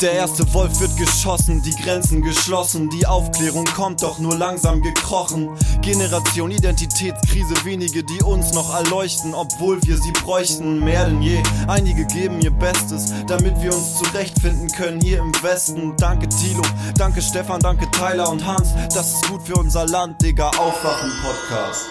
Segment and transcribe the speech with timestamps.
[0.00, 5.48] Der erste Wolf wird geschossen, die Grenzen geschlossen, die Aufklärung kommt doch nur langsam gekrochen.
[5.80, 11.42] Generation Identitätskrise, wenige, die uns noch erleuchten, obwohl wir sie bräuchten, mehr denn je.
[11.66, 15.96] Einige geben ihr Bestes, damit wir uns zurechtfinden können hier im Westen.
[15.96, 16.62] Danke Tilo,
[16.96, 21.86] danke Stefan, danke Tyler und Hans, das ist gut für unser Land, Digga, aufwachen Podcast.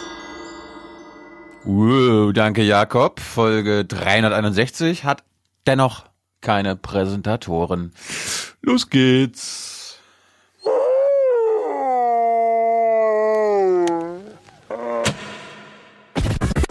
[1.65, 3.19] Uh, danke Jakob.
[3.19, 5.25] Folge 361 hat
[5.65, 6.05] dennoch
[6.41, 7.91] keine Präsentatoren.
[8.61, 9.99] Los geht's.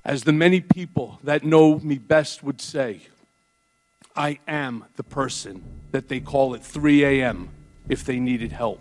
[0.04, 3.00] As the many people that know me best would say,
[4.14, 7.50] I am the person that they call at 3 a.m.
[7.88, 8.80] if they needed help.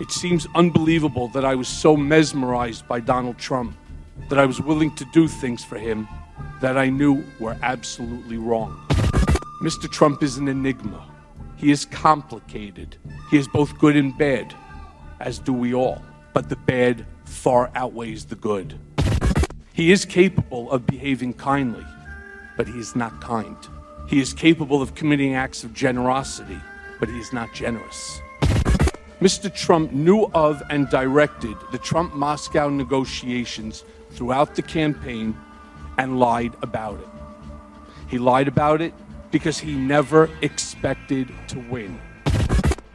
[0.00, 3.74] It seems unbelievable that I was so mesmerized by Donald Trump
[4.28, 6.06] that I was willing to do things for him
[6.60, 8.78] that I knew were absolutely wrong.
[9.60, 9.90] Mr.
[9.90, 11.04] Trump is an enigma.
[11.56, 12.96] He is complicated.
[13.28, 14.54] He is both good and bad,
[15.18, 16.00] as do we all.
[16.32, 18.78] But the bad far outweighs the good.
[19.72, 21.84] He is capable of behaving kindly,
[22.56, 23.56] but he is not kind.
[24.06, 26.60] He is capable of committing acts of generosity,
[27.00, 28.20] but he is not generous.
[29.20, 29.52] Mr.
[29.52, 35.36] Trump knew of and directed the Trump Moscow negotiations throughout the campaign
[35.98, 37.08] and lied about it.
[38.08, 38.94] He lied about it
[39.30, 42.00] because he never expected to win.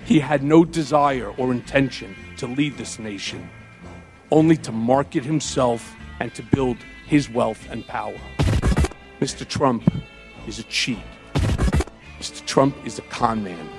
[0.06, 3.50] He had no desire or intention to lead this nation,
[4.32, 8.20] only to market himself and to build his wealth and power.
[9.20, 9.48] Mr.
[9.48, 9.90] Trump
[10.48, 11.00] is a cheat.
[12.20, 12.46] Mr.
[12.46, 13.70] Trump is a con man.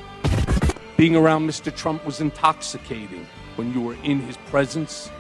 [0.97, 1.75] Being around Mr.
[1.75, 5.11] Trump was intoxicating when you were in his presence.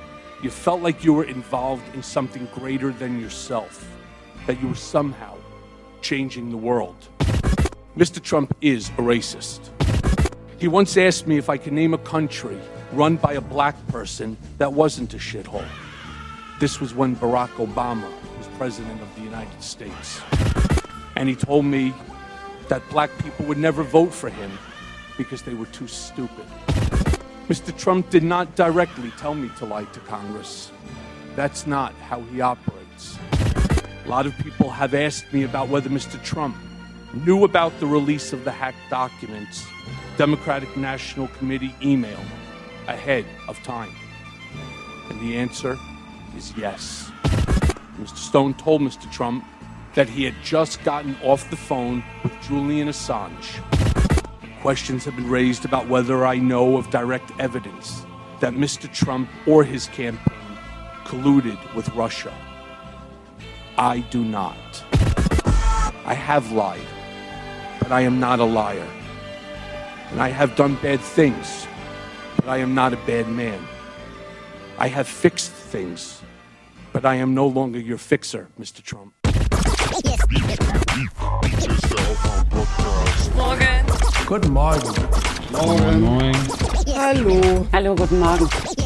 [0.42, 3.90] You felt like you were involved in something greater than yourself,
[4.46, 5.36] that you were somehow
[6.00, 7.08] changing the world.
[7.96, 8.20] Mr.
[8.20, 9.70] Trump is a racist.
[10.58, 12.58] He once asked me if I could name a country
[12.90, 15.64] run by a black person that wasn't a shithole.
[16.58, 20.20] This was when Barack Obama was president of the United States.
[21.14, 21.94] And he told me
[22.68, 24.50] that black people would never vote for him
[25.16, 26.46] because they were too stupid.
[27.46, 27.76] Mr.
[27.78, 30.72] Trump did not directly tell me to lie to Congress.
[31.36, 33.18] That's not how he operates.
[34.04, 36.20] A lot of people have asked me about whether Mr.
[36.24, 36.56] Trump
[37.14, 39.66] knew about the release of the hacked documents,
[40.16, 42.20] Democratic National Committee email,
[42.88, 43.90] ahead of time.
[45.10, 45.78] And the answer
[46.36, 47.10] is yes.
[48.00, 48.16] Mr.
[48.16, 49.10] Stone told Mr.
[49.12, 49.44] Trump
[49.94, 53.60] that he had just gotten off the phone with Julian Assange.
[54.60, 58.04] Questions have been raised about whether I know of direct evidence
[58.40, 58.92] that Mr.
[58.92, 60.34] Trump or his campaign
[61.04, 62.34] colluded with Russia.
[63.78, 64.84] I do not.
[66.06, 66.80] I have lied,
[67.84, 68.88] but I am not a liar.
[70.10, 71.66] And I have done bad things,
[72.36, 73.60] but I am not a bad man.
[74.78, 76.22] I have fixed things,
[76.94, 78.82] but I am no longer your fixer, Mr.
[78.82, 79.12] Trump.
[83.36, 83.86] Morgen.
[84.26, 84.94] Guten Morgen.
[86.94, 87.68] Hallo.
[87.70, 88.83] Hallo, guten Morgen.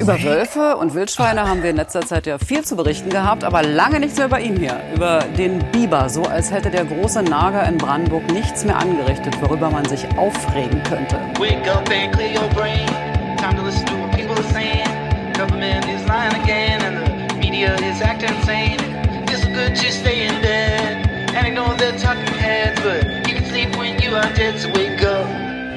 [0.00, 3.62] Über Wölfe und Wildschweine haben wir in letzter Zeit ja viel zu berichten gehabt, aber
[3.62, 4.80] lange nichts mehr über ihn hier.
[4.94, 9.70] Über den Biber, so als hätte der große Nager in Brandenburg nichts mehr angerichtet, worüber
[9.70, 11.16] man sich aufregen könnte.
[11.38, 12.86] Wake up and clear your brain.
[13.36, 14.88] Time to listen to what people are saying.
[15.34, 18.78] Government is lying again, and the media is acting insane.
[19.28, 20.81] It's good to stay in bed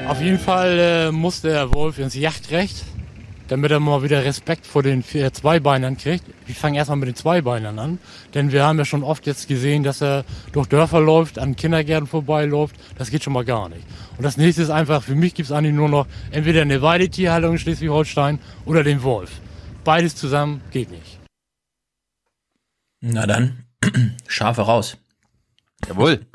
[0.08, 2.84] Auf jeden Fall äh, muss der Wolf ins Jagdrecht,
[3.48, 6.24] damit er mal wieder Respekt vor den vier Zweibeinern kriegt.
[6.46, 7.98] Wir fangen erstmal mit den Zweibeinern an,
[8.32, 12.06] denn wir haben ja schon oft jetzt gesehen, dass er durch Dörfer läuft, an Kindergärten
[12.06, 12.76] vorbeiläuft.
[12.96, 13.82] Das geht schon mal gar nicht.
[14.16, 17.52] Und das nächste ist einfach, für mich gibt es eigentlich nur noch entweder eine Weidetierhaltung
[17.52, 19.32] in Schleswig-Holstein oder den Wolf.
[19.82, 21.18] Beides zusammen geht nicht.
[23.00, 23.64] Na dann,
[24.28, 24.98] Schafe raus.
[25.88, 26.26] Jawohl.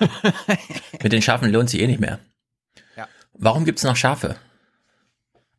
[1.02, 2.18] Mit den Schafen lohnt sich eh nicht mehr.
[3.42, 4.36] Warum gibt's noch Schafe?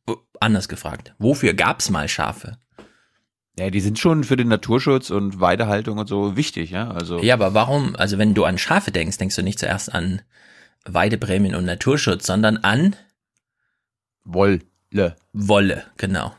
[0.05, 1.15] Oh, anders gefragt.
[1.17, 2.59] Wofür gab's mal Schafe?
[3.57, 6.91] Ja, die sind schon für den Naturschutz und Weidehaltung und so wichtig, ja.
[6.91, 10.21] Also Ja, aber warum, also wenn du an Schafe denkst, denkst du nicht zuerst an
[10.85, 12.95] Weideprämien und Naturschutz, sondern an
[14.23, 14.61] Wolle.
[15.33, 16.35] Wolle, genau.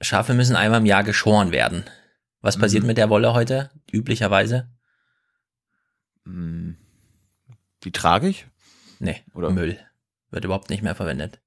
[0.00, 1.84] Schafe müssen einmal im Jahr geschoren werden.
[2.40, 4.68] Was passiert mit der Wolle heute, üblicherweise?
[6.24, 6.78] Hm.
[7.84, 8.46] Die trage ich?
[8.98, 9.78] Nee, Oder- Müll.
[10.32, 11.40] Wird überhaupt nicht mehr verwendet.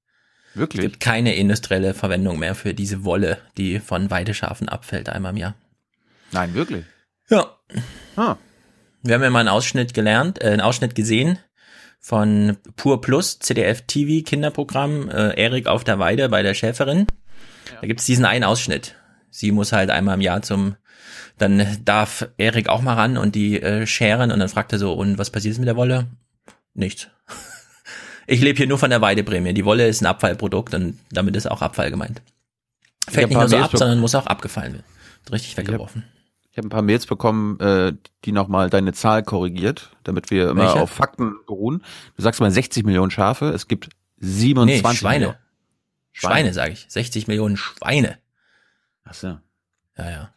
[0.52, 0.80] Es Wirklich?
[0.80, 5.54] gibt keine industrielle Verwendung mehr für diese Wolle, die von Weideschafen abfällt einmal im Jahr.
[6.32, 6.86] Nein, wirklich.
[7.28, 7.58] Ja.
[8.16, 8.36] Ah.
[9.02, 11.38] Wir haben ja mal einen Ausschnitt gelernt, äh, einen Ausschnitt gesehen
[11.98, 17.06] von Pur Plus, CDF TV Kinderprogramm, äh, Erik auf der Weide bei der Schäferin.
[17.80, 18.94] Da gibt's diesen einen Ausschnitt.
[19.30, 20.76] Sie muss halt einmal im Jahr zum,
[21.36, 24.92] dann darf Erik auch mal ran und die äh, scheren und dann fragt er so,
[24.92, 26.06] und was passiert jetzt mit der Wolle?
[26.74, 27.08] Nichts.
[28.26, 29.54] Ich lebe hier nur von der Weideprämie.
[29.54, 32.22] Die Wolle ist ein Abfallprodukt und damit ist auch Abfall gemeint.
[33.08, 34.84] Fällt nicht nur so Mails ab, sondern muss auch abgefallen werden.
[35.30, 36.04] Richtig weggeworfen.
[36.50, 37.92] Ich habe ein paar Mails bekommen, äh,
[38.24, 40.80] die nochmal deine Zahl korrigiert, damit wir immer Welche?
[40.80, 41.82] auf Fakten beruhen.
[42.16, 45.18] Du sagst mal 60 Millionen Schafe, es gibt 27 Nee, Schweine.
[45.18, 45.38] Millionen.
[46.12, 46.86] Schweine, sage ich.
[46.88, 48.18] 60 Millionen Schweine.
[49.04, 49.38] Ach so.
[49.98, 50.30] Ja, ja.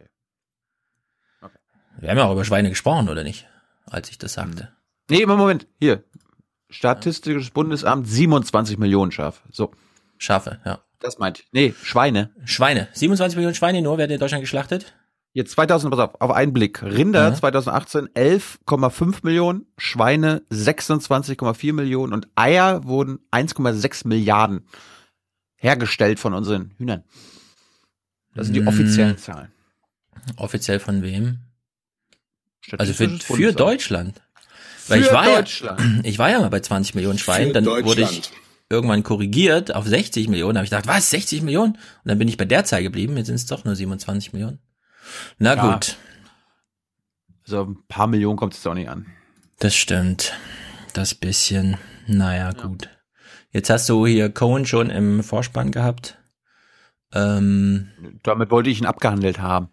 [1.41, 1.56] Okay.
[2.00, 3.47] Wir haben ja auch über Schweine gesprochen, oder nicht?
[3.86, 4.74] Als ich das sagte.
[5.09, 5.68] Nee, immer Moment.
[5.80, 6.03] Hier.
[6.69, 9.42] Statistisches Bundesamt 27 Millionen Schafe.
[9.51, 9.71] So,
[10.18, 10.80] Schafe, ja.
[11.00, 11.44] das meint.
[11.51, 12.31] Nee, Schweine.
[12.45, 12.88] Schweine.
[12.94, 14.94] 27 Millionen Schweine nur werden in Deutschland geschlachtet.
[15.33, 16.81] Jetzt 2000, pass auf, auf einen Blick.
[16.81, 17.33] Rinder Ja.
[17.33, 24.65] 2018 11,5 Millionen, Schweine 26,4 Millionen und Eier wurden 1,6 Milliarden
[25.56, 27.04] hergestellt von unseren Hühnern.
[28.33, 28.68] Das sind die Mm.
[28.68, 29.51] offiziellen Zahlen.
[30.38, 31.39] Offiziell von wem?
[32.77, 33.54] Also für, für.
[33.54, 34.22] Deutschland.
[34.89, 38.31] Weil ich war, ja, ich war ja mal bei 20 Millionen Schweinen, dann wurde ich
[38.69, 40.53] irgendwann korrigiert auf 60 Millionen.
[40.56, 41.74] Da habe ich gedacht, was, 60 Millionen?
[41.74, 44.59] Und dann bin ich bei der Zahl geblieben, jetzt sind es doch nur 27 Millionen.
[45.39, 45.74] Na Ja.
[45.74, 45.97] gut,
[47.45, 49.06] So ein paar Millionen kommt es auch nicht an.
[49.59, 50.33] das stimmt.
[50.94, 51.77] Das bisschen,
[52.07, 52.89] naja, gut.
[53.51, 56.18] Jetzt hast du hier Cohen schon im Vorspann gehabt.
[57.13, 57.89] Ähm,
[58.24, 59.69] Damit wollte ich ihn abgehandelt haben.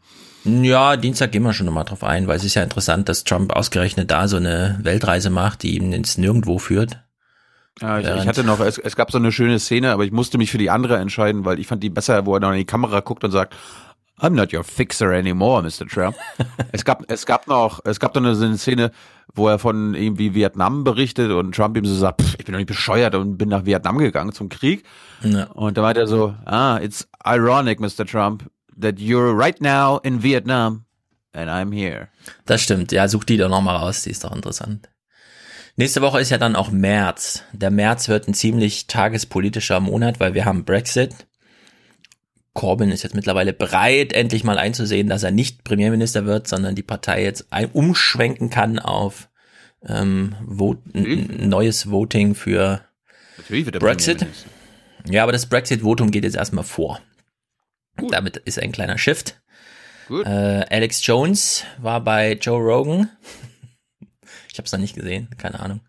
[0.47, 3.53] Ja, Dienstag gehen wir schon nochmal drauf ein, weil es ist ja interessant, dass Trump
[3.53, 7.01] ausgerechnet da so eine Weltreise macht, die ihm ins Nirgendwo führt.
[7.81, 10.13] Ja, ich, ich Während- hatte noch, es, es gab so eine schöne Szene, aber ich
[10.13, 12.59] musste mich für die andere entscheiden, weil ich fand die besser, wo er noch in
[12.59, 13.55] die Kamera guckt und sagt,
[14.19, 15.87] I'm not your fixer anymore, Mr.
[15.87, 16.17] Trump.
[16.73, 18.93] es gab, es gab noch, es gab eine, so eine Szene,
[19.35, 22.59] wo er von irgendwie Vietnam berichtet und Trump ihm so sagt, "Pff, ich bin doch
[22.59, 24.85] nicht bescheuert und bin nach Vietnam gegangen zum Krieg.
[25.23, 25.45] Ja.
[25.49, 28.07] Und da meint er so, ah, it's ironic, Mr.
[28.07, 28.45] Trump,
[28.81, 30.85] that you're right now in Vietnam
[31.33, 32.09] and I'm here.
[32.45, 34.89] Das stimmt, ja, such die doch nochmal raus, die ist doch interessant.
[35.77, 37.43] Nächste Woche ist ja dann auch März.
[37.53, 41.15] Der März wird ein ziemlich tagespolitischer Monat, weil wir haben Brexit.
[42.55, 46.83] Corbyn ist jetzt mittlerweile bereit, endlich mal einzusehen, dass er nicht Premierminister wird, sondern die
[46.83, 49.29] Partei jetzt umschwenken kann auf
[49.87, 50.35] ähm,
[50.95, 52.81] n- neues Voting für
[53.79, 54.27] Brexit?
[55.07, 57.01] Ja, aber das Brexit-Votum geht jetzt erstmal vor.
[58.11, 59.41] Damit ist ein kleiner Shift.
[60.09, 60.27] Gut.
[60.27, 63.11] Äh, Alex Jones war bei Joe Rogan.
[64.51, 65.81] Ich habe es noch nicht gesehen, keine Ahnung.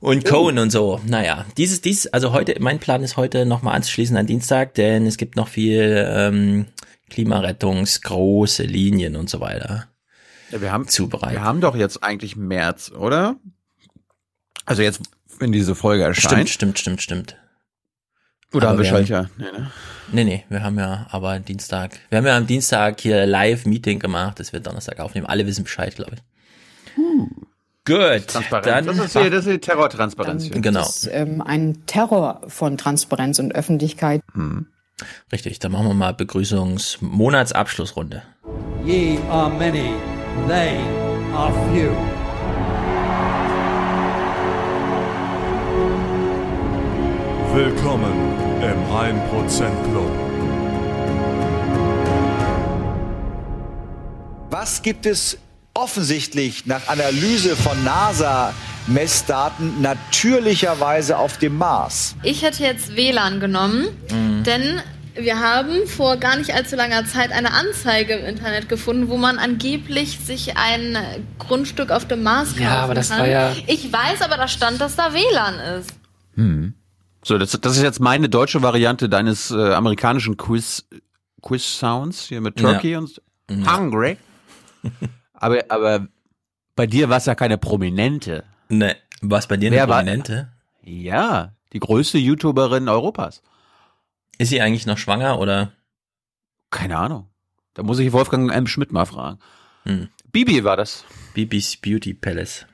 [0.00, 0.98] Und Cohen und so.
[1.04, 5.18] Naja, dieses, dies, also heute, mein Plan ist heute nochmal anzuschließen an Dienstag, denn es
[5.18, 6.66] gibt noch viel ähm,
[7.10, 9.88] Klimarettungs, große Linien und so weiter
[10.50, 11.36] Ja, wir haben zubereitet.
[11.36, 13.36] Wir haben doch jetzt eigentlich März, oder?
[14.64, 15.02] Also jetzt,
[15.38, 16.48] wenn diese Folge erscheint.
[16.48, 17.36] Stimmt, stimmt, stimmt, stimmt.
[18.54, 19.30] Oder haben Aber wir wir haben- Schaltjahr?
[19.36, 19.70] Nee, ne?
[20.12, 21.98] Nee, nee, wir haben ja aber Dienstag.
[22.10, 24.38] Wir haben ja am Dienstag hier Live-Meeting gemacht.
[24.38, 25.26] Das wird Donnerstag aufnehmen.
[25.26, 26.20] Alle wissen Bescheid, glaube ich.
[27.84, 28.86] Gut, Transparenz.
[28.86, 30.60] dann das, ist hier, das ist die Terrortransparenz hier.
[30.60, 34.22] genau, Das ist ähm, ein Terror von Transparenz und Öffentlichkeit.
[35.32, 35.58] richtig.
[35.60, 38.22] Dann machen wir mal Begrüßungs-Monatsabschlussrunde.
[38.84, 39.92] Ye are many,
[40.48, 40.78] they
[41.34, 41.90] are few.
[47.54, 50.10] Willkommen im 1% Club.
[54.50, 55.38] Was gibt es
[55.74, 62.16] offensichtlich nach Analyse von NASA-Messdaten natürlicherweise auf dem Mars?
[62.22, 63.88] Ich hätte jetzt WLAN genommen,
[64.46, 64.80] denn
[65.14, 69.38] wir haben vor gar nicht allzu langer Zeit eine Anzeige im Internet gefunden, wo man
[69.38, 70.96] angeblich sich ein
[71.38, 73.20] Grundstück auf dem Mars kaufen Ja, aber das kann.
[73.20, 75.90] war ja- Ich weiß, aber da stand, dass da WLAN ist.
[77.26, 80.86] So, das, das ist jetzt meine deutsche Variante deines äh, amerikanischen Quiz,
[81.42, 83.00] Quiz Sounds hier mit Turkey Ja.
[83.00, 84.16] und Hungry.
[85.32, 86.06] aber, aber
[86.76, 88.44] bei dir war es ja keine Prominente.
[88.68, 90.52] Ne, was bei dir eine Wer war- Prominente?
[90.84, 93.42] Ja, die größte YouTuberin Europas.
[94.38, 95.72] Ist sie eigentlich noch schwanger oder?
[96.70, 97.28] Keine Ahnung.
[97.74, 98.68] Da muss ich Wolfgang M.
[98.68, 99.40] Schmidt mal fragen.
[99.82, 100.10] Hm.
[100.30, 101.04] Bibi war das.
[101.34, 102.66] Bibis Beauty Palace.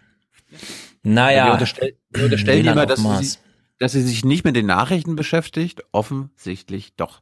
[0.51, 0.59] Wir,
[1.05, 3.39] Naja, unterstell, wir unterstellen immer, dass sie.
[3.83, 5.83] Dass sie sich nicht mit den Nachrichten beschäftigt.
[5.91, 7.21] Offensichtlich doch.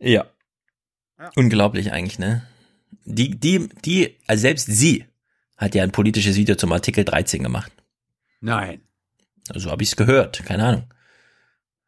[0.00, 0.24] ja.
[1.36, 2.46] Unglaublich eigentlich, ne?
[3.04, 5.04] Die, die, die, also selbst sie
[5.58, 7.70] hat ja ein politisches Video zum Artikel 13 gemacht.
[8.40, 8.80] Nein.
[9.50, 10.84] Also habe ich es gehört, keine Ahnung.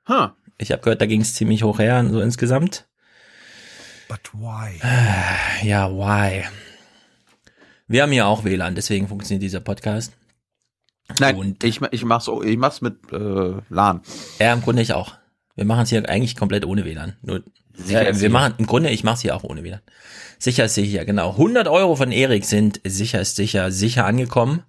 [0.06, 0.28] Huh.
[0.58, 2.86] Ich habe gehört, da ging es ziemlich hoch her, so insgesamt.
[4.08, 4.78] But why?
[5.66, 6.44] Ja, why?
[7.86, 10.12] Wir haben hier auch WLAN, deswegen funktioniert dieser Podcast.
[11.18, 14.02] Nein, Und- ich, ich mach's, ich mach's mit äh, LAN.
[14.38, 15.14] Ja, im Grunde ich auch.
[15.56, 17.16] Wir machen es hier eigentlich komplett ohne WLAN.
[17.22, 17.42] Nur,
[17.76, 19.80] ist wir machen, im Grunde, ich mache es hier auch ohne WLAN.
[20.38, 21.32] Sicher ist sicher, genau.
[21.32, 24.62] 100 Euro von Erik sind sicher ist sicher, sicher angekommen.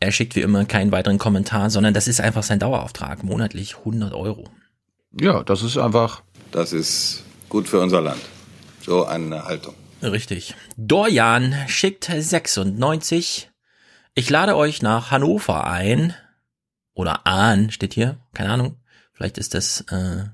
[0.00, 3.24] Er schickt wie immer keinen weiteren Kommentar, sondern das ist einfach sein Dauerauftrag.
[3.24, 4.44] Monatlich 100 Euro.
[5.18, 6.22] Ja, das ist einfach.
[6.50, 8.20] Das ist gut für unser Land.
[8.84, 9.74] So eine Haltung.
[10.02, 10.54] Richtig.
[10.76, 13.50] Dorjan schickt 96.
[14.18, 16.14] Ich lade euch nach Hannover ein.
[16.94, 18.16] Oder Ahn steht hier.
[18.32, 18.76] Keine Ahnung.
[19.12, 20.24] Vielleicht ist das äh,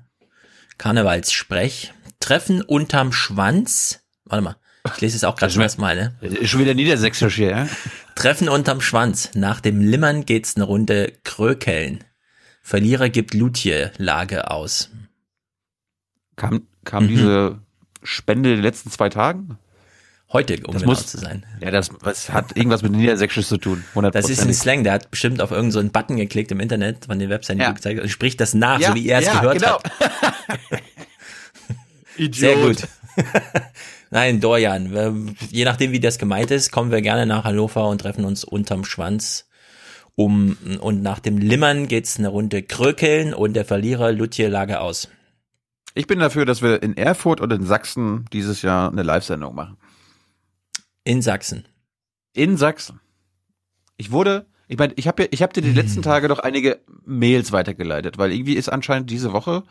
[0.77, 1.93] Karnevalssprech.
[2.21, 3.99] Treffen unterm Schwanz.
[4.23, 4.55] Warte mal.
[4.95, 6.15] Ich lese es auch gerade Das zum ist ersten Mal, ne?
[6.21, 7.67] Ist schon wieder niedersächsisch hier, ja?
[8.15, 9.31] Treffen unterm Schwanz.
[9.33, 12.03] Nach dem Limmern geht's eine Runde Krökeln.
[12.61, 14.89] Verlierer gibt Lutje-Lage aus.
[16.37, 17.07] Kam, kam Mhm.
[17.09, 17.59] diese
[18.01, 19.57] Spende in den letzten zwei Tagen?
[20.33, 21.45] Heute, um Das genau muss- zu sein.
[21.61, 23.83] Ja, das, das hat irgendwas mit Niedersächsisch zu tun.
[23.89, 26.59] 100 Das ist ein Slang, der hat bestimmt auf irgendeinen so einen Button geklickt im
[26.59, 27.69] Internet von den Webseiten, die Ja.
[27.69, 29.75] du gezeigt hast, und spricht das nach, Ja, so wie er es ja, gehört genau.
[29.75, 29.91] hat.
[32.35, 32.87] Sehr gut.
[34.11, 38.25] Nein, Dorian, je nachdem, wie das gemeint ist, kommen wir gerne nach Hannover und treffen
[38.25, 39.47] uns unterm Schwanz.
[40.15, 45.09] Um, und nach dem Limmern geht's eine Runde Krökeln und der Verlierer Lutje Lage aus.
[45.95, 49.77] Ich bin dafür, dass wir in Erfurt und in Sachsen dieses Jahr eine Live-Sendung machen.
[51.03, 51.65] In Sachsen.
[52.33, 52.99] In Sachsen.
[53.97, 56.03] Ich wurde, ich meine, ich habe ja, ich habe dir die letzten Hm.
[56.03, 59.63] Tage doch einige Mails weitergeleitet, weil irgendwie ist anscheinend diese Woche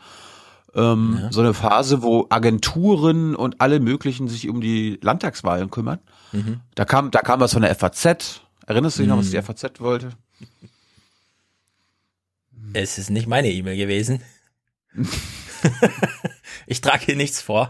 [0.75, 1.31] ähm, Ja.
[1.31, 5.99] so eine Phase, wo Agenturen und alle möglichen sich um die Landtagswahlen kümmern.
[6.31, 6.61] Mhm.
[6.75, 8.41] Da kam, da kam was von der FAZ.
[8.65, 10.09] Erinnerst du dich noch, was die FAZ wollte?
[12.73, 14.21] Es ist nicht meine E-Mail gewesen.
[16.67, 17.69] ich trage hier nichts vor.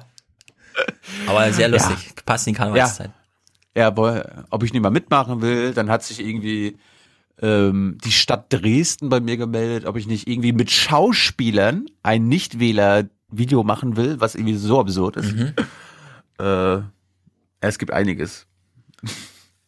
[1.28, 2.14] Aber sehr lustig.
[2.26, 3.08] Passt in die Karnevalszeit.
[3.08, 3.14] Ja,
[3.92, 6.78] boah, ob ich nicht mal mitmachen will, dann hat sich irgendwie
[7.42, 13.64] ähm, die Stadt Dresden bei mir gemeldet, ob ich nicht irgendwie mit Schauspielern ein Nichtwähler-Video
[13.64, 15.34] machen will, was irgendwie so absurd ist.
[15.36, 15.54] Mhm.
[16.40, 16.82] Äh,
[17.62, 18.46] es gibt einiges.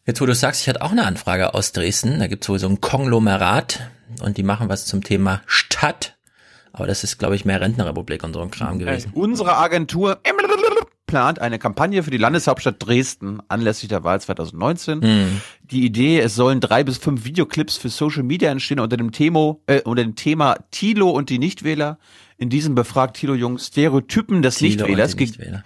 [0.05, 2.19] Jetzt, wo du sagst, ich hatte auch eine Anfrage aus Dresden.
[2.19, 3.89] Da gibt's wohl so ein Konglomerat
[4.21, 6.15] und die machen was zum Thema Stadt.
[6.73, 9.11] Aber das ist, glaube ich, mehr Rentnerrepublik und so ein Kram gewesen.
[9.13, 10.19] Unsere Agentur
[11.07, 15.01] plant eine Kampagne für die Landeshauptstadt Dresden anlässlich der Wahl 2019.
[15.01, 15.41] Hm.
[15.63, 19.57] Die Idee, es sollen drei bis fünf Videoclips für Social Media entstehen unter dem Thema,
[19.67, 21.97] äh, unter dem Thema Tilo und die Nichtwähler.
[22.37, 25.63] In diesem befragt Tilo Jung Stereotypen des Thilo Nichtwählers, ge Nichtwähler.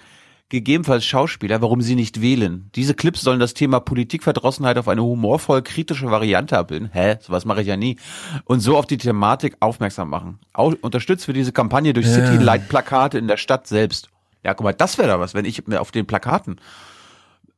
[0.50, 2.70] gegebenenfalls Schauspieler, warum sie nicht wählen.
[2.76, 6.90] Diese Clips sollen das Thema Politikverdrossenheit auf eine humorvoll kritische Variante abbilden.
[6.92, 7.18] Hä?
[7.22, 7.98] Sowas mache ich ja nie.
[8.46, 10.40] Und so auf die Thematik aufmerksam machen.
[10.54, 12.14] Au unterstützt für diese Kampagne durch Ja.
[12.14, 14.10] City-Light-Plakate in der Stadt selbst.
[14.44, 16.60] Ja, guck mal, das wäre da was, wenn ich mir auf den Plakaten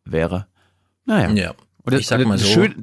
[0.04, 0.48] wäre.
[1.06, 1.30] Naja.
[1.32, 1.50] Ja.
[1.84, 2.54] Und das, Ich sag mal das so.
[2.54, 2.76] Schöne,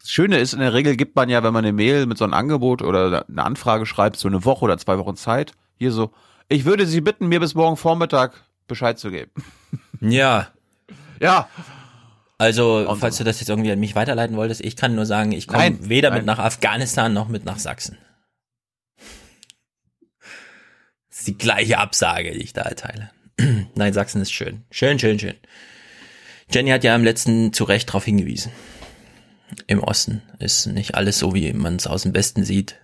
[0.00, 2.24] das Schöne ist, in der Regel gibt man ja, wenn man eine Mail mit so
[2.24, 5.52] einem Angebot oder eine Anfrage schreibt, so eine Woche oder zwei Wochen Zeit.
[5.76, 6.12] Hier so,
[6.48, 9.30] ich würde Sie bitten, mir bis morgen Vormittag Bescheid zu geben.
[10.04, 10.48] Ja.
[11.20, 11.48] Ja.
[12.36, 15.46] Also, falls du das jetzt irgendwie an mich weiterleiten wolltest, ich kann nur sagen, ich
[15.46, 16.18] komme weder nein.
[16.18, 17.98] mit nach Afghanistan noch mit nach Sachsen.
[21.08, 23.12] Das ist die gleiche Absage, die ich da erteile.
[23.74, 24.64] Nein, Sachsen ist schön.
[24.70, 25.34] Schön, schön, schön.
[26.50, 28.52] Jenny hat ja im letzten zu Recht darauf hingewiesen.
[29.66, 32.76] Im Osten ist nicht alles so, wie man es aus dem Westen sieht.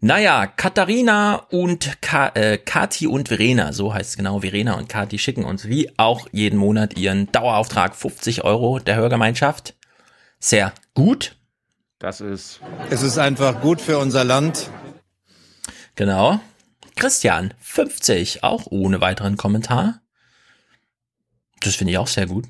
[0.00, 5.16] Naja, Katharina und Ka äh, Kati und Verena, so heißt es genau, Verena und Kati
[5.16, 9.74] schicken uns wie auch jeden Monat ihren Dauerauftrag 50 Euro der Hörgemeinschaft.
[10.40, 11.36] Sehr gut.
[12.00, 12.58] Das ist.
[12.90, 14.70] Es ist einfach gut für unser Land.
[15.94, 16.40] Genau.
[17.02, 20.02] Christian, 50, auch ohne weiteren Kommentar.
[21.58, 22.44] Das finde ich auch sehr gut.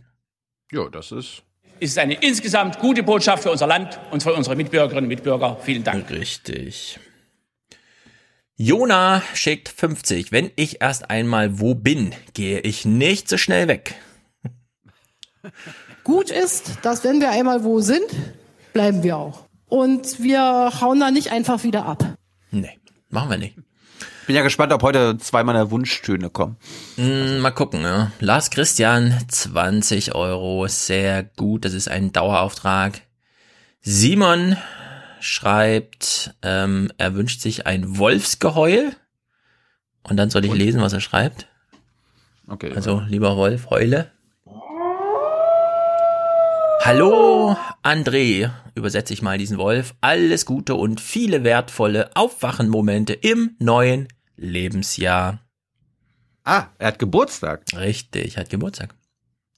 [0.71, 1.42] Ja, das ist.
[1.80, 5.56] Es ist eine insgesamt gute Botschaft für unser Land und für unsere Mitbürgerinnen und Mitbürger.
[5.62, 6.11] Vielen Dank.
[6.11, 7.00] Richtig.
[8.56, 10.32] Jona schickt 50.
[10.32, 13.94] Wenn ich erst einmal wo bin, gehe ich nicht so schnell weg.
[16.04, 18.04] Gut ist, dass wenn wir einmal wo sind,
[18.75, 19.47] bleiben wir auch.
[19.71, 22.18] Und wir hauen da nicht einfach wieder ab.
[22.50, 22.78] Nee,
[23.09, 23.56] machen wir nicht.
[24.26, 26.57] Bin ja gespannt, ob heute zwei meiner Wunschtöne kommen.
[26.97, 28.12] Mm, mal gucken, ja.
[28.21, 33.02] Lars Christian, 20 Euro, sehr gut, das ist ein Dauerauftrag.
[33.81, 34.57] Simon
[35.21, 38.93] schreibt, ähm, er wünscht sich ein Wolfsgeheul.
[40.05, 41.49] Und dann soll ich lesen, was er schreibt.
[42.49, 42.73] Okay.
[42.75, 44.11] Also, lieber Wolf, heule.
[46.85, 49.95] Hallo, André, übersetze ich mal diesen Wolf.
[50.01, 55.39] Alles Gute und viele wertvolle Aufwachenmomente im neuen Lebensjahr.
[56.43, 57.62] Ah, er hat Geburtstag.
[57.77, 58.97] Richtig, hat Geburtstag.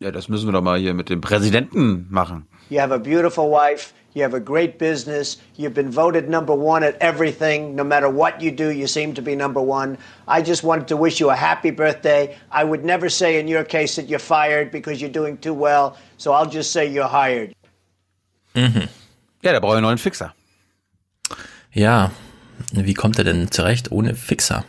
[0.00, 2.46] Ja, das müssen wir doch mal hier mit dem Präsidenten machen.
[2.68, 3.94] You have a beautiful wife.
[4.14, 5.38] You have a great business.
[5.56, 7.74] You've been voted number one at everything.
[7.74, 9.98] No matter what you do, you seem to be number one.
[10.28, 12.36] I just wanted to wish you a happy birthday.
[12.52, 15.96] I would never say in your case that you're fired because you're doing too well.
[16.16, 17.54] So I'll just say you're hired.
[18.54, 18.88] Mhm.
[19.42, 20.32] Ja, der braucht einen neuen Fixer.
[21.72, 22.12] Ja,
[22.72, 24.64] wie kommt er denn zurecht ohne Fixer?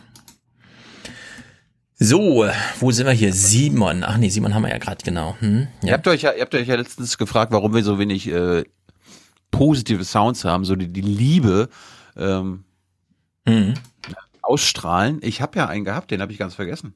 [1.98, 2.44] So,
[2.80, 3.32] wo sind wir hier?
[3.32, 4.02] Simon.
[4.04, 5.36] Ach nee, Simon haben wir ja gerade genau.
[5.38, 5.68] Hm?
[5.82, 8.64] Ihr habt euch ja, ihr habt euch ja letztens gefragt, warum wir so wenig äh,
[9.50, 11.68] positive Sounds haben, so die, die Liebe
[12.16, 12.64] ähm,
[13.46, 13.74] Mhm.
[14.42, 15.20] ausstrahlen.
[15.22, 16.94] Ich habe ja einen gehabt, den habe ich ganz vergessen.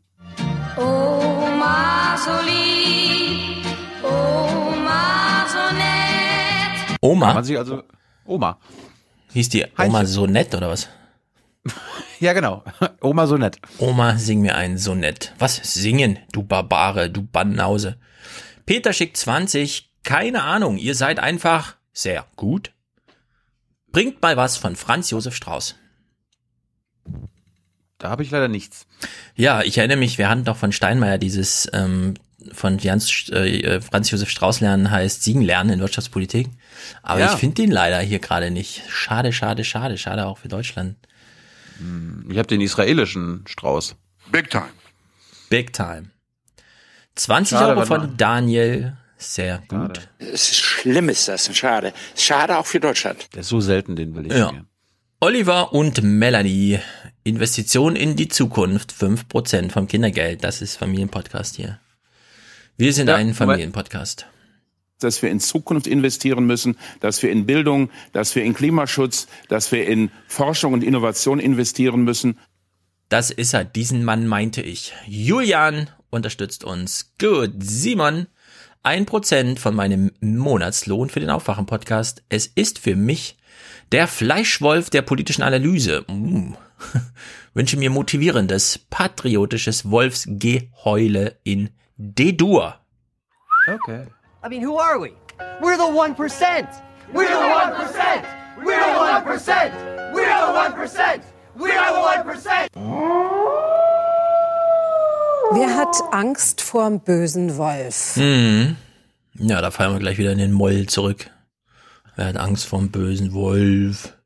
[0.77, 3.65] Oma so lieb,
[4.03, 6.99] Oma so nett.
[7.01, 7.27] Oma?
[7.27, 7.83] Kann man sich also
[8.25, 8.59] Oma.
[9.33, 10.89] Hieß die Oma so nett oder was?
[12.21, 12.63] Ja, genau.
[13.01, 13.57] Oma so nett.
[13.79, 15.33] Oma, sing mir ein so nett.
[15.39, 15.57] Was?
[15.57, 17.97] Singen, du Barbare, du Banause.
[18.67, 19.91] Peter schickt 20.
[20.03, 22.73] Keine Ahnung, ihr seid einfach sehr gut.
[23.93, 25.75] Bringt mal was von Franz Josef Strauß.
[27.99, 28.87] Da habe ich leider nichts.
[29.35, 32.15] Ja, ich erinnere mich, wir hatten doch von Steinmeier dieses ähm,
[32.53, 36.49] von Jans, äh, Franz Josef Strauß lernen heißt Siegen lernen in Wirtschaftspolitik.
[37.03, 37.33] Aber Ja.
[37.35, 38.83] ich finde den leider hier gerade nicht.
[38.89, 40.97] Schade, schade, schade, schade auch für Deutschland.
[42.31, 43.97] Ich habe den israelischen Strauß.
[44.33, 44.71] Big time.
[45.51, 46.11] Big time.
[47.17, 48.15] 20 Schade, Euro von mal.
[48.17, 48.97] Daniel.
[49.23, 50.09] Sehr gut.
[50.19, 51.93] Es ist schlimm ist das, schade.
[52.17, 53.29] Schade auch für Deutschland.
[53.35, 54.53] Der ist so selten, den will ich Ja.
[55.21, 56.79] Oliver und Melanie.
[57.23, 58.93] Investition in die Zukunft.
[58.95, 60.43] 5% vom Kindergeld.
[60.43, 61.79] Das ist Familienpodcast hier.
[62.79, 63.35] Wir sind Ja, ein.
[63.35, 64.27] Familienpodcast.
[65.01, 69.73] dass wir in Zukunft investieren müssen, dass wir in Bildung, dass wir in Klimaschutz, dass
[69.73, 72.39] wir in Forschung und Innovation investieren müssen.
[73.11, 73.65] Das ist er.
[73.65, 74.93] Diesen Mann meinte ich.
[75.07, 77.13] Julian unterstützt uns.
[77.19, 77.53] Gut.
[77.61, 78.27] Simon.
[78.83, 82.23] Ein Prozent von meinem Monatslohn für den Aufwachen-Podcast.
[82.31, 83.37] Es ist für mich
[83.93, 86.03] der Fleischwolf der politischen Analyse.
[86.09, 86.55] Mm.
[87.55, 92.77] Wünsche mir motivierendes, patriotisches Wolfsgeheule in D-Dur.
[93.69, 94.07] Okay.
[94.43, 95.13] I mean, who are we?
[95.61, 96.17] We're the 1%.
[97.13, 98.25] We're the 1%.
[98.65, 100.15] We're the 1%.
[100.15, 101.23] We're the 1%.
[101.55, 103.21] We're the 1%.
[105.53, 108.17] Wer hat Angst vorm bösen Wolf?
[108.17, 108.77] Mhm.
[109.35, 111.29] Ja, da fallen wir gleich wieder in den Moll zurück.
[112.15, 114.17] Wer hat Angst vom bösen Wolf?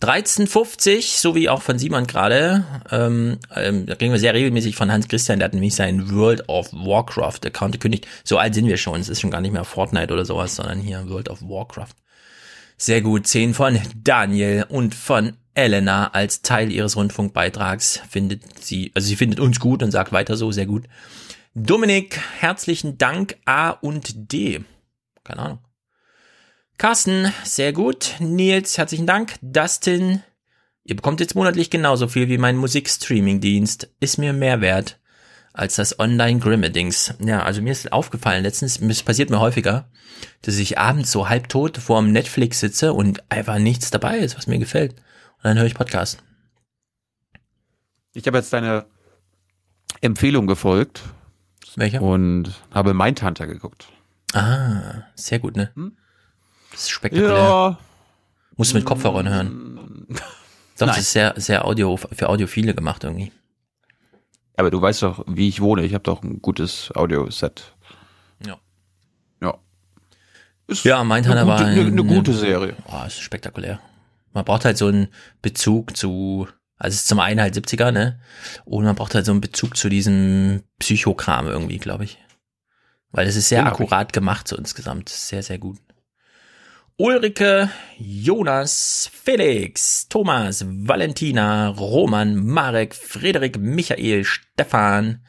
[0.00, 4.90] 1350, so wie auch von Simon gerade, ähm, ähm, da kriegen wir sehr regelmäßig von
[4.90, 8.06] Hans Christian, der hat nämlich seinen World of Warcraft Account gekündigt.
[8.24, 10.80] So alt sind wir schon, es ist schon gar nicht mehr Fortnite oder sowas, sondern
[10.80, 11.94] hier World of Warcraft.
[12.76, 19.06] Sehr gut, 10 von Daniel und von Elena als Teil ihres Rundfunkbeitrags findet sie, also
[19.06, 20.84] sie findet uns gut und sagt weiter so, sehr gut.
[21.54, 24.64] Dominik, herzlichen Dank A und D.
[25.22, 25.58] Keine Ahnung.
[26.76, 28.14] Carsten, sehr gut.
[28.18, 29.34] Nils, herzlichen Dank.
[29.40, 30.22] Dustin,
[30.82, 33.88] ihr bekommt jetzt monatlich genauso viel wie mein Musikstreaming-Dienst.
[34.00, 34.98] Ist mir mehr wert
[35.52, 37.14] als das Online-Grimme-Dings.
[37.24, 39.88] Ja, also mir ist aufgefallen letztens, es passiert mir häufiger,
[40.42, 44.58] dass ich abends so halbtot vorm Netflix sitze und einfach nichts dabei ist, was mir
[44.58, 44.96] gefällt.
[45.44, 46.22] Und dann höre ich Podcast.
[48.14, 48.86] Ich habe jetzt deine
[50.00, 51.02] Empfehlung gefolgt.
[51.76, 52.00] Welcher?
[52.00, 53.88] Und habe Mindhunter geguckt.
[54.32, 55.70] Ah, sehr gut, ne?
[56.70, 57.36] Das ist spektakulär.
[57.36, 57.78] Ja.
[58.56, 60.06] Musst du mit Kopfhörern hören.
[60.08, 60.88] Doch, Nein.
[60.88, 63.30] das ist sehr, sehr Audio, für Audiophile gemacht irgendwie.
[64.56, 65.84] Aber du weißt doch, wie ich wohne.
[65.84, 67.74] Ich habe doch ein gutes Audioset.
[68.46, 68.56] Ja.
[69.42, 69.58] Ja.
[70.84, 72.76] Ja, Mindhunter eine war eine, eine gute Serie.
[72.86, 73.78] Oh, ist spektakulär.
[74.34, 75.08] Man braucht halt so einen
[75.40, 78.20] Bezug zu, also es ist zum einen halt 70er, ne?
[78.64, 82.18] Und man braucht halt so einen Bezug zu diesem Psychokram irgendwie, glaube ich.
[83.12, 85.08] Weil es ist sehr Den akkurat gemacht so insgesamt.
[85.08, 85.78] Sehr, sehr gut.
[86.96, 95.24] Ulrike, Jonas, Felix, Thomas, Valentina, Roman, Marek, Frederik, Michael, Stefan,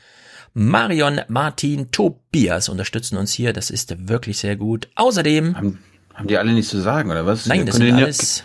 [0.53, 3.51] Marion, Martin, Tobias unterstützen uns hier.
[3.51, 4.89] Das ist wirklich sehr gut.
[4.95, 5.79] Außerdem Haben,
[6.13, 7.45] haben die alle nichts zu sagen, oder was?
[7.45, 8.43] Nein, das sind alles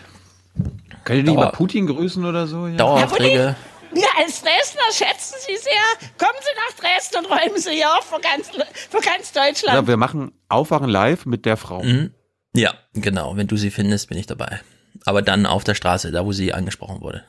[1.04, 2.66] Könnt ihr nicht Dauer- mal Putin grüßen oder so?
[2.66, 2.76] Ja?
[2.76, 3.56] Daueraufträge.
[3.92, 6.08] Wir als Dresdner schätzen Sie sehr.
[6.18, 8.48] Kommen Sie nach Dresden und räumen Sie hier auf für ganz,
[8.88, 9.74] für ganz Deutschland.
[9.76, 11.82] Ja, wir machen Aufwachen live mit der Frau.
[11.82, 12.14] Mhm.
[12.54, 13.36] Ja, genau.
[13.36, 14.60] Wenn du sie findest, bin ich dabei.
[15.06, 17.24] Aber dann auf der Straße, da wo sie angesprochen wurde.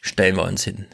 [0.00, 0.86] Stellen wir uns hin.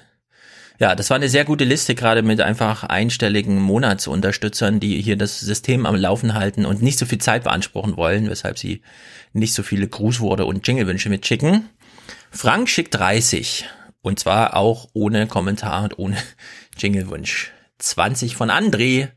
[0.81, 5.39] Ja, das war eine sehr gute Liste, gerade mit einfach einstelligen Monatsunterstützern, die hier das
[5.39, 8.81] System am Laufen halten und nicht so viel Zeit beanspruchen wollen, weshalb sie
[9.35, 11.69] nicht so viele Grußworte und Jinglewünsche mitschicken.
[12.31, 13.69] Frank schickt 30.
[14.01, 16.17] Und zwar auch ohne Kommentar und ohne
[16.79, 17.53] Jinglewunsch.
[17.79, 19.11] 20 von André.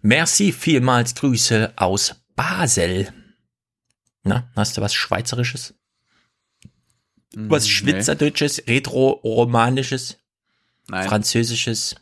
[0.00, 3.12] Merci, vielmals Grüße aus Basel.
[4.24, 5.74] Na, hast du was Schweizerisches?
[7.34, 7.70] Was nee.
[7.70, 10.21] Schweizerdeutsches, Retro-Romanisches,
[10.92, 11.08] Nein.
[11.08, 11.94] Französisches?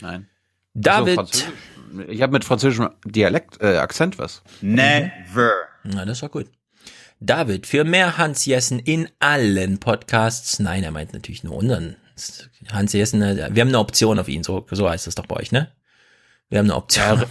[0.00, 0.28] Nein.
[0.74, 1.18] David.
[1.18, 4.42] Also, Französisch- ich habe mit französischem Dialekt, äh, Akzent was.
[4.60, 5.52] Never.
[5.84, 6.46] Na, das war gut.
[7.20, 10.58] David, für mehr Hans Jessen in allen Podcasts.
[10.58, 11.96] Nein, er meint natürlich nur unseren.
[12.70, 15.36] Hans Jessen, äh, wir haben eine Option auf ihn, so, so heißt das doch bei
[15.36, 15.72] euch, ne?
[16.48, 17.24] Wir haben eine Option.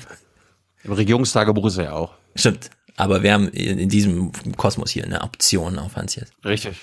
[0.83, 2.13] Im Regierungstagebuch ist er ja auch.
[2.35, 2.69] Stimmt.
[2.97, 6.33] Aber wir haben in, in diesem Kosmos hier eine Option auf Hans Jessen.
[6.43, 6.77] Richtig.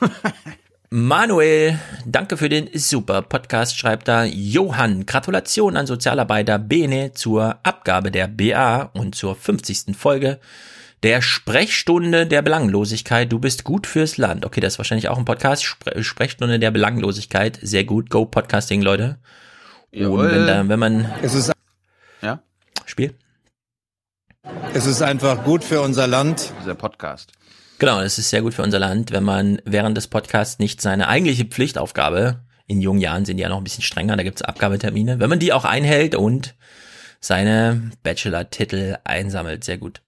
[0.94, 5.06] Manuel, danke für den super Podcast, schreibt da Johann.
[5.06, 9.96] Gratulation an Sozialarbeiter Bene zur Abgabe der BA und zur 50.
[9.96, 10.38] Folge
[11.02, 13.32] der Sprechstunde der Belanglosigkeit.
[13.32, 14.44] Du bist gut fürs Land.
[14.44, 15.64] Okay, das ist wahrscheinlich auch ein Podcast.
[15.64, 17.58] Spre Sprechstunde der Belanglosigkeit.
[17.62, 18.10] Sehr gut.
[18.10, 19.16] Go Podcasting, Leute.
[19.94, 20.30] Und Jawohl.
[20.30, 21.52] wenn, da, wenn man Es ist,
[22.20, 22.42] Ja?
[22.84, 23.14] Spiel.
[24.74, 26.52] es ist einfach gut für unser Land.
[26.60, 27.32] Dieser Podcast.
[27.82, 31.08] Genau, es ist sehr gut für unser Land, wenn man während des Podcasts nicht seine
[31.08, 35.18] eigentliche Pflichtaufgabe, in jungen Jahren sind die ja noch ein bisschen strenger, da gibt's Abgabetermine,
[35.18, 36.54] wenn man die auch einhält und
[37.18, 39.64] seine Bachelor-Titel einsammelt.
[39.64, 40.00] Sehr gut.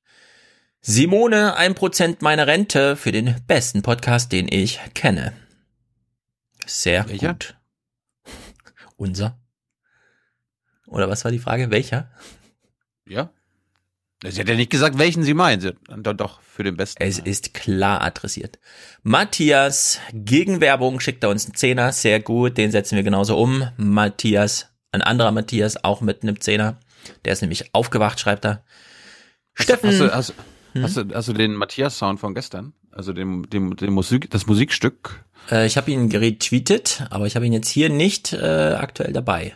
[0.83, 5.33] Simone, ein Prozent meiner Rente für den besten Podcast, den ich kenne.
[6.67, 7.33] Sehr Welcher?
[7.33, 7.57] gut.
[8.95, 9.37] Unser.
[10.87, 11.73] Oder was war die Frage?
[11.73, 12.09] Welcher?
[13.05, 13.31] Ja?
[14.31, 15.75] Sie hat ja nicht gesagt, welchen sie meint.
[15.89, 17.03] Dann doch für den besten.
[17.03, 18.59] Es ist klar adressiert.
[19.03, 23.69] Matthias, Gegenwerbung, schickt er uns einen Zehner, sehr gut, den setzen wir genauso um.
[23.77, 26.79] Matthias, ein anderer Matthias, auch mit einem Zehner.
[27.25, 28.65] Der ist nämlich aufgewacht, schreibt er.
[29.55, 30.35] Steffen, Hast du, hast,
[30.73, 30.83] Hm?
[30.83, 32.73] hast, du, hast du den Matthias-Sound von gestern?
[32.91, 35.25] Also dem, dem, dem Musik, das Musikstück?
[35.51, 38.37] äh, ich habe ihn retweetet, aber ich habe ihn jetzt hier nicht äh,
[38.79, 39.53] aktuell dabei.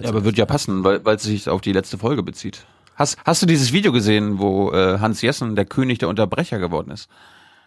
[0.00, 2.66] Ja, aber wird ja passen, weil, weil es sich auf die letzte Folge bezieht.
[2.98, 6.90] Hast, hast du dieses Video gesehen, wo äh, Hans Jessen der König der Unterbrecher geworden
[6.90, 7.08] ist?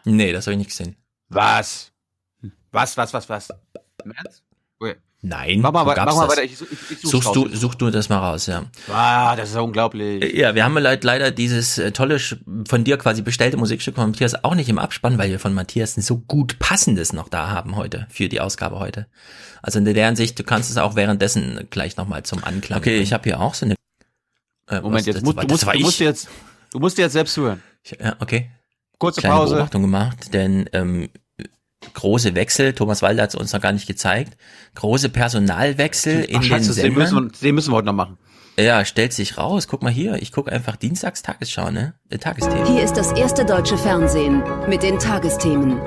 [0.04, 0.98] Nee, das habe ich nicht gesehen.
[1.30, 1.94] Was?
[2.74, 3.50] Was, was, was, was?
[4.04, 4.44] Im Ernst?
[4.78, 4.96] Okay.
[5.24, 7.92] Nein, Mach mal, gab's mach mal weiter, ich, ich, ich such's Suchst du, such du
[7.92, 8.64] das mal raus, ja.
[8.92, 10.34] Ah, das ist ja unglaublich.
[10.34, 14.56] Ja, wir haben leider, dieses äh, tolle, von dir quasi bestellte Musikstück von Matthias auch
[14.56, 18.08] nicht im Abspann, weil wir von Matthias ein so gut passendes noch da haben heute,
[18.10, 19.06] für die Ausgabe heute.
[19.62, 23.04] Also in der Ansicht, du kannst es auch währenddessen gleich nochmal zum Anklang Okay, bringen.
[23.04, 23.76] ich habe hier auch so eine...
[24.68, 26.28] Äh, Moment, was, jetzt das musst, war- du, das musst, du musst jetzt,
[26.72, 27.62] du musst dir jetzt selbst zuhören.
[27.84, 28.50] Ich- Ja, okay.
[29.00, 29.56] Kurze Kleine Pause.
[29.56, 31.10] Beobachtung gemacht, denn ähm,
[31.94, 34.38] große Wechsel, Thomas Walder hat es uns noch gar nicht gezeigt,
[34.76, 36.94] große Personalwechsel in Ach, den scheiße, den Sendern.
[37.00, 38.18] müssen, wir, den müssen wir heute noch machen.
[38.60, 39.68] Ja, stellt sich raus.
[39.68, 40.22] Guck mal hier.
[40.22, 41.96] Ich gucke einfach Dienstags Tagesschau, ne?
[42.10, 42.68] Äh, Tagesthemen.
[42.68, 45.80] Hier ist das erste deutsche Fernsehen mit den Tagesthemen.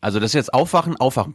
[0.00, 1.34] Also das ist jetzt Aufwachen, Aufwachen.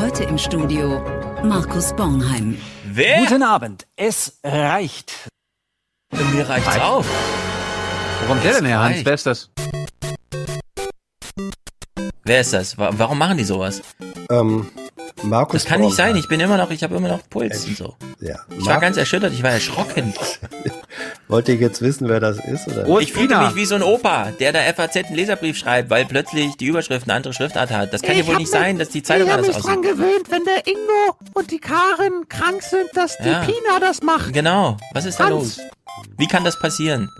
[0.00, 1.00] Heute im Studio
[1.44, 2.58] Markus Bornheim.
[2.84, 3.18] Wer?
[3.20, 3.86] Guten Abend.
[3.96, 5.28] Es reicht.
[6.32, 7.04] Mir reicht's auch.
[8.22, 8.96] Wo kommt der denn her, Hans?
[8.96, 9.06] reicht.
[9.06, 9.50] Wer ist das?
[12.24, 12.76] Wer ist das?
[12.78, 13.80] Wa- Warum machen die sowas?
[14.30, 14.68] Ähm,
[15.22, 16.14] Markus Das kann nicht Bornheim.
[16.14, 16.16] sein.
[16.20, 17.94] Ich bin immer noch, ich habe immer noch Puls und so.
[18.20, 18.36] Ja.
[18.58, 19.32] Ich war ganz erschüttert.
[19.32, 20.14] Ich war erschrocken.
[21.28, 22.68] Wollt ihr jetzt wissen, wer das ist?
[22.68, 23.00] Oder?
[23.00, 26.56] ich fühlte mich wie so ein Opa, der der FAZ einen Leserbrief schreibt, weil plötzlich
[26.56, 27.92] die Überschrift eine andere Schriftart hat.
[27.92, 29.82] Das kann ja wohl nicht sein, dass die Zeitung ich habe mich dran aussieht.
[29.92, 33.40] gewöhnt, wenn der Ingo und die Karin krank sind, dass die Ja.
[33.40, 34.32] Pina das macht.
[34.32, 34.76] Genau.
[34.92, 35.58] Was ist da Hans.
[35.58, 35.60] los?
[36.18, 37.10] Wie kann das passieren?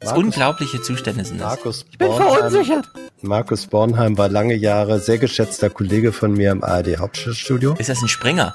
[0.00, 1.48] Das Markus- unglaubliche Zustände sind das.
[1.48, 2.88] Markus Ich bin verunsichert.
[3.20, 7.74] Markus Bornheim war lange Jahre sehr geschätzter Kollege von mir im ARD Hauptstadtstudio.
[7.78, 8.54] Ist das ein Springer?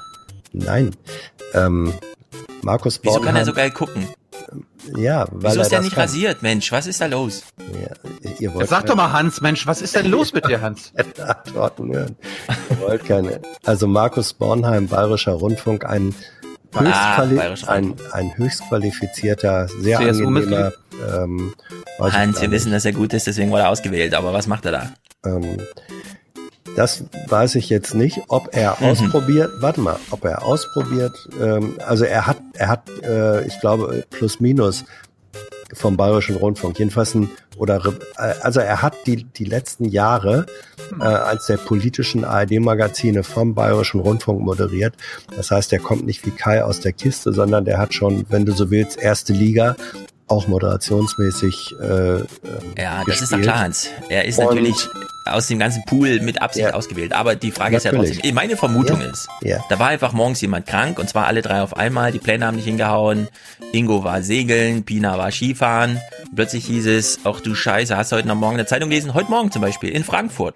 [0.52, 0.94] Nein.
[1.54, 1.94] Ähm,
[2.62, 3.26] Markus Wieso Bornheim.
[3.34, 4.08] kann er so geil gucken?
[4.96, 6.02] Ja, weil Wieso er ist der das nicht kann.
[6.04, 6.72] rasiert, Mensch?
[6.72, 7.42] Was ist da los?
[7.58, 10.60] Ja, ihr wollt Jetzt sag doch mal, Hans, Mensch, was ist denn los mit dir,
[10.62, 10.92] Hans?
[11.18, 12.16] Antworten hören.
[12.70, 13.40] Ihr wollt keine.
[13.64, 16.14] Also Markus Bornheim, Bayerischer Rundfunk, ein
[16.74, 20.54] Ah, höchstquali Bayerischer ein, ein höchstqualifizierter, sehr CSU-Mitglied?
[20.58, 21.24] angenehmer.
[21.24, 21.54] Ähm,
[22.00, 24.14] Hans, wir wissen, dass er gut ist, deswegen wurde er ausgewählt.
[24.14, 24.92] Aber was macht er da?
[25.24, 25.58] Ähm,
[26.76, 28.86] das weiß ich jetzt nicht, ob er Mhm.
[28.86, 34.04] ausprobiert, warte mal, ob er ausprobiert, ähm, also er hat, er hat, äh, ich glaube,
[34.10, 34.84] plus minus
[35.72, 37.82] vom Bayerischen Rundfunk, jedenfalls ein, oder,
[38.16, 40.46] äh, also er hat die, die letzten Jahre
[41.00, 44.94] äh, als der politischen ARD-Magazine vom Bayerischen Rundfunk moderiert.
[45.36, 48.44] Das heißt, er kommt nicht wie Kai aus der Kiste, sondern der hat schon, wenn
[48.44, 49.76] du so willst, erste Liga,
[50.28, 52.24] auch moderationsmäßig äh, Ja,
[52.98, 53.20] das gespielt.
[53.22, 53.88] ist doch klar, Hans.
[54.08, 54.76] Er ist Und- natürlich
[55.26, 56.72] aus dem ganzen Pool mit Absicht Ja.
[56.74, 57.12] ausgewählt.
[57.12, 58.16] Aber die Frage ist ja Natürlich.
[58.16, 59.06] trotzdem, meine Vermutung Ja.
[59.10, 59.64] ist, Ja.
[59.68, 62.12] da war einfach morgens jemand krank und zwar alle drei auf einmal.
[62.12, 63.28] Die Pläne haben nicht hingehauen.
[63.72, 66.00] Ingo war segeln, Pina war Skifahren.
[66.34, 69.12] Plötzlich hieß es, ach du Scheiße, hast du heute noch morgen eine Zeitung gelesen?
[69.12, 70.54] Heute Morgen zum Beispiel in Frankfurt.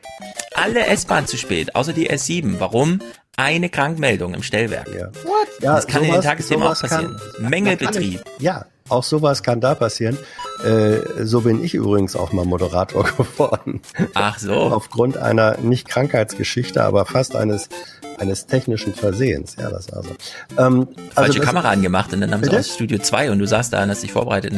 [0.55, 2.57] Alle S-Bahn zu spät, außer die S7.
[2.59, 3.01] Warum?
[3.37, 4.89] Eine Krankmeldung im Stellwerk.
[4.89, 5.07] Ja.
[5.25, 5.49] What?
[5.61, 7.17] Ja, das kann in den sowas- Tagesthemen auch sowas passieren.
[7.41, 8.23] kann- Mängelbetrieb.
[8.39, 10.17] Ja, auch sowas kann da passieren.
[10.65, 13.81] Äh, so bin ich übrigens auch mal Moderator geworden.
[14.15, 14.53] Ach so.
[14.55, 17.69] Aufgrund einer nicht Krankheitsgeschichte, aber fast eines
[18.19, 19.57] eines technischen Versehens.
[19.59, 20.11] Ja, das war so.
[20.57, 22.61] Ähm, Falsche das- Kamera angemacht und dann haben sie Bitte?
[22.61, 24.53] aus Studio 2 und du saßt da und hast dich vorbereitet.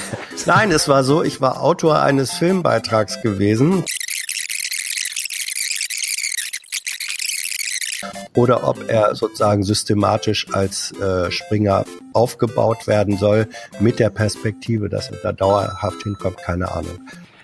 [0.46, 3.84] Nein, es war so, ich war Autor eines Filmbeitrags gewesen.
[8.36, 13.48] Oder ob er sozusagen systematisch als äh, Springer aufgebaut werden soll,
[13.80, 17.00] mit der Perspektive, dass er da dauerhaft hinkommt, keine Ahnung.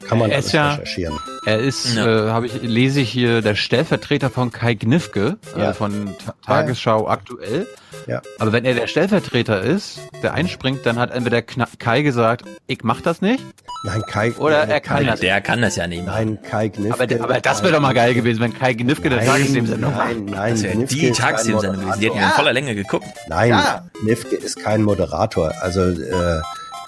[0.09, 1.19] Kann man Er alles ist ja- recherchieren.
[1.47, 2.29] Er ist, Ja.
[2.29, 5.71] äh, habe ich, lese ich hier, der Stellvertreter von Kai Gnifke, Ja.
[5.71, 7.67] äh, von Ta Tagesschau aktuell.
[8.07, 8.21] Ja.
[8.39, 12.83] Aber wenn er der Stellvertreter ist, der einspringt, dann hat entweder Kna Kai gesagt, ich
[12.85, 13.45] mach das nicht.
[13.85, 14.33] Nein, Kai.
[14.39, 15.21] Oder er kann das.
[15.21, 16.07] Der kann das ja nicht.
[16.07, 17.03] Nein, Kai Gnifke.
[17.19, 20.07] Aber, aber das wäre doch mal geil gewesen, wenn Kai Gnifke der Tagesthemsendung macht.
[20.07, 22.01] Nein, nein, Das wäre Gnifke die Tagesthemensendung gewesen.
[22.01, 23.07] Die hätten wir in voller Länge geguckt.
[23.29, 23.85] Nein, Ja.
[24.01, 25.53] Knifke ist kein Moderator.
[25.61, 26.41] Also äh,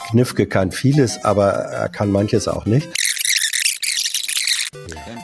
[0.09, 2.89] Knifke kann vieles, aber er kann manches auch nicht.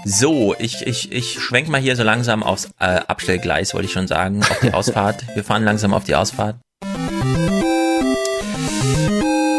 [0.04, 4.08] So, ich, ich, ich schwenk mal hier so langsam aufs äh, Abstellgleis, wollte ich schon
[4.08, 5.24] sagen, auf die Ausfahrt.
[5.34, 6.56] Wir fahren langsam auf die Ausfahrt.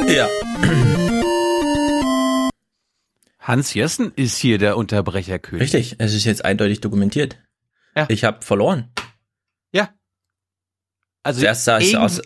[0.08, 0.28] Ja.
[3.40, 5.62] Hans Jessen ist hier der Unterbrecherkönig.
[5.62, 7.38] Richtig, es ist jetzt eindeutig dokumentiert.
[7.96, 8.06] Ja.
[8.10, 8.92] Ich habe verloren.
[9.72, 9.90] Ja.
[11.24, 12.22] Also Zuerst sah es aus.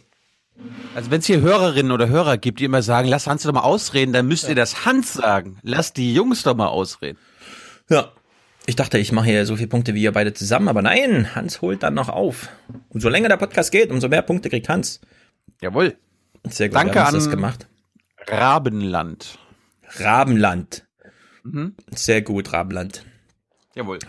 [0.96, 3.62] Also wenn es hier Hörerinnen oder Hörer gibt, die immer sagen, lass Hans doch mal
[3.62, 5.58] ausreden, dann müsst ihr das Hans sagen.
[5.62, 7.20] Lass die Jungs doch mal ausreden.
[7.90, 8.12] Ja.
[8.68, 11.62] Ich dachte, ich mache hier so viele Punkte wie ihr beide zusammen, aber nein, Hans
[11.62, 12.50] holt dann noch auf.
[12.90, 15.02] Und so länger der Podcast geht, umso mehr Punkte kriegt Hans.
[15.62, 15.98] Jawohl.
[16.50, 17.68] Sehr gut, Danke wir haben das gemacht.
[18.28, 19.38] Rabenland.
[20.00, 20.88] Rabenland.
[21.44, 21.76] Mhm.
[21.94, 23.06] Sehr gut, Rabenland.
[23.76, 24.00] Jawohl.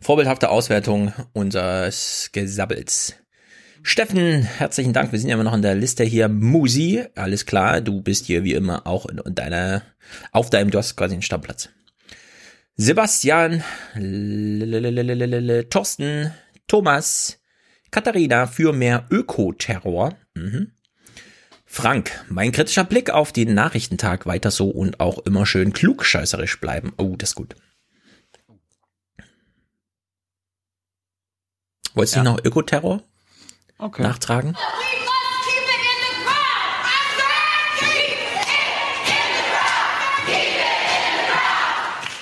[0.00, 3.21] Vorbildhafte Auswertung unseres Gesabbels.
[3.84, 5.10] Steffen, herzlichen Dank.
[5.12, 6.28] Wir sind ja immer noch in der Liste hier.
[6.28, 7.80] Musi, alles klar.
[7.80, 9.82] Du bist hier wie immer auch in, in deiner,
[10.30, 11.68] auf deinem, du hast quasi einen Stammplatz.
[12.76, 13.62] Sebastian,
[15.70, 16.32] Thorsten,
[16.68, 17.40] Thomas,
[17.90, 20.16] Katharina für mehr Ökoterror.
[20.34, 20.72] Mhm.
[21.66, 26.92] Frank, mein kritischer Blick auf den Nachrichtentag weiter so und auch immer schön klugscheißerisch bleiben.
[26.98, 27.56] Oh, das ist gut.
[31.94, 32.24] Wolltest du Ja.
[32.24, 33.02] noch Ökoterror
[33.82, 34.02] Okay.
[34.02, 34.56] nachtragen?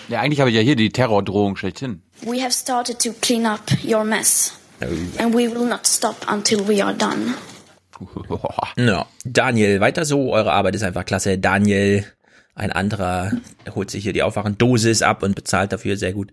[0.09, 2.03] Ja, eigentlich habe ich ja hier die Terrordrohung schlechthin.
[2.23, 4.55] We have started to clean up your mess.
[5.18, 7.35] And we will not stop until we are done.
[8.77, 10.33] Ja, Daniel, weiter so.
[10.33, 11.37] Eure Arbeit ist einfach klasse.
[11.38, 12.07] Daniel,
[12.55, 13.33] ein anderer,
[13.75, 16.33] holt sich hier die Aufwachendosis ab und bezahlt dafür sehr gut.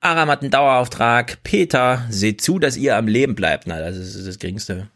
[0.00, 1.42] Aram hat einen Dauerauftrag.
[1.42, 3.66] Peter, seht zu, dass ihr am Leben bleibt.
[3.66, 4.88] Na, das ist das Geringste.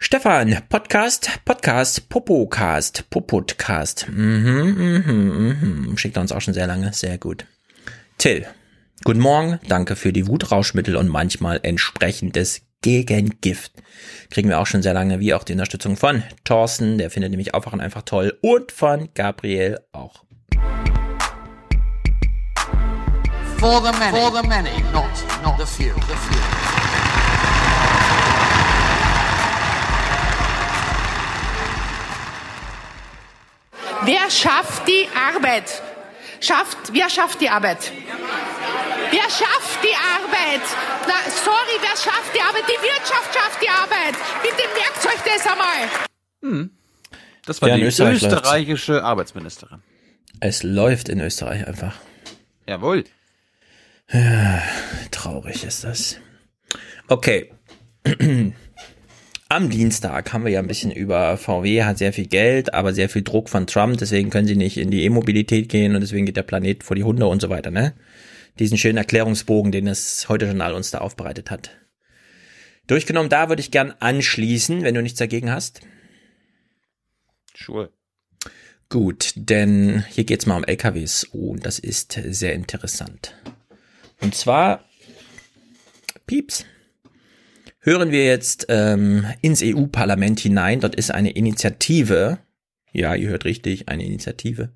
[0.00, 4.06] Stefan, Podcast, Podcast, Popocast, Popodcast.
[4.08, 5.98] Mhm, mhm, mhm.
[5.98, 6.92] Schickt uns auch schon sehr lange.
[6.92, 7.46] Sehr gut.
[8.16, 8.46] Till,
[9.02, 9.58] guten Morgen.
[9.66, 13.72] Danke für die Wutrauschmittel und manchmal entsprechendes Gegengift.
[14.30, 17.54] Kriegen wir auch schon sehr lange, wie auch die Unterstützung von Thorsten, der findet nämlich
[17.54, 20.22] Aufwachen einfach toll, und von Gabriel auch.
[23.58, 24.16] For the many.
[24.16, 25.10] For the many, not,
[25.42, 25.92] not the few.
[25.94, 26.38] The few.
[34.04, 35.82] Wer schafft die Arbeit?
[36.40, 37.92] Schafft, wer schafft die Arbeit?
[39.10, 40.62] Wer schafft die Arbeit?
[41.06, 42.64] Na, sorry, wer schafft die Arbeit?
[42.68, 44.14] Die Wirtschaft schafft die Arbeit.
[44.42, 45.88] Bitte merkt euch das einmal.
[46.42, 46.70] Hm.
[47.46, 48.36] Das war Ja, die Österreich läuft's.
[48.36, 49.82] österreichische Arbeitsministerin.
[50.40, 51.94] Es läuft in Österreich einfach.
[52.66, 53.04] Jawohl.
[55.10, 56.16] Traurig ist das.
[57.08, 57.50] Okay.
[59.50, 63.08] Am Dienstag haben wir ja ein bisschen über VW, hat sehr viel Geld, aber sehr
[63.08, 66.36] viel Druck von Trump, deswegen können sie nicht in die E-Mobilität gehen und deswegen geht
[66.36, 67.94] der Planet vor die Hunde und so weiter, ne?
[68.58, 71.70] Diesen schönen Erklärungsbogen, den das heute Journal uns da aufbereitet hat.
[72.86, 75.80] Durchgenommen, da würde ich gern anschließen, wenn du nichts dagegen hast.
[77.54, 77.90] Sure.
[78.88, 83.34] Gut, denn hier geht's mal um LKWs und das ist sehr interessant.
[84.20, 84.84] Und zwar,
[86.26, 86.64] Pieps,
[87.80, 90.80] hören wir jetzt ähm, ins EU-Parlament hinein.
[90.80, 92.38] Dort ist eine Initiative.
[92.92, 94.70] Ja, ihr hört richtig, eine Initiative.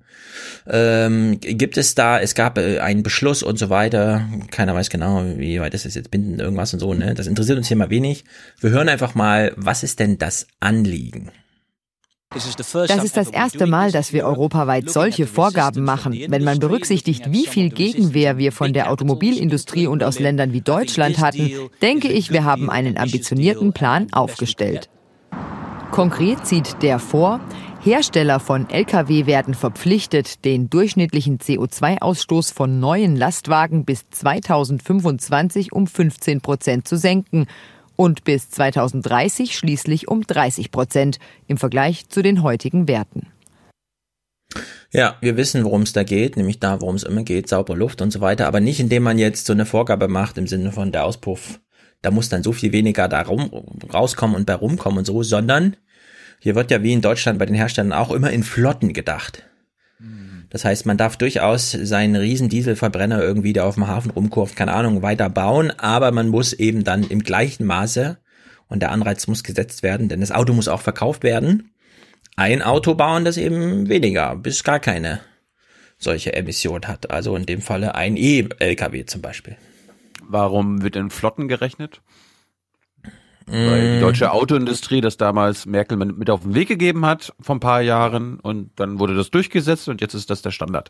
[0.67, 4.27] Ähm, gibt es da, es gab äh, einen Beschluss und so weiter.
[4.51, 7.15] Keiner weiß genau, wie weit ist das jetzt bindend, irgendwas und so, ne?
[7.15, 8.23] Das interessiert uns hier mal wenig.
[8.59, 11.31] Wir hören einfach mal, was ist denn das Anliegen?
[12.33, 16.17] Das ist das erste Mal, dass wir europaweit solche Vorgaben machen.
[16.27, 21.19] Wenn man berücksichtigt, wie viel Gegenwehr wir von der Automobilindustrie und aus Ländern wie Deutschland
[21.19, 24.89] hatten, denke ich, wir haben einen ambitionierten Plan aufgestellt.
[25.91, 27.39] Konkret sieht der vor,
[27.83, 36.39] Hersteller von Lkw werden verpflichtet, den durchschnittlichen CO2-Ausstoß von neuen Lastwagen bis 2025 um 15
[36.39, 37.45] Prozent zu senken
[37.97, 43.27] und bis 2030 schließlich um 30 Prozent im Vergleich zu den heutigen Werten.
[44.91, 48.01] Ja, wir wissen, worum es da geht, nämlich da, worum es immer geht, saubere Luft
[48.01, 50.93] und so weiter, aber nicht indem man jetzt so eine Vorgabe macht im Sinne von
[50.93, 51.59] der Auspuff,
[52.01, 53.49] da muss dann so viel weniger da rum,
[53.93, 55.75] rauskommen und bei rumkommen und so, sondern
[56.43, 59.43] hier wird ja wie in Deutschland bei den Herstellern auch immer in Flotten gedacht.
[60.49, 64.73] Das heißt, man darf durchaus seinen riesen Dieselverbrenner irgendwie, der auf dem Hafen rumkurft, keine
[64.73, 68.17] Ahnung, weiter bauen, aber man muss eben dann im gleichen Maße,
[68.67, 71.71] und der Anreiz muss gesetzt werden, denn das Auto muss auch verkauft werden,
[72.35, 75.21] ein Auto bauen, das eben weniger, bis gar keine
[75.97, 77.09] solche Emission hat.
[77.09, 79.55] Also in dem Falle ein E-LKW zum Beispiel.
[80.27, 82.01] Warum wird in Flotten gerechnet?
[83.47, 87.59] Weil die deutsche Autoindustrie das damals Merkel mit auf den Weg gegeben hat vor ein
[87.59, 90.89] paar Jahren und dann wurde das durchgesetzt und jetzt ist das der Standard.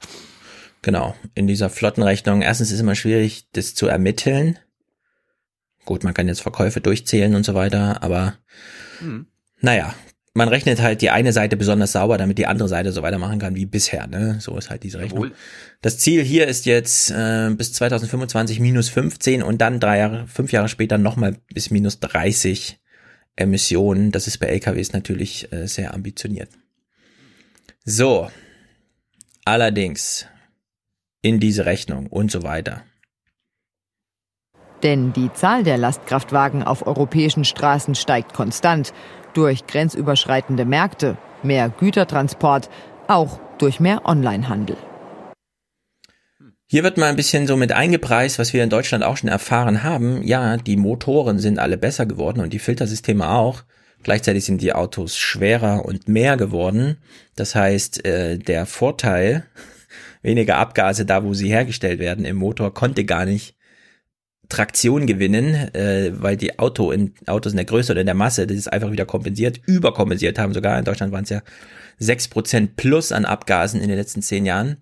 [0.82, 2.42] Genau, in dieser Flottenrechnung.
[2.42, 4.60] Erstens ist es immer schwierig, das zu ermitteln.
[5.86, 8.36] Gut, man kann jetzt Verkäufe durchzählen und so weiter, aber
[9.00, 9.28] Hm.
[9.60, 9.94] naja,
[10.34, 13.56] man rechnet halt die eine Seite besonders sauber, damit die andere Seite so weitermachen kann
[13.56, 14.08] wie bisher.
[14.08, 14.38] Ne?
[14.40, 15.26] So ist halt diese Rechnung.
[15.26, 15.36] Jawohl.
[15.82, 20.52] Das Ziel hier ist jetzt äh, bis 2025 minus 15 und dann drei Jahre, fünf
[20.52, 22.80] Jahre später nochmal bis minus 30
[23.36, 24.12] Emissionen.
[24.12, 26.50] Das ist bei LKWs natürlich äh, sehr ambitioniert.
[27.86, 28.30] So,
[29.46, 30.26] allerdings
[31.22, 32.84] in diese Rechnung und so weiter.
[34.82, 38.94] Denn die Zahl der Lastkraftwagen auf europäischen Straßen steigt konstant
[39.34, 42.70] durch grenzüberschreitende Märkte, mehr Gütertransport,
[43.08, 44.78] auch durch mehr Onlinehandel.
[46.66, 49.84] Hier wird mal ein bisschen so mit eingepreist, was wir in Deutschland auch schon erfahren
[49.84, 50.24] haben.
[50.24, 53.64] Ja, die Motoren sind alle besser geworden und die Filtersysteme auch.
[54.02, 56.98] Gleichzeitig sind die Autos schwerer und mehr geworden.
[57.36, 59.46] Das heißt, äh, der Vorteil,
[60.24, 63.56] weniger Abgase da, wo sie hergestellt werden im Motor, konnte gar nicht
[64.54, 68.46] Traktion gewinnen, äh, weil die Auto in, Autos in der Größe oder in der Masse,
[68.46, 70.78] das ist einfach wieder kompensiert, überkompensiert haben sogar.
[70.78, 71.42] In Deutschland waren es ja
[72.00, 74.78] 6% plus an Abgasen in den letzten zehn Jahren.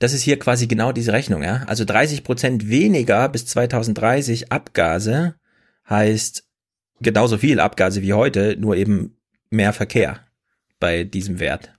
[0.00, 1.62] Das ist hier quasi genau diese Rechnung, ja.
[1.68, 5.36] Also 30% weniger bis 2030 Abgase
[5.88, 6.42] heißt
[7.00, 9.16] genauso viel Abgase wie heute, nur eben
[9.50, 10.18] mehr Verkehr
[10.80, 11.72] bei diesem Wert.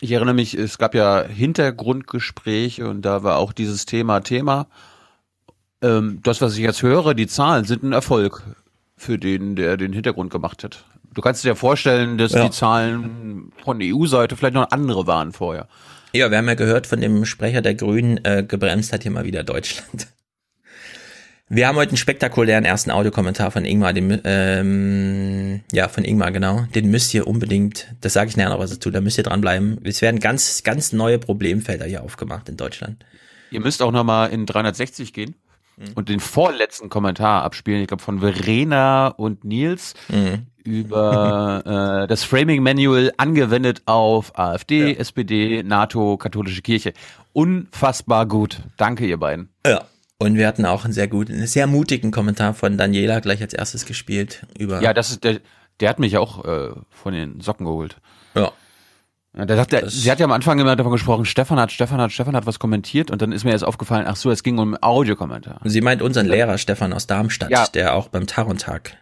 [0.00, 4.68] Ich erinnere mich, es gab ja Hintergrundgespräche und da war auch dieses Thema Thema.
[5.86, 8.42] Ähm, das, was ich jetzt höre, die Zahlen sind ein Erfolg
[8.96, 10.84] für den, der den Hintergrund gemacht hat.
[11.14, 12.44] Du kannst dir vorstellen, dass Ja.
[12.44, 15.68] die Zahlen von EU-Seite vielleicht noch andere waren vorher.
[16.12, 19.24] Ja, wir haben ja gehört von dem Sprecher der Grünen, äh, gebremst hat hier mal
[19.24, 20.08] wieder Deutschland.
[21.48, 26.66] Wir haben heute einen spektakulären ersten Audiokommentar von Ingmar, den, ähm, ja, von Ingmar, genau.
[26.74, 29.78] Den müsst ihr unbedingt, das sage ich nachher noch was dazu, da müsst ihr dranbleiben.
[29.84, 33.04] Es werden ganz, ganz neue Problemfelder hier aufgemacht in Deutschland.
[33.52, 35.36] Ihr müsst auch nochmal in 360 gehen
[35.94, 39.94] und den vorletzten Kommentar abspielen, ich glaube von Verena und Nils
[40.64, 41.62] über
[42.04, 46.92] äh, das Framing Manual angewendet auf AfD, SPD, NATO, katholische Kirche.
[47.32, 48.62] Unfassbar gut.
[48.76, 49.50] Danke, ihr beiden.
[49.66, 49.84] Ja.
[50.18, 53.52] Und wir hatten auch einen sehr guten, einen sehr mutigen Kommentar von Daniela gleich als
[53.52, 54.80] erstes gespielt über.
[54.80, 55.40] Ja, das ist der,
[55.80, 57.98] der hat mich auch äh, von den Socken geholt.
[58.34, 58.52] Ja.
[59.36, 62.10] Ja, sagt, der, sie hat ja am Anfang immer davon gesprochen, Stefan hat, Stefan hat,
[62.10, 64.76] Stefan hat was kommentiert und dann ist mir jetzt aufgefallen, ach so, es ging um
[64.80, 65.60] Audiokommentar.
[65.64, 67.66] Sie meint unseren Lehrer Stefan aus Darmstadt, Ja.
[67.66, 68.96] der auch beim Tarontag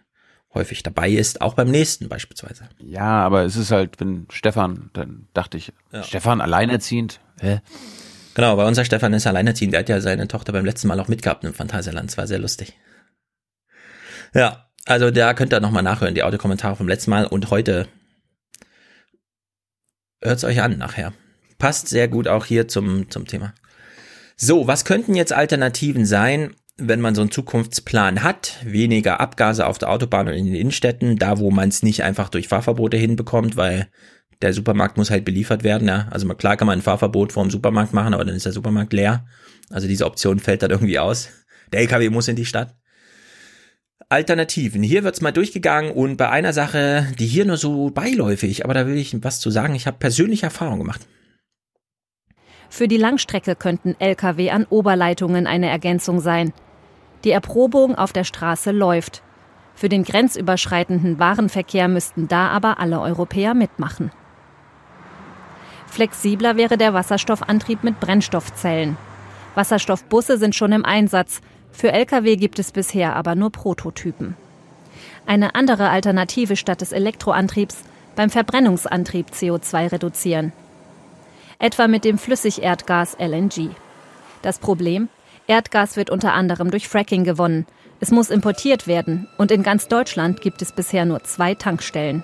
[0.53, 2.69] häufig dabei ist, auch beim nächsten beispielsweise.
[2.79, 7.21] Ja, aber es ist halt, wenn Stefan, dann dachte ich, Stefan alleinerziehend?
[7.41, 7.61] Hä?
[8.35, 11.09] Genau, weil unser Stefan ist alleinerziehend, der hat ja seine Tochter beim letzten Mal auch
[11.09, 12.77] mitgehabt im Phantasialand, das war sehr lustig.
[14.35, 17.87] Ja, also da könnt ihr nochmal nachhören, die Audiokommentare vom letzten Mal und heute
[20.25, 21.13] hört's euch an nachher.
[21.59, 23.55] Passt sehr gut auch hier zum, zum Thema.
[24.37, 28.57] So, was könnten jetzt Alternativen sein, wenn man so einen Zukunftsplan hat?
[28.65, 32.29] Weniger Abgase auf der Autobahn und in den Innenstädten, da wo man es nicht einfach
[32.29, 33.89] durch Fahrverbote hinbekommt, weil
[34.43, 35.87] der Supermarkt muss halt beliefert werden.
[35.87, 36.09] Ja?
[36.11, 38.93] Also klar kann man ein Fahrverbot vor dem Supermarkt machen, aber dann ist der Supermarkt
[38.93, 39.25] leer.
[39.71, 41.29] Also diese Option fällt dann irgendwie aus.
[41.73, 42.75] Der LKW muss in die Stadt.
[44.15, 44.85] Alternativen.
[44.85, 48.87] Hier wird's mal durchgegangen und bei einer Sache, die hier nur so beiläufig, aber da
[48.87, 49.75] will ich was zu sagen.
[49.75, 51.01] Ich habe persönliche Erfahrung gemacht.
[52.71, 56.53] Für die Langstrecke könnten Lkw an Oberleitungen eine Ergänzung sein.
[57.25, 59.23] Die Erprobung auf der Straße läuft.
[59.75, 64.13] Für den grenzüberschreitenden Warenverkehr müssten da aber alle Europäer mitmachen.
[65.89, 68.97] Flexibler wäre der Wasserstoffantrieb mit Brennstoffzellen.
[69.57, 71.41] Wasserstoffbusse sind schon im Einsatz.
[71.75, 74.37] Für Lkw gibt es bisher aber nur Prototypen.
[75.27, 77.83] Eine andere Alternative statt des Elektroantriebs
[78.15, 80.53] beim Verbrennungsantrieb CO2 reduzieren.
[81.59, 83.71] Etwa mit dem Flüssigerdgas LNG.
[84.43, 85.09] Das Problem?
[85.49, 87.67] Erdgas wird unter anderem durch Fracking gewonnen.
[88.01, 92.23] Es muss importiert werden und in ganz Deutschland gibt es bisher nur zwei Tankstellen.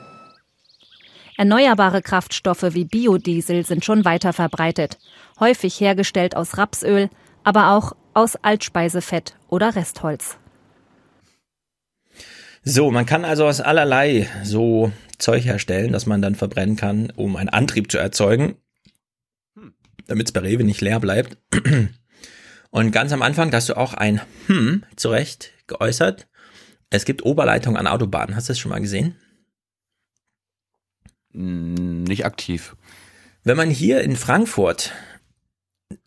[1.36, 4.98] Erneuerbare Kraftstoffe wie Biodiesel sind schon weiter verbreitet,
[5.40, 7.08] häufig hergestellt aus Rapsöl,
[7.42, 10.38] aber auch aus Altspeisefett oder Restholz.
[12.62, 17.36] So, man kann also aus allerlei so Zeug herstellen, das man dann verbrennen kann, um
[17.36, 18.56] einen Antrieb zu erzeugen,
[20.06, 21.38] damit es bei Rewe nicht leer bleibt.
[22.70, 26.28] Und ganz am Anfang, da hast du auch ein Hm zurecht geäußert.
[26.90, 28.36] Es gibt Oberleitung an Autobahnen.
[28.36, 29.16] Hast du das schon mal gesehen?
[31.32, 32.76] Nicht aktiv.
[33.44, 34.92] Wenn man hier in Frankfurt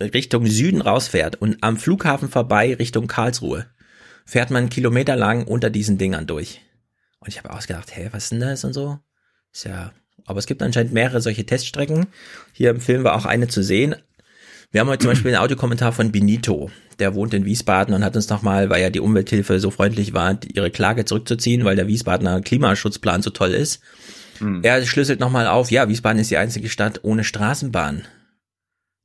[0.01, 3.67] Richtung Süden rausfährt und am Flughafen vorbei Richtung Karlsruhe,
[4.25, 6.61] fährt man kilometerlang unter diesen Dingern durch.
[7.19, 8.99] Und ich habe ausgedacht, hä, was ist denn das und so?
[9.53, 9.91] Ist ja,
[10.25, 12.07] aber es gibt anscheinend mehrere solche Teststrecken.
[12.51, 13.95] Hier im Film war auch eine zu sehen.
[14.71, 16.71] Wir haben heute zum Beispiel einen Audiokommentar von Benito.
[16.99, 20.39] Der wohnt in Wiesbaden und hat uns nochmal, weil ja die Umwelthilfe so freundlich war,
[20.51, 23.81] ihre Klage zurückzuziehen, weil der Wiesbadener Klimaschutzplan so toll ist.
[24.39, 24.61] Hm.
[24.63, 28.03] Er schlüsselt nochmal auf, ja, Wiesbaden ist die einzige Stadt ohne Straßenbahn.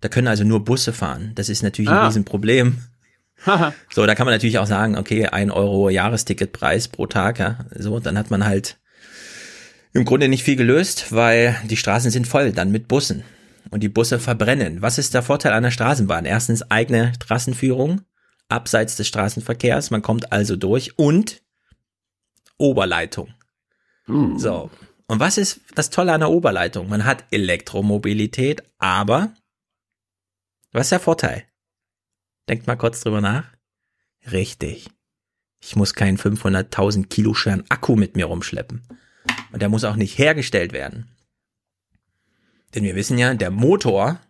[0.00, 1.32] Da können also nur Busse fahren.
[1.34, 2.00] Das ist natürlich Ah.
[2.00, 2.78] ein Riesenproblem.
[3.92, 8.00] so, da kann man natürlich auch sagen, okay, ein Euro Jahresticketpreis pro Tag, ja, so,
[8.00, 8.78] dann hat man halt
[9.92, 13.22] im Grunde nicht viel gelöst, weil die Straßen sind voll dann mit Bussen
[13.70, 14.82] und die Busse verbrennen.
[14.82, 16.24] Was ist der Vorteil einer Straßenbahn?
[16.24, 18.02] Erstens eigene Trassenführung,
[18.48, 21.40] abseits des Straßenverkehrs, man kommt also durch und
[22.58, 23.28] Oberleitung.
[24.36, 24.70] So.
[25.06, 26.88] Und was ist das Tolle an der Oberleitung?
[26.88, 29.32] Man hat Elektromobilität, aber
[30.78, 31.44] was ist der Vorteil?
[32.48, 33.52] Denkt mal kurz drüber nach.
[34.30, 34.88] Richtig.
[35.60, 38.86] Ich muss keinen 500.000 Kilo schweren Akku mit mir rumschleppen.
[39.52, 41.10] Und der muss auch nicht hergestellt werden.
[42.74, 44.20] Denn wir wissen ja, der Motor,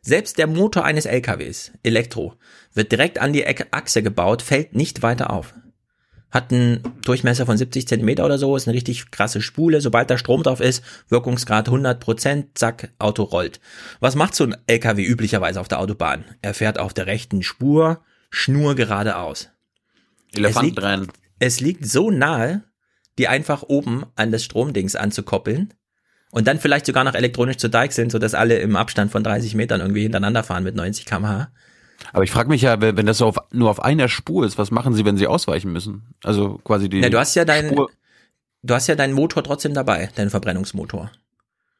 [0.00, 2.38] selbst der Motor eines LKWs, Elektro,
[2.72, 5.54] wird direkt an die Achse gebaut, fällt nicht weiter auf.
[6.30, 9.80] Hat einen Durchmesser von 70 Zentimeter oder so, ist eine richtig krasse Spule.
[9.80, 13.60] Sobald da Strom drauf ist, Wirkungsgrad 100 Prozent, zack, Auto rollt.
[14.00, 16.24] Was macht so ein LKW üblicherweise auf der Autobahn?
[16.42, 19.50] Er fährt auf der rechten Spur, Schnur geradeaus.
[20.34, 21.08] Elefantenrennen.
[21.38, 22.64] Es liegt so nahe,
[23.18, 25.72] die einfach oben an das Stromdings anzukoppeln
[26.30, 29.80] und dann vielleicht sogar noch elektronisch zu deichseln, sodass alle im Abstand von 30 Metern
[29.80, 31.50] irgendwie hintereinander fahren mit 90 km/h.
[32.12, 34.70] Aber ich frage mich ja, wenn das so auf, nur auf einer Spur ist, was
[34.70, 36.14] machen sie, wenn sie ausweichen müssen?
[36.22, 37.00] Also quasi die.
[37.00, 37.90] Ja, du hast ja deinen, Spur.
[38.62, 41.10] du hast ja deinen Motor trotzdem dabei, deinen Verbrennungsmotor.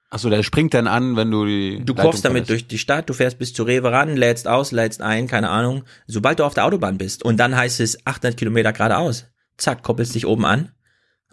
[0.08, 1.82] Achso, der springt dann an, wenn du die.
[1.84, 5.02] Du kochst damit durch die Stadt, du fährst bis zu Rewe ran, lädst aus, lädst
[5.02, 5.84] ein, keine Ahnung.
[6.06, 10.14] Sobald du auf der Autobahn bist und dann heißt es 800 Kilometer geradeaus, zack, koppelst
[10.14, 10.70] dich oben an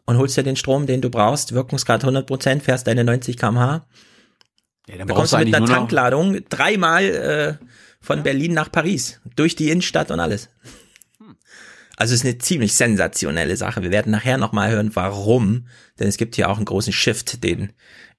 [0.05, 3.85] und holst dir den Strom, den du brauchst, Wirkungsgrad 100 Prozent, fährst deine 90 km/h.
[4.87, 5.65] Ja, dann Da kommst du mit einer.
[5.65, 7.65] Tankladung dreimal äh,
[8.03, 10.49] von Berlin nach Paris, durch die Innenstadt und alles.
[11.95, 13.81] Also es ist eine ziemlich sensationelle Sache.
[13.81, 15.67] Wir werden nachher nochmal hören, warum.
[15.99, 17.71] Denn es gibt hier auch einen großen Shift, den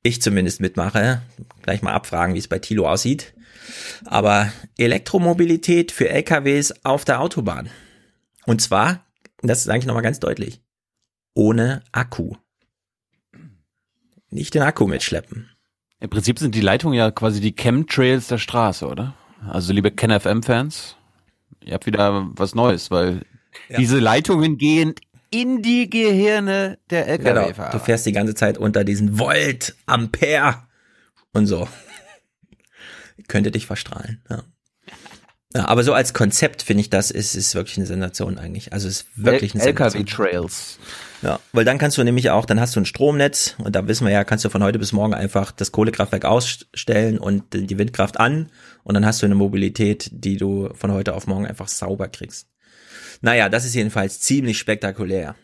[0.02, 1.22] ich zumindest mitmache.
[1.62, 3.34] Gleich mal abfragen, wie es bei Tilo aussieht.
[4.06, 7.68] Aber Elektromobilität für LKWs auf der Autobahn.
[8.46, 9.04] Und zwar,
[9.42, 10.62] das sage ich nochmal ganz deutlich,
[11.34, 12.36] ohne Akku.
[14.30, 15.50] Nicht den Akku mitschleppen.
[16.00, 19.14] Im Prinzip sind die Leitungen ja quasi die Chemtrails der Straße, oder?
[19.48, 20.96] Also liebe KenFM-Fans,
[21.62, 23.22] ihr habt wieder was Neues, weil
[23.76, 24.94] diese Leitungen gehen
[25.30, 27.40] in die Gehirne der Genau.
[27.40, 27.72] LKW-Fahrer.
[27.72, 30.62] Du fährst die ganze Zeit unter diesen Volt, Ampere
[31.32, 31.68] und so.
[33.28, 34.22] Könnte dich verstrahlen.
[34.30, 34.42] Ja.
[35.56, 38.72] Ja, aber so als Konzept finde ich das ist, ist wirklich eine Sensation eigentlich.
[38.72, 40.02] Also es ist wirklich eine Sensation.
[40.04, 40.78] LKW-Trails.
[41.22, 44.04] Ja, weil dann kannst du nämlich auch, dann hast du ein Stromnetz und da wissen
[44.04, 48.18] wir ja, kannst du von heute bis morgen einfach das Kohlekraftwerk ausstellen und die Windkraft
[48.18, 48.50] an
[48.84, 52.48] und dann hast du eine Mobilität, die du von heute auf morgen einfach sauber kriegst.
[53.20, 55.34] Naja, das ist jedenfalls ziemlich spektakulär.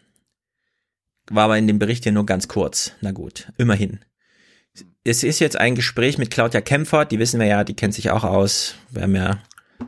[1.30, 2.92] War aber in dem Bericht hier nur ganz kurz.
[3.00, 4.00] Na gut, immerhin.
[5.04, 8.10] Es ist jetzt ein Gespräch mit Claudia Kempfer, die wissen wir ja, die kennt sich
[8.10, 8.74] auch aus.
[8.90, 9.42] Wir haben ja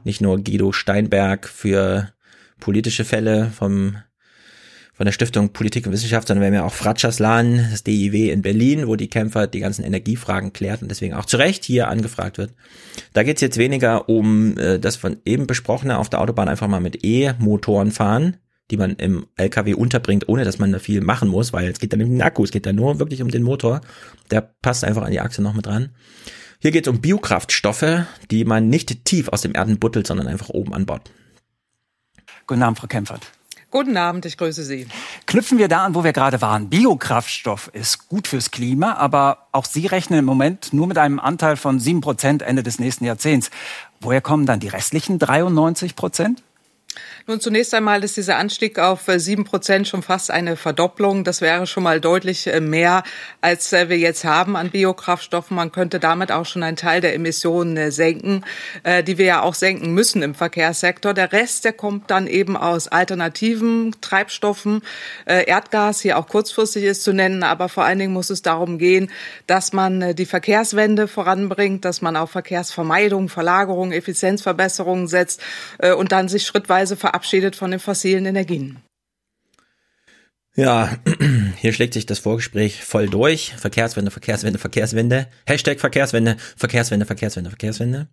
[0.04, 2.12] nicht nur Guido Steinberg für
[2.58, 3.98] politische Fälle vom
[5.02, 8.40] von der Stiftung Politik und Wissenschaft, sondern wir haben ja auch Fratschaslan, das DIW in
[8.40, 12.38] Berlin, wo die Kämpfer die ganzen Energiefragen klärt und deswegen auch zu Recht hier angefragt
[12.38, 12.52] wird.
[13.12, 16.78] Da geht's jetzt weniger um äh, das von eben besprochene auf der Autobahn einfach mal
[16.78, 18.36] mit E-Motoren fahren,
[18.70, 21.92] die man im LKW unterbringt, ohne dass man da viel machen muss, weil es geht
[21.92, 23.80] dann um den Akku, es geht dann nur wirklich um den Motor.
[24.30, 25.88] Der passt einfach an die Achse noch mit dran.
[26.60, 30.50] Hier geht es um Biokraftstoffe, die man nicht tief aus dem Erden buttelt, sondern einfach
[30.50, 31.10] oben anbaut.
[32.46, 33.32] Guten Abend, Frau Kempfert.
[33.72, 34.86] Guten Abend, ich grüße Sie.
[35.24, 36.68] Knüpfen wir da an, wo wir gerade waren.
[36.68, 41.56] Biokraftstoff ist gut fürs Klima, aber auch Sie rechnen im Moment nur mit einem Anteil
[41.56, 43.50] von 7 Prozent Ende des nächsten Jahrzehnts.
[43.98, 46.42] Woher kommen dann die restlichen 93 Prozent?
[47.28, 51.22] Nun, zunächst einmal ist dieser Anstieg auf äh, sieben Prozent schon fast eine Verdopplung.
[51.22, 53.04] Das wäre schon mal deutlich äh, mehr,
[53.40, 55.54] als äh, wir jetzt haben an Biokraftstoffen.
[55.54, 58.44] Man könnte damit auch schon einen Teil der Emissionen senken,
[59.06, 61.14] die wir ja auch senken müssen im Verkehrssektor.
[61.14, 64.82] Der Rest, der kommt dann eben aus alternativen Treibstoffen.
[65.26, 69.10] Erdgas hier auch kurzfristig ist zu nennen, aber vor allen Dingen muss es darum gehen,
[69.46, 75.40] dass man die Verkehrswende voranbringt, dass man auf Verkehrsvermeidung, Verlagerung, Effizienzverbesserungen setzt
[75.96, 77.11] und dann sich schrittweise verabschiedet
[77.56, 78.78] von den fossilen Energien.
[80.54, 80.98] Ja,
[81.60, 83.54] hier schlägt sich das Vorgespräch voll durch.
[83.56, 85.26] Verkehrswende, Verkehrswende, Verkehrswende.
[85.46, 88.08] Hashtag Verkehrswende, Verkehrswende, Verkehrswende, Verkehrswende.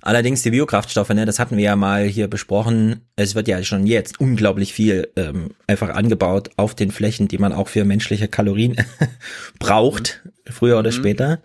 [0.00, 3.00] Allerdings die Biokraftstoffe, ne, das hatten wir ja mal hier besprochen.
[3.16, 7.52] Es wird ja schon jetzt unglaublich viel ähm, einfach angebaut auf den Flächen, die man
[7.52, 8.76] auch für menschliche Kalorien
[9.58, 10.96] braucht, früher oder mhm.
[10.96, 11.42] später.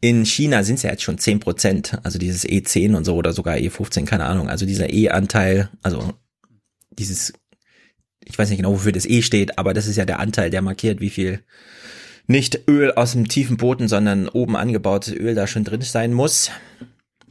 [0.00, 3.32] In China sind es ja jetzt schon 10 Prozent, also dieses E10 und so oder
[3.32, 4.48] sogar E15, keine Ahnung.
[4.48, 6.14] Also dieser E-Anteil, also
[6.90, 7.34] dieses,
[8.24, 10.62] ich weiß nicht genau, wofür das E steht, aber das ist ja der Anteil, der
[10.62, 11.44] markiert, wie viel
[12.26, 16.50] nicht Öl aus dem tiefen Boden, sondern oben angebautes Öl da schon drin sein muss.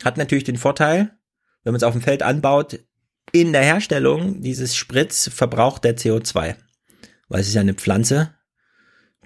[0.04, 1.12] Hat natürlich den Vorteil,
[1.64, 2.80] wenn man es auf dem Feld anbaut,
[3.32, 6.56] in der Herstellung dieses Spritz verbraucht der CO2.
[7.28, 8.34] Weil es ist ja eine Pflanze,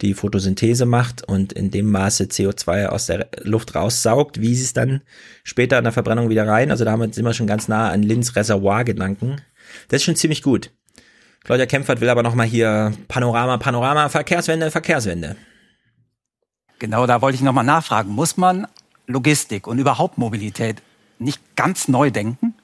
[0.02, 4.74] die Photosynthese macht und in dem Maße CO2 aus der Luft raussaugt, wie sie es
[4.74, 5.02] dann
[5.44, 6.72] später in der Verbrennung wieder rein.
[6.72, 9.42] Also damit sind wir schon ganz nah an Lins Reservoir-Gedanken.
[9.88, 10.72] Das ist schon ziemlich gut.
[11.44, 15.36] Claudia Kempfert will aber nochmal hier Panorama, Panorama, Verkehrswende, Verkehrswende.
[16.80, 18.12] Genau, da wollte ich nochmal nachfragen.
[18.12, 18.68] Muss man
[19.08, 20.82] Logistik und überhaupt Mobilität
[21.20, 22.56] nicht ganz neu denken?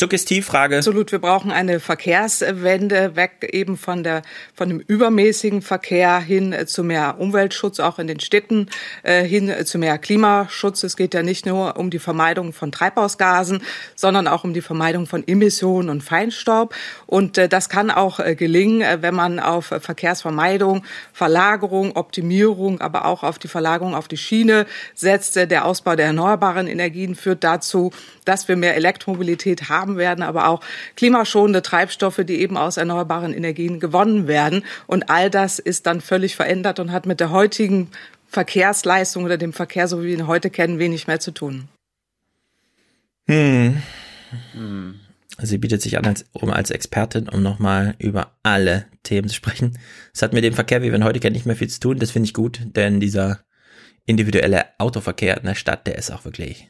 [0.00, 0.78] Suggestivfrage.
[0.78, 1.12] Absolut.
[1.12, 4.22] Wir brauchen eine Verkehrswende weg eben von der,
[4.54, 8.70] von dem übermäßigen Verkehr hin zu mehr Umweltschutz, auch in den Städten,
[9.02, 10.84] äh, hin zu mehr Klimaschutz.
[10.84, 13.62] Es geht ja nicht nur um die Vermeidung von Treibhausgasen,
[13.94, 16.74] sondern auch um die Vermeidung von Emissionen und Feinstaub.
[17.06, 20.82] Und äh, das kann auch äh, gelingen, äh, wenn man auf Verkehrsvermeidung,
[21.12, 25.36] Verlagerung, Optimierung, aber auch auf die Verlagerung auf die Schiene setzt.
[25.36, 27.92] Der Ausbau der erneuerbaren Energien führt dazu,
[28.24, 30.60] dass wir mehr Elektromobilität haben werden, aber auch
[30.96, 34.64] klimaschonende Treibstoffe, die eben aus erneuerbaren Energien gewonnen werden.
[34.86, 37.90] Und all das ist dann völlig verändert und hat mit der heutigen
[38.26, 41.68] Verkehrsleistung oder dem Verkehr, so wie wir ihn heute kennen, wenig mehr zu tun.
[43.26, 43.82] Hm.
[44.52, 45.00] hm.
[45.42, 49.78] Sie bietet sich an, als, um als Expertin, um nochmal über alle Themen zu sprechen.
[50.12, 51.98] Es hat mit dem Verkehr, wie wir ihn heute kennen, nicht mehr viel zu tun.
[51.98, 53.40] Das finde ich gut, denn dieser
[54.04, 56.68] individuelle Autoverkehr in der Stadt, der ist auch wirklich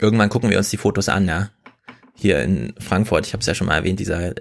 [0.00, 1.50] irgendwann gucken wir uns die Fotos an, ja.
[2.20, 4.34] Hier in Frankfurt, ich habe es ja schon mal erwähnt, dieser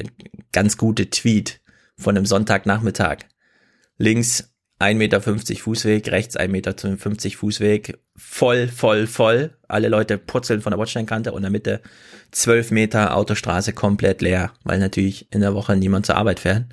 [0.52, 1.62] ganz gute Tweet
[1.98, 3.20] von einem Sonntagnachmittag.
[3.98, 4.52] Links
[4.82, 6.76] 1,50 Meter Fußweg, rechts 1,50 Meter
[7.38, 9.58] Fußweg, voll, voll, voll.
[9.70, 11.82] Alle Leute purzeln von der Bordsteinkante und in der Mitte
[12.32, 16.66] 12 Meter Autostraße komplett leer, weil natürlich in der Woche niemand zur Arbeit fährt.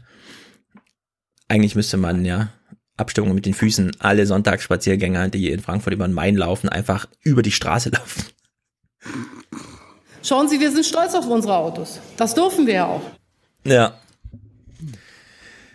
[1.46, 2.48] Eigentlich müsste man ja
[2.96, 7.42] Abstimmung mit den Füßen alle Sonntagsspaziergänger, die in Frankfurt über den Main laufen, einfach über
[7.42, 8.24] die Straße laufen.
[10.26, 12.00] Schauen Sie, wir sind stolz auf unsere Autos.
[12.16, 13.02] Das dürfen wir ja auch.
[13.64, 13.94] Ja.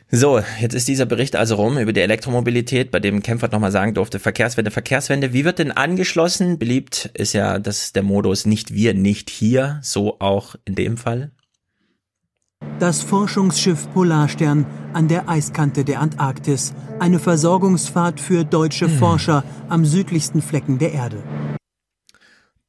[0.09, 3.93] So, jetzt ist dieser Bericht also rum über die Elektromobilität, bei dem Kempfert nochmal sagen
[3.93, 5.31] durfte, Verkehrswende, Verkehrswende.
[5.31, 6.59] Wie wird denn angeschlossen?
[6.59, 11.31] Beliebt ist ja das der Modus nicht wir, nicht hier, so auch in dem Fall.
[12.77, 16.73] Das Forschungsschiff Polarstern an der Eiskante der Antarktis.
[16.99, 18.97] Eine Versorgungsfahrt für deutsche hm.
[18.97, 21.23] Forscher am südlichsten Flecken der Erde.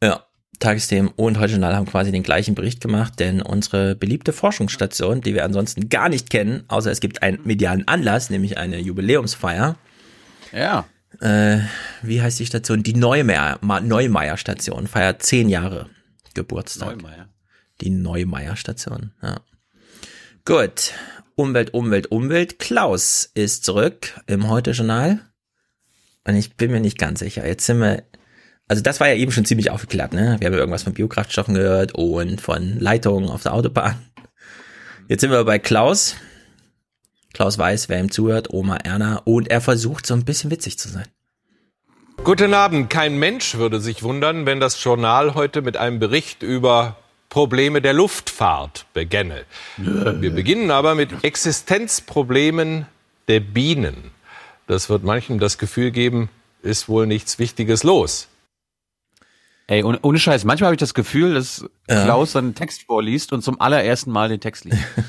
[0.01, 0.25] Ja,
[0.63, 5.35] Tagesthemen und Heute Journal haben quasi den gleichen Bericht gemacht, denn unsere beliebte Forschungsstation, die
[5.35, 9.77] wir ansonsten gar nicht kennen, außer es gibt einen medialen Anlass, nämlich eine Jubiläumsfeier.
[10.53, 10.87] Ja.
[11.21, 11.59] Äh,
[12.03, 12.85] wie heißt die Station?
[12.85, 15.91] Die Neumeier, Neumeier Station feiert zehn Jahre
[16.35, 16.97] Geburtstag.
[16.97, 17.29] Neumeier.
[17.81, 19.41] Die Neumeier Station, ja.
[20.45, 20.93] Gut.
[21.35, 22.61] Umwelt, Umwelt, Umwelt.
[22.61, 25.21] Klaus ist zurück im Heute Journal.
[26.25, 27.45] Und ich bin mir nicht ganz sicher.
[27.47, 28.05] Jetzt sind wir
[28.73, 30.37] also das war ja eben schon ziemlich aufgeklärt, ne?
[30.39, 33.99] Wir haben irgendwas von Biokraftstoffen gehört und von Leitungen auf der Autobahn.
[35.09, 36.17] Jetzt sind wir bei Klaus.
[37.35, 40.89] Klaus weiß, wer ihm zuhört, Oma Erna, und er versucht so ein bisschen witzig zu
[40.89, 41.05] sein.
[42.25, 42.89] Guten Abend.
[42.89, 46.97] Kein Mensch würde sich wundern, wenn das Journal heute mit einem Bericht über
[47.29, 49.45] Probleme der Luftfahrt begänne.
[49.77, 52.87] Wir beginnen aber mit Existenzproblemen
[53.29, 54.13] der Bienen.
[54.67, 56.31] Das wird manchem das Gefühl geben,
[56.63, 58.29] ist wohl nichts Wichtiges los.
[59.73, 62.05] Ey, ohne, ohne Scheiß, manchmal habe ich das Gefühl, dass Ja.
[62.05, 64.79] Klaus seinen Text vorliest und zum allerersten Mal den Text liest.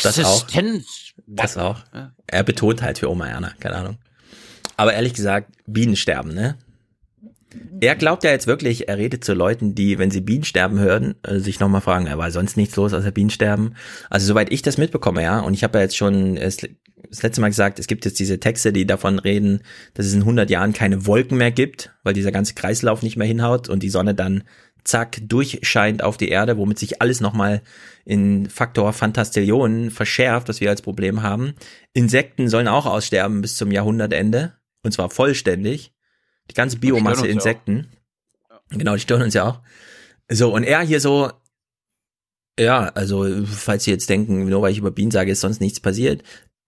[0.00, 0.44] Das auch.
[0.44, 1.12] Existenz.
[1.26, 1.80] Das auch.
[2.28, 3.98] Er betont halt für Oma Erna, keine Ahnung.
[4.76, 6.56] Aber ehrlich gesagt, Bienen sterben, ne?
[7.80, 11.40] Er glaubt ja jetzt wirklich, er redet zu Leuten, die, wenn sie Bienensterben hören, äh,
[11.40, 13.74] sich nochmal fragen, er war sonst nichts los außer Bienensterben.
[14.08, 16.58] Also soweit ich das mitbekomme, ja, und ich habe ja jetzt schon es,
[17.08, 19.60] das letzte Mal gesagt, es gibt jetzt diese Texte, die davon reden,
[19.94, 23.26] dass es in 100 Jahren keine Wolken mehr gibt, weil dieser ganze Kreislauf nicht mehr
[23.26, 24.44] hinhaut und die Sonne dann
[24.84, 27.62] zack durchscheint auf die Erde, womit sich alles nochmal
[28.04, 31.54] in Faktor Fantastillionen verschärft, was wir als Problem haben.
[31.94, 35.92] Insekten sollen auch aussterben bis zum Jahrhundertende und zwar vollständig.
[36.50, 37.88] Die ganze Biomasse uns ja Insekten.
[38.70, 39.62] Genau, die stören uns ja auch.
[40.30, 41.30] So, und er hier so,
[42.58, 45.80] ja, also, falls Sie jetzt denken, nur weil ich über Bienen sage, ist sonst nichts
[45.80, 46.22] passiert.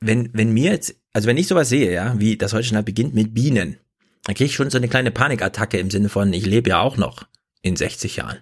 [0.07, 3.15] Wenn, wenn mir jetzt, also wenn ich sowas sehe, ja, wie das heute schon beginnt
[3.15, 3.79] mit Bienen,
[4.25, 6.97] dann kriege ich schon so eine kleine Panikattacke im Sinne von, ich lebe ja auch
[6.97, 7.27] noch
[7.63, 8.39] in 60 Jahren.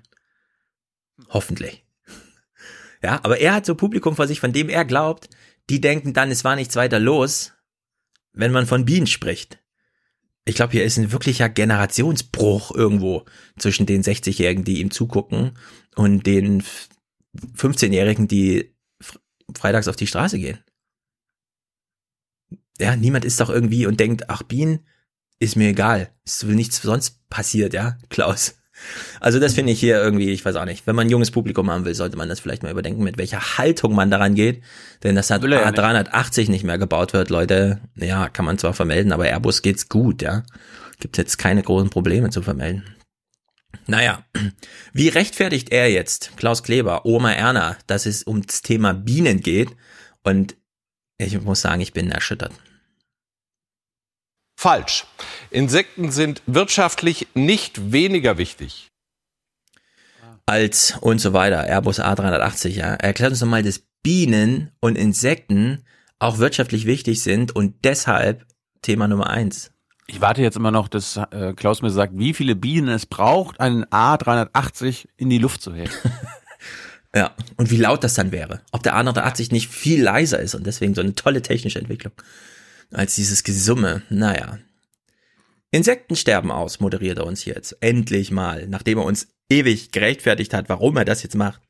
[1.28, 1.84] Hoffentlich.
[3.02, 5.28] Ja, aber er hat so Publikum vor sich, von dem er glaubt,
[5.70, 7.52] die denken dann, es war nichts weiter los,
[8.32, 9.58] wenn man von Bienen spricht.
[10.46, 13.24] Ich glaube, hier ist ein wirklicher Generationsbruch irgendwo
[13.58, 15.52] zwischen den 60-Jährigen, die ihm zugucken
[15.96, 16.62] und den
[17.56, 19.18] 15-Jährigen, die fr-
[19.56, 20.58] freitags auf die Straße gehen.
[22.78, 24.80] Ja, niemand ist doch irgendwie und denkt, ach, Bienen
[25.38, 26.10] ist mir egal.
[26.24, 28.56] Es will nichts sonst passiert, ja, Klaus.
[29.20, 30.86] Also das finde ich hier irgendwie, ich weiß auch nicht.
[30.86, 33.56] Wenn man ein junges Publikum haben will, sollte man das vielleicht mal überdenken, mit welcher
[33.56, 34.62] Haltung man daran geht.
[35.04, 37.80] Denn das hat Will er ja A380 nicht mehr gebaut wird, Leute.
[37.94, 40.42] Ja, kann man zwar vermelden, aber Airbus geht's gut, ja.
[40.98, 42.82] Gibt jetzt keine großen Probleme zu vermelden.
[43.86, 44.24] Naja,
[44.92, 49.70] wie rechtfertigt er jetzt, Klaus Kleber, Oma Erna, dass es ums Thema Bienen geht?
[50.22, 50.56] Und
[51.18, 52.52] ich muss sagen, ich bin erschüttert.
[54.56, 55.04] Falsch.
[55.50, 58.90] Insekten sind wirtschaftlich nicht weniger wichtig.
[60.46, 62.94] als und so weiter, Airbus A380, ja.
[62.94, 65.84] Erklärt uns nochmal, dass Bienen und Insekten
[66.18, 68.46] auch wirtschaftlich wichtig sind und deshalb
[68.82, 69.70] Thema Nummer eins.
[70.06, 73.58] Ich warte jetzt immer noch, dass äh, Klaus mir sagt, wie viele Bienen es braucht,
[73.60, 75.92] einen A380 in die Luft zu heben.
[77.14, 78.60] Ja, und wie laut das dann wäre.
[78.72, 82.12] Ob der A380 nicht viel leiser ist und deswegen so eine tolle technische Entwicklung
[82.92, 84.02] als dieses Gesumme.
[84.08, 84.58] Naja.
[85.70, 87.76] Insekten sterben aus, moderiert er uns jetzt.
[87.80, 91.60] Endlich mal, nachdem er uns ewig gerechtfertigt hat, warum er das jetzt macht.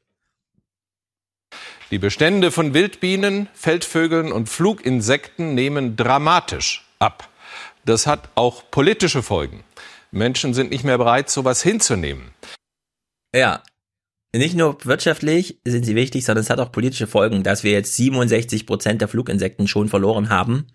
[1.91, 7.29] Die Bestände von Wildbienen, Feldvögeln und Fluginsekten nehmen dramatisch ab.
[7.85, 9.63] Das hat auch politische Folgen.
[10.11, 12.31] Menschen sind nicht mehr bereit, sowas hinzunehmen.
[13.35, 13.63] Ja,
[14.39, 17.95] nicht nur wirtschaftlich sind sie wichtig, sondern es hat auch politische Folgen, dass wir jetzt
[17.97, 20.67] 67 Prozent der Fluginsekten schon verloren haben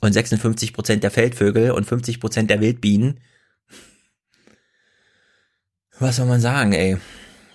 [0.00, 3.20] und 56 Prozent der Feldvögel und 50 Prozent der Wildbienen.
[5.98, 6.98] Was soll man sagen, ey?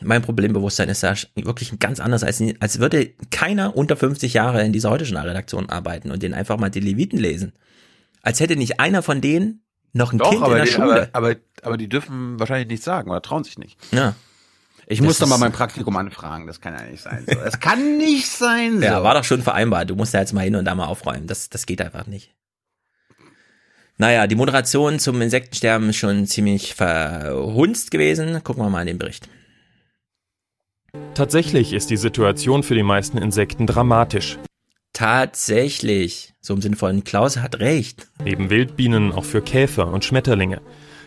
[0.04, 4.74] Mein Problembewusstsein ist da wirklich ganz anders, als, als würde keiner unter 50 Jahre in
[4.74, 7.54] dieser heute Redaktion arbeiten und den einfach mal die Leviten lesen.
[8.24, 9.64] Als hätte nicht einer von denen
[9.94, 11.10] noch ein Doch, Kind in aber, der die, Schule.
[11.14, 13.78] aber, aber, aber die dürfen wahrscheinlich nichts sagen oder trauen sich nicht.
[13.92, 14.16] ja.
[14.92, 17.24] Ich Das muss doch mal mein Praktikum anfragen, das kann ja nicht sein.
[17.26, 17.36] So.
[17.36, 18.80] Das kann nicht sein.
[18.80, 18.84] So.
[18.84, 19.90] Ja, war doch schon vereinbart.
[19.90, 21.28] Du musst da jetzt mal hin und da mal aufräumen.
[21.28, 22.36] Das, das geht einfach nicht.
[23.98, 28.44] Naja, die Moderation zum Insektensterben ist schon ziemlich verhunzt gewesen.
[28.44, 29.30] Gucken wir mal in den Bericht.
[31.14, 34.38] Tatsächlich ist die Situation für die meisten Insekten dramatisch.
[34.92, 36.34] Tatsächlich.
[36.42, 38.08] So im Sinne von Klaus hat recht.
[38.26, 40.62] Neben Wildbienen auch für Käfer und Schmetterlinge.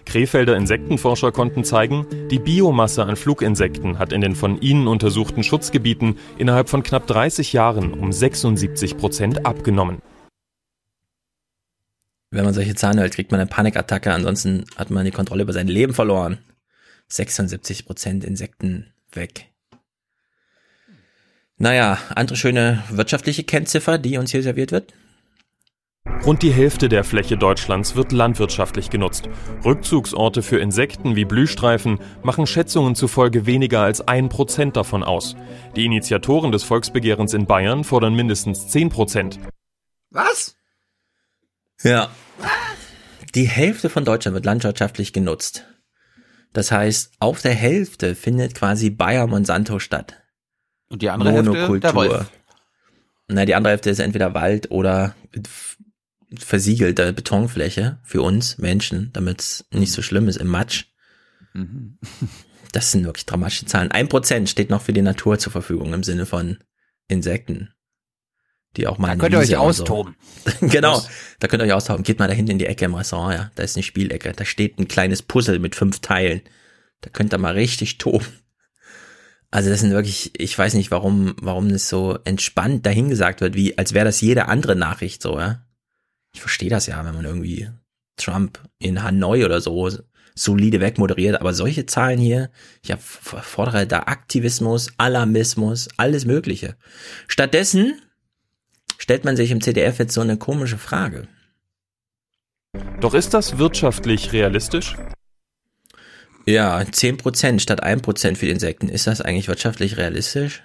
[0.04, 6.18] Krefelder Insektenforscher konnten zeigen, die Biomasse an Fluginsekten hat in den von ihnen untersuchten Schutzgebieten
[6.38, 10.02] innerhalb von knapp 30 Jahren um 76 Prozent abgenommen.
[12.30, 14.12] Wenn man solche Zahlen hört, kriegt man eine Panikattacke.
[14.12, 16.38] Ansonsten hat man die Kontrolle über sein Leben verloren.
[17.08, 19.46] 76 Prozent Insekten weg.
[21.56, 24.92] Naja, andere schöne wirtschaftliche Kennziffer, die uns hier serviert wird.
[26.22, 29.28] Rund die Hälfte der Fläche Deutschlands wird landwirtschaftlich genutzt.
[29.64, 35.36] Rückzugsorte für Insekten wie Blühstreifen machen Schätzungen zufolge weniger als ein Prozent davon aus.
[35.76, 39.38] Die Initiatoren des Volksbegehrens in Bayern fordern mindestens 10 Prozent.
[40.10, 40.56] Was?
[41.82, 42.08] Ja.
[43.34, 45.66] Die Hälfte von Deutschland wird landwirtschaftlich genutzt.
[46.54, 50.22] Das heißt, auf der Hälfte findet quasi Bayer Monsanto statt.
[50.88, 52.30] Und die andere Hälfte der Wolf.
[53.26, 55.14] Na, die andere Hälfte ist entweder Wald oder
[56.38, 60.86] versiegelte Betonfläche für uns Menschen, damit es nicht so schlimm ist im Matsch.
[61.52, 61.98] Mhm.
[62.72, 63.92] Das sind wirklich dramatische Zahlen.
[63.92, 66.58] Ein Prozent steht noch für die Natur zur Verfügung im Sinne von
[67.06, 67.72] Insekten.
[68.76, 70.16] die auch mal Da könnt ihr euch austoben.
[70.44, 70.66] So.
[70.66, 71.00] genau,
[71.38, 72.02] da könnt ihr euch austoben.
[72.02, 73.50] Geht mal da hinten in die Ecke im Restaurant, ja.
[73.54, 74.32] Da ist eine Spielecke.
[74.32, 76.40] Da steht ein kleines Puzzle mit fünf Teilen.
[77.00, 78.26] Da könnt ihr mal richtig toben.
[79.52, 83.78] Also das sind wirklich, ich weiß nicht, warum, warum das so entspannt dahingesagt wird, wie
[83.78, 85.63] als wäre das jede andere Nachricht so, ja.
[86.34, 87.70] Ich verstehe das ja, wenn man irgendwie
[88.16, 89.90] Trump in Hanoi oder so
[90.34, 92.50] solide wegmoderiert, aber solche Zahlen hier,
[92.82, 96.76] ich fordere da Aktivismus, Alarmismus, alles Mögliche.
[97.28, 98.02] Stattdessen
[98.98, 101.28] stellt man sich im CDF jetzt so eine komische Frage.
[103.00, 104.96] Doch ist das wirtschaftlich realistisch?
[106.46, 108.88] Ja, 10% statt 1% für die Insekten.
[108.88, 110.62] Ist das eigentlich wirtschaftlich realistisch?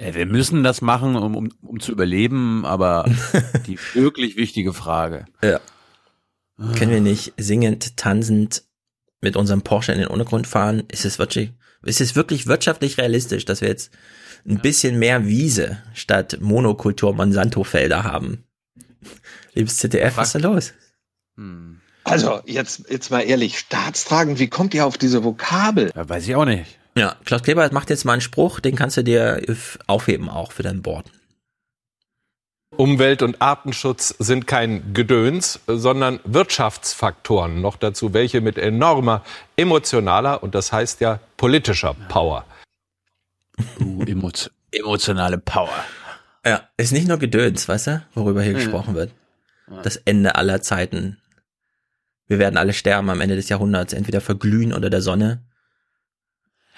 [0.00, 3.04] Ja, wir müssen das machen, um, um, um zu überleben, aber
[3.66, 5.26] die wirklich wichtige Frage.
[5.42, 5.60] Ja.
[6.76, 8.64] Können wir nicht singend, tanzend
[9.20, 10.84] mit unserem Porsche in den Untergrund fahren?
[10.90, 13.90] Ist es wirklich, ist es wirklich wirtschaftlich realistisch, dass wir jetzt
[14.46, 18.44] ein bisschen mehr Wiese statt Monokultur Monsanto-Felder haben?
[19.54, 20.72] Liebes ZDF, was ist da los?
[21.36, 21.80] Hm.
[22.04, 25.90] Also, jetzt, jetzt mal ehrlich, staatstragend, wie kommt ihr auf diese Vokabel?
[25.94, 26.78] Ja, weiß ich auch nicht.
[26.96, 29.42] Ja, Klaus Kleber macht jetzt mal einen Spruch, den kannst du dir
[29.86, 31.10] aufheben auch für dein Board.
[32.76, 37.60] Umwelt- und Artenschutz sind kein Gedöns, sondern Wirtschaftsfaktoren.
[37.60, 39.24] Noch dazu welche mit enormer
[39.56, 42.44] emotionaler und das heißt ja politischer Power.
[43.80, 45.84] Uh, emot emotionale Power.
[46.44, 48.58] Ja, ist nicht nur Gedöns, weißt du, worüber hier ja.
[48.58, 49.12] gesprochen wird.
[49.82, 51.18] Das Ende aller Zeiten.
[52.26, 55.42] Wir werden alle sterben am Ende des Jahrhunderts, entweder verglühen unter der Sonne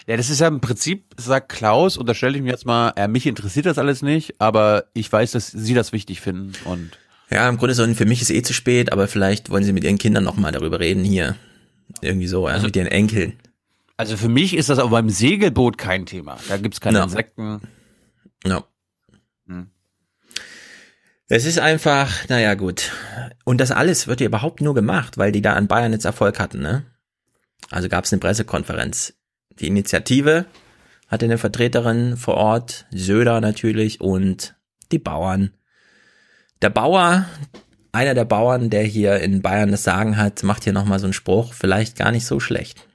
[0.07, 3.27] ja, das ist ja im Prinzip, sagt Klaus, unterstelle ich mir jetzt mal, äh, mich
[3.27, 6.93] interessiert das alles nicht, aber ich weiß, dass Sie das wichtig finden und.
[7.29, 9.83] Ja, im Grunde so, für mich ist eh zu spät, aber vielleicht wollen Sie mit
[9.83, 11.35] Ihren Kindern nochmal darüber reden hier.
[12.01, 13.33] Irgendwie so, also mit Ihren Enkeln.
[13.97, 16.39] Also für mich ist das aber beim Segelboot kein Thema.
[16.49, 17.05] Da gibt's keine no.
[17.05, 17.63] Insekten.
[18.45, 18.63] No.
[19.49, 19.71] Hm.
[21.29, 22.93] Es ist einfach, naja, gut.
[23.45, 26.39] Und das alles wird ja überhaupt nur gemacht, weil die da an Bayern jetzt Erfolg
[26.39, 26.85] hatten, ne?
[27.73, 29.15] Also gab es eine Pressekonferenz
[29.61, 30.47] die Initiative
[31.09, 34.57] hatte eine Vertreterin vor Ort, Söder natürlich und
[34.93, 35.53] die Bauern.
[36.63, 37.27] Der Bauer,
[37.93, 41.13] einer der Bauern, der hier in Bayern das Sagen hat, macht hier nochmal so einen
[41.13, 42.87] Spruch, vielleicht gar nicht so schlecht.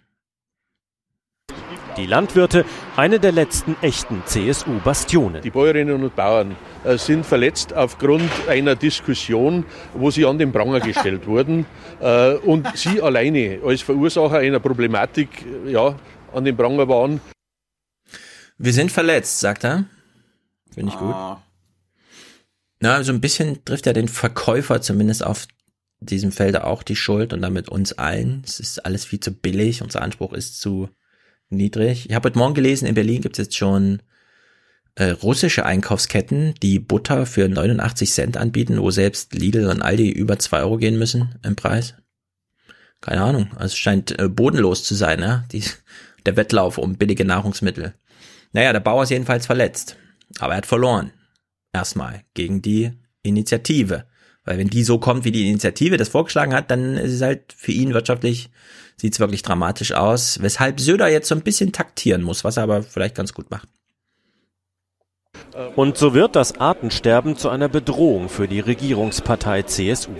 [1.98, 2.64] Die Landwirte,
[2.96, 5.42] eine der letzten echten CSU-Bastionen.
[5.42, 6.56] Die Bäuerinnen und Bauern
[6.86, 11.66] äh, sind verletzt aufgrund einer Diskussion, wo sie an den Pranger gestellt wurden.
[12.00, 15.96] Äh, und sie alleine als Verursacher einer Problematik ja,
[16.34, 17.22] an den Pranger waren.
[18.58, 19.86] Wir sind verletzt, sagt er.
[20.74, 21.14] Finde ich gut.
[21.14, 21.44] Ah.
[22.80, 25.48] Na, so ein bisschen trifft er den Verkäufer zumindest auf
[26.00, 28.44] diesem Felde auch die Schuld und damit uns allen.
[28.46, 30.90] Es ist alles viel zu billig, unser Anspruch ist zu
[31.50, 32.10] niedrig.
[32.10, 34.02] Ich habe heute Morgen gelesen, in Berlin gibt es jetzt schon
[34.96, 40.40] äh, russische Einkaufsketten, die Butter für 89 Cent anbieten, wo selbst Lidl und Aldi über
[40.40, 41.94] zwei Euro gehen müssen im Preis.
[43.00, 45.46] Keine Ahnung, also es scheint äh, bodenlos zu sein, ne?
[45.52, 45.64] Die,
[46.26, 47.94] der Wettlauf um billige Nahrungsmittel.
[48.54, 49.96] Naja, der Bauer ist jedenfalls verletzt.
[50.40, 51.12] Aber er hat verloren.
[51.74, 52.92] Erstmal gegen die
[53.24, 54.06] Initiative.
[54.44, 57.54] Weil wenn die so kommt, wie die Initiative das vorgeschlagen hat, dann ist es halt
[57.56, 58.50] für ihn wirtschaftlich,
[58.98, 60.42] sieht es wirklich dramatisch aus.
[60.42, 63.68] Weshalb Söder jetzt so ein bisschen taktieren muss, was er aber vielleicht ganz gut macht.
[65.76, 70.12] Und so wird das Artensterben zu einer Bedrohung für die Regierungspartei CSU.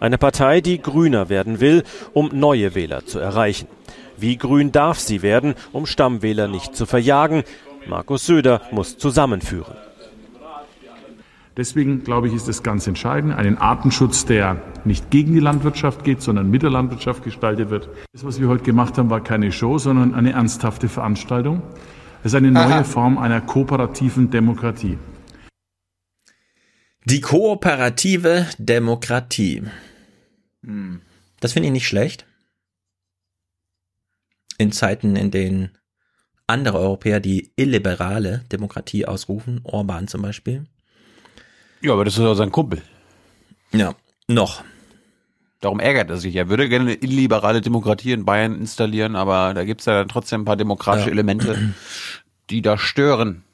[0.00, 1.82] Eine Partei, die grüner werden will,
[2.14, 3.68] um neue Wähler zu erreichen.
[4.20, 7.42] Wie grün darf sie werden, um Stammwähler nicht zu verjagen?
[7.88, 9.74] Markus Söder muss zusammenführen.
[11.56, 16.20] Deswegen glaube ich, ist es ganz entscheidend, einen Artenschutz, der nicht gegen die Landwirtschaft geht,
[16.20, 17.88] sondern mit der Landwirtschaft gestaltet wird.
[18.12, 21.62] Das, was wir heute gemacht haben, war keine Show, sondern eine ernsthafte Veranstaltung.
[22.22, 22.84] Es ist eine neue Aha.
[22.84, 24.98] Form einer kooperativen Demokratie.
[27.06, 29.62] Die kooperative Demokratie.
[30.62, 31.00] Hm.
[31.40, 32.26] Das finde ich nicht schlecht
[34.60, 35.78] in Zeiten, in denen
[36.46, 40.66] andere Europäer die illiberale Demokratie ausrufen, Orban zum Beispiel.
[41.80, 42.82] Ja, aber das ist ja sein Kumpel.
[43.72, 43.94] Ja,
[44.28, 44.62] noch.
[45.60, 46.36] Darum ärgert er sich.
[46.36, 50.08] Er würde gerne eine illiberale Demokratie in Bayern installieren, aber da gibt es ja dann
[50.08, 51.12] trotzdem ein paar demokratische ja.
[51.12, 51.72] Elemente,
[52.50, 53.44] die da stören.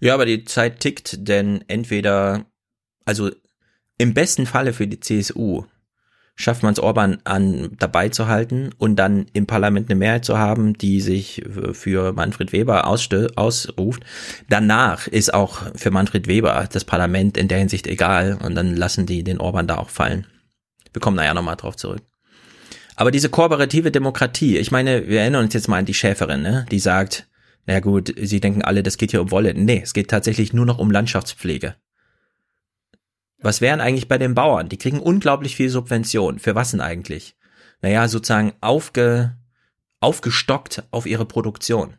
[0.00, 2.44] Ja, aber die Zeit tickt, denn entweder,
[3.06, 3.30] also
[3.96, 5.64] im besten Falle für die CSU
[6.36, 10.38] schafft man es Orban an dabei zu halten und dann im Parlament eine Mehrheit zu
[10.38, 14.02] haben, die sich für Manfred Weber ausruft.
[14.48, 19.06] Danach ist auch für Manfred Weber das Parlament in der Hinsicht egal und dann lassen
[19.06, 20.26] die den Orban da auch fallen.
[20.92, 22.02] Wir kommen da ja nochmal drauf zurück.
[22.96, 26.66] Aber diese kooperative Demokratie, ich meine, wir erinnern uns jetzt mal an die Schäferin, ne?
[26.70, 27.28] die sagt,
[27.66, 29.52] na gut, sie denken alle, das geht hier um Wolle.
[29.54, 31.76] Nee, es geht tatsächlich nur noch um Landschaftspflege.
[33.46, 34.68] Was wären eigentlich bei den Bauern?
[34.68, 36.40] Die kriegen unglaublich viel Subvention.
[36.40, 37.36] Für was denn eigentlich?
[37.80, 39.36] Naja, sozusagen aufge,
[40.00, 41.96] aufgestockt auf ihre Produktion.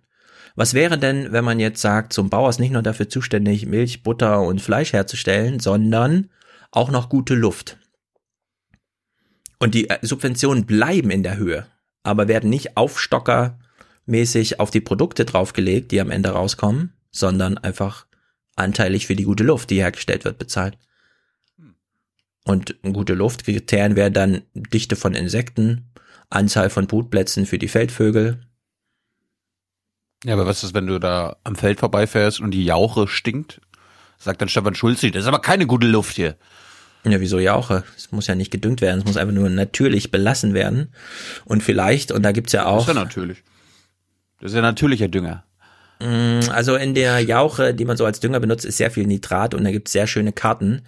[0.56, 4.04] Was wäre denn, wenn man jetzt sagt, zum Bauer ist nicht nur dafür zuständig, Milch,
[4.04, 6.30] Butter und Fleisch herzustellen, sondern
[6.72, 7.78] auch noch gute Luft.
[9.58, 11.66] Und die äh, Subventionen bleiben in der Höhe,
[12.04, 18.06] aber werden nicht aufstockermäßig auf die Produkte draufgelegt, die am Ende rauskommen, sondern einfach
[18.58, 20.78] anteilig für die gute Luft, die hergestellt wird, bezahlt.
[22.48, 25.90] Und gute Luftkriterien wären dann Dichte von Insekten,
[26.30, 28.40] Anzahl von Brutplätzen für die Feldvögel.
[30.24, 33.60] Ja, aber was ist, wenn du da am Feld vorbeifährst und die Jauche stinkt?
[34.18, 36.38] Sagt dann Stefan Schulze, das ist aber keine gute Luft hier.
[37.04, 37.84] Ja, wieso Jauche?
[37.98, 40.94] Es muss ja nicht gedüngt werden, es muss einfach nur natürlich belassen werden.
[41.44, 42.86] Und vielleicht, und da gibt's ja auch.
[42.86, 43.44] Das ist ja natürlich.
[44.40, 45.44] Das ist ja natürlicher Dünger.
[46.00, 49.54] Mm, also in der Jauche, die man so als Dünger benutzt, ist sehr viel Nitrat
[49.54, 50.84] und da gibt's sehr schöne Karten,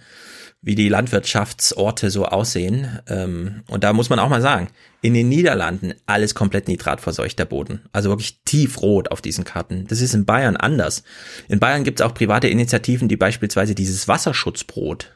[0.62, 2.98] wie die Landwirtschaftsorte so aussehen.
[3.08, 4.68] Ähm, und da muss man auch mal sagen,
[5.00, 7.80] in den Niederlanden alles komplett nitratverseuchter Boden.
[7.92, 9.86] Also wirklich tiefrot auf diesen Karten.
[9.88, 11.02] Das ist in Bayern anders.
[11.48, 15.12] In Bayern gibt's auch private Initiativen, die beispielsweise dieses Wasserschutzbrot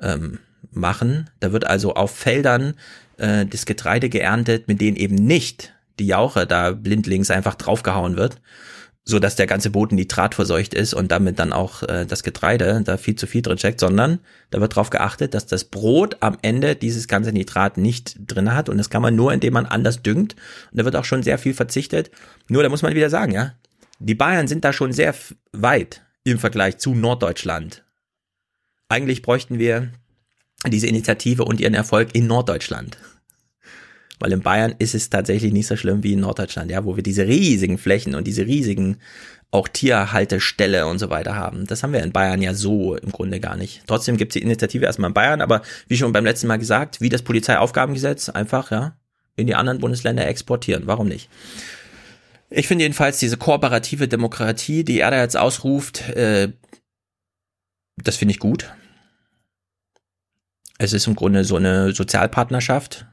[0.00, 0.38] ähm,
[0.70, 1.28] machen.
[1.40, 2.74] Da wird also auf Feldern
[3.18, 8.40] äh, das Getreide geerntet, mit denen eben nicht die Jauche da blindlings einfach draufgehauen wird,
[9.04, 12.96] so dass der ganze Boden nitratverseucht ist und damit dann auch äh, das Getreide da
[12.96, 14.20] viel zu viel drin steckt, sondern
[14.50, 18.68] da wird darauf geachtet, dass das Brot am Ende dieses ganze Nitrat nicht drin hat
[18.68, 20.36] und das kann man nur, indem man anders düngt
[20.70, 22.10] und da wird auch schon sehr viel verzichtet.
[22.48, 23.54] Nur da muss man wieder sagen, ja,
[23.98, 25.14] die Bayern sind da schon sehr
[25.52, 27.84] weit im Vergleich zu Norddeutschland.
[28.88, 29.92] Eigentlich bräuchten wir
[30.66, 32.98] diese Initiative und ihren Erfolg in Norddeutschland.
[34.20, 37.02] Weil in Bayern ist es tatsächlich nicht so schlimm wie in Norddeutschland, ja, wo wir
[37.02, 38.98] diese riesigen Flächen und diese riesigen
[39.50, 41.66] auch Tierhalteställe und so weiter haben.
[41.66, 43.82] Das haben wir in Bayern ja so im Grunde gar nicht.
[43.86, 47.00] Trotzdem gibt es die Initiative erstmal in Bayern, aber wie schon beim letzten Mal gesagt,
[47.00, 48.96] wie das Polizeiaufgabengesetz, einfach, ja,
[49.36, 50.86] in die anderen Bundesländer exportieren.
[50.86, 51.28] Warum nicht?
[52.50, 56.52] Ich finde jedenfalls diese kooperative Demokratie, die er da jetzt ausruft, äh,
[57.96, 58.72] das finde ich gut.
[60.78, 63.06] Es ist im Grunde so eine Sozialpartnerschaft.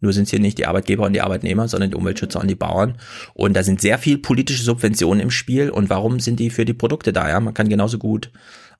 [0.00, 2.54] Nur sind es hier nicht die Arbeitgeber und die Arbeitnehmer, sondern die Umweltschützer und die
[2.54, 2.98] Bauern.
[3.34, 5.70] Und da sind sehr viel politische Subventionen im Spiel.
[5.70, 7.28] Und warum sind die für die Produkte da?
[7.28, 8.30] Ja, man kann genauso gut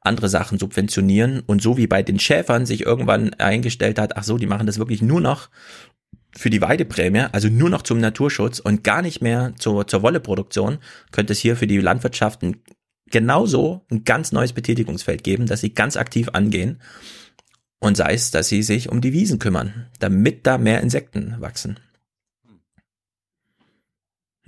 [0.02, 1.40] andere Sachen subventionieren.
[1.46, 4.78] Und so wie bei den Schäfern sich irgendwann eingestellt hat, ach so, die machen das
[4.78, 5.48] wirklich nur noch
[6.36, 10.78] für die Weideprämie, also nur noch zum Naturschutz und gar nicht mehr zur, zur Wolleproduktion,
[11.10, 12.62] könnte es hier für die Landwirtschaften
[13.10, 16.80] genauso ein ganz neues Betätigungsfeld geben, dass sie ganz aktiv angehen
[17.80, 21.78] und sei es, dass sie sich um die Wiesen kümmern, damit da mehr Insekten wachsen.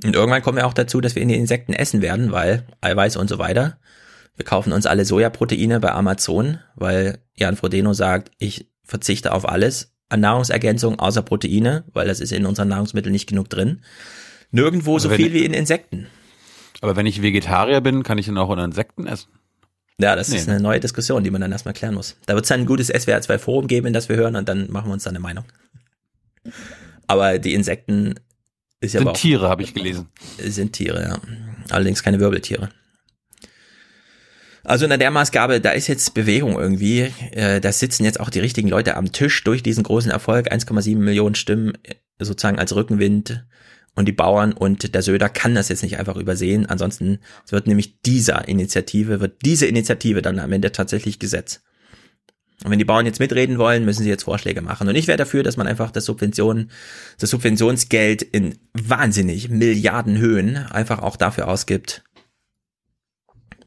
[0.04, 3.16] Und irgendwann kommen wir auch dazu, dass wir in die Insekten essen werden, weil Eiweiß
[3.16, 3.78] und so weiter.
[4.36, 9.92] Wir kaufen uns alle Sojaproteine bei Amazon, weil Jan Frodeno sagt, ich verzichte auf alles
[10.08, 13.82] an Nahrungsergänzung außer Proteine, weil das ist in unseren Nahrungsmitteln nicht genug drin.
[14.50, 16.06] Nirgendwo also so viel wie in Insekten.
[16.80, 19.28] Aber wenn ich Vegetarier bin, kann ich dann auch Insekten essen?
[20.00, 22.16] Ja, das nee, ist eine neue Diskussion, die man dann erstmal klären muss.
[22.26, 24.48] Da wird es dann ein gutes SWR 2 Forum geben, in das wir hören und
[24.48, 25.44] dann machen wir uns dann eine Meinung.
[27.08, 28.14] Aber die Insekten
[28.80, 30.08] ist ja sind Tiere, habe ich gelesen.
[30.38, 31.18] Sind Tiere, ja.
[31.70, 32.70] Allerdings keine Wirbeltiere.
[34.62, 37.12] Also in der Maßgabe, da ist jetzt Bewegung irgendwie.
[37.32, 40.52] Äh, da sitzen jetzt auch die richtigen Leute am Tisch durch diesen großen Erfolg.
[40.52, 43.44] 1,7 Millionen Stimmen äh, sozusagen als Rückenwind
[43.98, 46.66] und die Bauern und der Söder kann das jetzt nicht einfach übersehen.
[46.66, 47.18] Ansonsten
[47.48, 51.62] wird nämlich dieser Initiative, wird diese Initiative dann am Ende tatsächlich Gesetz.
[52.62, 54.86] Und wenn die Bauern jetzt mitreden wollen, müssen sie jetzt Vorschläge machen.
[54.86, 56.70] Und ich wäre dafür, dass man einfach das Subvention,
[57.18, 62.04] das Subventionsgeld in wahnsinnig Milliardenhöhen einfach auch dafür ausgibt,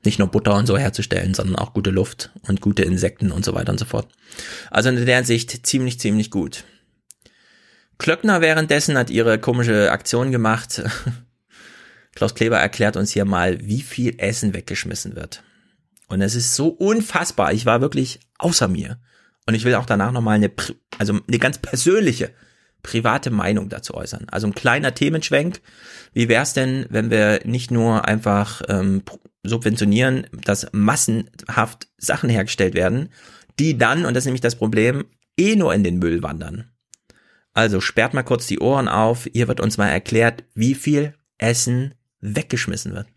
[0.06, 3.54] nicht nur Butter und so herzustellen, sondern auch gute Luft und gute Insekten und so
[3.54, 4.08] weiter und so fort.
[4.70, 6.64] Also in der Sicht ziemlich, ziemlich gut.
[8.02, 10.82] Klöckner währenddessen hat ihre komische Aktion gemacht.
[12.16, 15.44] Klaus Kleber erklärt uns hier mal, wie viel Essen weggeschmissen wird.
[16.08, 17.54] Und es ist so unfassbar.
[17.54, 18.98] Ich war wirklich außer mir.
[19.46, 20.50] Und ich will auch danach nochmal eine,
[20.98, 22.32] also eine ganz persönliche,
[22.82, 24.26] private Meinung dazu äußern.
[24.32, 25.62] Also ein kleiner Themenschwenk.
[26.12, 29.04] Wie wäre es denn, wenn wir nicht nur einfach ähm,
[29.44, 33.10] subventionieren, dass massenhaft Sachen hergestellt werden,
[33.60, 35.06] die dann, und das ist nämlich das Problem,
[35.38, 36.71] eh nur in den Müll wandern.
[37.54, 39.28] Also sperrt mal kurz die Ohren auf.
[39.32, 43.08] Hier wird uns mal erklärt, wie viel Essen weggeschmissen wird.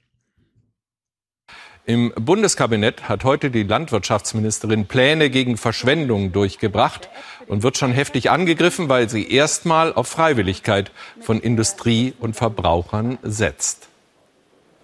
[1.87, 7.11] Im Bundeskabinett hat heute die Landwirtschaftsministerin Pläne gegen Verschwendung durchgebracht
[7.47, 13.89] und wird schon heftig angegriffen, weil sie erstmal auf Freiwilligkeit von Industrie und Verbrauchern setzt.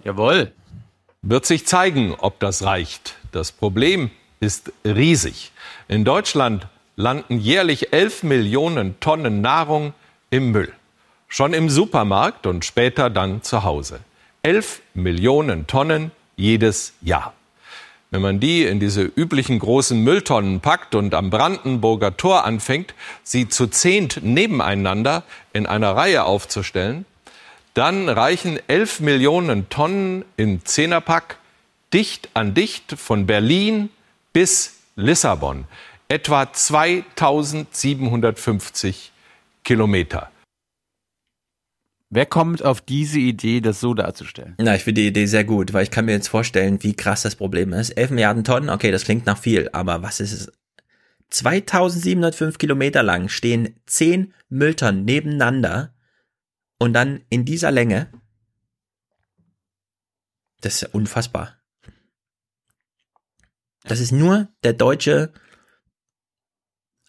[0.05, 0.53] Jawohl.
[1.23, 3.17] Wird sich zeigen, ob das reicht.
[3.33, 5.53] Das Problem ist riesig.
[5.89, 6.67] In Deutschland
[7.01, 9.95] landen jährlich 11 Millionen Tonnen Nahrung
[10.31, 10.73] im Müll.
[11.29, 14.01] Schon im Supermarkt und später dann zu Hause.
[14.43, 17.35] 11 Millionen Tonnen jedes Jahr.
[18.11, 23.49] Wenn man die in diese üblichen großen Mülltonnen packt und am Brandenburger Tor anfängt, sie
[23.49, 25.23] zu zehnt nebeneinander
[25.53, 27.07] in einer Reihe aufzustellen,
[27.75, 31.37] dann reichen 11 Millionen Tonnen im Zehnerpack
[31.93, 33.91] dicht an dicht von Berlin
[34.33, 35.67] bis Lissabon.
[36.11, 39.13] Etwa 2750
[39.63, 40.31] Kilometer.
[42.09, 44.57] Wer kommt auf diese Idee, das so darzustellen?
[44.59, 47.23] Na, ich finde die Idee sehr gut, weil ich kann mir jetzt vorstellen, wie krass
[47.23, 47.91] das Problem ist.
[47.91, 50.51] 11 Milliarden Tonnen, okay, das klingt nach viel, aber was ist es?
[51.29, 55.95] 2705 Kilometer lang stehen 10 Mülltonnen nebeneinander
[56.81, 58.09] und dann in dieser Länge.
[60.61, 61.57] Das ist ja unfassbar.
[63.85, 65.33] Das ist nur der deutsche,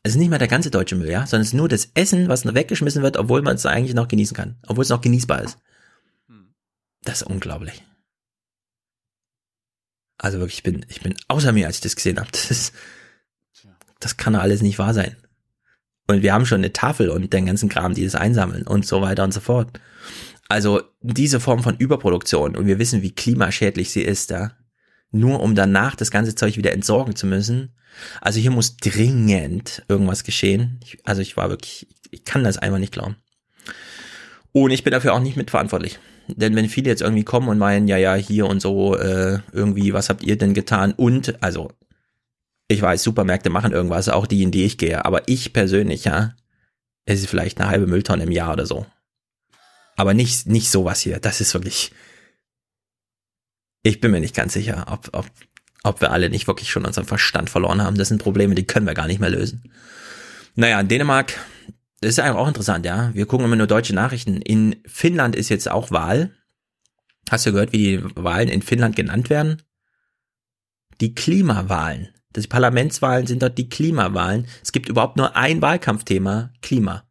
[0.03, 2.27] es ist nicht mal der ganze deutsche Müll, ja, sondern es ist nur das Essen,
[2.27, 5.43] was noch weggeschmissen wird, obwohl man es eigentlich noch genießen kann, obwohl es noch genießbar
[5.43, 5.57] ist.
[7.03, 7.83] Das ist unglaublich.
[10.17, 12.29] Also wirklich, ich bin, ich bin außer mir, als ich das gesehen habe.
[12.31, 12.71] Das,
[13.99, 15.15] das kann doch alles nicht wahr sein.
[16.07, 19.01] Und wir haben schon eine Tafel und den ganzen Kram, die das einsammeln und so
[19.01, 19.79] weiter und so fort.
[20.49, 24.57] Also diese Form von Überproduktion und wir wissen, wie klimaschädlich sie ist, da.
[25.11, 27.75] Nur um danach das ganze Zeug wieder entsorgen zu müssen.
[28.21, 30.79] Also hier muss dringend irgendwas geschehen.
[30.83, 33.17] Ich, also ich war wirklich, ich kann das einfach nicht glauben.
[34.53, 35.99] Und ich bin dafür auch nicht mitverantwortlich.
[36.27, 39.93] Denn wenn viele jetzt irgendwie kommen und meinen, ja, ja, hier und so, äh, irgendwie,
[39.93, 40.93] was habt ihr denn getan?
[40.93, 41.71] Und, also,
[42.67, 45.03] ich weiß, Supermärkte machen irgendwas, auch die, in die ich gehe.
[45.03, 46.35] Aber ich persönlich, ja,
[47.05, 48.85] es ist vielleicht eine halbe Mülltonne im Jahr oder so.
[49.97, 51.19] Aber nicht, nicht sowas hier.
[51.19, 51.91] Das ist wirklich.
[53.83, 55.25] Ich bin mir nicht ganz sicher, ob, ob,
[55.83, 57.97] ob wir alle nicht wirklich schon unseren Verstand verloren haben.
[57.97, 59.71] Das sind Probleme, die können wir gar nicht mehr lösen.
[60.55, 61.33] Naja, in Dänemark,
[62.01, 63.13] das ist einfach auch interessant, ja.
[63.13, 64.41] Wir gucken immer nur deutsche Nachrichten.
[64.41, 66.31] In Finnland ist jetzt auch Wahl.
[67.29, 69.61] Hast du gehört, wie die Wahlen in Finnland genannt werden?
[70.99, 72.09] Die Klimawahlen.
[72.35, 74.47] Die Parlamentswahlen sind dort die Klimawahlen.
[74.63, 77.03] Es gibt überhaupt nur ein Wahlkampfthema, Klima.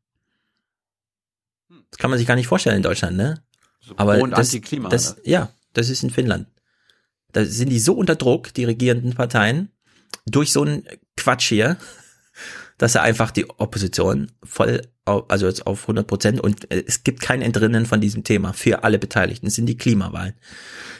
[1.90, 3.42] Das kann man sich gar nicht vorstellen in Deutschland, ne?
[3.80, 5.22] So Aber und das, Anti-Klima, das, ne?
[5.24, 6.46] ja, das ist in Finnland.
[7.32, 9.70] Da sind die so unter Druck, die regierenden Parteien,
[10.26, 10.84] durch so einen
[11.16, 11.76] Quatsch hier,
[12.78, 17.04] dass er einfach die Opposition voll, au- also jetzt auf 100 Prozent und äh, es
[17.04, 19.46] gibt kein Entrinnen von diesem Thema für alle Beteiligten.
[19.48, 20.32] Es sind die Klimawahlen,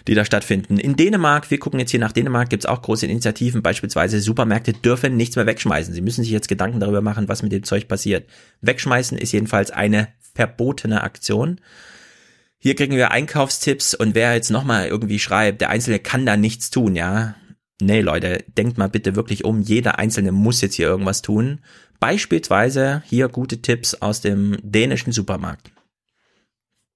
[0.07, 0.79] die da stattfinden.
[0.79, 4.75] In Dänemark, wir gucken jetzt hier nach Dänemark, gibt es auch große Initiativen, beispielsweise Supermärkte
[4.75, 5.95] dürfen nichts mehr wegschmeißen.
[5.95, 8.29] Sie müssen sich jetzt Gedanken darüber machen, was mit dem Zeug passiert.
[8.61, 11.61] Wegschmeißen ist jedenfalls eine verbotene Aktion.
[12.63, 16.69] Hier kriegen wir Einkaufstipps und wer jetzt nochmal irgendwie schreibt, der Einzelne kann da nichts
[16.69, 17.35] tun, ja.
[17.81, 19.63] Nee, Leute, denkt mal bitte wirklich um.
[19.63, 21.61] Jeder Einzelne muss jetzt hier irgendwas tun.
[22.01, 25.73] Beispielsweise hier gute Tipps aus dem dänischen Supermarkt.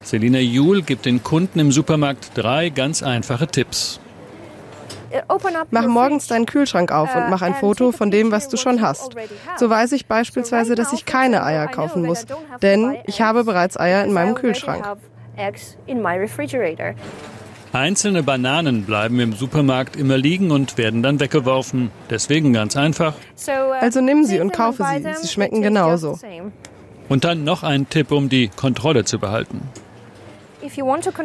[0.02, 4.00] Selina Juhl gibt den Kunden im Supermarkt drei ganz einfache Tipps.
[5.70, 9.14] Mach morgens deinen Kühlschrank auf und mach ein Foto von dem, was du schon hast.
[9.56, 12.26] So weiß ich beispielsweise, dass ich keine Eier kaufen muss,
[12.60, 14.84] denn ich habe bereits Eier in meinem Kühlschrank.
[17.72, 21.90] Einzelne Bananen bleiben im Supermarkt immer liegen und werden dann weggeworfen.
[22.08, 23.14] Deswegen ganz einfach.
[23.80, 25.14] Also nimm sie und kaufe sie.
[25.22, 26.18] Sie schmecken genauso.
[27.08, 29.62] Und dann noch ein Tipp, um die Kontrolle zu behalten.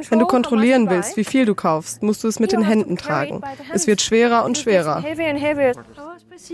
[0.09, 3.41] Wenn du kontrollieren willst, wie viel du kaufst, musst du es mit den Händen tragen.
[3.73, 5.03] Es wird schwerer und schwerer.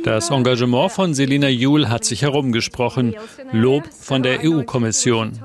[0.03, 3.15] Das Engagement von Selina Juhl hat sich herumgesprochen.
[3.51, 5.39] Lob von der EU-Kommission.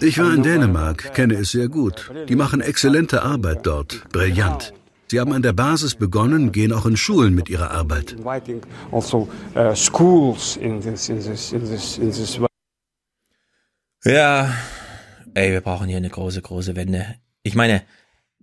[0.00, 2.10] Ich war in Dänemark, kenne es sehr gut.
[2.28, 4.72] Die machen exzellente Arbeit dort, brillant.
[5.08, 8.16] Sie haben an der Basis begonnen, gehen auch in Schulen mit ihrer Arbeit.
[14.04, 14.54] Ja,
[15.34, 17.16] ey, wir brauchen hier eine große, große Wende.
[17.42, 17.82] Ich meine,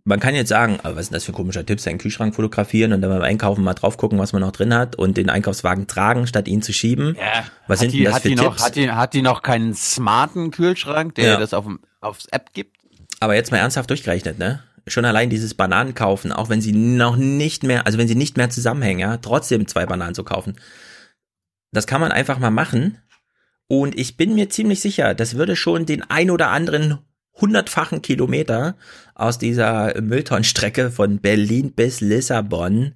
[0.07, 2.93] man kann jetzt sagen, aber was ist das für ein komischer Tipp, seinen Kühlschrank fotografieren
[2.93, 5.85] und dann beim Einkaufen mal drauf gucken, was man noch drin hat und den Einkaufswagen
[5.87, 7.17] tragen, statt ihn zu schieben.
[7.19, 7.43] Ja.
[7.67, 8.45] Was hat sind die, denn das hat für die Tipps?
[8.45, 11.37] noch, hat, die, hat die noch keinen smarten Kühlschrank, der Ja.
[11.37, 11.65] das auf,
[11.99, 12.77] aufs App gibt?
[13.19, 14.63] Aber jetzt mal ernsthaft durchgerechnet, ne?
[14.87, 18.37] Schon allein dieses Bananen kaufen, auch wenn sie noch nicht mehr, also wenn sie nicht
[18.37, 20.55] mehr zusammenhängen, ja, trotzdem zwei Bananen zu kaufen.
[21.73, 22.97] Das kann man einfach mal machen.
[23.67, 26.99] Und ich bin mir ziemlich sicher, das würde schon den ein oder anderen
[27.39, 28.75] hundertfachen Kilometer
[29.15, 32.93] aus dieser Mülltonnenstrecke von Berlin bis Lissabon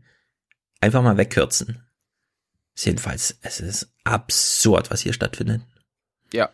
[0.79, 1.83] einfach mal wegkürzen.
[2.75, 5.61] Jedenfalls, es ist absurd, was hier stattfindet.
[6.33, 6.49] Ja.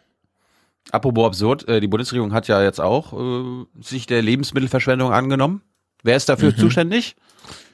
[0.92, 5.62] Apropos absurd, äh, die Bundesregierung hat ja jetzt auch äh, sich der Lebensmittelverschwendung angenommen.
[6.04, 6.58] Wer ist dafür Mhm.
[6.58, 7.16] zuständig?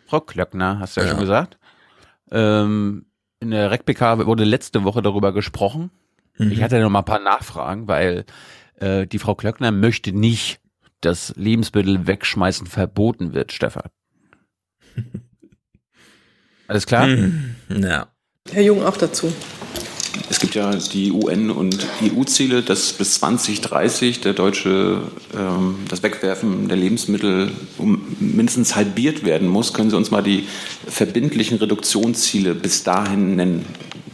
[0.07, 1.11] Frau Klöckner, hast du ja, Ja.
[1.14, 1.57] schon gesagt.
[2.32, 3.05] Ähm,
[3.39, 5.91] in der RecPK wurde letzte Woche darüber gesprochen.
[6.38, 6.51] Mhm.
[6.51, 8.26] Ich hatte noch mal ein paar Nachfragen, weil
[8.84, 10.60] äh, die Frau Klöckner möchte nicht,
[11.02, 13.90] dass Lebensmittel wegschmeißen verboten wird, Stefan.
[16.68, 17.08] Alles klar?
[17.08, 18.08] Hm, Ja.
[18.52, 19.32] Herr Jung auch dazu.
[20.30, 25.02] Es gibt ja die UN- und EU-Ziele, dass bis 2030 der deutsche,
[25.36, 29.74] ähm, das Wegwerfen der Lebensmittel um mindestens halbiert werden muss.
[29.74, 30.48] Können Sie uns mal die
[30.88, 33.66] verbindlichen Reduktionsziele bis dahin nennen,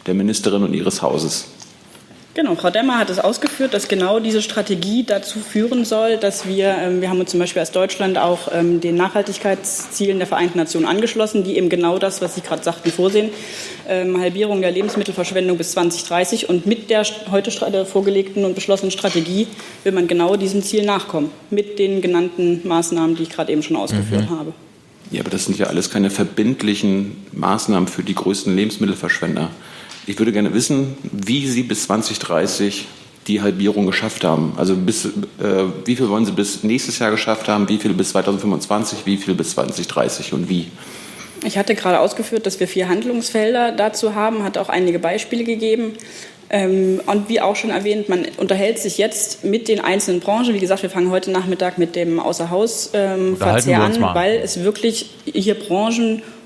[0.05, 1.47] der Ministerin und Ihres Hauses?
[2.35, 6.75] Genau, Frau Demmer hat es ausgeführt, dass genau diese Strategie dazu führen soll, dass wir,
[6.79, 10.85] ähm, wir haben uns zum Beispiel als Deutschland auch ähm, den Nachhaltigkeitszielen der Vereinten Nationen
[10.85, 13.29] angeschlossen, die eben genau das, was Sie gerade sagten, vorsehen.
[13.89, 16.47] Ähm, Halbierung der Lebensmittelverschwendung bis 2030.
[16.49, 19.47] Und mit der heute stra- vorgelegten und beschlossenen Strategie
[19.83, 21.31] will man genau diesem Ziel nachkommen.
[21.49, 24.39] Mit den genannten Maßnahmen, die ich gerade eben schon ausgeführt Mhm.
[24.39, 24.53] habe.
[25.11, 29.49] Ja, aber das sind ja alles keine verbindlichen Maßnahmen für die größten Lebensmittelverschwender.
[30.09, 32.87] Ich würde gerne wissen, wie Sie bis 2030
[33.27, 34.53] die Halbierung geschafft haben.
[34.57, 35.09] Also bis, äh,
[35.85, 39.35] wie viel wollen Sie bis nächstes Jahr geschafft haben, wie viel bis 2025, wie viel
[39.35, 40.65] bis 2030 und wie?
[41.45, 45.93] Ich hatte gerade ausgeführt, dass wir vier Handlungsfelder dazu haben, hat auch einige Beispiele gegeben.
[46.49, 50.55] Ähm, und wie auch schon erwähnt, man unterhält sich jetzt mit den einzelnen Branchen.
[50.55, 55.53] Wie gesagt, wir fangen heute Nachmittag mit dem Außerhausverzehr an, weil es wirklich hier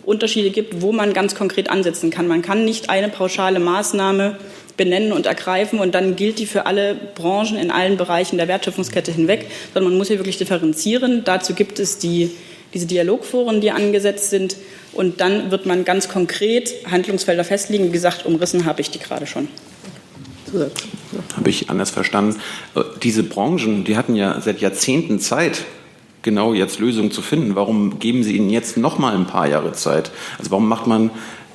[0.03, 2.27] Branchenunterschiede gibt, wo man ganz konkret ansetzen kann.
[2.27, 4.37] Man kann nicht eine pauschale Maßnahme
[4.75, 9.11] benennen und ergreifen und dann gilt die für alle Branchen in allen Bereichen der Wertschöpfungskette
[9.11, 11.23] hinweg, sondern man muss hier wirklich differenzieren.
[11.23, 12.31] Dazu gibt es die,
[12.73, 14.55] diese Dialogforen, die angesetzt sind
[14.93, 17.85] und dann wird man ganz konkret Handlungsfelder festlegen.
[17.85, 19.47] Wie gesagt, umrissen habe ich die gerade schon.
[21.35, 22.39] Habe ich anders verstanden.
[22.75, 25.63] Äh, Diese Branchen, die hatten ja seit Jahrzehnten Zeit,
[26.23, 27.55] genau jetzt Lösungen zu finden.
[27.55, 30.11] Warum geben Sie ihnen jetzt noch mal ein paar Jahre Zeit?
[30.39, 31.11] Also warum macht man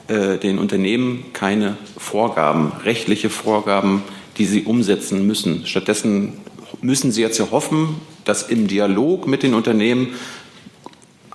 [0.06, 4.02] äh, den Unternehmen keine Vorgaben, rechtliche Vorgaben,
[4.36, 5.66] die sie umsetzen müssen?
[5.66, 6.34] Stattdessen
[6.80, 10.08] müssen sie jetzt ja hoffen, dass im Dialog mit den Unternehmen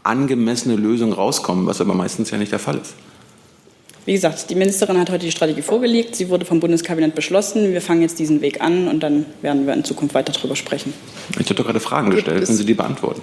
[0.04, 2.96] angemessene Lösungen rauskommen, was aber meistens ja nicht der Fall ist.
[4.06, 6.16] Wie gesagt, die Ministerin hat heute die Strategie vorgelegt.
[6.16, 7.72] Sie wurde vom Bundeskabinett beschlossen.
[7.72, 10.94] Wir fangen jetzt diesen Weg an und dann werden wir in Zukunft weiter darüber sprechen.
[11.40, 13.22] Ich habe doch gerade Fragen gestellt, können Sie die beantworten?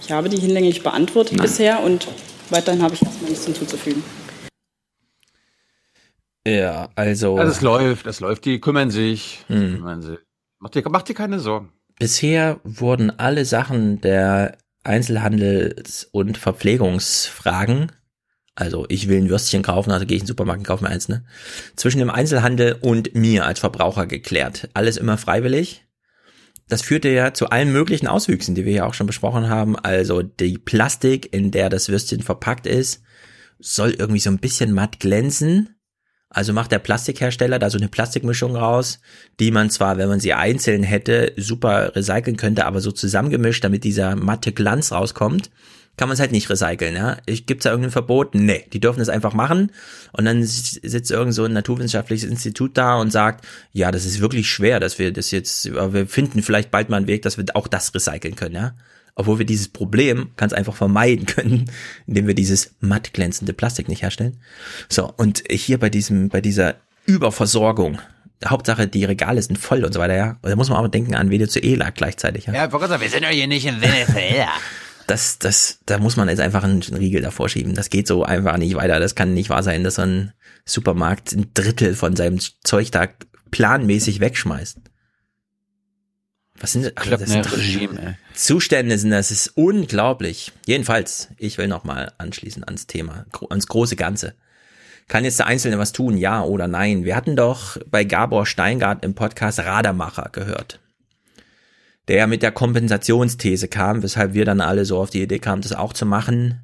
[0.00, 1.46] Ich habe die hinlänglich beantwortet Nein.
[1.46, 2.08] bisher und
[2.48, 4.02] weiterhin habe ich erstmal nichts hinzuzufügen.
[6.46, 7.36] Ja, also.
[7.36, 9.44] Also es läuft, es läuft, die kümmern sich.
[9.48, 9.76] Hm.
[9.76, 10.18] Kümmern sich.
[10.60, 11.72] Mach, dir, mach dir keine Sorgen.
[11.98, 17.90] Bisher wurden alle Sachen der Einzelhandels- und Verpflegungsfragen,
[18.56, 20.90] also ich will ein Würstchen kaufen, also gehe ich in den Supermarkt und kaufe mir
[20.90, 21.24] eins, ne?
[21.76, 24.70] Zwischen dem Einzelhandel und mir als Verbraucher geklärt.
[24.72, 25.84] Alles immer freiwillig.
[26.68, 29.76] Das führte ja zu allen möglichen Auswüchsen, die wir ja auch schon besprochen haben.
[29.76, 33.02] Also die Plastik, in der das Würstchen verpackt ist,
[33.58, 35.76] soll irgendwie so ein bisschen matt glänzen.
[36.30, 39.00] Also macht der Plastikhersteller da so eine Plastikmischung raus,
[39.38, 43.84] die man zwar, wenn man sie einzeln hätte, super recyceln könnte, aber so zusammengemischt, damit
[43.84, 45.50] dieser matte Glanz rauskommt,
[45.96, 46.94] kann man es halt nicht recyceln.
[46.94, 47.16] Ja?
[47.26, 48.34] Gibt es da irgendein Verbot?
[48.34, 49.72] Nee, die dürfen es einfach machen.
[50.12, 54.48] Und dann sitzt irgend so ein naturwissenschaftliches Institut da und sagt, ja, das ist wirklich
[54.48, 57.44] schwer, dass wir das jetzt, aber wir finden vielleicht bald mal einen Weg, dass wir
[57.54, 58.54] auch das recyceln können.
[58.54, 58.74] Ja?
[59.14, 61.70] Obwohl wir dieses Problem ganz einfach vermeiden können,
[62.06, 64.38] indem wir dieses matt glänzende Plastik nicht herstellen.
[64.88, 66.74] So, und hier bei diesem, bei dieser
[67.06, 67.98] Überversorgung,
[68.44, 70.36] Hauptsache die Regale sind voll und so weiter, ja.
[70.42, 72.52] Da muss man auch denken an Venezuela gleichzeitig, ja.
[72.52, 74.48] Ja, wir sind doch hier nicht in Venezuela.
[75.06, 77.74] Das, das, da muss man jetzt einfach einen Riegel davor schieben.
[77.74, 78.98] Das geht so einfach nicht weiter.
[78.98, 80.32] Das kann nicht wahr sein, dass so ein
[80.64, 83.08] Supermarkt ein Drittel von seinem Zeug da
[83.50, 84.78] planmäßig wegschmeißt.
[86.58, 87.20] Was sind das?
[87.20, 88.16] das sind doch Regime.
[88.34, 90.52] Zustände sind, das ist unglaublich.
[90.66, 94.34] Jedenfalls, ich will nochmal anschließen ans Thema, ans große Ganze.
[95.08, 97.04] Kann jetzt der Einzelne was tun, ja oder nein?
[97.04, 100.80] Wir hatten doch bei Gabor Steingart im Podcast Radermacher gehört.
[102.08, 105.62] Der ja mit der Kompensationsthese kam, weshalb wir dann alle so auf die Idee kamen,
[105.62, 106.60] das auch zu machen.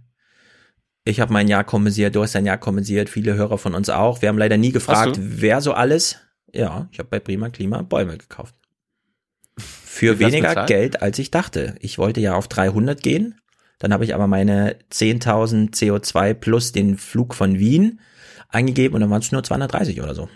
[1.04, 4.22] Ich habe mein Jahr kompensiert, du hast dein Jahr kompensiert, viele Hörer von uns auch.
[4.22, 6.18] Wir haben leider nie gefragt, wer so alles.
[6.52, 8.54] Ja, ich habe bei Prima Klima Bäume gekauft.
[9.58, 10.66] Für weniger?
[10.66, 11.74] Geld, als ich dachte.
[11.80, 13.40] Ich wollte ja auf 300 gehen.
[13.78, 18.00] Dann habe ich aber meine 10.000 CO2 plus den Flug von Wien
[18.48, 20.28] eingegeben und dann waren es nur 230 oder so.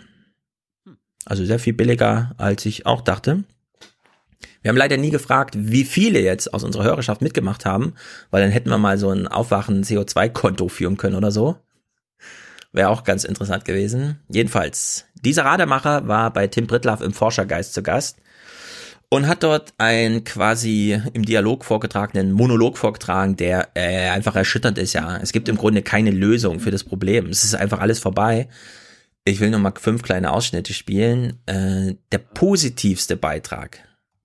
[1.25, 3.45] Also sehr viel billiger, als ich auch dachte.
[4.61, 7.93] Wir haben leider nie gefragt, wie viele jetzt aus unserer Hörerschaft mitgemacht haben,
[8.31, 11.57] weil dann hätten wir mal so ein Aufwachen CO2-Konto führen können oder so.
[12.73, 14.19] Wäre auch ganz interessant gewesen.
[14.29, 18.17] Jedenfalls, dieser Rademacher war bei Tim Brittlaff im Forschergeist zu Gast.
[19.09, 24.93] und hat dort einen quasi im Dialog vorgetragenen Monolog vorgetragen, der äh, einfach erschütternd ist,
[24.93, 25.17] ja.
[25.17, 27.27] Es gibt im Grunde keine Lösung für das Problem.
[27.27, 28.49] Es ist einfach alles vorbei.
[29.23, 31.39] Ich will nur mal fünf kleine Ausschnitte spielen.
[31.45, 33.79] Äh, der positivste Beitrag,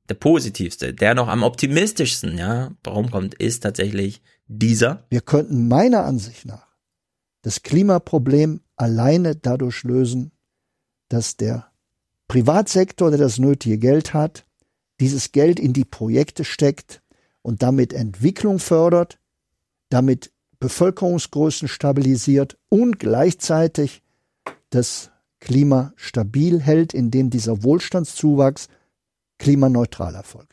[0.08, 5.06] der positivste, der noch am optimistischsten, ja, rumkommt, ist tatsächlich dieser.
[5.10, 6.72] Wir könnten meiner Ansicht nach
[7.42, 10.32] das Klimaproblem alleine dadurch lösen,
[11.08, 11.66] dass der
[12.28, 14.46] Privatsektor, der das nötige Geld hat,
[15.00, 17.02] dieses Geld in die Projekte steckt
[17.42, 19.18] und damit Entwicklung fördert,
[19.88, 24.02] damit Bevölkerungsgrößen stabilisiert und gleichzeitig
[24.70, 25.10] das
[25.40, 28.68] Klima stabil hält, indem dieser Wohlstandszuwachs
[29.38, 30.52] klimaneutral erfolgt.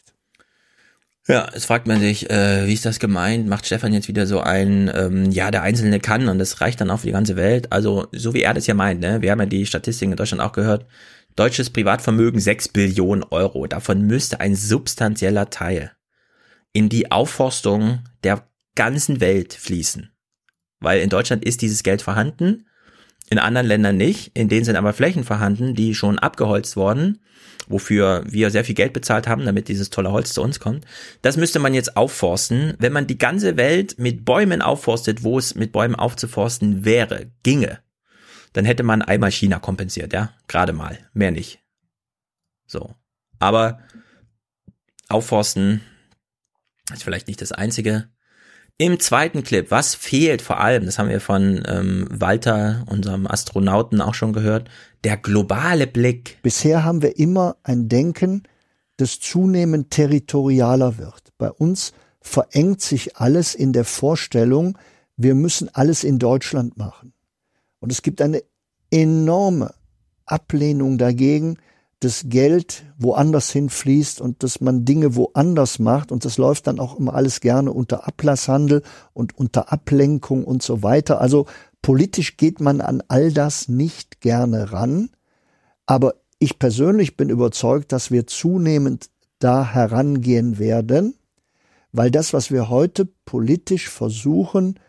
[1.29, 3.47] Ja, es fragt man sich, äh, wie ist das gemeint?
[3.47, 6.89] Macht Stefan jetzt wieder so ein, ähm, ja, der Einzelne kann und das reicht dann
[6.89, 7.71] auch für die ganze Welt?
[7.71, 9.21] Also, so wie er das ja meint, ne?
[9.21, 10.87] Wir haben ja die Statistiken in Deutschland auch gehört.
[11.35, 13.67] Deutsches Privatvermögen 6 Billionen Euro.
[13.67, 15.91] Davon müsste ein substanzieller Teil
[16.73, 20.09] in die Aufforstung der ganzen Welt fließen.
[20.79, 22.65] Weil in Deutschland ist dieses Geld vorhanden,
[23.29, 24.31] in anderen Ländern nicht.
[24.33, 27.19] In denen sind aber Flächen vorhanden, die schon abgeholzt worden
[27.69, 30.85] wofür wir sehr viel Geld bezahlt haben, damit dieses tolle Holz zu uns kommt.
[31.21, 32.73] Das müsste man jetzt aufforsten.
[32.79, 37.79] Wenn man die ganze Welt mit Bäumen aufforstet, wo es mit Bäumen aufzuforsten wäre, ginge,
[38.53, 41.61] dann hätte man einmal China kompensiert, ja, gerade mal, mehr nicht.
[42.65, 42.95] So.
[43.37, 43.79] Aber
[45.07, 45.81] aufforsten
[46.91, 48.09] ist vielleicht nicht das einzige.
[48.81, 53.99] Im zweiten Clip, was fehlt vor allem, das haben wir von ähm, Walter, unserem Astronauten,
[53.99, 54.69] auch schon gehört,
[55.03, 56.37] der globale Blick.
[56.43, 58.43] Bisher haben wir immer ein Denken,
[58.95, 61.33] das zunehmend territorialer wird.
[61.37, 61.91] Bei uns
[62.21, 64.77] verengt sich alles in der Vorstellung,
[65.17, 67.11] wir müssen alles in Deutschland machen.
[67.79, 68.41] Und es gibt eine
[68.91, 69.73] enorme
[70.25, 71.57] Ablehnung dagegen,
[71.99, 76.97] das Geld woanders hinfließt und dass man Dinge woanders macht und das läuft dann auch
[76.97, 81.19] immer alles gerne unter Ablasshandel und unter Ablenkung und so weiter.
[81.19, 81.45] Also
[81.81, 85.09] politisch geht man an all das nicht gerne ran,
[85.85, 89.09] aber ich persönlich bin überzeugt, dass wir zunehmend
[89.39, 91.15] da herangehen werden,
[91.91, 94.79] weil das, was wir heute politisch versuchen,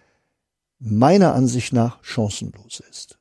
[0.79, 3.20] meiner Ansicht nach chancenlos ist.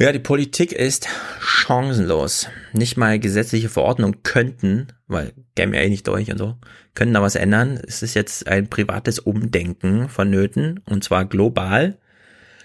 [0.00, 1.08] Ja, die Politik ist
[1.40, 2.48] chancenlos.
[2.72, 6.54] Nicht mal gesetzliche Verordnungen könnten, weil kämen ja eh nicht durch und so,
[6.94, 7.80] können da was ändern.
[7.84, 11.98] Es ist jetzt ein privates Umdenken vonnöten und zwar global.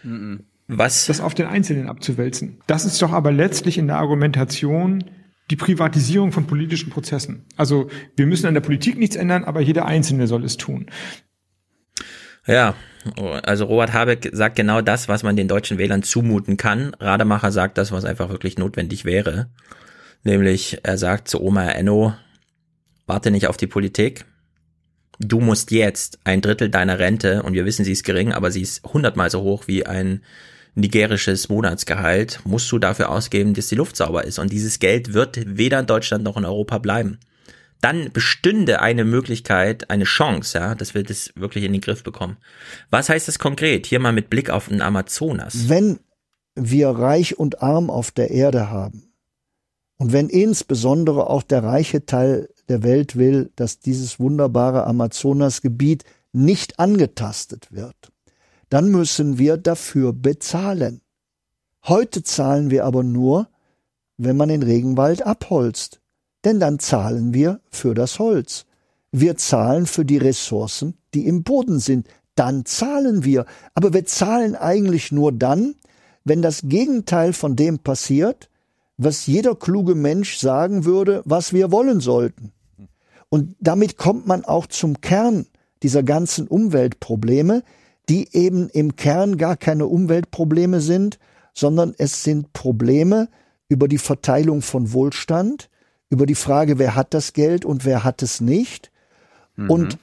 [0.03, 0.43] Mhm.
[0.67, 1.07] Was?
[1.07, 2.59] Das auf den Einzelnen abzuwälzen.
[2.67, 5.03] Das ist doch aber letztlich in der Argumentation
[5.49, 7.45] die Privatisierung von politischen Prozessen.
[7.57, 10.85] Also wir müssen an der Politik nichts ändern, aber jeder Einzelne soll es tun.
[12.45, 12.75] Ja,
[13.43, 16.93] also Robert Habeck sagt genau das, was man den deutschen Wählern zumuten kann.
[16.99, 19.49] Rademacher sagt das, was einfach wirklich notwendig wäre.
[20.23, 22.13] Nämlich, er sagt zu Oma Enno,
[23.07, 24.25] warte nicht auf die Politik.
[25.19, 28.61] Du musst jetzt ein Drittel deiner Rente, und wir wissen, sie ist gering, aber sie
[28.61, 30.21] ist hundertmal so hoch wie ein
[30.75, 34.39] nigerisches Monatsgehalt, musst du dafür ausgeben, dass die Luft sauber ist.
[34.39, 37.19] Und dieses Geld wird weder in Deutschland noch in Europa bleiben
[37.83, 42.37] dann bestünde eine Möglichkeit, eine Chance, ja, dass wir das wirklich in den Griff bekommen.
[42.89, 43.85] Was heißt das konkret?
[43.85, 45.67] Hier mal mit Blick auf den Amazonas.
[45.67, 45.99] Wenn
[46.55, 49.11] wir reich und arm auf der Erde haben
[49.97, 56.79] und wenn insbesondere auch der reiche Teil der Welt will, dass dieses wunderbare Amazonasgebiet nicht
[56.79, 58.13] angetastet wird,
[58.69, 61.01] dann müssen wir dafür bezahlen.
[61.85, 63.49] Heute zahlen wir aber nur,
[64.17, 65.99] wenn man den Regenwald abholzt
[66.43, 68.65] denn dann zahlen wir für das Holz.
[69.11, 72.07] Wir zahlen für die Ressourcen, die im Boden sind.
[72.35, 73.45] Dann zahlen wir.
[73.75, 75.75] Aber wir zahlen eigentlich nur dann,
[76.23, 78.49] wenn das Gegenteil von dem passiert,
[78.97, 82.51] was jeder kluge Mensch sagen würde, was wir wollen sollten.
[83.29, 85.47] Und damit kommt man auch zum Kern
[85.81, 87.63] dieser ganzen Umweltprobleme,
[88.09, 91.19] die eben im Kern gar keine Umweltprobleme sind,
[91.53, 93.29] sondern es sind Probleme
[93.69, 95.69] über die Verteilung von Wohlstand,
[96.13, 98.91] über die Frage, wer hat das Geld und wer hat es nicht.
[99.55, 99.69] Mhm.
[99.69, 99.97] Und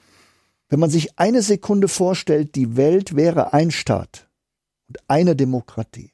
[0.67, 4.27] wenn man sich eine Sekunde vorstellt, die Welt wäre ein Staat
[4.89, 6.11] und eine Demokratie,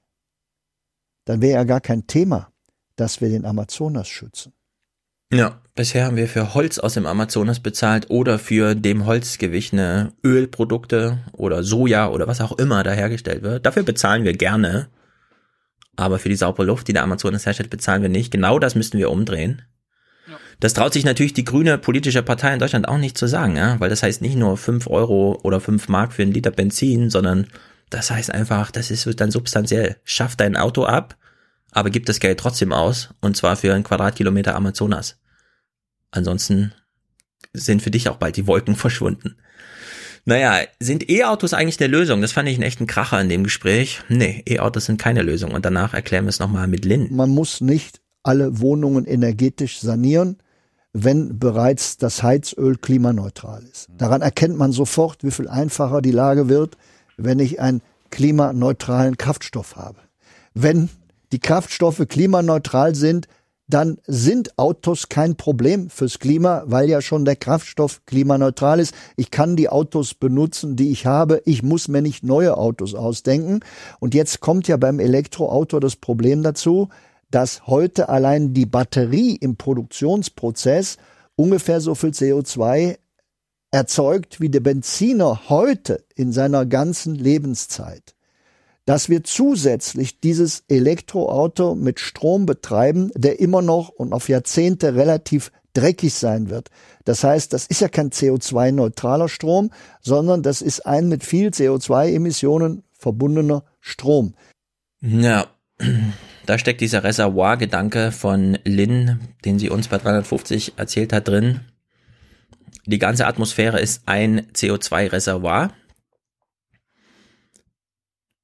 [1.26, 2.52] dann wäre ja gar kein Thema,
[2.96, 4.54] dass wir den Amazonas schützen.
[5.34, 10.14] Ja, bisher haben wir für Holz aus dem Amazonas bezahlt oder für dem Holz gewichene
[10.24, 13.66] Ölprodukte oder Soja oder was auch immer da hergestellt wird.
[13.66, 14.90] Dafür bezahlen wir gerne.
[15.96, 18.32] Aber für die saubere Luft, die der Amazonas herstellt, bezahlen wir nicht.
[18.32, 19.64] Genau das müssten wir umdrehen.
[20.60, 23.80] Das traut sich natürlich die grüne politische Partei in Deutschland auch nicht zu sagen, ja?
[23.80, 27.48] weil das heißt nicht nur fünf Euro oder fünf Mark für einen Liter Benzin, sondern
[27.90, 29.98] das heißt einfach, das ist dann substanziell.
[30.04, 31.16] Schaff dein Auto ab,
[31.72, 35.20] aber gib das Geld trotzdem aus und zwar für einen Quadratkilometer Amazonas.
[36.12, 36.74] Ansonsten
[37.54, 39.38] sind für dich auch bald die Wolken verschwunden.
[40.26, 42.22] Naja, sind E-Autos eigentlich eine Lösung?
[42.22, 44.02] Das fand ich einen echten Kracher in dem Gespräch.
[44.10, 45.52] Nee, E-Autos sind keine Lösung.
[45.52, 47.08] Und danach erklären wir es nochmal mit Lynn.
[47.16, 50.38] Man muss nicht alle Wohnungen energetisch sanieren,
[51.04, 53.88] wenn bereits das Heizöl klimaneutral ist.
[53.98, 56.78] Daran erkennt man sofort, wie viel einfacher die Lage wird,
[57.18, 60.00] wenn ich einen klimaneutralen Kraftstoff habe.
[60.54, 60.90] Wenn
[61.32, 63.28] die Kraftstoffe klimaneutral sind,
[63.68, 68.96] dann sind Autos kein Problem fürs Klima, weil ja schon der Kraftstoff klimaneutral ist.
[69.18, 71.42] Ich kann die Autos benutzen, die ich habe.
[71.46, 73.60] Ich muss mir nicht neue Autos ausdenken.
[74.00, 76.90] Und jetzt kommt ja beim Elektroauto das Problem dazu,
[77.32, 80.98] dass heute allein die Batterie im Produktionsprozess
[81.36, 82.98] ungefähr so viel CO2
[83.72, 88.16] erzeugt wie der Benziner heute in seiner ganzen Lebenszeit
[88.88, 95.52] dass wir zusätzlich dieses Elektroauto mit Strom betreiben, der immer noch und auf Jahrzehnte relativ
[95.74, 96.70] dreckig sein wird.
[97.04, 102.84] Das heißt, das ist ja kein CO2-neutraler Strom, sondern das ist ein mit viel CO2-Emissionen
[102.94, 104.36] verbundener Strom.
[105.02, 105.48] Ja,
[106.48, 111.60] da steckt dieser Reservoir-Gedanke von Lynn, den sie uns bei 350 erzählt hat, drin.
[112.86, 115.72] Die ganze Atmosphäre ist ein CO2-Reservoir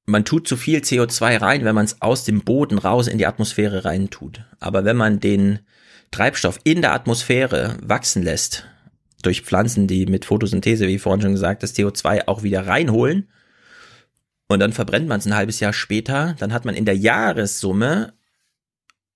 [0.06, 3.26] man tut zu viel CO2 rein, wenn man es aus dem Boden raus in die
[3.26, 4.44] Atmosphäre rein tut.
[4.60, 5.60] Aber wenn man den
[6.10, 8.66] Treibstoff in der Atmosphäre wachsen lässt,
[9.22, 13.28] durch Pflanzen, die mit Photosynthese, wie vorhin schon gesagt, das CO2 auch wieder reinholen,
[14.48, 18.12] und dann verbrennt man es ein halbes Jahr später, dann hat man in der Jahressumme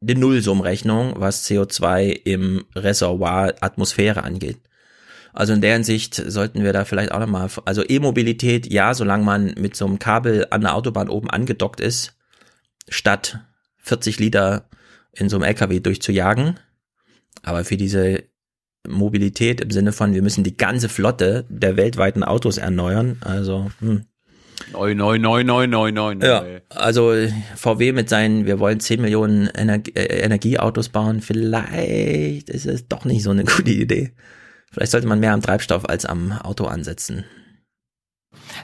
[0.01, 4.59] eine Nullsummrechnung, was CO2 im Reservoir Atmosphäre angeht.
[5.33, 9.55] Also in der Hinsicht sollten wir da vielleicht auch nochmal, also E-Mobilität, ja, solange man
[9.57, 12.17] mit so einem Kabel an der Autobahn oben angedockt ist,
[12.89, 13.41] statt
[13.79, 14.69] 40 Liter
[15.13, 16.59] in so einem LKW durchzujagen.
[17.43, 18.25] Aber für diese
[18.87, 24.07] Mobilität im Sinne von, wir müssen die ganze Flotte der weltweiten Autos erneuern, also, hm.
[24.73, 26.15] Neu, neu, neu, neu, neu, neu.
[26.21, 27.15] Ja, also
[27.57, 33.05] VW mit seinen, wir wollen 10 Millionen Energie, äh, Energieautos bauen, vielleicht ist es doch
[33.05, 34.13] nicht so eine gute Idee.
[34.71, 37.25] Vielleicht sollte man mehr am Treibstoff als am Auto ansetzen.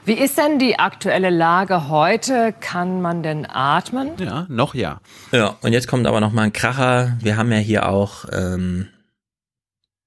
[0.03, 2.53] Wie ist denn die aktuelle Lage heute?
[2.59, 4.11] Kann man denn atmen?
[4.19, 5.01] Ja, noch ja.
[5.31, 7.17] Ja, und jetzt kommt aber noch mal ein Kracher.
[7.21, 8.87] Wir haben ja hier auch ähm,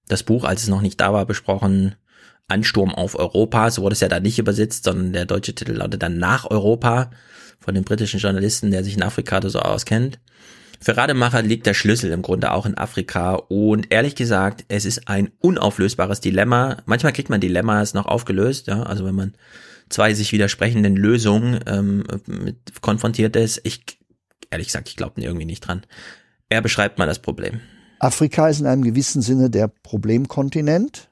[0.07, 1.97] das Buch, als es noch nicht da war, besprochen.
[2.49, 3.71] Ansturm auf Europa.
[3.71, 7.11] So wurde es ja da nicht übersetzt, sondern der deutsche Titel lautet dann Nach Europa
[7.61, 10.19] von dem britischen Journalisten, der sich in Afrika so auskennt.
[10.81, 15.09] Für Rademacher liegt der Schlüssel im Grunde auch in Afrika und ehrlich gesagt, es ist
[15.09, 16.79] ein unauflösbares Dilemma.
[16.87, 19.35] Manchmal kriegt man Dilemmas noch aufgelöst, ja, also wenn man
[19.89, 22.05] zwei sich widersprechenden Lösungen ähm,
[22.81, 23.61] konfrontiert ist.
[23.65, 23.99] Ich,
[24.51, 25.83] ehrlich gesagt, ich glaube irgendwie nicht dran.
[26.49, 27.61] Er beschreibt mal das Problem.
[27.99, 31.08] Afrika ist in einem gewissen Sinne der Problemkontinent,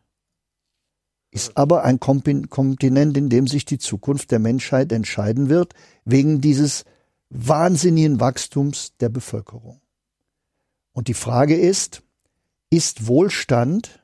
[1.36, 5.74] ist aber ein Kontinent, in dem sich die Zukunft der Menschheit entscheiden wird,
[6.06, 6.86] wegen dieses
[7.28, 9.82] wahnsinnigen Wachstums der Bevölkerung.
[10.92, 12.02] Und die Frage ist,
[12.70, 14.02] ist Wohlstand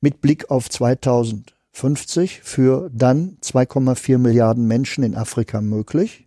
[0.00, 6.26] mit Blick auf 2050 für dann 2,4 Milliarden Menschen in Afrika möglich?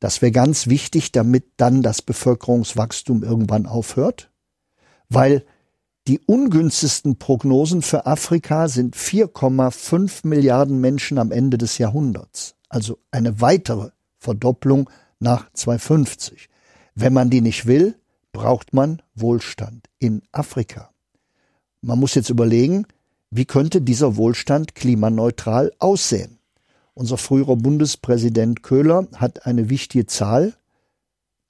[0.00, 4.32] Das wäre ganz wichtig, damit dann das Bevölkerungswachstum irgendwann aufhört,
[5.08, 5.44] weil
[6.08, 13.42] die ungünstigsten Prognosen für Afrika sind 4,5 Milliarden Menschen am Ende des Jahrhunderts, also eine
[13.42, 14.88] weitere Verdopplung
[15.20, 16.48] nach 250.
[16.94, 17.94] Wenn man die nicht will,
[18.32, 20.90] braucht man Wohlstand in Afrika.
[21.82, 22.86] Man muss jetzt überlegen,
[23.30, 26.38] wie könnte dieser Wohlstand klimaneutral aussehen?
[26.94, 30.54] Unser früherer Bundespräsident Köhler hat eine wichtige Zahl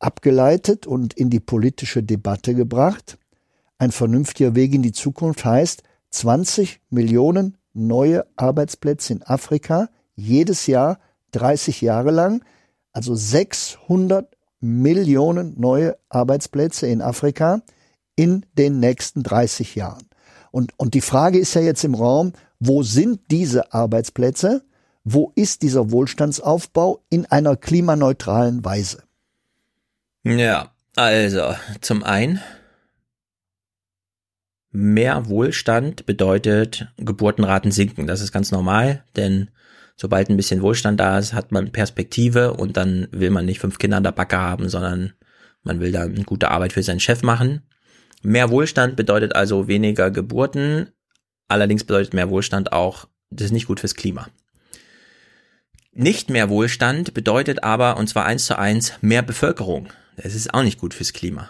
[0.01, 3.18] abgeleitet und in die politische Debatte gebracht.
[3.78, 10.98] Ein vernünftiger Weg in die Zukunft heißt 20 Millionen neue Arbeitsplätze in Afrika jedes Jahr
[11.32, 12.42] 30 Jahre lang
[12.98, 14.26] also 600
[14.60, 17.62] Millionen neue Arbeitsplätze in Afrika
[18.16, 20.09] in den nächsten 30 Jahren.
[20.50, 24.64] Und, und die Frage ist ja jetzt im Raum, wo sind diese Arbeitsplätze?
[25.05, 29.05] Wo ist dieser Wohlstandsaufbau in einer klimaneutralen Weise?
[30.24, 32.40] Ja, also zum einen,
[34.78, 38.06] mehr Wohlstand bedeutet Geburtenraten sinken.
[38.06, 39.50] Das ist ganz normal, denn
[39.96, 43.78] sobald ein bisschen Wohlstand da ist, hat man Perspektive und dann will man nicht fünf
[43.78, 45.14] Kinder an der Backe haben, sondern
[45.64, 47.62] man will dann gute Arbeit für seinen Chef machen.
[48.22, 50.92] Mehr Wohlstand bedeutet also weniger Geburten.
[51.48, 54.28] Allerdings bedeutet mehr Wohlstand auch, das ist nicht gut fürs Klima.
[55.90, 59.88] Nicht mehr Wohlstand bedeutet aber, und zwar eins zu eins, mehr Bevölkerung.
[60.16, 61.48] Das ist auch nicht gut fürs Klima.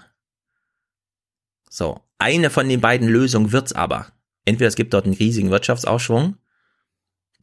[1.69, 2.01] So.
[2.19, 4.13] Eine von den beiden Lösungen wird's aber.
[4.45, 6.37] Entweder es gibt dort einen riesigen Wirtschaftsaufschwung,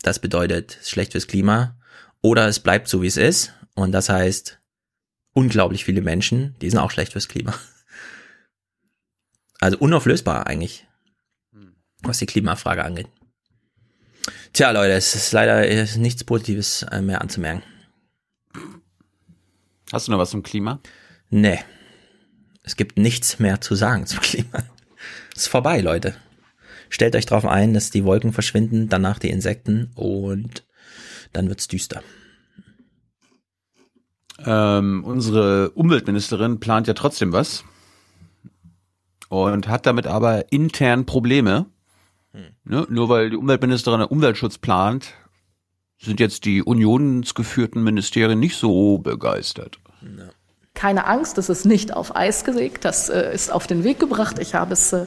[0.02, 1.80] das bedeutet schlecht fürs Klima,
[2.22, 4.60] oder es bleibt so wie es ist und das heißt
[5.34, 7.54] unglaublich viele Menschen, die sind auch schlecht fürs Klima.
[9.60, 10.86] Also unauflösbar eigentlich,
[12.02, 13.08] was die Klimafrage angeht.
[14.54, 15.62] Tja, Leute, es ist leider
[15.98, 17.64] nichts Positives äh, mehr anzumerken.
[19.92, 20.82] Hast du noch was zum Klima?
[21.30, 21.60] Nee.
[22.66, 24.64] Es gibt nichts mehr zu sagen zum Klima.
[25.36, 26.16] Es ist vorbei, Leute.
[26.90, 30.66] Stellt euch darauf ein, dass die Wolken verschwinden, danach die Insekten und
[31.34, 32.02] dann wird's düster.
[34.46, 37.64] Ähm, unsere Umweltministerin plant ja trotzdem was
[39.30, 41.66] und hat damit aber intern Probleme.
[42.34, 42.44] Hm.
[42.64, 42.88] Ne?
[42.90, 45.14] Nur weil die Umweltministerin Umweltschutz plant,
[45.98, 49.80] sind jetzt die unionsgeführten Ministerien nicht so begeistert.
[50.76, 54.38] Keine Angst, das ist nicht auf Eis gelegt, das äh, ist auf den Weg gebracht.
[54.40, 55.06] Ich habe es äh,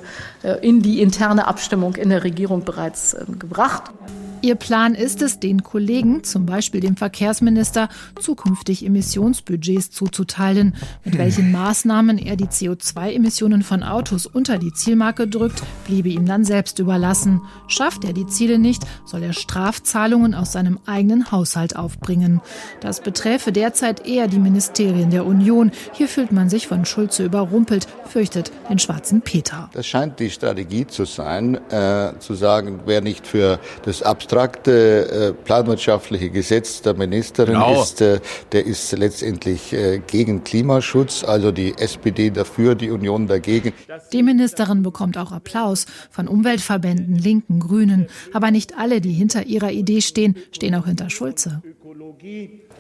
[0.62, 3.92] in die interne Abstimmung in der Regierung bereits äh, gebracht.
[4.40, 7.88] Ihr Plan ist es, den Kollegen, zum Beispiel dem Verkehrsminister,
[8.20, 10.76] zukünftig Emissionsbudgets zuzuteilen.
[11.04, 16.44] Mit welchen Maßnahmen er die CO2-Emissionen von Autos unter die Zielmarke drückt, bliebe ihm dann
[16.44, 17.42] selbst überlassen.
[17.66, 22.40] Schafft er die Ziele nicht, soll er Strafzahlungen aus seinem eigenen Haushalt aufbringen.
[22.80, 25.72] Das beträfe derzeit eher die Ministerien der Union.
[25.92, 29.68] Hier fühlt man sich von Schulze überrumpelt, fürchtet den schwarzen Peter.
[29.72, 34.28] Das scheint die Strategie zu sein, äh, zu sagen, wer nicht für das Abs abstrakte
[34.46, 37.82] äh, planwirtschaftliche Gesetz der Ministerin genau.
[37.82, 38.20] ist, äh,
[38.52, 43.72] der ist letztendlich äh, gegen Klimaschutz, also die SPD dafür, die Union dagegen.
[44.12, 48.08] Die Ministerin bekommt auch Applaus von Umweltverbänden, Linken, Grünen.
[48.32, 51.62] Aber nicht alle, die hinter ihrer Idee stehen, stehen auch hinter Schulze.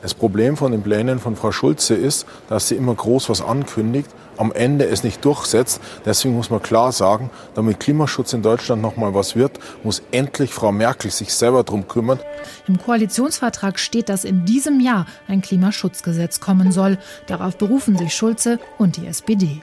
[0.02, 4.10] Das Problem von den Plänen von Frau Schulze ist, dass sie immer groß was ankündigt,
[4.38, 5.80] am Ende es nicht durchsetzt.
[6.04, 10.52] Deswegen muss man klar sagen, damit Klimaschutz in Deutschland noch mal was wird, muss endlich
[10.52, 12.20] Frau Merkel sich selber drum kümmern.
[12.66, 16.98] Im Koalitionsvertrag steht, dass in diesem Jahr ein Klimaschutzgesetz kommen soll.
[17.26, 19.62] Darauf berufen sich Schulze und die SPD.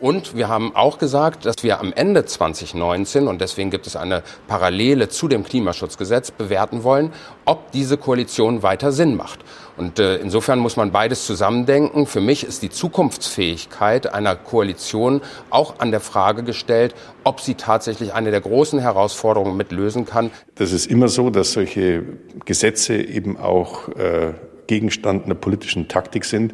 [0.00, 4.22] Und wir haben auch gesagt, dass wir am Ende 2019, und deswegen gibt es eine
[4.48, 7.12] Parallele zu dem Klimaschutzgesetz, bewerten wollen,
[7.44, 9.40] ob diese Koalition weiter Sinn macht.
[9.80, 12.04] Und äh, insofern muss man beides zusammendenken.
[12.06, 16.94] Für mich ist die Zukunftsfähigkeit einer Koalition auch an der Frage gestellt,
[17.24, 20.32] ob sie tatsächlich eine der großen Herausforderungen mitlösen kann.
[20.56, 22.02] Das ist immer so, dass solche
[22.44, 24.34] Gesetze eben auch äh,
[24.66, 26.52] Gegenstand einer politischen Taktik sind.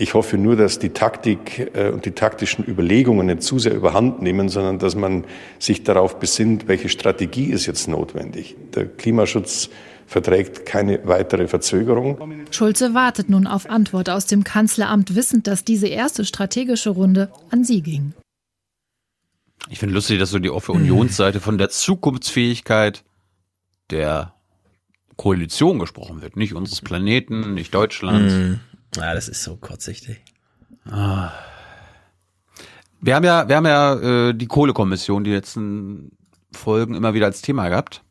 [0.00, 4.22] Ich hoffe nur, dass die Taktik äh, und die taktischen Überlegungen nicht zu sehr überhand
[4.22, 5.24] nehmen, sondern dass man
[5.58, 8.56] sich darauf besinnt, welche Strategie ist jetzt notwendig.
[8.74, 9.68] Der Klimaschutz
[10.06, 12.16] verträgt keine weitere Verzögerung.
[12.50, 17.64] Schulze wartet nun auf Antwort aus dem Kanzleramt, wissend, dass diese erste strategische Runde an
[17.64, 18.14] sie ging.
[19.68, 23.04] Ich finde lustig, dass so die auf Unionsseite von der Zukunftsfähigkeit
[23.90, 24.32] der
[25.16, 28.32] Koalition gesprochen wird, nicht unseres Planeten, nicht Deutschlands.
[28.32, 28.60] Mhm.
[28.96, 30.20] Ja, das ist so kurzsichtig.
[30.90, 31.30] Ah.
[33.00, 36.16] Wir haben ja, wir haben ja äh, die Kohlekommission die letzten
[36.52, 38.02] Folgen immer wieder als Thema gehabt.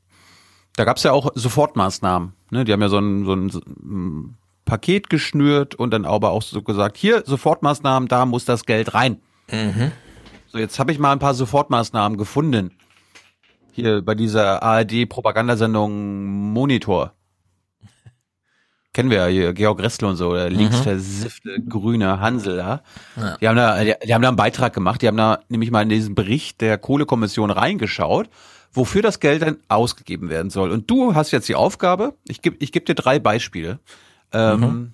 [0.75, 2.33] Da gab's ja auch Sofortmaßnahmen.
[2.51, 2.63] Ne?
[2.65, 6.97] Die haben ja so ein, so ein Paket geschnürt und dann aber auch so gesagt,
[6.97, 9.19] hier Sofortmaßnahmen, da muss das Geld rein.
[9.51, 9.91] Mhm.
[10.47, 12.71] So, jetzt habe ich mal ein paar Sofortmaßnahmen gefunden.
[13.71, 17.13] Hier bei dieser ARD-Propagandasendung Monitor
[18.93, 20.57] kennen wir ja hier, Georg Ressler und so, der mhm.
[20.57, 22.81] linksversiffte grüne Hansel da.
[23.15, 23.37] Ja.
[23.37, 25.83] Die haben da, die, die, haben da einen Beitrag gemacht, die haben da nämlich mal
[25.83, 28.29] in diesen Bericht der Kohlekommission reingeschaut,
[28.71, 30.71] wofür das Geld dann ausgegeben werden soll.
[30.71, 33.79] Und du hast jetzt die Aufgabe, ich gebe ich geb dir drei Beispiele,
[34.31, 34.93] ähm,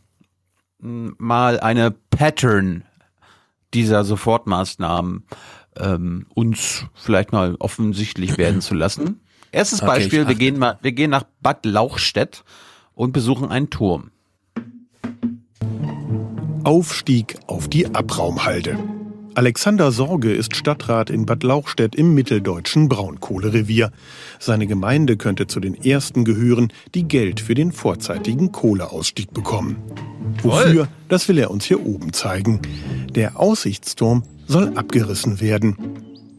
[0.80, 1.15] mhm.
[1.17, 2.84] mal eine Pattern
[3.73, 5.26] dieser Sofortmaßnahmen
[5.77, 9.22] ähm, uns vielleicht mal offensichtlich werden zu lassen.
[9.51, 12.43] Erstes okay, Beispiel, wir gehen mal, wir gehen nach Bad Lauchstädt
[12.95, 14.11] und besuchen einen Turm.
[16.63, 18.77] Aufstieg auf die Abraumhalde.
[19.35, 23.91] Alexander Sorge ist Stadtrat in Bad Lauchstädt im mitteldeutschen Braunkohlerevier.
[24.39, 29.76] Seine Gemeinde könnte zu den ersten gehören, die Geld für den vorzeitigen Kohleausstieg bekommen.
[30.41, 32.61] Wofür, das will er uns hier oben zeigen.
[33.13, 35.76] Der Aussichtsturm soll abgerissen werden.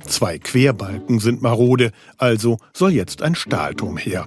[0.00, 4.26] Zwei Querbalken sind marode, also soll jetzt ein Stahlturm her.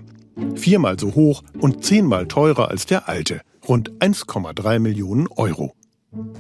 [0.55, 5.73] Viermal so hoch und zehnmal teurer als der alte, rund 1,3 Millionen Euro.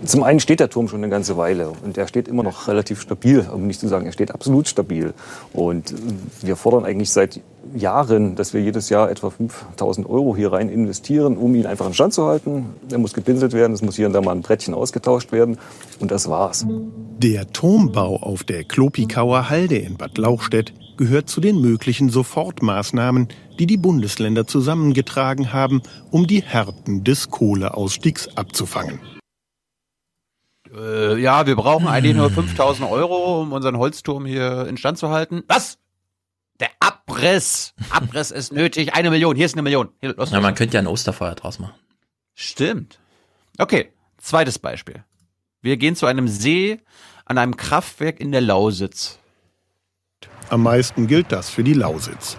[0.03, 3.01] Zum einen steht der Turm schon eine ganze Weile und er steht immer noch relativ
[3.01, 5.13] stabil, um nicht zu sagen, er steht absolut stabil.
[5.53, 5.93] Und
[6.41, 7.39] wir fordern eigentlich seit
[7.75, 11.93] Jahren, dass wir jedes Jahr etwa 5000 Euro hier rein investieren, um ihn einfach in
[11.93, 12.65] Stand zu halten.
[12.89, 15.59] Er muss gepinselt werden, es muss hier und da mal ein Brettchen ausgetauscht werden
[15.99, 16.65] und das war's.
[17.19, 23.65] Der Turmbau auf der Klopikauer Halde in Bad Lauchstädt gehört zu den möglichen Sofortmaßnahmen, die
[23.65, 25.81] die Bundesländer zusammengetragen haben,
[26.11, 28.99] um die Härten des Kohleausstiegs abzufangen.
[30.75, 35.41] Äh, ja, wir brauchen eigentlich nur 5000 Euro, um unseren Holzturm hier instand zu halten.
[35.47, 35.79] Was?
[36.59, 37.73] Der Abriss.
[37.89, 38.93] Abriss ist nötig.
[38.93, 39.37] Eine Million.
[39.37, 39.89] Hier ist eine Million.
[40.01, 41.75] Hier, los, ja, man könnte ja ein Osterfeuer draus machen.
[42.35, 42.99] Stimmt.
[43.57, 45.05] Okay, zweites Beispiel.
[45.61, 46.81] Wir gehen zu einem See
[47.23, 49.18] an einem Kraftwerk in der Lausitz.
[50.49, 52.37] Am meisten gilt das für die Lausitz.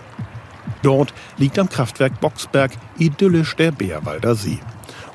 [0.82, 4.58] Dort liegt am Kraftwerk Boxberg idyllisch der Bärwalder See.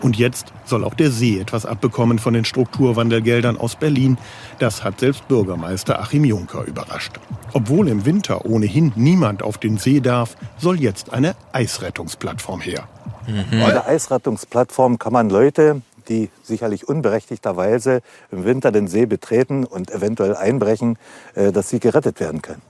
[0.02, 4.18] Und jetzt soll auch der See etwas abbekommen von den Strukturwandelgeldern aus Berlin.
[4.60, 7.20] Das hat selbst Bürgermeister Achim Juncker überrascht.
[7.54, 12.88] Obwohl im Winter ohnehin niemand auf den See darf, soll jetzt eine Eisrettungsplattform her.
[13.28, 13.60] Mhm.
[13.60, 18.02] Bei der Eisrettungsplattform kann man Leute, die sicherlich unberechtigterweise
[18.32, 21.00] im Winter den See betreten und eventuell einbrechen,
[21.34, 22.62] äh, dass sie gerettet werden können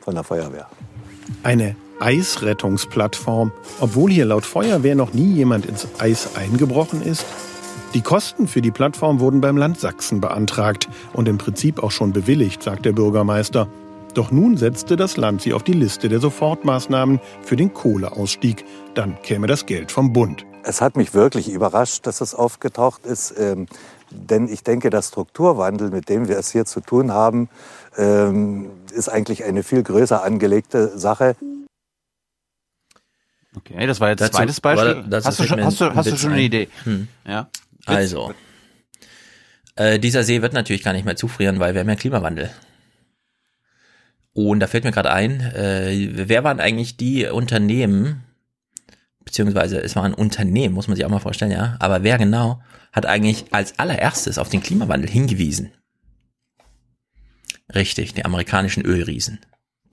[0.00, 0.66] von der Feuerwehr.
[1.42, 7.24] Eine Eisrettungsplattform, obwohl hier laut Feuerwehr noch nie jemand ins Eis eingebrochen ist?
[7.94, 12.12] Die Kosten für die Plattform wurden beim Land Sachsen beantragt und im Prinzip auch schon
[12.12, 13.68] bewilligt, sagt der Bürgermeister.
[14.14, 18.64] Doch nun setzte das Land sie auf die Liste der Sofortmaßnahmen für den Kohleausstieg.
[18.94, 20.46] Dann käme das Geld vom Bund.
[20.62, 23.66] Es hat mich wirklich überrascht, dass es aufgetaucht ist, ähm,
[24.10, 27.48] denn ich denke, der Strukturwandel, mit dem wir es hier zu tun haben,
[27.96, 31.36] ähm, ist eigentlich eine viel größer angelegte Sache.
[33.56, 35.04] Okay, das war jetzt dazu, zweites Beispiel.
[35.08, 36.68] Das hast, du schon, hast, du, hast du schon eine Idee?
[36.84, 37.08] Hm.
[37.26, 37.48] Ja.
[37.86, 38.32] Also,
[39.74, 42.50] äh, dieser See wird natürlich gar nicht mehr zufrieren, weil wir haben ja Klimawandel.
[44.32, 48.22] Und da fällt mir gerade ein, äh, wer waren eigentlich die Unternehmen,
[49.24, 52.62] beziehungsweise es waren Unternehmen, muss man sich auch mal vorstellen, ja, aber wer genau
[52.92, 55.72] hat eigentlich als allererstes auf den Klimawandel hingewiesen?
[57.74, 59.40] Richtig, die amerikanischen Ölriesen,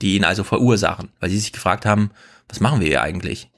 [0.00, 2.10] die ihn also verursachen, weil sie sich gefragt haben,
[2.48, 3.50] was machen wir hier eigentlich?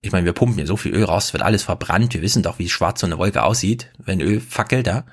[0.00, 2.14] Ich meine, wir pumpen hier so viel Öl raus, wird alles verbrannt.
[2.14, 5.04] Wir wissen doch, wie schwarz so eine Wolke aussieht, wenn Öl fackelt da.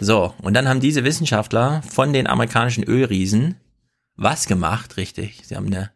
[0.00, 3.56] So, und dann haben diese Wissenschaftler von den amerikanischen Ölriesen
[4.16, 5.42] was gemacht, richtig?
[5.44, 5.90] Sie haben eine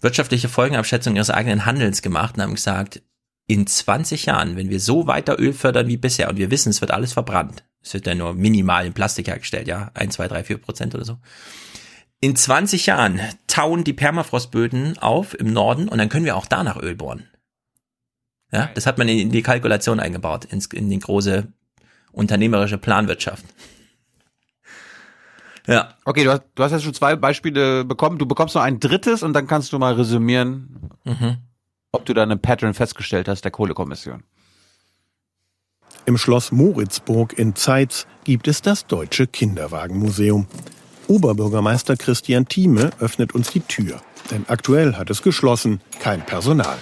[0.00, 3.02] wirtschaftliche Folgenabschätzung ihres eigenen Handelns gemacht und haben gesagt,
[3.46, 6.80] in 20 Jahren, wenn wir so weiter Öl fördern wie bisher und wir wissen, es
[6.80, 10.44] wird alles verbrannt, es wird ja nur minimal in Plastik hergestellt, ja, 1, 2, 3,
[10.44, 11.18] 4 Prozent oder so,
[12.20, 16.62] in 20 Jahren tauen die Permafrostböden auf im Norden und dann können wir auch da
[16.64, 17.28] nach Öl bohren.
[18.52, 21.46] Ja, das hat man in die Kalkulation eingebaut, ins, in die große
[22.12, 23.44] unternehmerische Planwirtschaft.
[25.68, 25.94] Ja.
[26.04, 28.18] Okay, du hast, du hast jetzt schon zwei Beispiele bekommen.
[28.18, 31.38] Du bekommst noch ein drittes und dann kannst du mal resümieren, mhm.
[31.90, 34.22] ob du da eine Pattern festgestellt hast der Kohlekommission.
[36.06, 40.46] Im Schloss Moritzburg in Zeitz gibt es das Deutsche Kinderwagenmuseum.
[41.08, 44.00] Oberbürgermeister Christian Thieme öffnet uns die Tür.
[44.30, 46.78] Denn aktuell hat es geschlossen, kein Personal.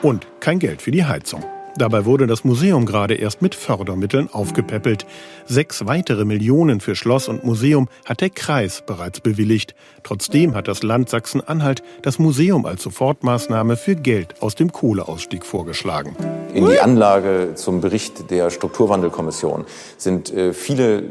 [0.00, 1.44] Und kein Geld für die Heizung.
[1.78, 5.06] Dabei wurde das Museum gerade erst mit Fördermitteln aufgepäppelt.
[5.46, 9.76] Sechs weitere Millionen für Schloss und Museum hat der Kreis bereits bewilligt.
[10.02, 16.16] Trotzdem hat das Land Sachsen-Anhalt das Museum als Sofortmaßnahme für Geld aus dem Kohleausstieg vorgeschlagen.
[16.52, 19.64] In die Anlage zum Bericht der Strukturwandelkommission
[19.98, 21.04] sind äh, viele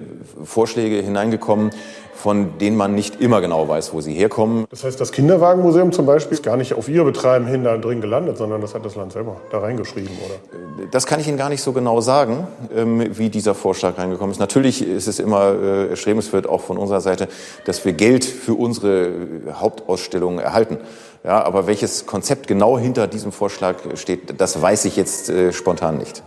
[0.44, 1.72] Vorschläge hineingekommen,
[2.18, 4.66] von denen man nicht immer genau weiß, wo sie herkommen.
[4.72, 8.02] Das heißt, das Kinderwagenmuseum zum Beispiel ist gar nicht auf ihr Betreiben hin da drin
[8.02, 10.88] gelandet, sondern das hat das Land selber da reingeschrieben, oder?
[10.92, 14.40] Das kann ich Ihnen gar nicht so genau sagen, ähm, wie dieser Vorschlag reingekommen ist.
[14.40, 17.28] Natürlich ist es immer äh, erstrebenswert, auch von unserer Seite,
[17.66, 19.12] dass wir Geld für unsere
[19.54, 20.78] Hauptausstellungen erhalten.
[21.24, 25.98] Ja, aber welches Konzept genau hinter diesem Vorschlag steht, das weiß ich jetzt äh, spontan
[25.98, 26.24] nicht.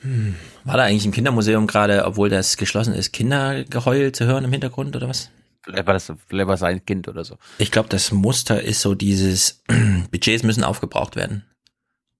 [0.00, 0.36] Hm.
[0.64, 4.94] War da eigentlich im Kindermuseum gerade, obwohl das geschlossen ist, Kindergeheul zu hören im Hintergrund
[4.94, 5.30] oder was?
[5.62, 7.36] Vielleicht war das, vielleicht war es ein Kind oder so.
[7.58, 9.62] Ich glaube, das Muster ist so dieses,
[10.10, 11.44] Budgets müssen aufgebraucht werden.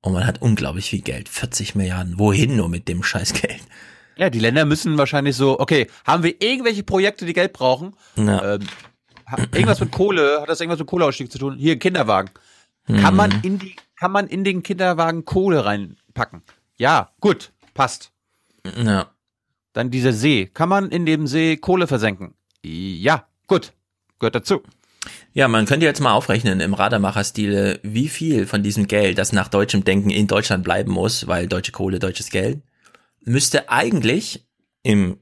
[0.00, 1.28] Und man hat unglaublich viel Geld.
[1.28, 2.18] 40 Milliarden.
[2.18, 3.60] Wohin nur mit dem Scheißgeld?
[4.16, 7.94] Ja, die Länder müssen wahrscheinlich so, okay, haben wir irgendwelche Projekte, die Geld brauchen?
[8.16, 8.54] Ja.
[8.54, 8.66] Ähm,
[9.52, 11.56] irgendwas mit Kohle, hat das irgendwas mit Kohleausstieg zu tun?
[11.56, 12.30] Hier, Kinderwagen.
[12.86, 13.40] Kann man mhm.
[13.42, 16.42] in die, kann man in den Kinderwagen Kohle reinpacken?
[16.78, 17.52] Ja, gut.
[17.78, 18.12] Passt.
[18.76, 19.10] Ja.
[19.72, 20.50] Dann dieser See.
[20.52, 22.34] Kann man in dem See Kohle versenken?
[22.64, 23.72] Ja, gut.
[24.18, 24.64] Gehört dazu.
[25.32, 29.46] Ja, man könnte jetzt mal aufrechnen im Radermacher-Stile, wie viel von diesem Geld, das nach
[29.46, 32.62] deutschem Denken in Deutschland bleiben muss, weil deutsche Kohle, deutsches Geld,
[33.20, 34.44] müsste eigentlich
[34.82, 35.20] im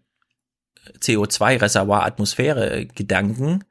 [0.98, 3.64] CO2-Reservoir-Atmosphäre-Gedanken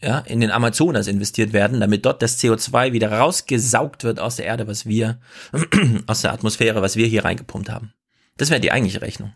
[0.00, 4.46] ja, in den Amazonas investiert werden, damit dort das CO2 wieder rausgesaugt wird aus der
[4.46, 5.18] Erde, was wir,
[6.06, 7.92] aus der Atmosphäre, was wir hier reingepumpt haben.
[8.36, 9.32] Das wäre die eigentliche Rechnung.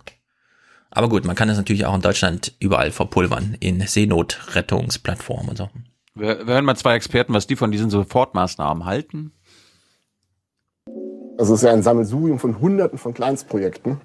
[0.91, 5.71] Aber gut, man kann das natürlich auch in Deutschland überall verpulvern, in Seenotrettungsplattformen und so.
[6.15, 9.33] Wir, wir hören mal zwei Experten, was die von diesen Sofortmaßnahmen halten.
[11.39, 14.01] Also es ist ja ein Sammelsurium von Hunderten von Kleinstprojekten.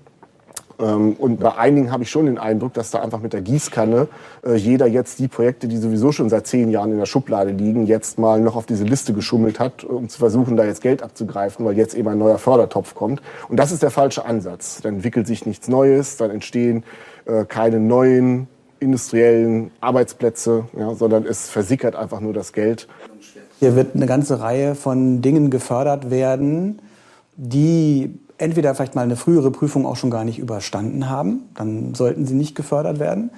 [0.80, 4.08] Ähm, und bei einigen habe ich schon den Eindruck, dass da einfach mit der Gießkanne
[4.46, 7.86] äh, jeder jetzt die Projekte, die sowieso schon seit zehn Jahren in der Schublade liegen,
[7.86, 11.66] jetzt mal noch auf diese Liste geschummelt hat, um zu versuchen, da jetzt Geld abzugreifen,
[11.66, 13.22] weil jetzt eben ein neuer Fördertopf kommt.
[13.50, 14.82] Und das ist der falsche Ansatz.
[14.82, 16.84] Dann entwickelt sich nichts Neues, dann entstehen
[17.26, 18.48] äh, keine neuen
[18.80, 22.88] industriellen Arbeitsplätze, ja, sondern es versickert einfach nur das Geld.
[23.60, 26.80] Hier wird eine ganze Reihe von Dingen gefördert werden,
[27.36, 32.26] die entweder vielleicht mal eine frühere Prüfung auch schon gar nicht überstanden haben, dann sollten
[32.26, 33.32] sie nicht gefördert werden,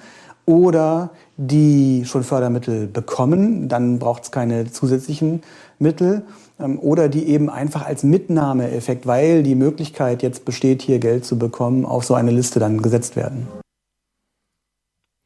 [0.46, 5.42] oder die schon Fördermittel bekommen, dann braucht es keine zusätzlichen
[5.78, 6.22] Mittel,
[6.58, 11.38] ähm, oder die eben einfach als Mitnahmeeffekt, weil die Möglichkeit jetzt besteht, hier Geld zu
[11.38, 13.46] bekommen, auf so eine Liste dann gesetzt werden.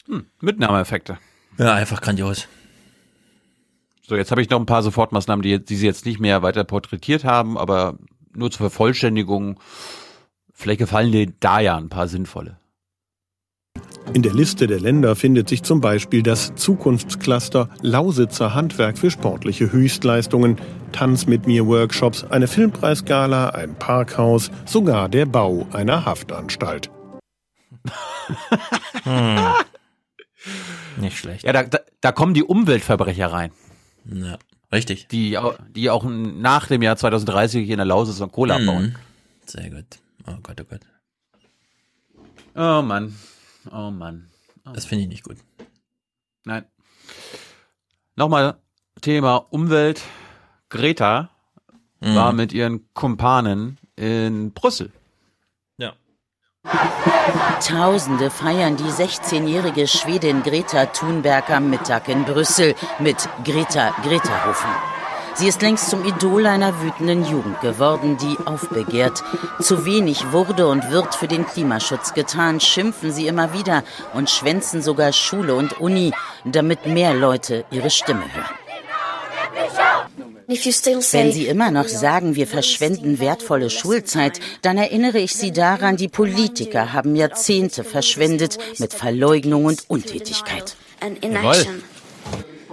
[0.06, 1.18] Hm, Mitnahmeeffekte.
[1.58, 2.46] Ja, einfach grandios.
[4.06, 6.64] So, jetzt habe ich noch ein paar Sofortmaßnahmen, die, die Sie jetzt nicht mehr weiter
[6.64, 7.96] porträtiert haben, aber
[8.36, 9.60] nur zur Vervollständigung,
[10.52, 12.58] vielleicht gefallen dir da ja ein paar sinnvolle.
[14.12, 19.72] In der Liste der Länder findet sich zum Beispiel das Zukunftscluster Lausitzer Handwerk für sportliche
[19.72, 20.58] Höchstleistungen,
[20.92, 26.90] Tanz mit mir Workshops, eine Filmpreisgala, ein Parkhaus, sogar der Bau einer Haftanstalt.
[29.04, 29.38] hm.
[30.98, 31.44] Nicht schlecht.
[31.44, 33.52] Ja, da, da, da kommen die Umweltverbrecher rein.
[34.04, 34.38] Ja.
[34.74, 35.06] Richtig.
[35.06, 35.38] Die,
[35.70, 38.68] die auch nach dem Jahr 2030 hier in der Lausitz und Kohle mhm.
[38.68, 38.98] abbauen.
[39.46, 39.86] Sehr gut.
[40.26, 40.80] Oh Gott, oh Gott.
[42.56, 43.14] Oh Mann.
[43.70, 44.30] Oh Mann.
[44.66, 45.36] Oh das finde ich nicht gut.
[46.44, 46.64] Nein.
[48.16, 48.58] Nochmal
[49.00, 50.02] Thema Umwelt.
[50.70, 51.30] Greta
[52.00, 52.14] mhm.
[52.16, 54.90] war mit ihren Kumpanen in Brüssel.
[57.66, 64.70] Tausende feiern die 16-jährige Schwedin Greta Thunberg am Mittag in Brüssel mit Greta Greta rufen.
[65.34, 69.24] Sie ist längst zum Idol einer wütenden Jugend geworden, die aufbegehrt.
[69.60, 73.82] Zu wenig wurde und wird für den Klimaschutz getan, schimpfen sie immer wieder
[74.12, 76.12] und schwänzen sogar Schule und Uni,
[76.44, 78.63] damit mehr Leute ihre Stimme hören.
[80.46, 86.08] Wenn Sie immer noch sagen, wir verschwenden wertvolle Schulzeit, dann erinnere ich Sie daran, die
[86.08, 90.76] Politiker haben Jahrzehnte verschwendet mit Verleugnung und Untätigkeit.
[91.22, 91.66] Jawohl.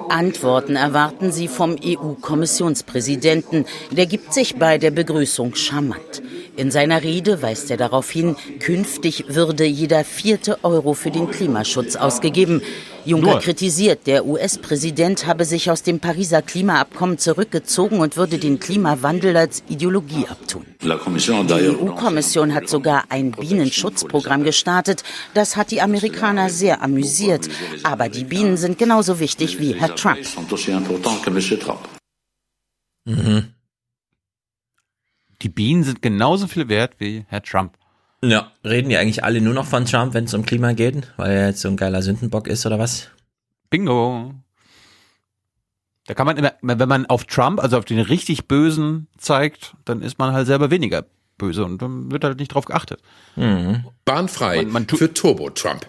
[0.10, 3.66] Antworten erwarten Sie vom EU-Kommissionspräsidenten.
[3.92, 6.22] Der gibt sich bei der Begrüßung charmant.
[6.62, 11.96] In seiner Rede weist er darauf hin, künftig würde jeder vierte Euro für den Klimaschutz
[11.96, 12.62] ausgegeben.
[13.04, 13.40] Juncker Nur.
[13.40, 19.64] kritisiert, der US-Präsident habe sich aus dem Pariser Klimaabkommen zurückgezogen und würde den Klimawandel als
[19.70, 20.68] Ideologie abtun.
[20.84, 25.04] Die EU-Kommission hat sogar ein Bienenschutzprogramm gestartet.
[25.34, 27.50] Das hat die Amerikaner sehr amüsiert.
[27.82, 30.20] Aber die Bienen sind genauso wichtig wie Herr Trump.
[33.06, 33.61] Mhm.
[35.42, 37.74] Die Bienen sind genauso viel wert wie Herr Trump.
[38.24, 41.32] Ja, reden die eigentlich alle nur noch von Trump, wenn es um Klima geht, weil
[41.32, 43.10] er jetzt so ein geiler Sündenbock ist oder was?
[43.72, 44.36] Bingo.
[46.06, 50.02] Da kann man immer, wenn man auf Trump, also auf den richtig Bösen zeigt, dann
[50.02, 51.06] ist man halt selber weniger
[51.38, 53.02] böse und dann wird halt nicht drauf geachtet.
[53.36, 53.86] Mhm.
[54.06, 55.88] Bahnfrei man, man für Turbo-Trump.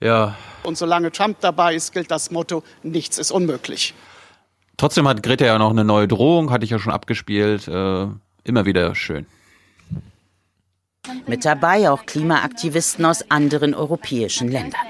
[0.00, 0.36] Ja.
[0.62, 3.94] Und solange Trump dabei ist, gilt das Motto, nichts ist unmöglich.
[4.78, 7.68] Trotzdem hat Greta ja noch eine neue Drohung, hatte ich ja schon abgespielt.
[7.68, 8.06] Äh,
[8.44, 9.26] immer wieder schön.
[11.26, 14.80] Mit dabei auch Klimaaktivisten aus anderen europäischen Ländern.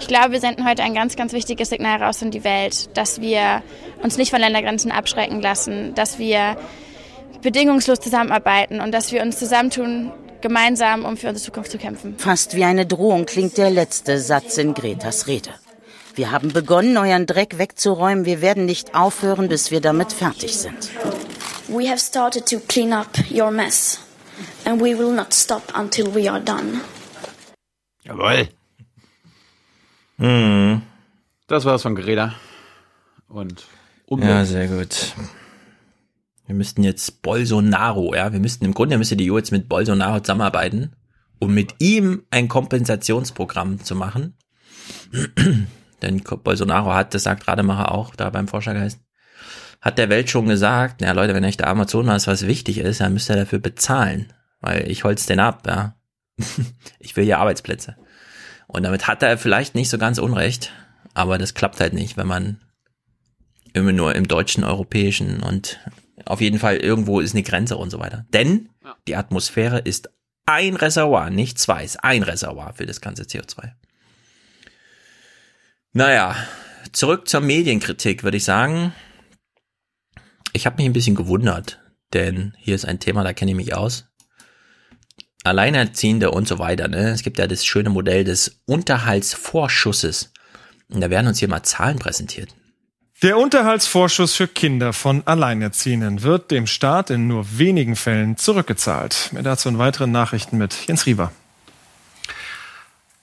[0.00, 3.20] Ich glaube, wir senden heute ein ganz, ganz wichtiges Signal raus in die Welt, dass
[3.20, 3.62] wir
[4.02, 6.56] uns nicht von Ländergrenzen abschrecken lassen, dass wir
[7.42, 12.14] bedingungslos zusammenarbeiten und dass wir uns zusammentun, gemeinsam, um für unsere Zukunft zu kämpfen.
[12.18, 15.50] Fast wie eine Drohung klingt der letzte Satz in Gretas Rede.
[16.16, 18.24] Wir haben begonnen, euren Dreck wegzuräumen.
[18.24, 20.90] Wir werden nicht aufhören, bis wir damit fertig sind.
[21.68, 24.00] We have started to clean up your mess.
[24.64, 26.80] And we will not stop until we are done.
[28.04, 28.48] Jawohl.
[30.16, 30.80] Hm.
[31.48, 32.34] Das war's von Greta.
[33.28, 33.66] Und
[34.06, 34.30] Umwelt.
[34.30, 35.12] Ja, sehr gut.
[36.46, 40.20] Wir müssten jetzt Bolsonaro, ja, wir müssten im Grunde müsste die EU jetzt mit Bolsonaro
[40.20, 40.92] zusammenarbeiten,
[41.40, 44.34] um mit ihm ein Kompensationsprogramm zu machen
[46.02, 49.00] Denn Bolsonaro hat, das sagt Rademacher auch da beim Forschergeist,
[49.80, 53.12] hat der Welt schon gesagt, ja Leute, wenn euch der Amazonas was wichtig ist, dann
[53.12, 55.94] müsst ihr dafür bezahlen, weil ich holz den ab, ja.
[56.98, 57.96] ich will hier Arbeitsplätze.
[58.66, 60.72] Und damit hat er vielleicht nicht so ganz unrecht,
[61.14, 62.60] aber das klappt halt nicht, wenn man
[63.72, 65.78] immer nur im deutschen, europäischen und
[66.24, 68.26] auf jeden Fall irgendwo ist eine Grenze und so weiter.
[68.30, 68.96] Denn ja.
[69.06, 70.10] die Atmosphäre ist
[70.46, 73.72] ein Reservoir, nicht zwei, ist ein Reservoir für das ganze CO2.
[75.96, 76.36] Naja,
[76.92, 78.92] zurück zur Medienkritik, würde ich sagen.
[80.52, 81.80] Ich habe mich ein bisschen gewundert,
[82.12, 84.04] denn hier ist ein Thema, da kenne ich mich aus.
[85.42, 86.88] Alleinerziehende und so weiter.
[86.88, 87.08] Ne?
[87.08, 90.34] Es gibt ja das schöne Modell des Unterhaltsvorschusses.
[90.90, 92.50] Und da werden uns hier mal Zahlen präsentiert.
[93.22, 99.30] Der Unterhaltsvorschuss für Kinder von Alleinerziehenden wird dem Staat in nur wenigen Fällen zurückgezahlt.
[99.32, 101.32] Mehr dazu in weiteren Nachrichten mit Jens Rieber.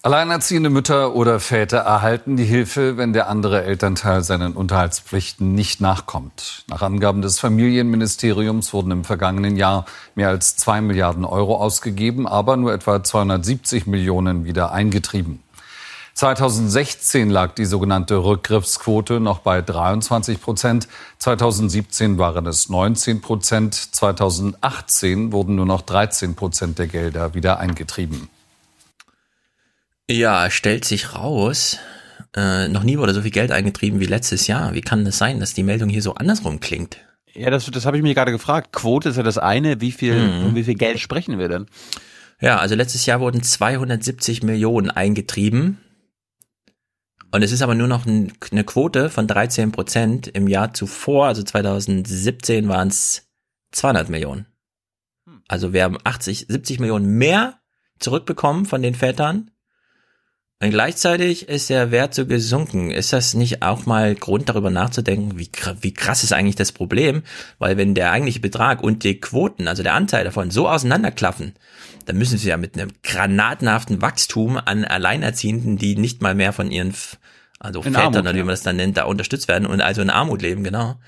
[0.05, 6.65] Alleinerziehende Mütter oder Väter erhalten die Hilfe, wenn der andere Elternteil seinen Unterhaltspflichten nicht nachkommt.
[6.67, 9.85] Nach Angaben des Familienministeriums wurden im vergangenen Jahr
[10.15, 15.41] mehr als zwei Milliarden Euro ausgegeben, aber nur etwa 270 Millionen wieder eingetrieben.
[16.15, 20.89] 2016 lag die sogenannte Rückgriffsquote noch bei 23 Prozent.
[21.19, 23.73] 2017 waren es 19 Prozent.
[23.73, 28.27] 2018 wurden nur noch 13 Prozent der Gelder wieder eingetrieben.
[30.09, 31.79] Ja, stellt sich raus,
[32.35, 34.73] äh, noch nie wurde so viel Geld eingetrieben wie letztes Jahr.
[34.73, 36.97] Wie kann das sein, dass die Meldung hier so andersrum klingt?
[37.33, 38.73] Ja, das, das habe ich mir gerade gefragt.
[38.73, 39.81] Quote ist ja das eine.
[39.81, 40.45] Wie viel, mhm.
[40.47, 41.67] um wie viel Geld sprechen wir denn?
[42.41, 45.79] Ja, also letztes Jahr wurden 270 Millionen eingetrieben.
[47.31, 50.27] Und es ist aber nur noch ein, eine Quote von 13 Prozent.
[50.27, 53.27] Im Jahr zuvor, also 2017, waren es
[53.71, 54.45] 200 Millionen.
[55.47, 57.59] Also wir haben 80, 70 Millionen mehr
[57.99, 59.49] zurückbekommen von den Vätern.
[60.61, 62.89] Und gleichzeitig ist der Wert so gesunken.
[62.89, 65.49] Ist das nicht auch mal Grund darüber nachzudenken, wie,
[65.81, 67.23] wie krass ist eigentlich das Problem?
[67.59, 71.53] Weil wenn der eigentliche Betrag und die Quoten, also der Anteil davon, so auseinanderklaffen,
[72.05, 76.71] dann müssen sie ja mit einem granatenhaften Wachstum an Alleinerziehenden, die nicht mal mehr von
[76.71, 76.93] ihren
[77.59, 80.09] also in Vätern, Armut, wie man das dann nennt, da unterstützt werden und also in
[80.09, 80.99] Armut leben, genau,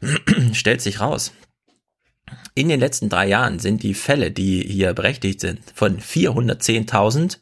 [0.52, 1.32] stellt sich raus.
[2.54, 7.38] In den letzten drei Jahren sind die Fälle, die hier berechtigt sind, von 410.000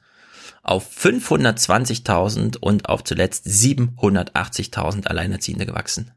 [0.63, 6.13] auf 520.000 und auf zuletzt 780.000 Alleinerziehende gewachsen.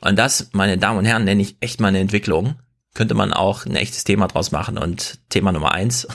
[0.00, 2.56] Und das, meine Damen und Herren, nenne ich echt mal eine Entwicklung.
[2.94, 6.08] Könnte man auch ein echtes Thema draus machen und Thema Nummer eins.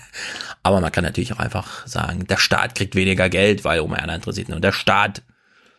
[0.62, 4.14] Aber man kann natürlich auch einfach sagen, der Staat kriegt weniger Geld, weil um einer
[4.14, 4.50] interessiert.
[4.50, 5.22] Und der Staat,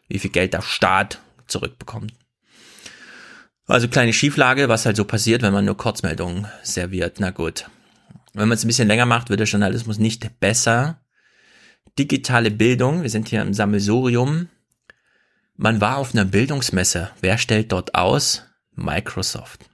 [0.07, 2.13] wie viel Geld der Staat zurückbekommt.
[3.65, 7.17] Also kleine Schieflage, was halt so passiert, wenn man nur Kurzmeldungen serviert.
[7.19, 7.65] Na gut.
[8.37, 11.01] Wenn man es ein bisschen länger macht, wird der Journalismus nicht besser.
[11.97, 14.47] Digitale Bildung, wir sind hier im Sammelsurium.
[15.55, 17.09] Man war auf einer Bildungsmesse.
[17.19, 18.43] Wer stellt dort aus?
[18.75, 19.67] Microsoft.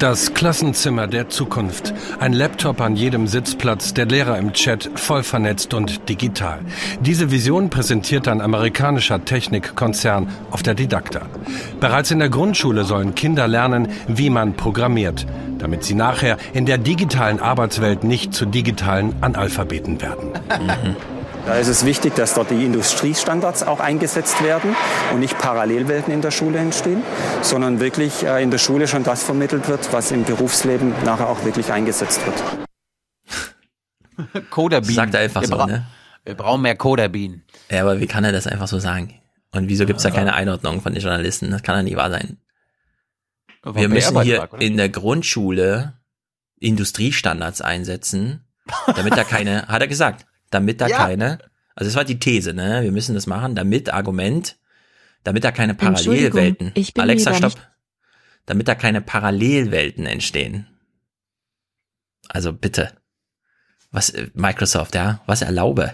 [0.00, 1.92] Das Klassenzimmer der Zukunft.
[2.20, 6.60] Ein Laptop an jedem Sitzplatz, der Lehrer im Chat, voll vernetzt und digital.
[7.02, 11.20] Diese Vision präsentiert ein amerikanischer Technikkonzern auf der Didakta.
[11.80, 15.26] Bereits in der Grundschule sollen Kinder lernen, wie man programmiert,
[15.58, 20.30] damit sie nachher in der digitalen Arbeitswelt nicht zu digitalen Analphabeten werden.
[20.32, 21.19] Mhm.
[21.46, 24.76] Da ist es wichtig, dass dort die Industriestandards auch eingesetzt werden
[25.12, 27.02] und nicht Parallelwelten in der Schule entstehen,
[27.42, 31.44] sondern wirklich äh, in der Schule schon das vermittelt wird, was im Berufsleben nachher auch
[31.44, 32.60] wirklich eingesetzt wird.
[34.50, 34.94] Coderbean.
[34.94, 35.86] Sagt er einfach wir so, ne?
[36.24, 37.42] Wir brauchen mehr Coderbean.
[37.70, 39.14] Ja, aber wie kann er das einfach so sagen?
[39.52, 41.50] Und wieso gibt's da keine Einordnung von den Journalisten?
[41.50, 42.36] Das kann ja nicht wahr sein.
[43.64, 45.94] Wir müssen hier in der Grundschule
[46.60, 48.44] Industriestandards einsetzen,
[48.86, 50.98] damit da keine, hat er gesagt, damit da ja.
[50.98, 51.38] keine,
[51.74, 52.82] also das war die These, ne?
[52.82, 54.56] Wir müssen das machen, damit Argument,
[55.24, 56.72] damit da keine Parallelwelten.
[56.74, 57.54] Ich bin Alexa, stopp.
[58.46, 60.66] Damit da keine Parallelwelten entstehen.
[62.28, 62.92] Also bitte.
[63.90, 65.92] Was äh, Microsoft, ja, was erlaube.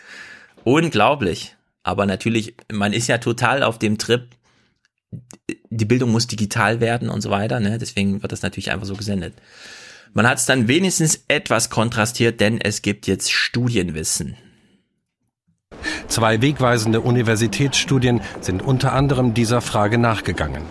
[0.64, 1.56] Unglaublich.
[1.82, 4.28] Aber natürlich, man ist ja total auf dem Trip,
[5.70, 7.78] die Bildung muss digital werden und so weiter, ne?
[7.78, 9.34] Deswegen wird das natürlich einfach so gesendet.
[10.14, 14.36] Man hat es dann wenigstens etwas kontrastiert, denn es gibt jetzt Studienwissen.
[16.06, 20.62] Zwei wegweisende Universitätsstudien sind unter anderem dieser Frage nachgegangen.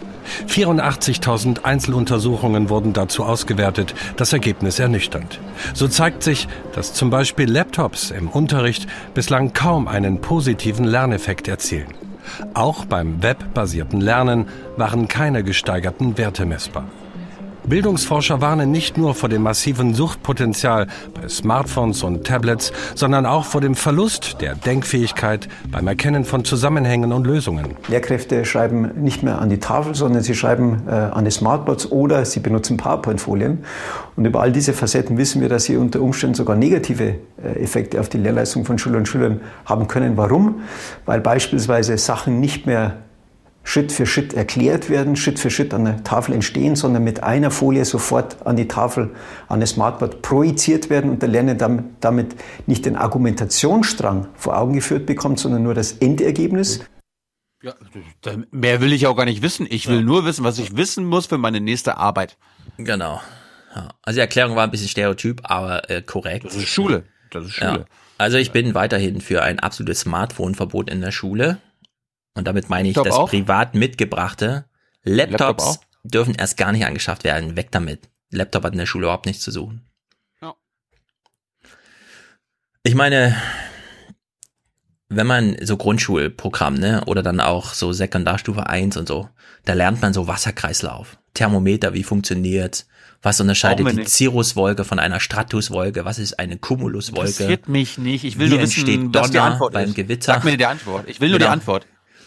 [0.47, 5.41] 84.000 Einzeluntersuchungen wurden dazu ausgewertet, das Ergebnis ernüchternd.
[5.73, 11.93] So zeigt sich, dass zum Beispiel Laptops im Unterricht bislang kaum einen positiven Lerneffekt erzielen.
[12.53, 14.47] Auch beim webbasierten Lernen
[14.77, 16.85] waren keine gesteigerten Werte messbar.
[17.65, 23.61] Bildungsforscher warnen nicht nur vor dem massiven Suchtpotenzial bei Smartphones und Tablets, sondern auch vor
[23.61, 27.75] dem Verlust der Denkfähigkeit beim Erkennen von Zusammenhängen und Lösungen.
[27.87, 32.25] Lehrkräfte schreiben nicht mehr an die Tafel, sondern sie schreiben äh, an die Smartboards oder
[32.25, 33.63] sie benutzen PowerPoint-Folien.
[34.17, 38.01] Und über all diese Facetten wissen wir, dass sie unter Umständen sogar negative äh, Effekte
[38.01, 40.17] auf die Lehrleistung von Schülerinnen und Schülern haben können.
[40.17, 40.61] Warum?
[41.05, 42.97] Weil beispielsweise Sachen nicht mehr
[43.63, 47.49] Schritt für Schritt erklärt werden, Schritt für Schritt an der Tafel entstehen, sondern mit einer
[47.49, 49.11] Folie sofort an die Tafel,
[49.47, 52.35] an das Smartboard projiziert werden und der Lerner damit
[52.67, 56.81] nicht den Argumentationsstrang vor Augen geführt bekommt, sondern nur das Endergebnis.
[57.61, 57.73] Ja,
[58.51, 59.65] mehr will ich auch gar nicht wissen.
[59.69, 60.01] Ich will ja.
[60.01, 62.37] nur wissen, was ich wissen muss für meine nächste Arbeit.
[62.77, 63.21] Genau.
[63.73, 63.89] Ja.
[64.01, 66.45] Also die Erklärung war ein bisschen stereotyp, aber äh, korrekt.
[66.45, 67.05] Das ist Schule.
[67.31, 67.71] Das ist Schule.
[67.71, 67.85] Ja.
[68.17, 71.59] Also ich bin weiterhin für ein absolutes Smartphone-Verbot in der Schule.
[72.35, 73.29] Und damit meine ich das auch?
[73.29, 74.65] privat mitgebrachte.
[75.03, 77.55] Laptops Laptop dürfen erst gar nicht angeschafft werden.
[77.55, 78.09] Weg damit.
[78.31, 79.85] Laptop hat in der Schule überhaupt nichts zu suchen.
[80.41, 80.55] Ja.
[82.83, 83.35] Ich meine,
[85.09, 89.29] wenn man so Grundschulprogramm, ne, oder dann auch so Sekundarstufe 1 und so,
[89.65, 92.85] da lernt man so Wasserkreislauf, Thermometer, wie funktioniert,
[93.21, 97.29] was unterscheidet die Cirruswolke von einer Stratuswolke, was ist eine Cumuluswolke?
[97.29, 99.95] Interessiert mich nicht, ich will wie nur wissen, Donner die Antwort beim ist.
[99.95, 100.33] Gewitter.
[100.33, 101.51] Sag mir die Antwort, ich will nur genau.
[101.51, 101.85] die Antwort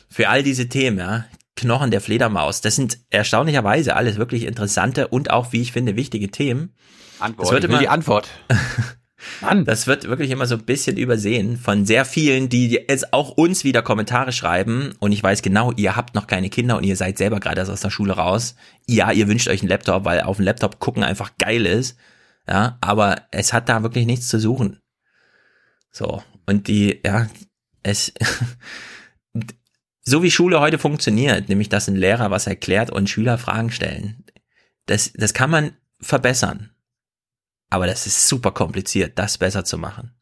[0.08, 1.24] für all diese Themen, ja.
[1.56, 6.30] Knochen der Fledermaus, das sind erstaunlicherweise alles wirklich interessante und auch, wie ich finde, wichtige
[6.30, 6.74] Themen.
[7.18, 8.28] Antwort, das wird immer, die Antwort.
[9.40, 9.64] Mann.
[9.64, 13.64] Das wird wirklich immer so ein bisschen übersehen von sehr vielen, die jetzt auch uns
[13.64, 14.92] wieder Kommentare schreiben.
[14.98, 17.80] Und ich weiß genau, ihr habt noch keine Kinder und ihr seid selber gerade aus
[17.80, 18.56] der Schule raus.
[18.86, 21.96] Ja, ihr wünscht euch einen Laptop, weil auf dem Laptop gucken einfach geil ist.
[22.48, 24.80] Ja, aber es hat da wirklich nichts zu suchen.
[25.90, 26.22] So.
[26.46, 27.26] Und die, ja,
[27.82, 28.12] es,
[30.06, 34.24] so wie Schule heute funktioniert, nämlich dass ein Lehrer was erklärt und Schüler Fragen stellen,
[34.86, 36.70] das, das kann man verbessern.
[37.68, 40.12] Aber das ist super kompliziert, das besser zu machen.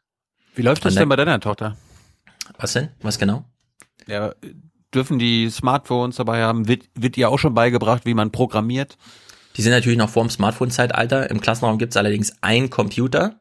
[0.55, 1.77] Wie läuft das denn bei deiner Tochter?
[2.59, 2.89] Was denn?
[3.03, 3.45] Was genau?
[4.07, 4.35] Ja,
[4.95, 6.67] dürfen die Smartphones dabei haben?
[6.67, 8.97] Wird, wird ihr auch schon beigebracht, wie man programmiert?
[9.57, 11.31] Die sind natürlich noch vor dem Smartphone-Zeitalter.
[11.31, 13.39] Im Klassenraum gibt es allerdings einen Computer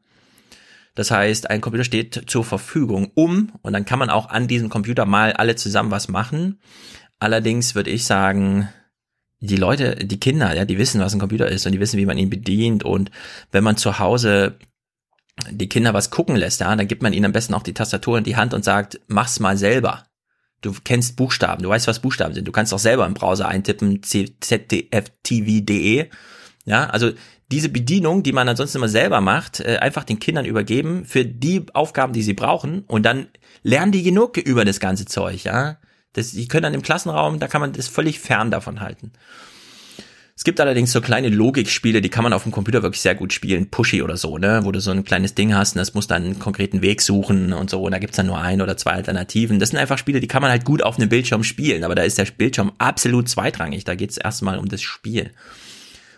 [0.96, 4.70] das heißt, ein Computer steht zur Verfügung um und dann kann man auch an diesem
[4.70, 6.60] Computer mal alle zusammen was machen.
[7.20, 8.70] Allerdings würde ich sagen,
[9.40, 12.06] die Leute, die Kinder, ja, die wissen, was ein Computer ist und die wissen, wie
[12.06, 13.12] man ihn bedient und
[13.52, 14.58] wenn man zu Hause
[15.50, 18.20] die Kinder was gucken lässt, ja, dann gibt man ihnen am besten auch die Tastatur
[18.20, 20.06] in die Hand und sagt, mach's mal selber.
[20.62, 22.48] Du kennst Buchstaben, du weißt, was Buchstaben sind.
[22.48, 24.80] Du kannst auch selber im Browser eintippen, zdftv.de.
[26.66, 27.12] Ja, also
[27.54, 31.64] diese Bedienung, die man ansonsten immer selber macht, äh, einfach den Kindern übergeben für die
[31.74, 32.84] Aufgaben, die sie brauchen.
[32.88, 33.28] Und dann
[33.62, 35.78] lernen die genug über das ganze Zeug, ja.
[36.14, 39.12] Das, die können dann im Klassenraum, da kann man das völlig fern davon halten.
[40.36, 43.34] Es gibt allerdings so kleine Logikspiele, die kann man auf dem Computer wirklich sehr gut
[43.34, 46.08] spielen, Pushy oder so, ne, wo du so ein kleines Ding hast und das muss
[46.08, 47.84] dann einen konkreten Weg suchen und so.
[47.84, 49.60] Und da gibt's dann nur ein oder zwei Alternativen.
[49.60, 52.02] Das sind einfach Spiele, die kann man halt gut auf einem Bildschirm spielen, aber da
[52.02, 55.30] ist der Bildschirm absolut zweitrangig, da geht's erstmal um das Spiel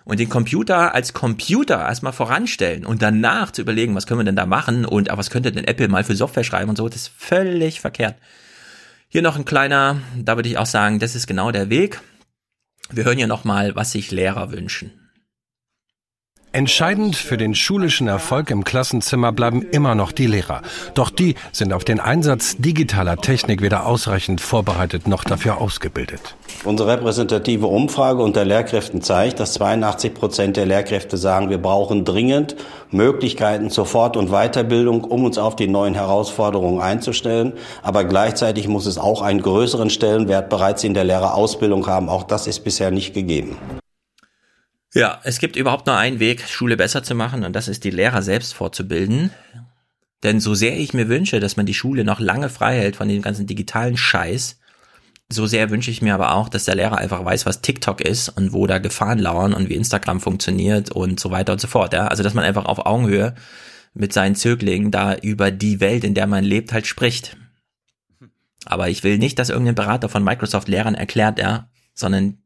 [0.05, 4.35] und den Computer als Computer erstmal voranstellen und danach zu überlegen, was können wir denn
[4.35, 7.11] da machen und was könnte denn Apple mal für Software schreiben und so, das ist
[7.17, 8.15] völlig verkehrt.
[9.09, 12.01] Hier noch ein kleiner, da würde ich auch sagen, das ist genau der Weg.
[12.91, 15.04] Wir hören hier nochmal, was sich Lehrer wünschen.
[16.55, 20.61] Entscheidend für den schulischen Erfolg im Klassenzimmer bleiben immer noch die Lehrer.
[20.93, 26.37] Doch die sind auf den Einsatz digitaler Technik weder ausreichend vorbereitet noch dafür ausgebildet.
[26.63, 32.55] Unsere repräsentative Umfrage unter Lehrkräften zeigt, dass 82 Prozent der Lehrkräfte sagen, wir brauchen dringend
[32.89, 37.51] Möglichkeiten zur Fort- und Weiterbildung, um uns auf die neuen Herausforderungen einzustellen.
[37.83, 42.07] Aber gleichzeitig muss es auch einen größeren Stellenwert bereits in der Lehrerausbildung haben.
[42.07, 43.57] Auch das ist bisher nicht gegeben.
[44.95, 47.91] Ja, es gibt überhaupt nur einen Weg, Schule besser zu machen, und das ist die
[47.91, 49.29] Lehrer selbst fortzubilden.
[50.23, 53.09] Denn so sehr ich mir wünsche, dass man die Schule noch lange frei hält von
[53.09, 54.57] dem ganzen digitalen Scheiß,
[55.27, 58.29] so sehr wünsche ich mir aber auch, dass der Lehrer einfach weiß, was TikTok ist
[58.29, 61.93] und wo da Gefahren lauern und wie Instagram funktioniert und so weiter und so fort.
[61.93, 62.07] Ja?
[62.07, 63.33] Also dass man einfach auf Augenhöhe
[63.93, 67.37] mit seinen Zöglingen da über die Welt, in der man lebt, halt spricht.
[68.65, 72.37] Aber ich will nicht, dass irgendein Berater von Microsoft Lehrern erklärt, ja, sondern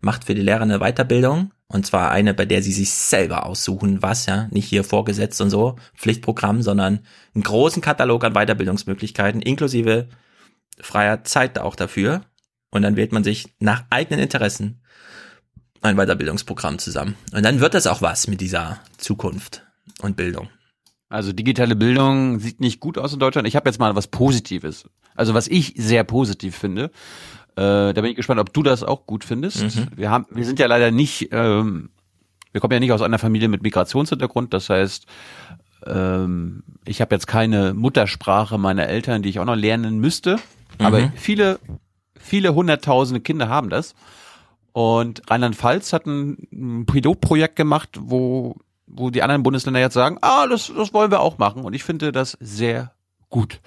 [0.00, 4.02] macht für die Lehrer eine Weiterbildung und zwar eine, bei der sie sich selber aussuchen,
[4.02, 7.00] was, ja, nicht hier vorgesetzt und so, Pflichtprogramm, sondern
[7.34, 10.08] einen großen Katalog an Weiterbildungsmöglichkeiten, inklusive
[10.78, 12.22] freier Zeit auch dafür.
[12.70, 14.82] Und dann wählt man sich nach eigenen Interessen
[15.80, 17.16] ein Weiterbildungsprogramm zusammen.
[17.32, 19.66] Und dann wird das auch was mit dieser Zukunft
[20.00, 20.48] und Bildung.
[21.08, 23.46] Also digitale Bildung sieht nicht gut aus in Deutschland.
[23.46, 24.88] Ich habe jetzt mal was Positives.
[25.14, 26.90] Also was ich sehr positiv finde.
[27.56, 29.76] Äh, da bin ich gespannt, ob du das auch gut findest.
[29.76, 29.88] Mhm.
[29.96, 31.90] Wir haben, wir sind ja leider nicht ähm,
[32.52, 35.06] wir kommen ja nicht aus einer Familie mit Migrationshintergrund, das heißt,
[35.86, 40.36] ähm, ich habe jetzt keine Muttersprache meiner Eltern, die ich auch noch lernen müsste,
[40.78, 40.86] mhm.
[40.86, 41.58] aber viele,
[42.18, 43.94] viele hunderttausende Kinder haben das.
[44.72, 48.56] Und Rheinland-Pfalz hat ein, Pilotprojekt gemacht, wo,
[48.86, 51.64] wo die anderen Bundesländer jetzt sagen, ah, das, das wollen wir auch machen.
[51.64, 52.92] Und ich finde das sehr
[53.28, 53.60] gut.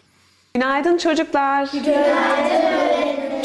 [0.56, 1.68] Günaydın çocuklar.
[1.74, 2.85] Günaydın.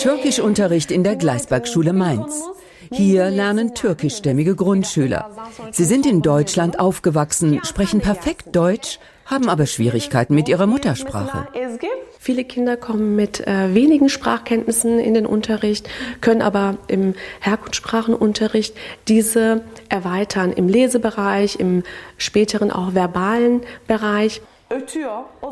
[0.01, 2.43] Türkischunterricht in der Gleisbergschule Mainz.
[2.91, 5.31] Hier lernen türkischstämmige Grundschüler.
[5.73, 11.49] Sie sind in Deutschland aufgewachsen, sprechen perfekt Deutsch, haben aber Schwierigkeiten mit ihrer Muttersprache.
[12.19, 15.87] Viele Kinder kommen mit äh, wenigen Sprachkenntnissen in den Unterricht,
[16.23, 18.75] können aber im Herkunftssprachenunterricht
[19.07, 21.83] diese erweitern im Lesebereich, im
[22.17, 24.41] späteren auch verbalen Bereich.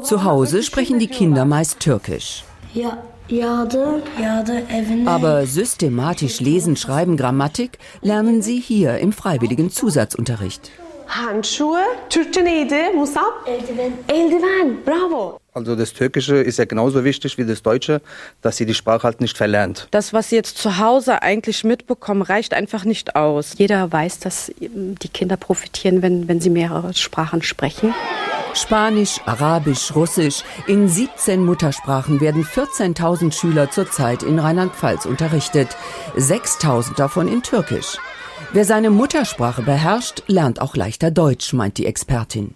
[0.02, 2.44] Zu Hause sprechen die Kinder meist Türkisch.
[2.74, 2.98] Ja,
[3.30, 5.10] Yardım, yardım evine.
[5.10, 10.70] Aber systematisch Lesen, Schreiben, Grammatik lernen sie hier im freiwilligen Zusatzunterricht.
[11.08, 13.46] Handschuhe, Türkçe neydi Musab?
[13.46, 13.92] Eldiven.
[14.08, 15.38] Eldiven, bravo.
[15.54, 18.00] Also das Türkische ist ja genauso wichtig wie das Deutsche,
[18.42, 19.88] dass sie die Sprache halt nicht verlernt.
[19.90, 23.54] Das, was sie jetzt zu Hause eigentlich mitbekommen, reicht einfach nicht aus.
[23.56, 27.94] Jeder weiß, dass die Kinder profitieren, wenn, wenn sie mehrere Sprachen sprechen.
[28.58, 30.42] Spanisch, Arabisch, Russisch.
[30.66, 35.76] In 17 Muttersprachen werden 14.000 Schüler zurzeit in Rheinland-Pfalz unterrichtet.
[36.16, 37.98] 6.000 davon in Türkisch.
[38.52, 42.54] Wer seine Muttersprache beherrscht, lernt auch leichter Deutsch, meint die Expertin.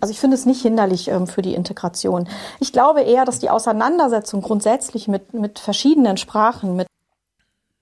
[0.00, 2.28] Also ich finde es nicht hinderlich ähm, für die Integration.
[2.60, 6.86] Ich glaube eher, dass die Auseinandersetzung grundsätzlich mit, mit verschiedenen Sprachen, mit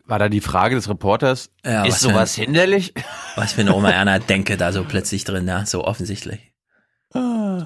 [0.09, 2.95] war da die Frage des Reporters, ja, ist sowas für, hinderlich?
[3.35, 6.53] Was für eine Oma Erna denke da so plötzlich drin, ja, so offensichtlich.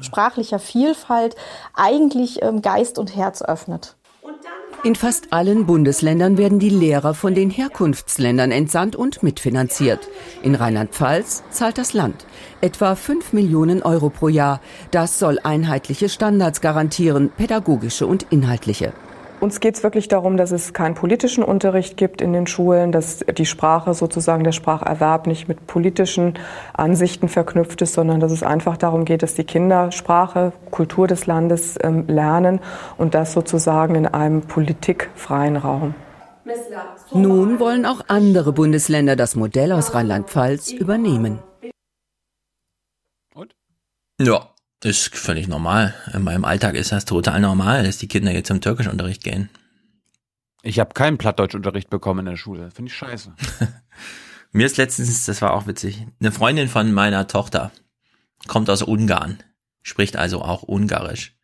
[0.02, 1.36] Sprachlicher Vielfalt
[1.74, 3.96] eigentlich ähm, Geist und Herz öffnet.
[4.82, 10.08] In fast allen Bundesländern werden die Lehrer von den Herkunftsländern entsandt und mitfinanziert.
[10.42, 12.24] In Rheinland-Pfalz zahlt das Land
[12.62, 14.60] etwa 5 Millionen Euro pro Jahr.
[14.90, 18.94] Das soll einheitliche Standards garantieren, pädagogische und inhaltliche.
[19.40, 23.20] Uns geht es wirklich darum, dass es keinen politischen Unterricht gibt in den Schulen, dass
[23.20, 26.34] die Sprache sozusagen der Spracherwerb nicht mit politischen
[26.74, 31.26] Ansichten verknüpft ist, sondern dass es einfach darum geht, dass die Kinder Sprache, Kultur des
[31.26, 32.60] Landes ähm, lernen
[32.98, 35.94] und das sozusagen in einem politikfreien Raum.
[37.12, 41.38] Nun wollen auch andere Bundesländer das Modell aus Rheinland-Pfalz übernehmen.
[43.34, 43.54] Und?
[44.20, 44.49] Ja,
[44.80, 45.94] das ist völlig normal.
[46.12, 49.50] In meinem Alltag ist das total normal, dass die Kinder jetzt zum Türkischunterricht gehen.
[50.62, 52.70] Ich habe keinen Plattdeutschunterricht bekommen in der Schule.
[52.70, 53.34] Finde ich scheiße.
[54.52, 57.70] Mir ist letztens, das war auch witzig, eine Freundin von meiner Tochter
[58.46, 59.42] kommt aus Ungarn,
[59.82, 61.36] spricht also auch Ungarisch.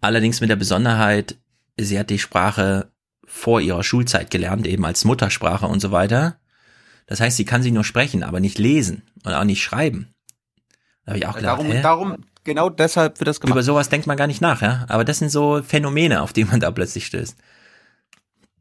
[0.00, 1.36] Allerdings mit der Besonderheit,
[1.76, 2.92] sie hat die Sprache
[3.26, 6.38] vor ihrer Schulzeit gelernt, eben als Muttersprache und so weiter.
[7.06, 10.14] Das heißt, sie kann sie nur sprechen, aber nicht lesen und auch nicht schreiben.
[11.04, 11.82] Da habe ich auch gedacht, darum, hä?
[11.82, 13.54] darum, genau deshalb wird das gemacht.
[13.54, 14.84] Über sowas denkt man gar nicht nach, ja.
[14.88, 17.36] Aber das sind so Phänomene, auf die man da plötzlich stößt.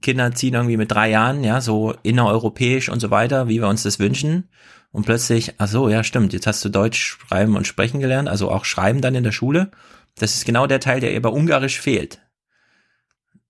[0.01, 3.84] Kinder ziehen irgendwie mit drei Jahren, ja, so innereuropäisch und so weiter, wie wir uns
[3.84, 4.49] das wünschen.
[4.91, 8.51] Und plötzlich, ach so, ja, stimmt, jetzt hast du Deutsch schreiben und sprechen gelernt, also
[8.51, 9.72] auch schreiben dann in der Schule.
[10.18, 12.19] Das ist genau der Teil, der ihr bei Ungarisch fehlt.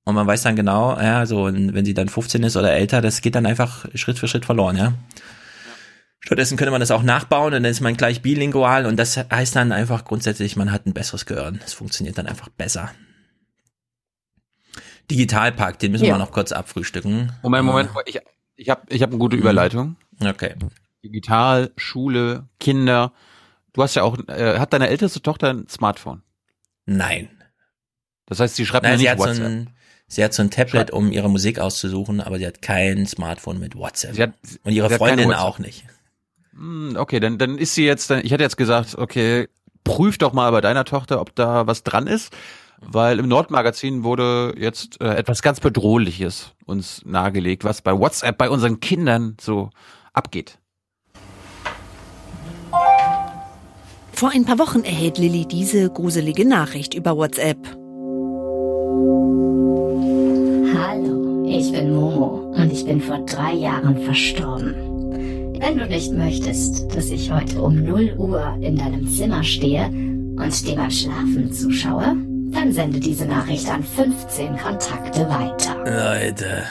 [0.05, 3.22] Und man weiß dann genau, ja, so, wenn sie dann 15 ist oder älter, das
[3.22, 4.93] geht dann einfach Schritt für Schritt verloren, ja.
[6.25, 9.57] Stattdessen könnte man das auch nachbauen und dann ist man gleich bilingual und das heißt
[9.57, 11.59] dann einfach grundsätzlich, man hat ein besseres Gehirn.
[11.65, 12.91] Es funktioniert dann einfach besser.
[15.11, 16.13] Digitalpakt, den müssen ja.
[16.13, 17.33] wir noch kurz abfrühstücken.
[17.41, 18.21] Moment, Moment, ich,
[18.55, 19.97] ich habe ich hab eine gute Überleitung.
[20.23, 20.55] Okay.
[21.03, 23.11] Digital, Schule, Kinder.
[23.73, 26.21] Du hast ja auch, äh, hat deine älteste Tochter ein Smartphone?
[26.85, 27.27] Nein.
[28.27, 29.35] Das heißt, sie schreibt Nein, mir sie nicht hat WhatsApp.
[29.35, 29.69] So ein,
[30.07, 33.75] sie hat so ein Tablet, um ihre Musik auszusuchen, aber sie hat kein Smartphone mit
[33.75, 34.15] WhatsApp.
[34.15, 34.33] Sie hat,
[34.63, 35.83] und ihre Freundin auch nicht.
[36.55, 39.47] Hm, Okay, dann, dann ist sie jetzt, ich hätte jetzt gesagt, okay,
[39.84, 42.34] prüf doch mal bei deiner Tochter, ob da was dran ist,
[42.80, 48.49] weil im Nordmagazin wurde jetzt äh, etwas ganz Bedrohliches uns nahegelegt, was bei WhatsApp bei
[48.49, 49.69] unseren Kindern so
[50.13, 50.59] abgeht.
[54.11, 57.57] Vor ein paar Wochen erhält Lilly diese gruselige Nachricht über WhatsApp.
[60.75, 64.93] Hallo, ich bin Momo und ich bin vor drei Jahren verstorben.
[65.59, 70.67] Wenn du nicht möchtest, dass ich heute um 0 Uhr in deinem Zimmer stehe und
[70.67, 72.15] dir beim Schlafen zuschaue,
[72.51, 75.77] dann sende diese Nachricht an 15 Kontakte weiter.
[75.85, 76.63] Leute.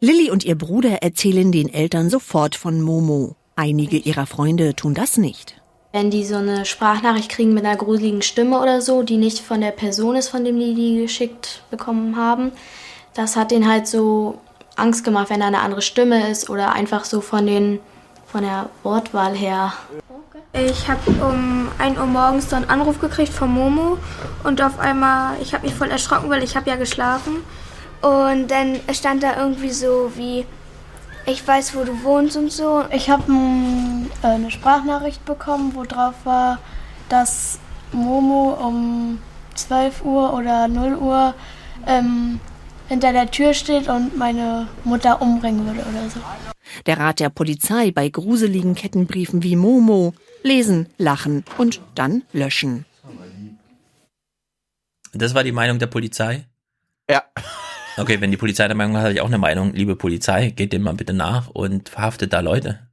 [0.00, 3.36] Lilly und ihr Bruder erzählen den Eltern sofort von Momo.
[3.56, 5.60] Einige ihrer Freunde tun das nicht.
[5.92, 9.60] Wenn die so eine Sprachnachricht kriegen mit einer gruseligen Stimme oder so, die nicht von
[9.60, 12.52] der Person ist, von dem die die geschickt bekommen haben,
[13.14, 14.38] das hat denen halt so
[14.76, 17.80] Angst gemacht, wenn da eine andere Stimme ist oder einfach so von den
[18.30, 19.72] von der Wortwahl her.
[20.52, 23.98] Ich habe um 1 Uhr morgens dann einen Anruf gekriegt von Momo
[24.44, 27.36] und auf einmal, ich habe mich voll erschrocken, weil ich habe ja geschlafen.
[28.02, 30.46] Und dann stand da irgendwie so wie,
[31.26, 32.84] ich weiß, wo du wohnst und so.
[32.90, 33.24] Ich habe
[34.22, 36.58] äh, eine Sprachnachricht bekommen, wo drauf war,
[37.08, 37.58] dass
[37.92, 39.20] Momo um
[39.54, 41.34] 12 Uhr oder 0 Uhr
[41.86, 42.40] ähm,
[42.90, 46.18] hinter der Tür steht und meine Mutter umbringen würde oder so.
[46.86, 50.12] Der Rat der Polizei bei gruseligen Kettenbriefen wie Momo.
[50.42, 52.84] Lesen, lachen und dann löschen.
[55.12, 56.46] Das war die Meinung der Polizei?
[57.08, 57.22] Ja.
[57.96, 59.72] Okay, wenn die Polizei der Meinung hat, habe ich auch eine Meinung.
[59.72, 62.88] Liebe Polizei, geht dem mal bitte nach und verhaftet da Leute.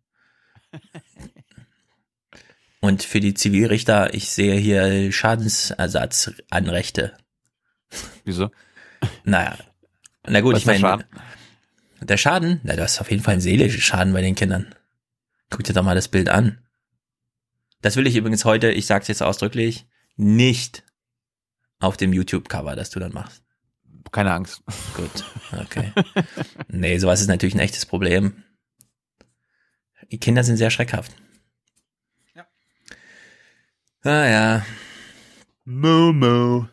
[2.82, 7.18] Und für die Zivilrichter, ich sehe hier Schadensersatzanrechte.
[8.26, 8.52] Wieso?
[9.24, 9.58] Naja.
[10.28, 10.80] Na gut, Was ich meine.
[10.80, 11.06] der Schaden?
[12.02, 12.60] Der Schaden?
[12.64, 14.74] Na, du hast auf jeden Fall einen seelischen Schaden bei den Kindern.
[15.50, 16.60] Guck dir doch mal das Bild an.
[17.82, 20.84] Das will ich übrigens heute, ich sag's jetzt ausdrücklich, nicht
[21.80, 23.44] auf dem YouTube-Cover, das du dann machst.
[24.12, 24.64] Keine Angst.
[24.96, 25.24] Gut,
[25.60, 25.92] okay.
[26.70, 28.44] nee, sowas ist natürlich ein echtes Problem.
[30.12, 31.12] Die Kinder sind sehr schreckhaft.
[32.34, 32.48] Ja.
[34.04, 34.66] Ah ja.
[35.66, 36.68] Momo.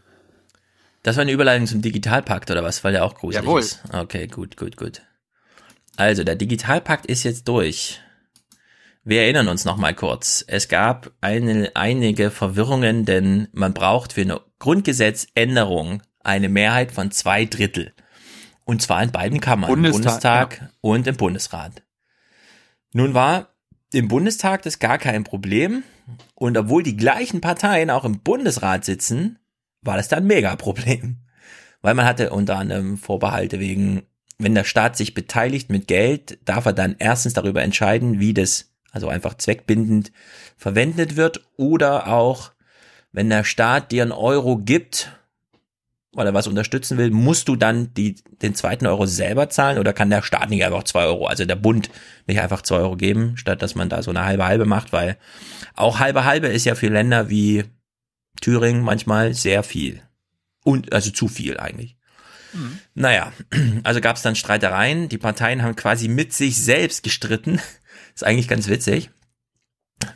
[1.04, 3.60] Das war eine Überleitung zum Digitalpakt oder was, weil der auch gruselig Jawohl.
[3.60, 3.82] ist.
[3.92, 5.02] Okay, gut, gut, gut.
[5.96, 8.00] Also, der Digitalpakt ist jetzt durch.
[9.04, 10.42] Wir erinnern uns noch mal kurz.
[10.48, 17.44] Es gab eine, einige Verwirrungen, denn man braucht für eine Grundgesetzänderung eine Mehrheit von zwei
[17.44, 17.92] Drittel.
[18.64, 21.82] Und zwar in beiden Kammern, im Bundestag, Bundestag und im Bundesrat.
[22.94, 23.54] Nun war
[23.92, 25.82] im Bundestag das gar kein Problem.
[26.34, 29.38] Und obwohl die gleichen Parteien auch im Bundesrat sitzen,
[29.84, 31.18] war das dann ein Mega-Problem.
[31.82, 34.02] Weil man hatte unter anderem Vorbehalte wegen,
[34.38, 38.72] wenn der Staat sich beteiligt mit Geld, darf er dann erstens darüber entscheiden, wie das,
[38.90, 40.10] also einfach zweckbindend
[40.56, 42.52] verwendet wird oder auch,
[43.12, 45.12] wenn der Staat dir einen Euro gibt,
[46.14, 49.92] weil er was unterstützen will, musst du dann die, den zweiten Euro selber zahlen oder
[49.92, 51.90] kann der Staat nicht einfach zwei Euro, also der Bund
[52.26, 55.16] nicht einfach zwei Euro geben, statt dass man da so eine halbe halbe macht, weil
[55.74, 57.64] auch halbe halbe ist ja für Länder wie
[58.40, 60.02] Thüringen manchmal sehr viel.
[60.64, 61.96] Und, also zu viel eigentlich.
[62.94, 63.32] Naja,
[63.82, 65.08] also gab es dann Streitereien.
[65.08, 67.60] Die Parteien haben quasi mit sich selbst gestritten.
[68.14, 69.10] Ist eigentlich ganz witzig.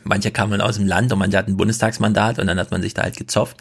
[0.03, 2.93] Manche kamen aus dem Land und manche hatten ein Bundestagsmandat und dann hat man sich
[2.93, 3.57] da halt gezofft.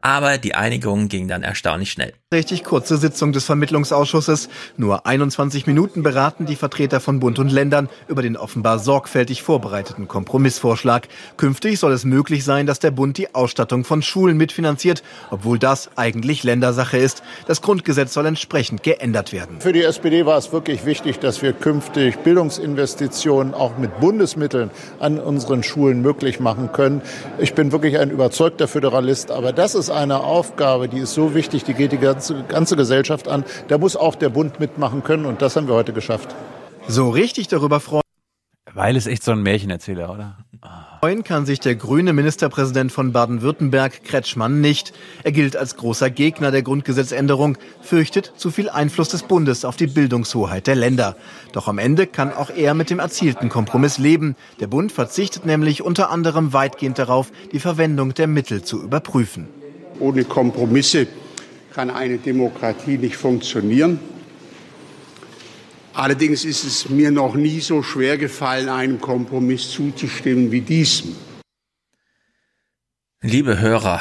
[0.00, 2.12] Aber die Einigung ging dann erstaunlich schnell.
[2.32, 4.48] Richtig kurze Sitzung des Vermittlungsausschusses.
[4.76, 10.06] Nur 21 Minuten beraten die Vertreter von Bund und Ländern über den offenbar sorgfältig vorbereiteten
[10.06, 11.08] Kompromissvorschlag.
[11.36, 15.90] Künftig soll es möglich sein, dass der Bund die Ausstattung von Schulen mitfinanziert, obwohl das
[15.96, 17.24] eigentlich Ländersache ist.
[17.46, 19.60] Das Grundgesetz soll entsprechend geändert werden.
[19.60, 24.70] Für die SPD war es wirklich wichtig, dass wir künftig Bildungsinvestitionen auch mit Bundesmitteln
[25.00, 27.02] an unseren Schulen möglich machen können.
[27.38, 31.64] Ich bin wirklich ein überzeugter Föderalist, aber das ist eine Aufgabe, die ist so wichtig,
[31.64, 33.44] die geht die ganze, ganze Gesellschaft an.
[33.68, 36.34] Da muss auch der Bund mitmachen können und das haben wir heute geschafft.
[36.86, 38.02] So richtig darüber freuen.
[38.72, 40.36] Weil es echt so ein Märchenerzähler, oder?
[41.00, 44.92] Freuen kann sich der grüne Ministerpräsident von Baden-Württemberg, Kretschmann, nicht.
[45.22, 49.86] Er gilt als großer Gegner der Grundgesetzänderung, fürchtet zu viel Einfluss des Bundes auf die
[49.86, 51.16] Bildungshoheit der Länder.
[51.52, 54.34] Doch am Ende kann auch er mit dem erzielten Kompromiss leben.
[54.58, 59.48] Der Bund verzichtet nämlich unter anderem weitgehend darauf, die Verwendung der Mittel zu überprüfen.
[60.00, 61.06] Ohne Kompromisse
[61.72, 63.98] kann eine Demokratie nicht funktionieren.
[65.92, 71.16] Allerdings ist es mir noch nie so schwer gefallen, einem Kompromiss zuzustimmen wie diesem.
[73.20, 74.00] Liebe Hörer,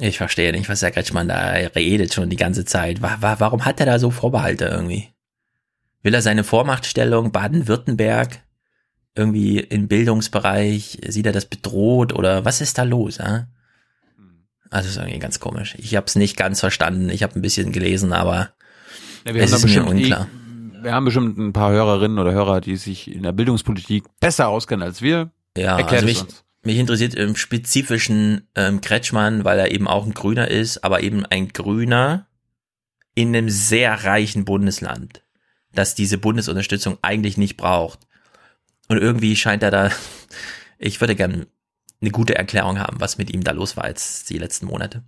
[0.00, 3.00] ich verstehe nicht, was der Kretschmann da redet schon die ganze Zeit.
[3.00, 5.08] Wa- wa- Warum hat er da so Vorbehalte irgendwie?
[6.02, 8.40] Will er seine Vormachtstellung Baden-Württemberg
[9.14, 13.18] irgendwie im Bildungsbereich, sieht er das bedroht oder was ist da los?
[13.18, 13.46] Ja?
[14.70, 15.74] Also ist irgendwie ganz komisch.
[15.78, 17.08] Ich habe es nicht ganz verstanden.
[17.10, 18.50] Ich habe ein bisschen gelesen, aber
[19.26, 20.26] Ja, wir, es ist mir bestimmt, unklar.
[20.32, 24.48] die- wir haben bestimmt ein paar Hörerinnen oder Hörer, die sich in der Bildungspolitik besser
[24.48, 25.30] auskennen als wir.
[25.56, 26.44] Ja, Erklärt also mich, uns.
[26.62, 31.24] mich interessiert im Spezifischen ähm, Kretschmann, weil er eben auch ein Grüner ist, aber eben
[31.26, 32.26] ein Grüner
[33.14, 35.22] in einem sehr reichen Bundesland,
[35.72, 38.00] das diese Bundesunterstützung eigentlich nicht braucht.
[38.88, 39.90] Und irgendwie scheint er da,
[40.78, 41.46] ich würde gern
[42.00, 45.02] eine gute Erklärung haben, was mit ihm da los war jetzt die letzten Monate.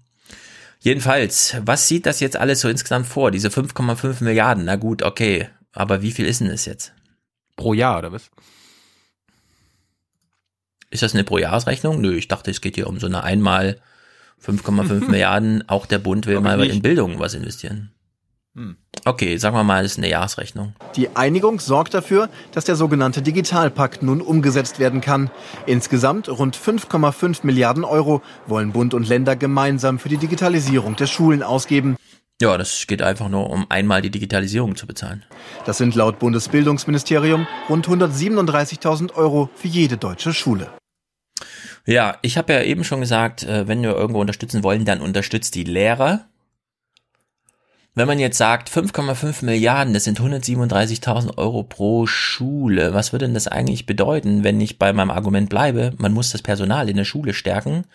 [0.80, 3.30] Jedenfalls, was sieht das jetzt alles so insgesamt vor?
[3.30, 5.48] Diese 5,5 Milliarden, na gut, okay.
[5.72, 6.92] Aber wie viel ist denn das jetzt?
[7.56, 8.30] Pro Jahr, oder was?
[10.90, 12.00] Ist das eine Pro-Jahresrechnung?
[12.00, 13.80] Nö, ich dachte, es geht hier um so eine einmal
[14.42, 15.68] 5,5 Milliarden.
[15.68, 17.92] Auch der Bund will Glaub ich mal in Bildung was investieren.
[19.04, 20.74] Okay, sagen wir mal, das ist eine Jahresrechnung.
[20.96, 25.30] Die Einigung sorgt dafür, dass der sogenannte Digitalpakt nun umgesetzt werden kann.
[25.66, 31.42] Insgesamt rund 5,5 Milliarden Euro wollen Bund und Länder gemeinsam für die Digitalisierung der Schulen
[31.42, 31.96] ausgeben.
[32.40, 35.24] Ja, das geht einfach nur um einmal die Digitalisierung zu bezahlen.
[35.64, 40.68] Das sind laut Bundesbildungsministerium rund 137.000 Euro für jede deutsche Schule.
[41.84, 45.54] Ja, ich habe ja eben schon gesagt, äh, wenn wir irgendwo unterstützen wollen, dann unterstützt
[45.54, 46.26] die Lehrer.
[47.98, 53.34] Wenn man jetzt sagt, 5,5 Milliarden, das sind 137.000 Euro pro Schule, was würde denn
[53.34, 55.92] das eigentlich bedeuten, wenn ich bei meinem Argument bleibe?
[55.96, 57.86] Man muss das Personal in der Schule stärken.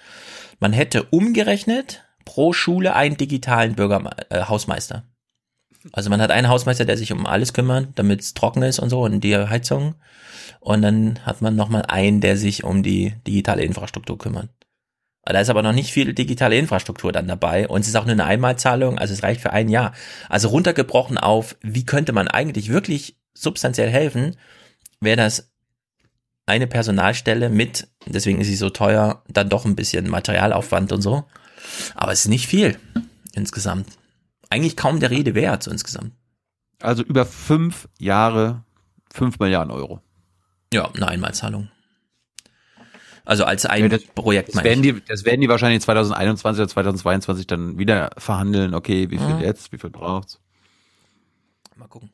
[0.60, 5.04] Man hätte umgerechnet pro Schule einen digitalen Bürger, äh, Hausmeister.
[5.94, 8.90] Also man hat einen Hausmeister, der sich um alles kümmert, damit es trocken ist und
[8.90, 9.96] so und die Heizung.
[10.60, 14.50] Und dann hat man nochmal einen, der sich um die digitale Infrastruktur kümmert.
[15.26, 18.12] Da ist aber noch nicht viel digitale Infrastruktur dann dabei und es ist auch nur
[18.12, 19.94] eine Einmalzahlung, also es reicht für ein Jahr.
[20.28, 24.36] Also runtergebrochen auf, wie könnte man eigentlich wirklich substanziell helfen,
[25.00, 25.52] wäre das
[26.46, 31.24] eine Personalstelle mit, deswegen ist sie so teuer, dann doch ein bisschen Materialaufwand und so.
[31.96, 32.78] Aber es ist nicht viel
[33.34, 33.88] insgesamt.
[34.50, 36.12] Eigentlich kaum der Rede wert so insgesamt.
[36.82, 38.66] Also über fünf Jahre
[39.12, 40.02] fünf Milliarden Euro.
[40.74, 41.70] Ja, eine Einmalzahlung.
[43.26, 44.54] Also als ein ja, das, Projekt.
[44.54, 48.74] Das werden, die, das werden die wahrscheinlich 2021 oder 2022 dann wieder verhandeln.
[48.74, 49.42] Okay, wie viel mhm.
[49.42, 50.40] jetzt, wie viel braucht's?
[51.78, 52.12] Mal gucken.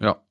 [0.00, 0.22] Ja.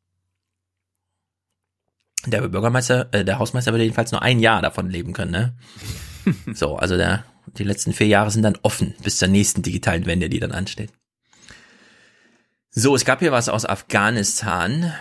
[2.26, 5.56] Der Bürgermeister, äh, der Hausmeister würde jedenfalls nur ein Jahr davon leben können, ne?
[6.54, 7.26] so, also der,
[7.58, 10.92] die letzten vier Jahre sind dann offen bis zur nächsten digitalen Wende, die dann ansteht.
[12.70, 14.94] So, es gab hier was aus Afghanistan.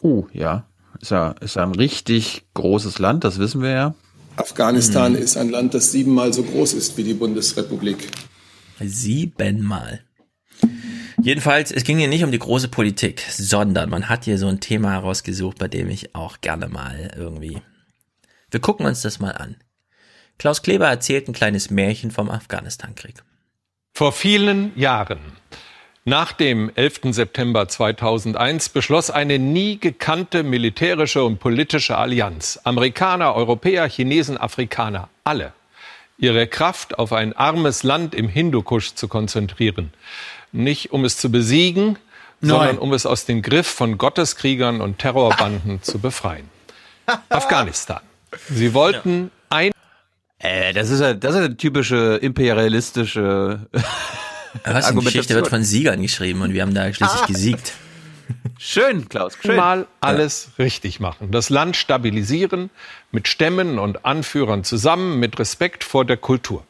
[0.00, 0.66] Oh, ja.
[1.00, 3.94] Ist ja, ist ja ein richtig großes Land, das wissen wir ja.
[4.36, 5.18] Afghanistan mhm.
[5.18, 8.08] ist ein Land, das siebenmal so groß ist wie die Bundesrepublik.
[8.80, 10.00] Siebenmal.
[11.22, 14.60] Jedenfalls, es ging hier nicht um die große Politik, sondern man hat hier so ein
[14.60, 17.62] Thema herausgesucht, bei dem ich auch gerne mal irgendwie.
[18.50, 19.56] Wir gucken uns das mal an.
[20.38, 23.22] Klaus Kleber erzählt ein kleines Märchen vom Afghanistan-Krieg.
[23.94, 25.20] Vor vielen Jahren
[26.04, 27.00] nach dem 11.
[27.12, 35.52] September 2001 beschloss eine nie gekannte militärische und politische Allianz, Amerikaner, Europäer, Chinesen, Afrikaner, alle,
[36.18, 39.92] ihre Kraft auf ein armes Land im Hindukusch zu konzentrieren.
[40.50, 41.98] Nicht um es zu besiegen,
[42.40, 42.50] Nein.
[42.50, 46.50] sondern um es aus dem Griff von Gotteskriegern und Terrorbanden zu befreien.
[47.28, 48.00] Afghanistan.
[48.48, 49.56] Sie wollten ja.
[49.56, 49.72] ein.
[50.38, 53.68] Äh, das ist ja, das ist eine typische imperialistische
[54.64, 57.26] was, die Geschichte wird von Siegern geschrieben und wir haben da schließlich ah.
[57.26, 57.72] gesiegt.
[58.58, 59.36] Schön, Klaus.
[59.40, 59.56] Schön.
[59.56, 60.64] Mal alles ja.
[60.64, 61.30] richtig machen.
[61.30, 62.70] Das Land stabilisieren,
[63.10, 66.64] mit Stämmen und Anführern zusammen, mit Respekt vor der Kultur.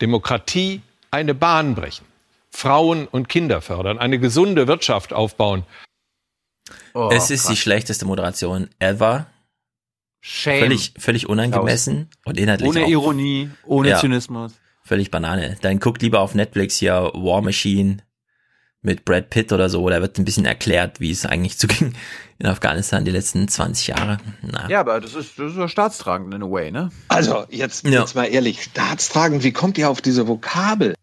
[0.00, 2.04] Demokratie eine Bahn brechen.
[2.50, 5.64] Frauen und Kinder fördern, eine gesunde Wirtschaft aufbauen.
[6.94, 7.50] Oh, es ist krass.
[7.50, 9.26] die schlechteste Moderation ever.
[10.20, 10.60] Shame.
[10.60, 12.26] Völlig, völlig unangemessen Klaus.
[12.26, 12.88] und inhaltlich Ohne auch.
[12.88, 13.98] Ironie, ohne ja.
[13.98, 14.54] Zynismus
[14.84, 15.56] völlig Banane.
[15.62, 17.98] Dann guckt lieber auf Netflix hier War Machine
[18.84, 21.94] mit Brad Pitt oder so, da wird ein bisschen erklärt, wie es eigentlich zuging
[22.38, 24.18] in Afghanistan die letzten 20 Jahre.
[24.42, 24.68] Na.
[24.68, 26.90] Ja, aber das ist, das ist ja staatstragend in a way, ne?
[27.08, 28.00] Also, jetzt, ja.
[28.00, 30.94] jetzt mal ehrlich, staatstragend, wie kommt ihr auf diese Vokabel?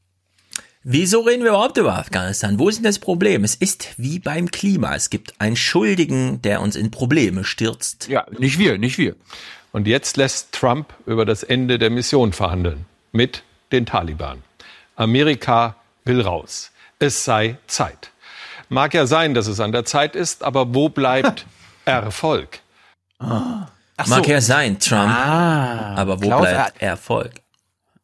[0.84, 2.58] Wieso reden wir überhaupt über Afghanistan?
[2.58, 3.44] Wo ist denn das Problem?
[3.44, 4.96] Es ist wie beim Klima.
[4.96, 8.08] Es gibt einen Schuldigen, der uns in Probleme stürzt.
[8.08, 9.16] Ja, nicht wir, nicht wir.
[9.72, 12.86] Und jetzt lässt Trump über das Ende der Mission verhandeln.
[13.12, 14.44] Mit den Taliban.
[14.96, 15.76] Amerika
[16.06, 16.72] will raus.
[17.00, 18.12] Es sei Zeit.
[18.70, 21.46] Mag ja sein, dass es an der Zeit ist, aber wo bleibt
[21.86, 22.60] Erfolg?
[23.20, 23.68] Ah.
[24.08, 25.10] Mag ja sein, Trump.
[25.10, 27.42] Ah, aber wo Klaus bleibt Erfolg?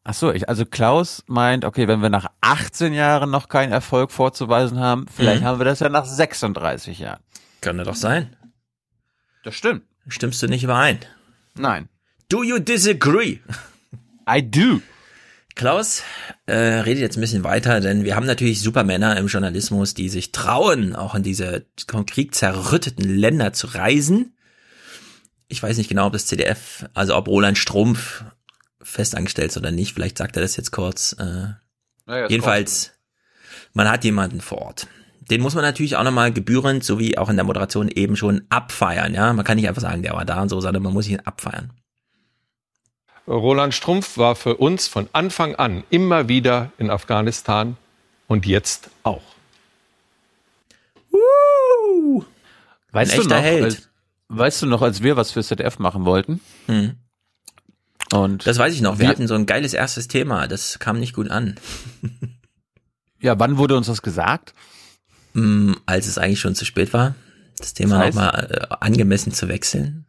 [0.04, 4.10] Ach so, ich, also Klaus meint, okay, wenn wir nach 18 Jahren noch keinen Erfolg
[4.10, 5.46] vorzuweisen haben, vielleicht mhm.
[5.46, 7.20] haben wir das ja nach 36 Jahren.
[7.60, 8.34] Könnte doch sein.
[9.44, 9.82] Das stimmt.
[10.08, 11.00] Stimmst du nicht überein?
[11.54, 11.88] Nein.
[12.28, 13.40] Do you disagree?
[14.28, 14.80] I do.
[15.58, 16.04] Klaus
[16.46, 20.30] äh, redet jetzt ein bisschen weiter, denn wir haben natürlich Supermänner im Journalismus, die sich
[20.30, 24.36] trauen, auch in diese vom Krieg zerrütteten Länder zu reisen.
[25.48, 28.22] Ich weiß nicht genau, ob das CDF, also ob Roland Strumpf
[28.80, 29.94] festangestellt ist oder nicht.
[29.94, 31.16] Vielleicht sagt er das jetzt kurz.
[31.18, 31.48] Äh,
[32.06, 32.92] naja, jedenfalls,
[33.74, 34.86] man hat jemanden vor Ort.
[35.28, 38.42] Den muss man natürlich auch nochmal gebührend, so wie auch in der Moderation eben schon
[38.48, 39.12] abfeiern.
[39.12, 41.20] Ja, man kann nicht einfach sagen, der war da und so, sondern man muss ihn
[41.20, 41.72] abfeiern.
[43.28, 47.76] Roland Strumpf war für uns von Anfang an immer wieder in Afghanistan
[48.26, 49.22] und jetzt auch.
[51.12, 52.24] Uh,
[52.92, 53.88] weißt, du noch, als,
[54.28, 56.40] weißt du noch, als wir was für ZDF machen wollten?
[56.66, 56.96] Hm.
[58.12, 58.98] Und das weiß ich noch.
[58.98, 60.46] Wir, wir hatten so ein geiles erstes Thema.
[60.48, 61.56] Das kam nicht gut an.
[63.20, 64.54] ja, wann wurde uns das gesagt?
[65.34, 67.14] mm, als es eigentlich schon zu spät war,
[67.58, 68.16] das Thema Das heißt?
[68.16, 70.06] nochmal äh, angemessen zu wechseln.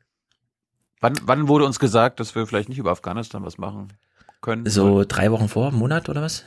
[1.00, 3.94] Wann, wann wurde uns gesagt, dass wir vielleicht nicht über Afghanistan was machen
[4.42, 4.70] können?
[4.70, 6.44] So drei Wochen vor, Monat oder was?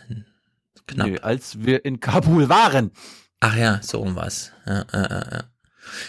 [0.87, 1.09] Knapp.
[1.09, 2.91] Nee, als wir in Kabul waren.
[3.41, 4.53] Ach ja, so um was.
[4.67, 5.45] Ja, ja, ja, ja.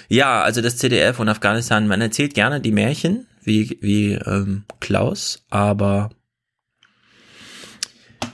[0.08, 5.46] ja, also das CDF und Afghanistan, man erzählt gerne die Märchen, wie, wie ähm, Klaus,
[5.50, 6.10] aber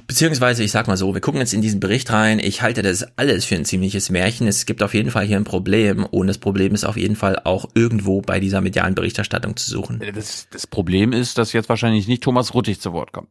[0.09, 3.15] beziehungsweise, ich sag mal so, wir gucken jetzt in diesen Bericht rein, ich halte das
[3.15, 4.47] alles für ein ziemliches Märchen.
[4.47, 7.39] Es gibt auf jeden Fall hier ein Problem und das Problem ist auf jeden Fall
[7.43, 10.01] auch irgendwo bei dieser medialen Berichterstattung zu suchen.
[10.15, 13.29] Das, das Problem ist, dass jetzt wahrscheinlich nicht Thomas Ruttig zu Wort kommt.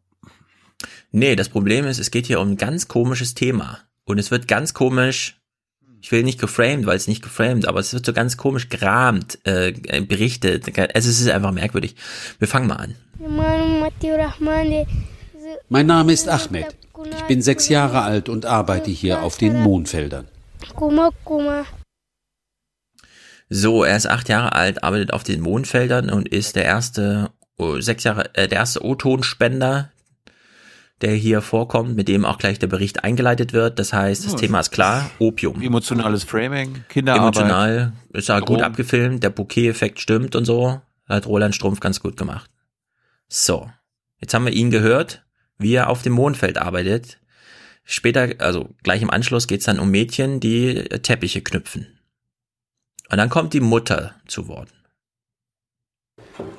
[1.11, 3.81] Nee, das Problem ist, es geht hier um ein ganz komisches Thema.
[4.05, 5.41] Und es wird ganz komisch,
[6.01, 9.41] ich will nicht geframed, weil es nicht geframed, aber es wird so ganz komisch gerahmt,
[9.43, 9.73] äh,
[10.03, 10.79] berichtet.
[10.95, 11.97] Also es ist einfach merkwürdig.
[12.39, 12.95] Wir fangen mal an.
[15.71, 16.77] Mein Name ist Ahmed.
[17.11, 20.27] Ich bin sechs Jahre alt und arbeite hier auf den Mohnfeldern.
[23.51, 27.81] So, er ist acht Jahre alt, arbeitet auf den Mondfeldern und ist der erste, oh,
[27.81, 29.91] sechs Jahre, äh, der erste O-Ton-Spender,
[31.03, 33.79] der hier vorkommt, mit dem auch gleich der Bericht eingeleitet wird.
[33.79, 35.61] Das heißt, das Ja, Thema ist klar, Opium.
[35.61, 37.37] Emotionales Framing, Kinderarbeit.
[37.37, 40.81] Emotional, ist ja gut abgefilmt, der Bouquet-Effekt stimmt und so.
[41.09, 42.51] Hat Roland Strumpf ganz gut gemacht.
[43.29, 43.71] So,
[44.21, 45.25] jetzt haben wir ihn gehört,
[45.59, 47.19] wie er auf dem Mondfeld arbeitet.
[47.85, 51.87] Später, also gleich im Anschluss geht's dann um Mädchen, die äh, Teppiche knüpfen.
[53.11, 54.69] Und dann kommt die Mutter zu Wort.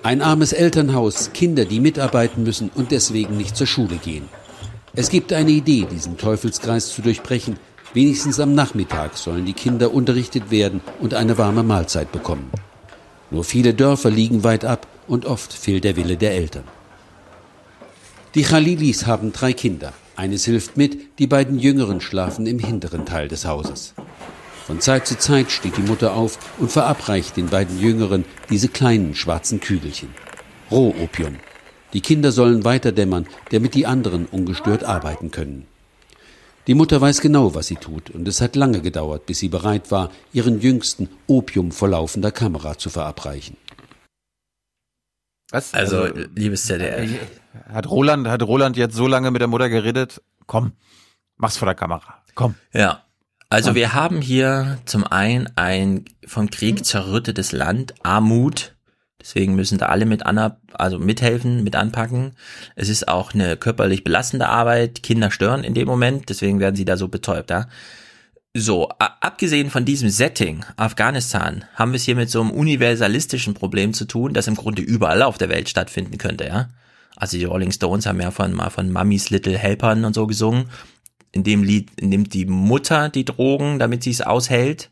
[0.01, 4.27] Ein armes Elternhaus, Kinder, die mitarbeiten müssen und deswegen nicht zur Schule gehen.
[4.93, 7.57] Es gibt eine Idee, diesen Teufelskreis zu durchbrechen.
[7.93, 12.51] Wenigstens am Nachmittag sollen die Kinder unterrichtet werden und eine warme Mahlzeit bekommen.
[13.31, 16.63] Nur viele Dörfer liegen weit ab und oft fehlt der Wille der Eltern.
[18.35, 19.91] Die Khalilis haben drei Kinder.
[20.15, 23.95] Eines hilft mit, die beiden Jüngeren schlafen im hinteren Teil des Hauses.
[24.68, 29.15] Von Zeit zu Zeit steht die Mutter auf und verabreicht den beiden Jüngeren diese kleinen
[29.15, 30.10] schwarzen Kügelchen.
[30.69, 31.38] Rohopium.
[31.93, 35.65] Die Kinder sollen weiterdämmern, damit die anderen ungestört arbeiten können.
[36.68, 39.89] Die Mutter weiß genau, was sie tut, und es hat lange gedauert, bis sie bereit
[39.89, 43.57] war, ihren Jüngsten Opium vor laufender Kamera zu verabreichen.
[45.51, 45.73] Was?
[45.73, 47.09] Also, liebes ZDF.
[47.71, 50.21] Hat Roland, hat Roland jetzt so lange mit der Mutter geredet?
[50.45, 50.73] Komm,
[51.38, 52.21] mach's vor der Kamera.
[52.35, 52.55] Komm.
[52.73, 53.03] Ja.
[53.49, 53.76] Also Komm.
[53.76, 58.76] wir haben hier zum einen ein vom Krieg zerrüttetes Land, Armut.
[59.19, 62.35] Deswegen müssen da alle mit an, also mithelfen, mit anpacken.
[62.76, 65.03] Es ist auch eine körperlich belastende Arbeit.
[65.03, 67.49] Kinder stören in dem Moment, deswegen werden sie da so betäubt.
[67.49, 67.67] Ja?
[68.55, 73.93] So, abgesehen von diesem Setting, Afghanistan, haben wir es hier mit so einem universalistischen Problem
[73.93, 76.69] zu tun, das im Grunde überall auf der Welt stattfinden könnte, ja.
[77.15, 80.65] Also die Rolling Stones haben ja von, mal von Mummies Little Helpern und so gesungen.
[81.31, 84.89] In dem Lied nimmt die Mutter die Drogen, damit sie es aushält,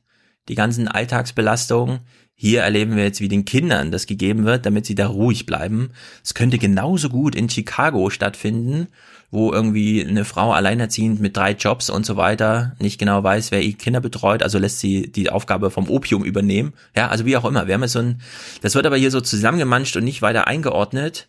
[0.50, 2.02] die ganzen Alltagsbelastungen.
[2.36, 5.90] Hier erleben wir jetzt, wie den Kindern das gegeben wird, damit sie da ruhig bleiben.
[6.24, 8.90] Es könnte genauso gut in Chicago stattfinden,
[9.30, 13.62] wo irgendwie eine Frau alleinerziehend mit drei Jobs und so weiter nicht genau weiß, wer
[13.62, 16.74] ihre Kinder betreut, also lässt sie die Aufgabe vom Opium übernehmen.
[16.96, 17.68] Ja, also wie auch immer.
[17.68, 18.22] Wir haben jetzt so ein,
[18.62, 21.28] das wird aber hier so zusammengemanscht und nicht weiter eingeordnet.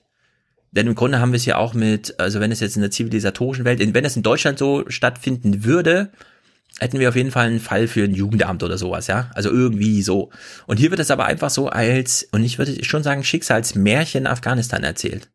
[0.71, 2.91] Denn im Grunde haben wir es ja auch mit, also wenn es jetzt in der
[2.91, 6.13] zivilisatorischen Welt, wenn es in Deutschland so stattfinden würde,
[6.79, 9.31] hätten wir auf jeden Fall einen Fall für ein Jugendamt oder sowas, ja.
[9.35, 10.31] Also irgendwie so.
[10.67, 14.85] Und hier wird es aber einfach so als, und ich würde schon sagen, Schicksalsmärchen Afghanistan
[14.85, 15.31] erzählt.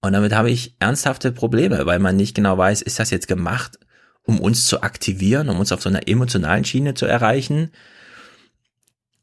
[0.00, 3.78] Und damit habe ich ernsthafte Probleme, weil man nicht genau weiß, ist das jetzt gemacht,
[4.22, 7.72] um uns zu aktivieren, um uns auf so einer emotionalen Schiene zu erreichen?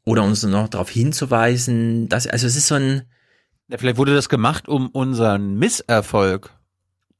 [0.04, 3.02] Oder uns noch darauf hinzuweisen, dass, also es ist so ein,
[3.68, 6.50] Ja, vielleicht wurde das gemacht, um unseren Misserfolg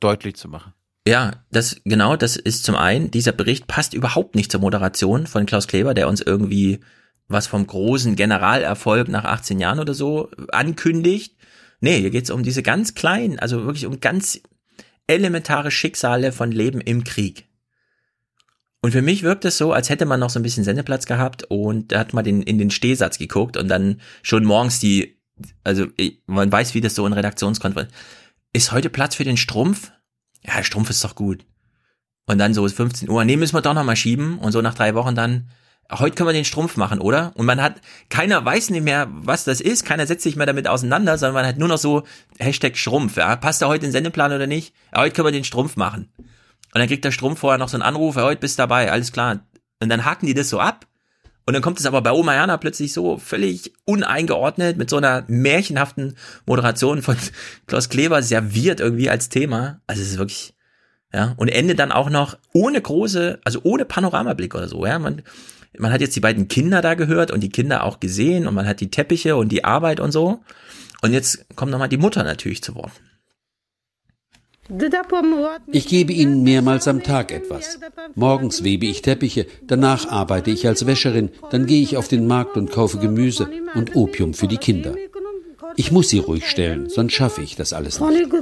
[0.01, 0.73] deutlich zu machen.
[1.09, 5.47] Ja, das genau, das ist zum einen, dieser Bericht passt überhaupt nicht zur Moderation von
[5.47, 6.81] Klaus Kleber, der uns irgendwie
[7.29, 11.36] was vom großen Generalerfolg nach 18 Jahren oder so ankündigt.
[11.87, 14.41] Nee, hier geht's um diese ganz kleinen, also wirklich um ganz
[15.07, 17.47] elementare Schicksale von Leben im Krieg.
[18.83, 21.45] Und für mich wirkt es so, als hätte man noch so ein bisschen Sendeplatz gehabt
[21.45, 25.21] und da hat man den, in den Stehsatz geguckt und dann schon morgens die,
[25.63, 25.87] also
[26.27, 27.93] man weiß, wie das so in Redaktionskonferenz.
[28.53, 29.93] Ist heute Platz für den Strumpf?
[30.45, 31.47] Ja, Strumpf ist doch gut.
[32.27, 34.41] Und dann so ist 15 Uhr, nee, müssen wir doch noch mal schieben.
[34.41, 35.51] Und so nach drei Wochen dann,
[35.93, 37.33] heute können wir den Strumpf machen, oder?
[37.35, 40.69] Und man hat, keiner weiß nicht mehr, was das ist, keiner setzt sich mehr damit
[40.69, 42.03] auseinander, sondern man hat nur noch so
[42.39, 43.37] Hashtag Strumpf, ja.
[43.37, 44.75] Passt er heute in den Sendeplan oder nicht?
[44.93, 46.09] Ja, heute können wir den Strumpf machen.
[46.19, 49.13] Und dann kriegt der Strumpf vorher noch so einen Anruf, ja, heute bist dabei, alles
[49.13, 49.41] klar.
[49.81, 50.87] Und dann haken die das so ab.
[51.47, 55.25] Und dann kommt es aber bei Oma Jana plötzlich so völlig uneingeordnet mit so einer
[55.29, 57.17] märchenhaften Moderation von
[57.67, 59.81] Klaus Kleber serviert irgendwie als Thema.
[59.87, 60.55] Also es ist wirklich,
[61.15, 64.99] Ja, und Ende dann auch noch ohne große, also ohne Panoramablick oder so, ja.
[64.99, 65.23] Man,
[65.79, 68.67] man hat jetzt die beiden Kinder da gehört und die Kinder auch gesehen und man
[68.67, 70.41] hat die Teppiche und die Arbeit und so.
[71.03, 72.93] Und jetzt kommt nochmal die Mutter natürlich zu Wort.
[75.71, 77.79] Ich gebe ihnen mehrmals am Tag etwas.
[78.15, 82.57] Morgens webe ich Teppiche, danach arbeite ich als Wäscherin, dann gehe ich auf den Markt
[82.57, 84.95] und kaufe Gemüse und Opium für die Kinder.
[85.77, 88.33] Ich muss sie ruhig stellen, sonst schaffe ich das alles nicht.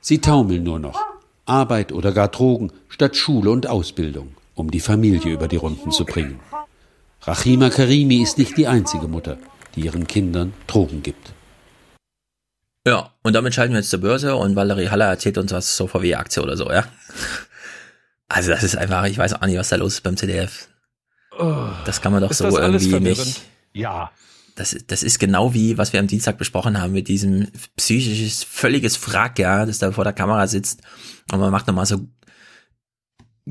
[0.00, 1.04] Sie taumeln nur noch.
[1.44, 6.04] Arbeit oder gar Drogen statt Schule und Ausbildung, um die Familie über die Runden zu
[6.04, 6.40] bringen.
[7.22, 9.38] Rachima Karimi ist nicht die einzige Mutter,
[9.74, 11.32] die ihren Kindern Drogen gibt.
[12.86, 15.88] Ja, und damit schalten wir jetzt zur Börse und Valerie Haller erzählt uns was zur
[15.88, 16.84] VW-Aktie oder so, ja.
[18.30, 20.68] Also das ist einfach, ich weiß auch nicht, was da los ist beim CDF.
[21.86, 23.40] Das kann man doch Ist so irgendwie nicht.
[23.72, 24.10] Ja.
[24.54, 28.98] Das, das ist genau wie, was wir am Dienstag besprochen haben, mit diesem psychisches, völliges
[28.98, 30.82] Frack, ja, das da vor der Kamera sitzt
[31.32, 32.06] und man macht nochmal so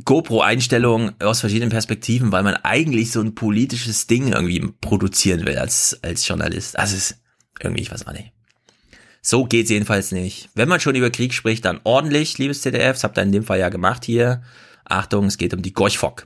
[0.06, 6.00] GoPro-Einstellungen aus verschiedenen Perspektiven, weil man eigentlich so ein politisches Ding irgendwie produzieren will als,
[6.04, 6.76] als Journalist.
[6.78, 7.18] Es ist
[7.62, 8.32] irgendwie, ich weiß auch nicht.
[9.22, 10.50] So geht's jedenfalls nicht.
[10.54, 12.94] Wenn man schon über Krieg spricht, dann ordentlich, liebes ZDF.
[12.94, 14.42] Das habt ihr in dem Fall ja gemacht hier.
[14.86, 16.26] Achtung, es geht um die Gorch-Fock.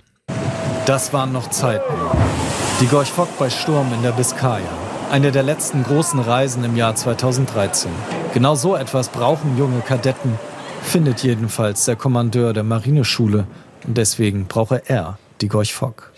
[0.85, 1.93] Das waren noch Zeiten.
[2.79, 4.65] Die Gorch Fock bei Sturm in der Biskaya.
[5.11, 7.91] Eine der letzten großen Reisen im Jahr 2013.
[8.33, 10.39] Genau so etwas brauchen junge Kadetten,
[10.81, 13.47] findet jedenfalls der Kommandeur der Marineschule.
[13.87, 16.11] Und deswegen brauche er die Gorch Fock.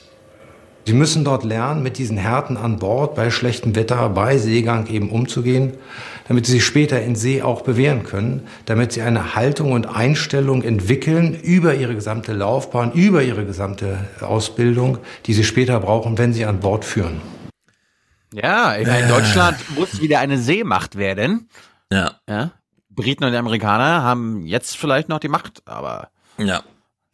[0.85, 5.11] Sie müssen dort lernen, mit diesen Härten an Bord bei schlechtem Wetter, bei Seegang eben
[5.11, 5.75] umzugehen,
[6.27, 10.61] damit sie sich später in See auch bewähren können, damit sie eine Haltung und Einstellung
[10.61, 16.43] entwickeln über ihre gesamte Laufbahn, über ihre gesamte Ausbildung, die sie später brauchen, wenn sie
[16.43, 17.21] an Bord führen.
[18.33, 21.47] Ja, ich meine, Deutschland muss wieder eine Seemacht werden.
[21.91, 22.15] Ja.
[22.27, 22.51] ja.
[22.95, 26.09] Briten und die Amerikaner haben jetzt vielleicht noch die Macht, aber.
[26.37, 26.63] Ja.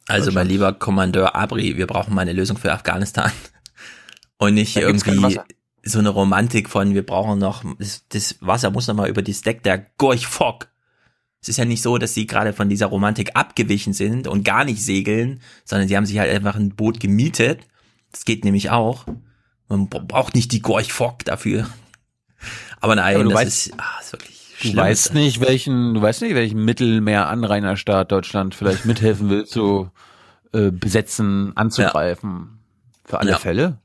[0.08, 3.32] Also mein lieber Kommandeur Abri, wir brauchen mal eine Lösung für Afghanistan.
[4.38, 5.38] Und nicht Da irgendwie
[5.84, 9.42] so eine Romantik von, wir brauchen noch, das, das Wasser muss noch mal über das
[9.42, 10.70] Deck der Gorch Fock.
[11.42, 14.64] Es ist ja nicht so, dass sie gerade von dieser Romantik abgewichen sind und gar
[14.66, 17.62] nicht segeln, sondern sie haben sich halt einfach ein Boot gemietet.
[18.12, 19.06] Das geht nämlich auch.
[19.68, 21.70] Man bra- braucht nicht die Gorch Fock dafür.
[22.82, 26.22] Aber nein, Aber das weißt- ist, ah, ist wirklich Du weißt nicht, welchen, du weißt
[26.22, 29.90] nicht, welchen Mittelmeeranrainerstaat Deutschland vielleicht mithelfen will zu
[30.54, 32.60] äh, besetzen, anzugreifen.
[33.06, 33.38] Für alle Ja.
[33.38, 33.78] Fälle.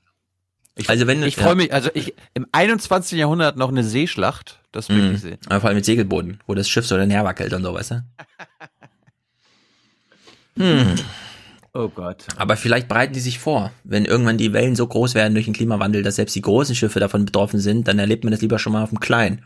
[0.77, 1.55] Ich, Also wenn ich freue ja.
[1.55, 3.17] mich, also ich im 21.
[3.19, 5.15] Jahrhundert noch eine Seeschlacht, das will Mhm.
[5.15, 5.39] ich sehen.
[5.47, 8.05] Aber vor allem mit Segelbooten, wo das Schiff so dann herwackelt und so, weißt du?
[10.57, 10.95] Hm.
[11.73, 12.27] Oh Gott.
[12.37, 13.73] Aber vielleicht bereiten die sich vor.
[13.83, 17.01] Wenn irgendwann die Wellen so groß werden durch den Klimawandel, dass selbst die großen Schiffe
[17.01, 19.43] davon betroffen sind, dann erlebt man das lieber schon mal auf dem kleinen.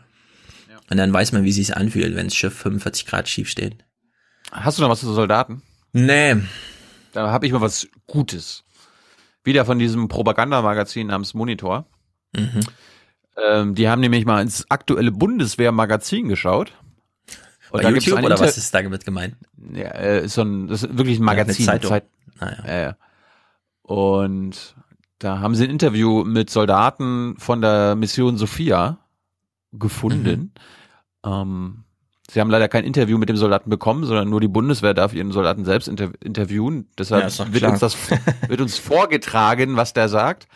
[0.89, 3.85] Und dann weiß man, wie sich's anfühlt, wenn das Schiff 45 Grad schief steht.
[4.51, 5.61] Hast du noch was zu Soldaten?
[5.93, 6.37] Nee.
[7.13, 8.63] Da habe ich mal was Gutes.
[9.43, 11.85] Wieder von diesem Propagandamagazin namens Monitor.
[12.35, 12.59] Mhm.
[13.41, 16.73] Ähm, die haben nämlich mal ins aktuelle Bundeswehrmagazin geschaut.
[17.71, 19.35] Bei da gibt's YouTube oder Inter- was ist damit gemeint?
[19.73, 21.65] Ja, äh, ist so ein, das ist wirklich ein Magazin.
[21.65, 21.89] Ja, eine Zeitung.
[21.91, 22.09] Zeit-
[22.39, 22.81] Ah, ja.
[22.81, 22.97] Ja.
[23.81, 24.75] Und
[25.19, 28.97] da haben sie ein Interview mit Soldaten von der Mission Sophia
[29.71, 30.39] gefunden.
[30.39, 30.51] Mhm.
[31.25, 31.83] Ähm,
[32.29, 35.31] sie haben leider kein Interview mit dem Soldaten bekommen, sondern nur die Bundeswehr darf ihren
[35.31, 36.87] Soldaten selbst inter interviewen.
[36.97, 37.97] Deshalb Ja, wird uns das
[38.47, 40.47] wird uns vorgetragen, was der sagt.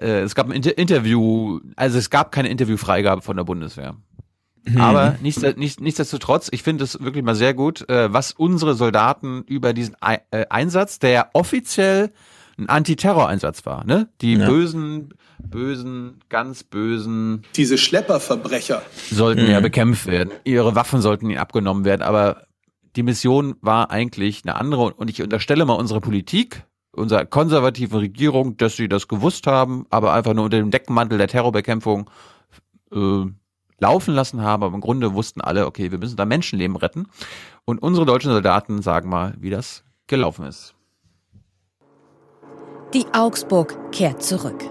[0.00, 3.96] Äh, es gab ein Inter Interview, also es gab keine Interviewfreigabe von der Bundeswehr.
[4.64, 4.80] Mhm.
[4.80, 9.42] Aber nichts, nichts, nichtsdestotrotz, ich finde es wirklich mal sehr gut, äh, was unsere Soldaten
[9.46, 12.12] über diesen Ei- äh, Einsatz, der offiziell
[12.58, 14.08] ein Antiterror-Einsatz war, ne?
[14.20, 14.48] Die Ja.
[14.48, 18.82] bösen, bösen, ganz bösen Diese Schlepperverbrecher.
[19.10, 19.62] sollten ja Mhm.
[19.62, 20.32] bekämpft werden.
[20.44, 22.44] Ihre Waffen sollten ihnen abgenommen werden, aber
[22.96, 28.56] die Mission war eigentlich eine andere und ich unterstelle mal unsere Politik, unserer konservativen Regierung,
[28.56, 32.10] dass sie das gewusst haben, aber einfach nur unter dem Deckmantel der Terrorbekämpfung
[32.92, 33.24] äh,
[33.78, 37.06] laufen lassen haben, aber im Grunde wussten alle, okay, wir müssen da Menschenleben retten.
[37.64, 40.74] Und unsere deutschen Soldaten sagen mal, wie das gelaufen ist.
[42.94, 44.64] Die Augsburg kehrt zurück.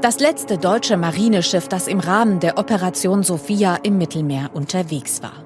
[0.00, 5.44] Das letzte deutsche Marineschiff, das im Rahmen der Operation Sophia im Mittelmeer unterwegs war.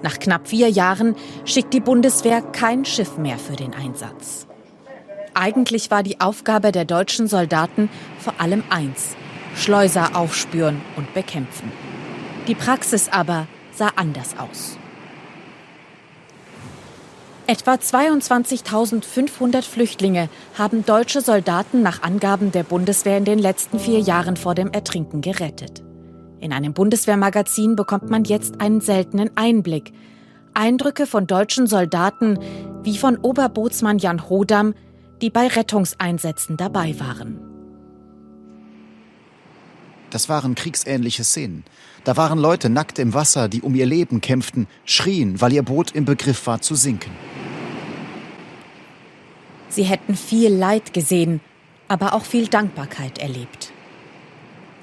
[0.00, 4.46] Nach knapp vier Jahren schickt die Bundeswehr kein Schiff mehr für den Einsatz.
[5.34, 7.90] Eigentlich war die Aufgabe der deutschen Soldaten
[8.20, 9.16] vor allem eins,
[9.56, 11.72] Schleuser aufspüren und bekämpfen.
[12.46, 14.78] Die Praxis aber sah anders aus.
[17.46, 24.38] Etwa 22.500 Flüchtlinge haben deutsche Soldaten nach Angaben der Bundeswehr in den letzten vier Jahren
[24.38, 25.84] vor dem Ertrinken gerettet.
[26.40, 29.92] In einem Bundeswehrmagazin bekommt man jetzt einen seltenen Einblick.
[30.54, 32.38] Eindrücke von deutschen Soldaten
[32.82, 34.72] wie von Oberbootsmann Jan Hodam,
[35.20, 37.40] die bei Rettungseinsätzen dabei waren.
[40.08, 41.64] Das waren kriegsähnliche Szenen.
[42.04, 45.92] Da waren Leute nackt im Wasser, die um ihr Leben kämpften, schrien, weil ihr Boot
[45.92, 47.10] im Begriff war zu sinken.
[49.70, 51.40] Sie hätten viel Leid gesehen,
[51.88, 53.72] aber auch viel Dankbarkeit erlebt.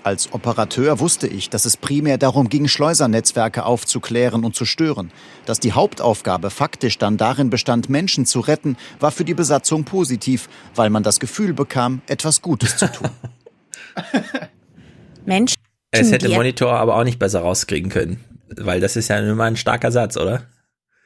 [0.04, 5.12] Als Operateur wusste ich, dass es primär darum ging, Schleusernetzwerke aufzuklären und zu stören.
[5.46, 10.50] Dass die Hauptaufgabe faktisch dann darin bestand, Menschen zu retten, war für die Besatzung positiv,
[10.74, 13.10] weil man das Gefühl bekam, etwas Gutes zu tun.
[15.26, 15.62] Menschen.
[15.92, 18.24] Es hätte Monitor aber auch nicht besser rauskriegen können,
[18.58, 20.44] weil das ist ja immer ein starker Satz, oder?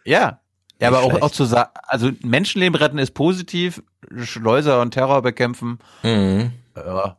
[0.05, 0.39] Ja.
[0.81, 3.81] Ja, aber auch, auch zu sagen, also Menschenleben retten ist positiv,
[4.17, 6.51] Schleuser und Terror bekämpfen, mhm.
[6.75, 7.17] ja,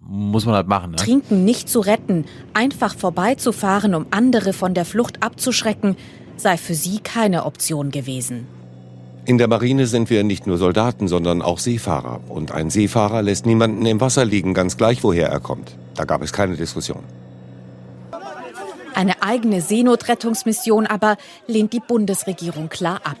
[0.00, 0.92] muss man halt machen.
[0.92, 0.96] Ne?
[0.96, 2.24] Trinken nicht zu retten,
[2.54, 5.96] einfach vorbeizufahren, um andere von der Flucht abzuschrecken,
[6.36, 8.46] sei für sie keine Option gewesen.
[9.24, 12.20] In der Marine sind wir nicht nur Soldaten, sondern auch Seefahrer.
[12.28, 15.76] Und ein Seefahrer lässt niemanden im Wasser liegen, ganz gleich, woher er kommt.
[15.98, 17.02] Da gab es keine Diskussion.
[18.94, 21.16] Eine eigene Seenotrettungsmission aber
[21.48, 23.18] lehnt die Bundesregierung klar ab.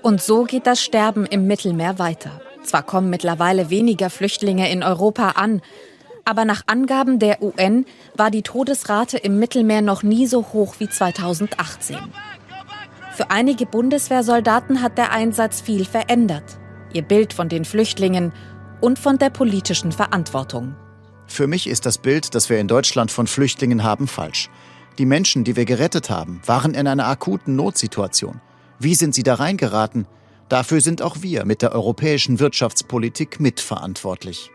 [0.00, 2.40] Und so geht das Sterben im Mittelmeer weiter.
[2.62, 5.60] Zwar kommen mittlerweile weniger Flüchtlinge in Europa an,
[6.24, 10.88] aber nach Angaben der UN war die Todesrate im Mittelmeer noch nie so hoch wie
[10.88, 11.96] 2018.
[13.12, 16.58] Für einige Bundeswehrsoldaten hat der Einsatz viel verändert.
[16.92, 18.32] Ihr Bild von den Flüchtlingen
[18.80, 20.76] und von der politischen Verantwortung.
[21.30, 24.50] Für mich ist das Bild, das wir in Deutschland von Flüchtlingen haben, falsch.
[24.98, 28.40] Die Menschen, die wir gerettet haben, waren in einer akuten Notsituation.
[28.80, 30.08] Wie sind sie da reingeraten?
[30.48, 34.50] Dafür sind auch wir mit der europäischen Wirtschaftspolitik mitverantwortlich.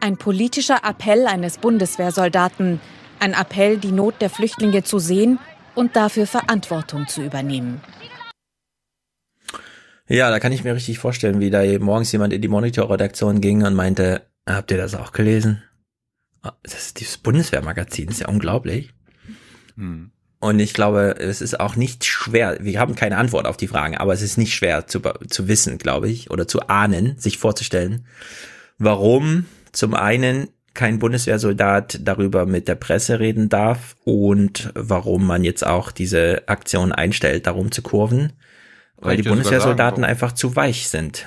[0.00, 2.80] Ein politischer Appell eines Bundeswehrsoldaten,
[3.20, 5.38] ein Appell, die Not der Flüchtlinge zu sehen
[5.74, 7.82] und dafür Verantwortung zu übernehmen.
[10.08, 13.64] Ja, da kann ich mir richtig vorstellen, wie da morgens jemand in die Monitor-Redaktion ging
[13.64, 14.22] und meinte,
[14.56, 15.62] habt ihr das auch gelesen?
[16.42, 18.94] Ah, das ist dieses Bundeswehrmagazin, ist ja unglaublich.
[19.76, 20.10] Hm.
[20.40, 23.96] Und ich glaube, es ist auch nicht schwer, wir haben keine Antwort auf die Fragen,
[23.96, 28.06] aber es ist nicht schwer zu, zu wissen, glaube ich, oder zu ahnen, sich vorzustellen,
[28.78, 35.66] warum zum einen kein Bundeswehrsoldat darüber mit der Presse reden darf und warum man jetzt
[35.66, 38.32] auch diese Aktion einstellt, darum zu kurven,
[38.96, 41.26] weil die Bundeswehrsoldaten einfach zu weich sind.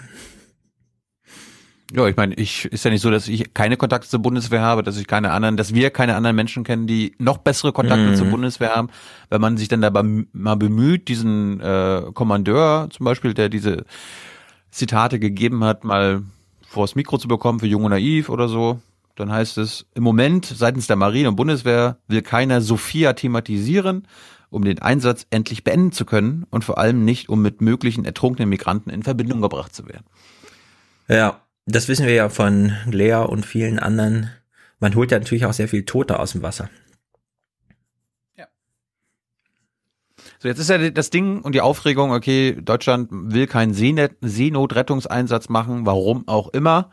[1.94, 4.82] Ja, ich meine, ich ist ja nicht so, dass ich keine Kontakte zur Bundeswehr habe,
[4.82, 8.16] dass ich keine anderen, dass wir keine anderen Menschen kennen, die noch bessere Kontakte mhm.
[8.16, 8.88] zur Bundeswehr haben.
[9.30, 13.84] Wenn man sich dann dabei mal bemüht, diesen äh, Kommandeur zum Beispiel, der diese
[14.70, 16.24] Zitate gegeben hat, mal
[16.66, 18.80] vors Mikro zu bekommen für Jung und Naiv oder so,
[19.16, 24.08] dann heißt es, im Moment seitens der Marine und Bundeswehr will keiner Sophia thematisieren,
[24.50, 28.48] um den Einsatz endlich beenden zu können und vor allem nicht, um mit möglichen ertrunkenen
[28.48, 30.06] Migranten in Verbindung gebracht zu werden.
[31.10, 31.42] Ja,
[31.76, 34.30] das wissen wir ja von Lea und vielen anderen.
[34.80, 36.70] Man holt ja natürlich auch sehr viel Tote aus dem Wasser.
[38.36, 38.48] Ja.
[40.40, 45.86] So, jetzt ist ja das Ding und die Aufregung, okay, Deutschland will keinen Seenotrettungseinsatz machen,
[45.86, 46.92] warum auch immer.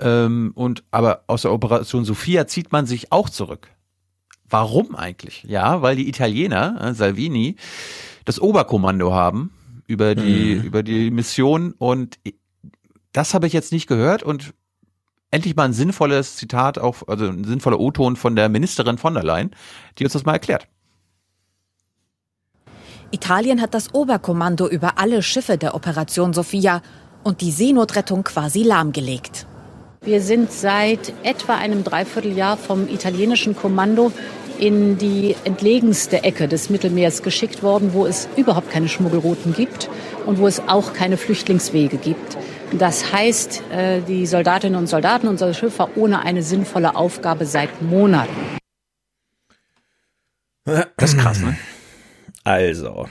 [0.00, 3.68] Ähm, und aber aus der Operation Sophia zieht man sich auch zurück.
[4.48, 5.42] Warum eigentlich?
[5.42, 7.56] Ja, weil die Italiener, äh, Salvini,
[8.24, 9.50] das Oberkommando haben
[9.86, 10.62] über die, mhm.
[10.62, 12.18] über die Mission und
[13.12, 14.54] das habe ich jetzt nicht gehört und
[15.30, 19.24] endlich mal ein sinnvolles Zitat, auch, also ein sinnvoller O-Ton von der Ministerin von der
[19.24, 19.50] Leyen,
[19.98, 20.68] die uns das mal erklärt.
[23.10, 26.82] Italien hat das Oberkommando über alle Schiffe der Operation Sophia
[27.24, 29.46] und die Seenotrettung quasi lahmgelegt.
[30.02, 34.12] Wir sind seit etwa einem Dreivierteljahr vom italienischen Kommando
[34.58, 39.88] in die entlegenste Ecke des Mittelmeers geschickt worden, wo es überhaupt keine Schmuggelrouten gibt
[40.26, 42.36] und wo es auch keine Flüchtlingswege gibt.
[42.72, 48.58] Das heißt, äh, die Soldatinnen und Soldaten unserer Schiffe ohne eine sinnvolle Aufgabe seit Monaten.
[50.64, 51.56] Das ist krass, ne?
[52.44, 53.08] Also.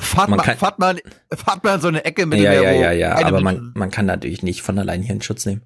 [0.00, 1.00] fahrt, man mal, kann, fahrt, mal,
[1.32, 3.90] fahrt mal in so eine Ecke mit ja, dem Ja, ja, ja, aber man, man
[3.90, 5.62] kann natürlich nicht von allein hier in Schutz nehmen.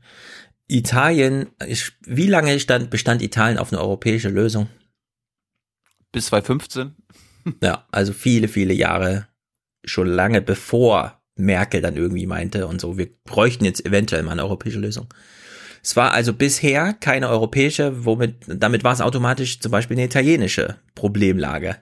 [0.66, 1.48] Italien,
[2.06, 4.68] wie lange stand, bestand Italien auf eine europäische Lösung?
[6.12, 6.94] Bis 2015.
[7.62, 9.26] Ja, also viele, viele Jahre,
[9.84, 14.44] schon lange bevor Merkel dann irgendwie meinte und so, wir bräuchten jetzt eventuell mal eine
[14.44, 15.08] europäische Lösung.
[15.82, 20.76] Es war also bisher keine europäische, womit, damit war es automatisch zum Beispiel eine italienische
[20.94, 21.76] Problemlage.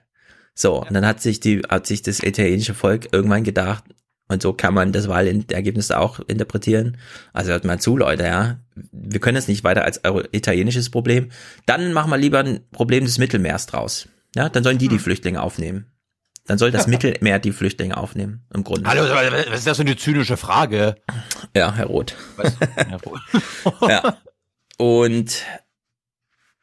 [0.53, 3.83] So, und dann hat sich die, hat sich das italienische Volk irgendwann gedacht,
[4.29, 6.97] und so kann man das Wahlergebnis auch interpretieren.
[7.31, 8.59] Also hört mal zu, Leute, ja.
[8.91, 10.01] Wir können es nicht weiter als
[10.31, 11.29] italienisches Problem.
[11.65, 14.09] Dann machen wir lieber ein Problem des Mittelmeers draus.
[14.35, 15.85] Ja, dann sollen die die Flüchtlinge aufnehmen.
[16.47, 18.89] Dann soll das Mittelmeer die Flüchtlinge aufnehmen, im Grunde.
[18.89, 20.95] Hallo, was ist das für eine zynische Frage?
[21.55, 22.15] Ja, Herr Roth.
[22.75, 23.21] Herr Roth.
[23.87, 24.17] ja.
[24.77, 25.43] Und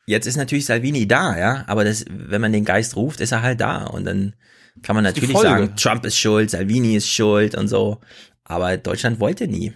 [0.06, 3.42] jetzt ist natürlich Salvini da, ja, aber das, wenn man den Geist ruft, ist er
[3.42, 4.34] halt da und dann
[4.82, 8.00] kann man natürlich sagen, Trump ist schuld, Salvini ist schuld und so,
[8.42, 9.72] aber Deutschland wollte nie.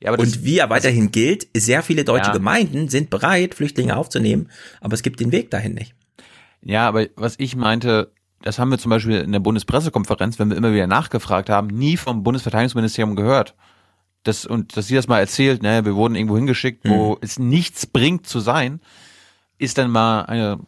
[0.00, 2.32] Ja, aber und wie er weiterhin gilt, sehr viele deutsche ja.
[2.32, 5.94] Gemeinden sind bereit, Flüchtlinge aufzunehmen, aber es gibt den Weg dahin nicht.
[6.62, 8.12] Ja, aber was ich meinte,
[8.44, 11.96] das haben wir zum Beispiel in der Bundespressekonferenz, wenn wir immer wieder nachgefragt haben, nie
[11.96, 13.54] vom Bundesverteidigungsministerium gehört.
[14.22, 17.18] Das, und dass sie das mal erzählt, ne, wir wurden irgendwo hingeschickt, wo mhm.
[17.22, 18.82] es nichts bringt zu sein,
[19.56, 20.58] ist dann mal eine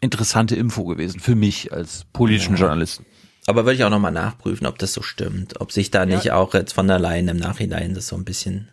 [0.00, 2.60] interessante Info gewesen für mich als politischen ja.
[2.60, 3.04] Journalisten.
[3.48, 6.36] Aber würde ich auch nochmal nachprüfen, ob das so stimmt, ob sich da nicht ja.
[6.36, 8.70] auch jetzt von allein im Nachhinein das so ein bisschen.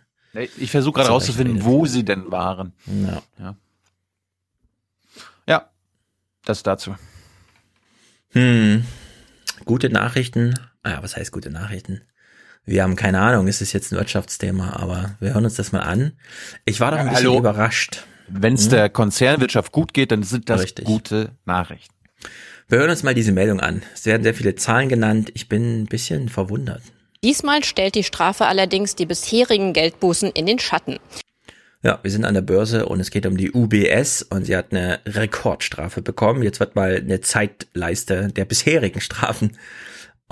[0.56, 2.74] Ich versuche gerade rauszufinden, wo sie denn waren.
[2.86, 3.22] Ja.
[3.40, 3.56] ja.
[5.48, 5.70] Ja,
[6.44, 6.94] das dazu.
[8.34, 8.84] Hm.
[9.64, 10.58] Gute Nachrichten.
[10.82, 12.02] Ah, was heißt gute Nachrichten?
[12.66, 15.80] Wir haben keine Ahnung, ist es jetzt ein Wirtschaftsthema, aber wir hören uns das mal
[15.80, 16.12] an.
[16.64, 17.38] Ich war doch ein bisschen Hallo.
[17.38, 18.04] überrascht.
[18.28, 18.70] Wenn es hm?
[18.70, 20.84] der Konzernwirtschaft gut geht, dann sind das Richtig.
[20.84, 21.94] gute Nachrichten.
[22.68, 23.82] Wir hören uns mal diese Meldung an.
[23.92, 25.30] Es werden sehr viele Zahlen genannt.
[25.34, 26.82] Ich bin ein bisschen verwundert.
[27.22, 30.98] Diesmal stellt die Strafe allerdings die bisherigen Geldbußen in den Schatten.
[31.84, 34.72] Ja, wir sind an der Börse und es geht um die UBS und sie hat
[34.72, 36.42] eine Rekordstrafe bekommen.
[36.42, 39.58] Jetzt wird mal eine Zeitleiste der bisherigen Strafen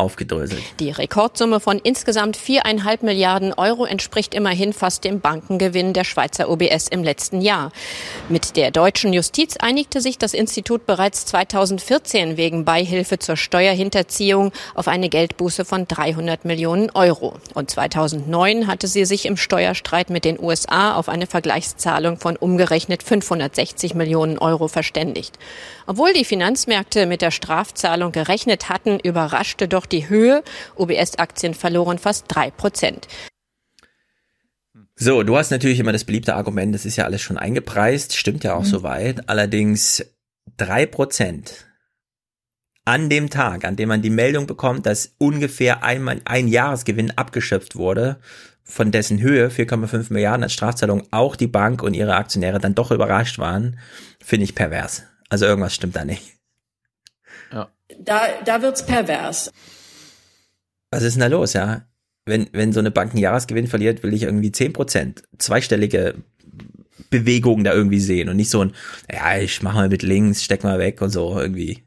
[0.02, 0.62] aufgedröselt.
[0.80, 6.88] Die Rekordsumme von insgesamt viereinhalb Milliarden Euro entspricht immerhin fast dem Bankengewinn der Schweizer OBS
[6.88, 7.70] im letzten Jahr.
[8.28, 14.88] Mit der deutschen Justiz einigte sich das Institut bereits 2014 wegen Beihilfe zur Steuerhinterziehung auf
[14.88, 17.36] eine Geldbuße von 300 Millionen Euro.
[17.54, 23.04] Und 2009 hatte sie sich im Steuerstreit mit den USA auf eine Vergleichszahlung von umgerechnet
[23.04, 25.38] 560 Millionen Euro verständigt.
[25.86, 30.42] Obwohl die Finanzmärkte mit der Strafzahlung gerechnet hatten, überraschte doch die Höhe.
[30.76, 33.08] UBS-Aktien verloren fast drei Prozent.
[34.94, 38.44] So, du hast natürlich immer das beliebte Argument, das ist ja alles schon eingepreist, stimmt
[38.44, 38.66] ja auch mhm.
[38.66, 39.28] soweit.
[39.28, 40.04] Allerdings
[40.56, 41.66] drei Prozent
[42.84, 47.76] an dem Tag, an dem man die Meldung bekommt, dass ungefähr einmal ein Jahresgewinn abgeschöpft
[47.76, 48.18] wurde,
[48.64, 52.90] von dessen Höhe 4,5 Milliarden als Strafzahlung auch die Bank und ihre Aktionäre dann doch
[52.90, 53.78] überrascht waren,
[54.24, 55.04] finde ich pervers.
[55.32, 56.36] Also irgendwas stimmt da nicht.
[57.50, 57.72] Ja.
[57.98, 59.50] Da, da wird's pervers.
[60.90, 61.86] Was ist denn da los, ja?
[62.26, 66.16] Wenn, wenn so eine Bank einen Jahresgewinn verliert, will ich irgendwie zehn Prozent, zweistellige
[67.08, 68.74] Bewegungen da irgendwie sehen und nicht so ein,
[69.10, 71.82] ja, ich mache mal mit links, steck mal weg und so irgendwie.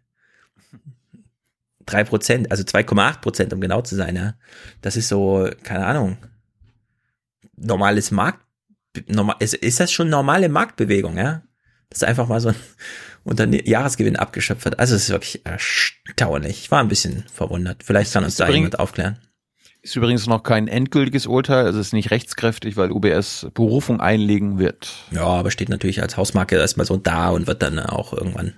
[1.85, 4.33] Drei Prozent, also 2,8 Prozent, um genau zu sein, ja.
[4.81, 6.17] Das ist so, keine Ahnung,
[7.57, 8.43] normales Markt,
[9.05, 11.43] normal, ist, ist das schon normale Marktbewegung, ja?
[11.91, 12.55] Das ist einfach mal so ein,
[13.25, 14.79] Jahresgewinn abgeschöpft hat.
[14.79, 16.59] Also es ist wirklich erstaunlich.
[16.61, 17.83] Ich war ein bisschen verwundert.
[17.83, 19.19] Vielleicht kann uns da jemand aufklären.
[19.81, 24.57] Ist übrigens noch kein endgültiges Urteil, also es ist nicht rechtskräftig, weil UBS Berufung einlegen
[24.57, 24.91] wird.
[25.11, 28.53] Ja, aber steht natürlich als Hausmarke erstmal so da und wird dann auch irgendwann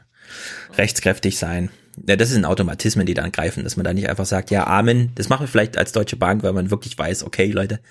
[0.77, 1.69] rechtskräftig sein.
[2.07, 5.11] Ja, das sind Automatismen, die dann greifen, dass man da nicht einfach sagt, ja, Amen,
[5.15, 7.81] das machen wir vielleicht als Deutsche Bank, weil man wirklich weiß, okay, Leute,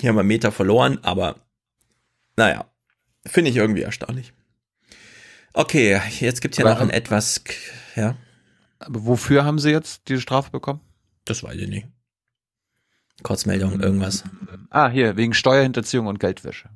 [0.00, 1.36] hier haben wir einen Meter verloren, aber
[2.36, 2.64] naja,
[3.26, 4.32] finde ich irgendwie erstaunlich.
[5.58, 7.42] Okay, jetzt gibt's ja Aber, noch ein etwas,
[7.96, 8.16] ja.
[8.78, 10.78] Aber wofür haben sie jetzt diese Strafe bekommen?
[11.24, 11.88] Das weiß ich nicht.
[13.24, 14.22] Kurzmeldung, irgendwas.
[14.70, 16.68] Ah, hier, wegen Steuerhinterziehung und Geldwäsche.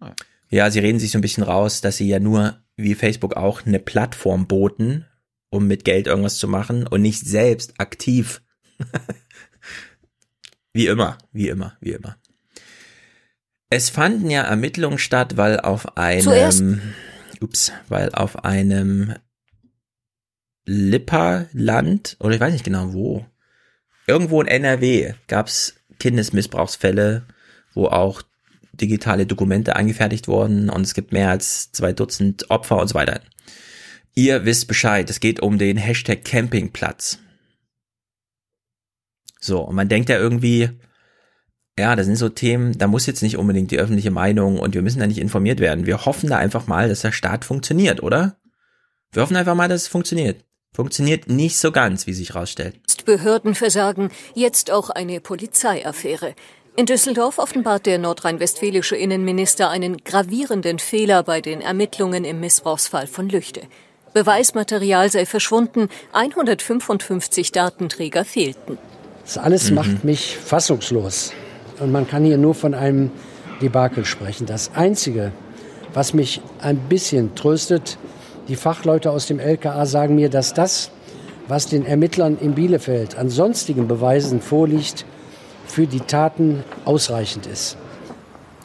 [0.00, 0.14] Ah, ja.
[0.48, 3.66] ja, sie reden sich so ein bisschen raus, dass sie ja nur, wie Facebook auch,
[3.66, 5.04] eine Plattform boten,
[5.50, 8.40] um mit Geld irgendwas zu machen und nicht selbst aktiv.
[10.72, 12.16] wie immer, wie immer, wie immer.
[13.68, 16.64] Es fanden ja Ermittlungen statt, weil auf einem Zuerst
[17.42, 19.14] ups, weil auf einem
[20.64, 23.24] Lipperland, oder ich weiß nicht genau wo,
[24.06, 27.26] irgendwo in NRW gab es Kindesmissbrauchsfälle,
[27.72, 28.22] wo auch
[28.72, 33.20] digitale Dokumente angefertigt wurden und es gibt mehr als zwei Dutzend Opfer und so weiter.
[34.14, 37.18] Ihr wisst Bescheid, es geht um den Hashtag Campingplatz.
[39.40, 40.70] So, und man denkt ja irgendwie,
[41.78, 44.82] ja, das sind so Themen, da muss jetzt nicht unbedingt die öffentliche Meinung und wir
[44.82, 45.86] müssen da nicht informiert werden.
[45.86, 48.36] Wir hoffen da einfach mal, dass der Staat funktioniert, oder?
[49.12, 50.42] Wir hoffen einfach mal, dass es funktioniert.
[50.74, 52.76] Funktioniert nicht so ganz, wie sich rausstellt.
[53.04, 56.34] Behördenversagen, jetzt auch eine Polizeiaffäre.
[56.76, 63.28] In Düsseldorf offenbart der nordrhein-westfälische Innenminister einen gravierenden Fehler bei den Ermittlungen im Missbrauchsfall von
[63.28, 63.62] Lüchte.
[64.12, 68.76] Beweismaterial sei verschwunden, 155 Datenträger fehlten.
[69.24, 69.76] Das alles mhm.
[69.76, 71.32] macht mich fassungslos.
[71.80, 73.10] Und man kann hier nur von einem
[73.60, 74.46] Debakel sprechen.
[74.46, 75.32] Das Einzige,
[75.94, 77.98] was mich ein bisschen tröstet,
[78.48, 80.90] Die Fachleute aus dem LKA sagen mir, dass das,
[81.48, 85.04] was den Ermittlern in Bielefeld an sonstigen Beweisen vorliegt,
[85.66, 87.76] für die Taten ausreichend ist.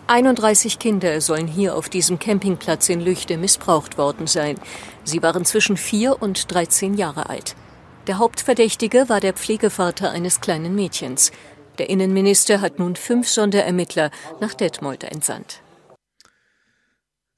[0.05, 4.55] 31 Kinder sollen hier auf diesem Campingplatz in Lüchte missbraucht worden sein.
[5.03, 7.55] Sie waren zwischen vier und 13 Jahre alt.
[8.07, 11.31] Der Hauptverdächtige war der Pflegevater eines kleinen Mädchens.
[11.77, 15.61] Der Innenminister hat nun fünf Sonderermittler nach Detmold entsandt.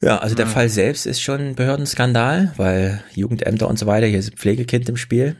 [0.01, 0.47] Ja, also der.
[0.47, 4.89] Fall selbst ist schon ein Behördenskandal, weil Jugendämter und so weiter, hier ist ein Pflegekind
[4.89, 5.37] im Spiel.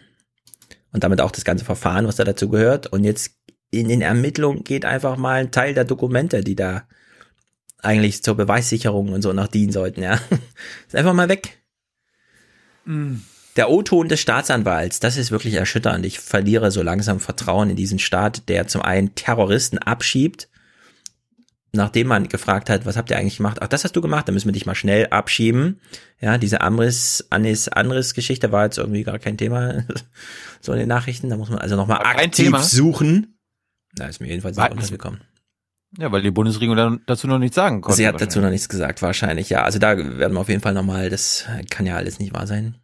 [0.94, 2.88] Und damit auch das ganze Verfahren, was da dazu gehört.
[2.88, 3.32] Und jetzt
[3.72, 6.88] in den Ermittlungen geht einfach mal ein Teil der Dokumente, die da
[7.80, 10.14] eigentlich zur Beweissicherung und so noch dienen sollten, ja.
[10.88, 11.62] Ist einfach mal weg.
[13.56, 16.06] Der O-Ton des Staatsanwalts, das ist wirklich erschütternd.
[16.06, 20.50] Ich verliere so langsam Vertrauen in diesen Staat, der zum einen Terroristen abschiebt,
[21.72, 23.60] nachdem man gefragt hat, was habt ihr eigentlich gemacht?
[23.62, 25.82] Ach, das hast du gemacht, dann müssen wir dich mal schnell abschieben.
[26.20, 29.86] Ja, diese Amris, Anis, Andres Geschichte war jetzt irgendwie gar kein Thema,
[30.62, 31.30] so in den Nachrichten.
[31.30, 32.64] Da muss man also nochmal aktiv Thema?
[32.64, 33.38] suchen.
[33.96, 35.22] Da ist mir jedenfalls nicht untergekommen.
[36.00, 37.98] Ja, weil die Bundesregierung dann dazu noch nichts sagen konnte.
[37.98, 39.62] Sie hat dazu noch nichts gesagt, wahrscheinlich, ja.
[39.62, 42.78] Also da werden wir auf jeden Fall nochmal, das kann ja alles nicht wahr sein.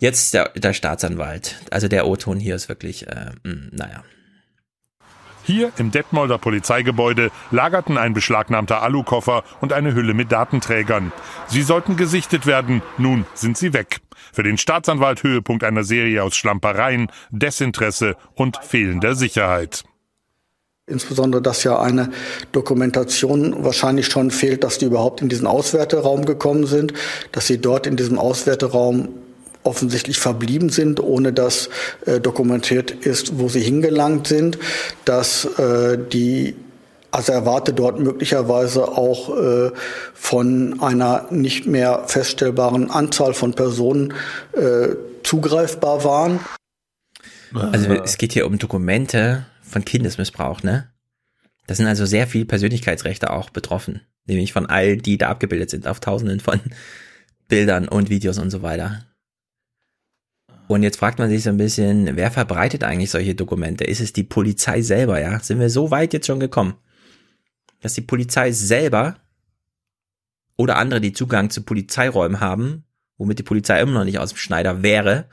[0.00, 1.56] Jetzt der, der Staatsanwalt.
[1.70, 4.02] Also der O-Ton hier ist wirklich, äh, mh, naja.
[5.42, 11.12] Hier im Detmolder Polizeigebäude lagerten ein beschlagnahmter Alukoffer und eine Hülle mit Datenträgern.
[11.48, 14.00] Sie sollten gesichtet werden, nun sind sie weg.
[14.32, 19.84] Für den Staatsanwalt Höhepunkt einer Serie aus Schlampereien, Desinteresse und fehlender Sicherheit.
[20.86, 22.10] Insbesondere, dass ja eine
[22.52, 26.94] Dokumentation wahrscheinlich schon fehlt, dass die überhaupt in diesen Auswerteraum gekommen sind,
[27.32, 29.10] dass sie dort in diesem Auswerteraum
[29.62, 31.68] offensichtlich verblieben sind, ohne dass
[32.06, 34.58] äh, dokumentiert ist, wo sie hingelangt sind,
[35.04, 36.54] dass äh, die
[37.10, 39.70] Asservate dort möglicherweise auch äh,
[40.14, 44.14] von einer nicht mehr feststellbaren Anzahl von Personen
[44.52, 46.40] äh, zugreifbar waren.
[47.52, 50.88] Also es geht hier um Dokumente von Kindesmissbrauch, ne?
[51.66, 54.00] Da sind also sehr viel Persönlichkeitsrechte auch betroffen.
[54.26, 56.60] Nämlich von all die da abgebildet sind, auf tausenden von
[57.48, 59.04] Bildern und Videos und so weiter.
[60.70, 63.82] Und jetzt fragt man sich so ein bisschen, wer verbreitet eigentlich solche Dokumente?
[63.82, 65.40] Ist es die Polizei selber, ja?
[65.40, 66.74] Sind wir so weit jetzt schon gekommen,
[67.80, 69.16] dass die Polizei selber
[70.56, 72.84] oder andere, die Zugang zu Polizeiräumen haben,
[73.18, 75.28] womit die Polizei immer noch nicht aus dem Schneider wäre,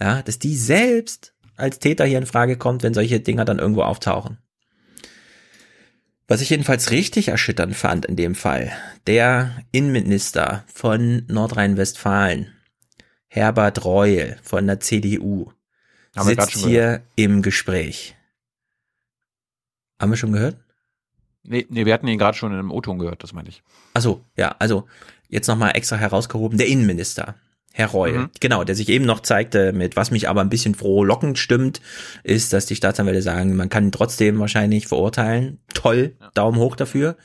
[0.00, 3.82] ja, dass die selbst als Täter hier in Frage kommt, wenn solche Dinger dann irgendwo
[3.82, 4.38] auftauchen.
[6.26, 8.72] Was ich jedenfalls richtig erschütternd fand in dem Fall,
[9.06, 12.48] der Innenminister von Nordrhein-Westfalen,
[13.32, 15.52] Herbert Reul von der CDU,
[16.16, 18.16] Haben sitzt hier im Gespräch.
[20.00, 20.56] Haben wir schon gehört?
[21.44, 23.62] Nee, nee, wir hatten ihn gerade schon in einem O-Ton gehört, das meinte ich.
[23.94, 24.88] Also ja, also
[25.28, 27.36] jetzt nochmal extra herausgehoben, der Innenminister,
[27.72, 28.30] Herr Reul, Mhm.
[28.40, 31.80] genau, der sich eben noch zeigte, mit was mich aber ein bisschen frohlockend stimmt,
[32.24, 35.60] ist, dass die Staatsanwälte sagen, man kann ihn trotzdem wahrscheinlich verurteilen.
[35.72, 37.16] Toll, Daumen hoch dafür.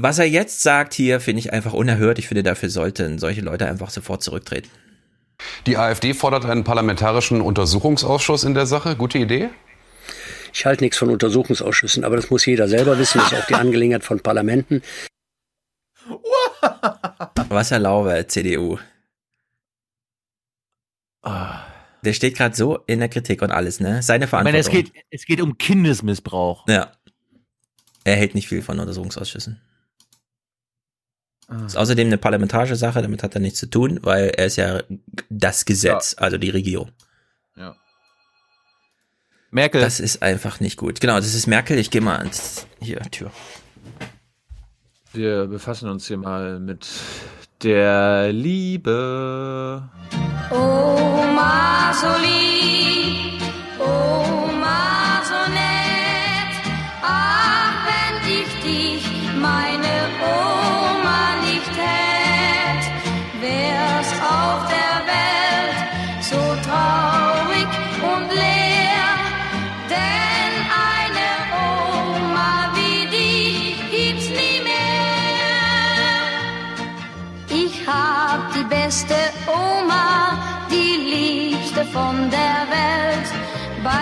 [0.00, 2.20] Was er jetzt sagt hier, finde ich einfach unerhört.
[2.20, 4.70] Ich finde, dafür sollten solche Leute einfach sofort zurücktreten.
[5.66, 8.94] Die AfD fordert einen parlamentarischen Untersuchungsausschuss in der Sache.
[8.94, 9.50] Gute Idee?
[10.54, 13.18] Ich halte nichts von Untersuchungsausschüssen, aber das muss jeder selber wissen.
[13.18, 14.82] Das ist auch die Angelegenheit von Parlamenten.
[17.48, 18.78] Was erlaube, CDU?
[21.24, 24.00] Der steht gerade so in der Kritik und alles, ne?
[24.02, 24.60] Seine Ich meine, Verantwortung.
[24.60, 26.66] es geht, es geht um Kindesmissbrauch.
[26.68, 26.92] Ja.
[28.04, 29.60] Er hält nicht viel von Untersuchungsausschüssen.
[31.66, 34.82] Ist außerdem eine parlamentarische Sache, damit hat er nichts zu tun, weil er ist ja
[35.30, 36.90] das Gesetz, also die Regierung.
[37.56, 37.74] Ja.
[39.50, 39.80] Merkel.
[39.80, 41.00] Das ist einfach nicht gut.
[41.00, 41.78] Genau, das ist Merkel.
[41.78, 43.30] Ich gehe mal ans hier Tür.
[45.14, 46.86] Wir befassen uns hier mal mit
[47.62, 49.88] der Liebe.
[50.50, 52.08] Oma so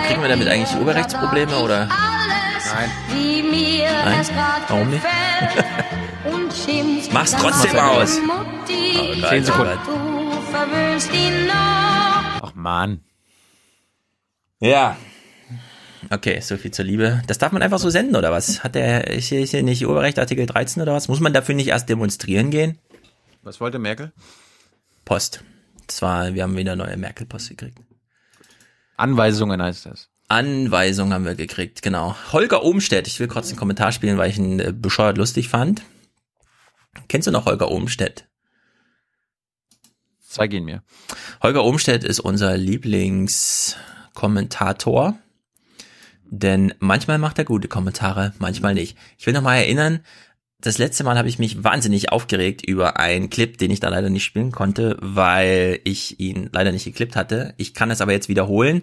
[0.06, 1.86] Kriegen wir damit eigentlich Urheberrechtsprobleme oder?
[1.86, 2.90] Nein.
[3.12, 4.26] wie mir Nein.
[4.68, 5.02] Warum nicht?
[7.12, 8.18] Mach's trotzdem aus.
[9.28, 9.78] Zehn Sekunden.
[12.42, 13.00] Ach Mann.
[14.60, 14.96] Ja.
[16.10, 17.22] Okay, so viel zur Liebe.
[17.26, 18.62] Das darf man einfach so senden, oder was?
[18.62, 21.08] Hat der, ist hier, ist hier nicht Urheberrecht Artikel 13 oder was?
[21.08, 22.78] Muss man dafür nicht erst demonstrieren gehen?
[23.42, 24.12] Was wollte Merkel?
[24.14, 24.36] Was wollte?
[25.06, 25.44] Post.
[25.86, 27.78] Das war, wir haben wieder neue Merkel-Post gekriegt.
[28.96, 30.08] Anweisungen heißt das.
[30.28, 32.16] Anweisungen haben wir gekriegt, genau.
[32.32, 35.82] Holger Ohmstedt, ich will kurz einen Kommentar spielen, weil ich ihn äh, bescheuert lustig fand.
[37.08, 38.26] Kennst du noch Holger Ohmstedt?
[40.20, 40.82] Zeig ihn mir.
[41.42, 45.18] Holger Ohmstedt ist unser Lieblingskommentator,
[46.24, 48.96] denn manchmal macht er gute Kommentare, manchmal nicht.
[49.18, 50.00] Ich will noch mal erinnern,
[50.60, 54.10] das letzte Mal habe ich mich wahnsinnig aufgeregt über einen Clip, den ich da leider
[54.10, 57.54] nicht spielen konnte, weil ich ihn leider nicht geklippt hatte.
[57.56, 58.82] Ich kann es aber jetzt wiederholen.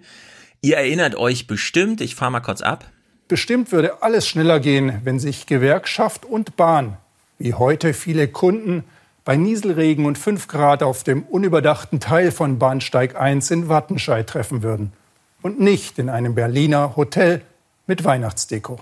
[0.61, 2.89] Ihr erinnert euch bestimmt, ich fahre mal kurz ab.
[3.27, 6.97] Bestimmt würde alles schneller gehen, wenn sich Gewerkschaft und Bahn,
[7.37, 8.83] wie heute viele Kunden,
[9.25, 14.63] bei Nieselregen und 5 Grad auf dem unüberdachten Teil von Bahnsteig 1 in Wattenscheid treffen
[14.63, 14.93] würden.
[15.41, 17.41] Und nicht in einem Berliner Hotel
[17.87, 18.79] mit Weihnachtsdeko.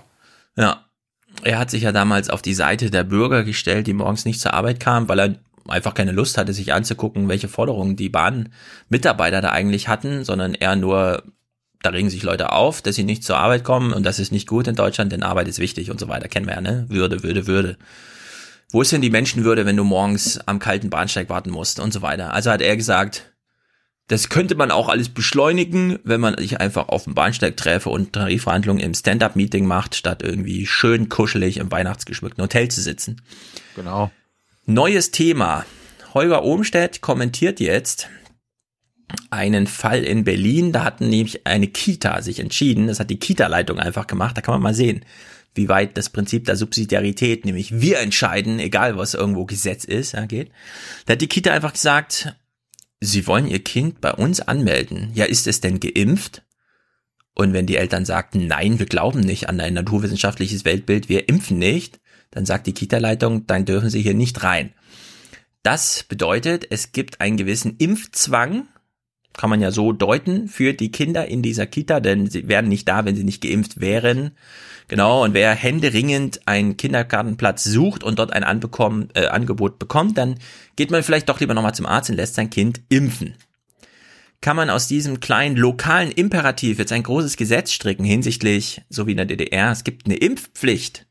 [0.56, 0.84] Ja,
[1.42, 4.54] er hat sich ja damals auf die Seite der Bürger gestellt, die morgens nicht zur
[4.54, 5.34] Arbeit kamen, weil er
[5.68, 10.76] einfach keine Lust hatte, sich anzugucken, welche Forderungen die Bahnmitarbeiter da eigentlich hatten, sondern er
[10.76, 11.22] nur,
[11.82, 14.48] da regen sich Leute auf, dass sie nicht zur Arbeit kommen und das ist nicht
[14.48, 16.28] gut in Deutschland, denn Arbeit ist wichtig und so weiter.
[16.28, 16.86] Kennen wir ja, ne?
[16.88, 17.76] Würde, Würde, Würde.
[18.70, 22.02] Wo ist denn die Menschenwürde, wenn du morgens am kalten Bahnsteig warten musst und so
[22.02, 22.32] weiter?
[22.32, 23.31] Also hat er gesagt,
[24.08, 28.12] das könnte man auch alles beschleunigen, wenn man sich einfach auf dem Bahnsteig treffe und
[28.12, 33.22] Tarifverhandlungen im Stand-up-Meeting macht, statt irgendwie schön kuschelig im weihnachtsgeschmückten Hotel zu sitzen.
[33.76, 34.10] Genau.
[34.66, 35.64] Neues Thema.
[36.14, 38.08] Holger Ohmstedt kommentiert jetzt
[39.30, 40.72] einen Fall in Berlin.
[40.72, 42.88] Da hatten nämlich eine Kita sich entschieden.
[42.88, 44.36] Das hat die Kita-Leitung einfach gemacht.
[44.36, 45.04] Da kann man mal sehen,
[45.54, 50.24] wie weit das Prinzip der Subsidiarität, nämlich wir entscheiden, egal was irgendwo Gesetz ist, ja,
[50.26, 50.50] geht.
[51.06, 52.34] Da hat die Kita einfach gesagt,
[53.02, 55.10] sie wollen ihr Kind bei uns anmelden.
[55.12, 56.42] Ja, ist es denn geimpft?
[57.34, 61.58] Und wenn die Eltern sagten, nein, wir glauben nicht an ein naturwissenschaftliches Weltbild, wir impfen
[61.58, 62.00] nicht,
[62.30, 64.72] dann sagt die Kita-Leitung, dann dürfen sie hier nicht rein.
[65.62, 68.68] Das bedeutet, es gibt einen gewissen Impfzwang,
[69.32, 72.86] kann man ja so deuten, für die Kinder in dieser Kita, denn sie wären nicht
[72.88, 74.32] da, wenn sie nicht geimpft wären.
[74.92, 80.38] Genau, und wer händeringend einen Kindergartenplatz sucht und dort ein Anbekommen, äh, Angebot bekommt, dann
[80.76, 83.34] geht man vielleicht doch lieber nochmal zum Arzt und lässt sein Kind impfen.
[84.42, 89.12] Kann man aus diesem kleinen lokalen Imperativ jetzt ein großes Gesetz stricken hinsichtlich, so wie
[89.12, 91.06] in der DDR, es gibt eine Impfpflicht.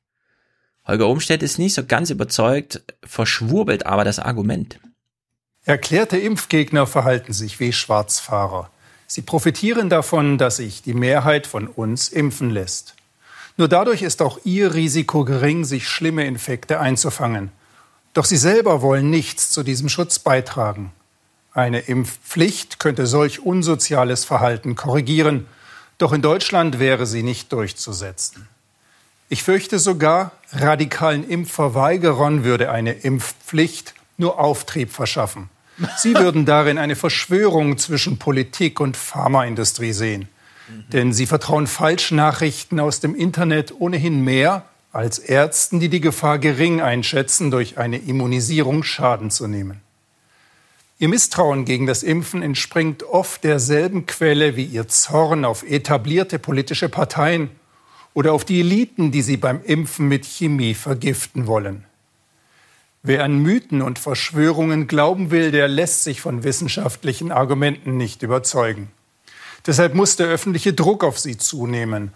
[0.86, 4.80] Holger Umstedt ist nicht so ganz überzeugt, verschwurbelt aber das Argument.
[5.66, 8.70] Erklärte Impfgegner verhalten sich wie Schwarzfahrer.
[9.08, 12.94] Sie profitieren davon, dass sich die Mehrheit von uns impfen lässt.
[13.62, 17.52] Nur dadurch ist auch ihr Risiko gering, sich schlimme Infekte einzufangen.
[18.16, 20.92] Doch sie selber wollen nichts zu diesem Schutz beitragen.
[21.54, 25.46] Eine Impfpflicht könnte solch unsoziales Verhalten korrigieren,
[26.00, 28.48] doch in Deutschland wäre sie nicht durchzusetzen.
[29.30, 35.52] Ich fürchte sogar, radikalen Impfverweigerern würde eine Impfpflicht nur Auftrieb verschaffen.
[35.98, 40.30] Sie würden darin eine Verschwörung zwischen Politik und Pharmaindustrie sehen.
[40.94, 46.82] Denn sie vertrauen Falschnachrichten aus dem Internet ohnehin mehr als Ärzten, die die Gefahr gering
[46.82, 49.82] einschätzen, durch eine Immunisierung Schaden zu nehmen.
[51.00, 56.90] Ihr Misstrauen gegen das Impfen entspringt oft derselben Quelle wie ihr Zorn auf etablierte politische
[56.90, 57.50] Parteien
[58.14, 61.86] oder auf die Eliten, die sie beim Impfen mit Chemie vergiften wollen.
[63.02, 68.90] Wer an Mythen und Verschwörungen glauben will, der lässt sich von wissenschaftlichen Argumenten nicht überzeugen.
[69.66, 72.14] Deshalb muss der öffentliche Druck auf sie zunehmen.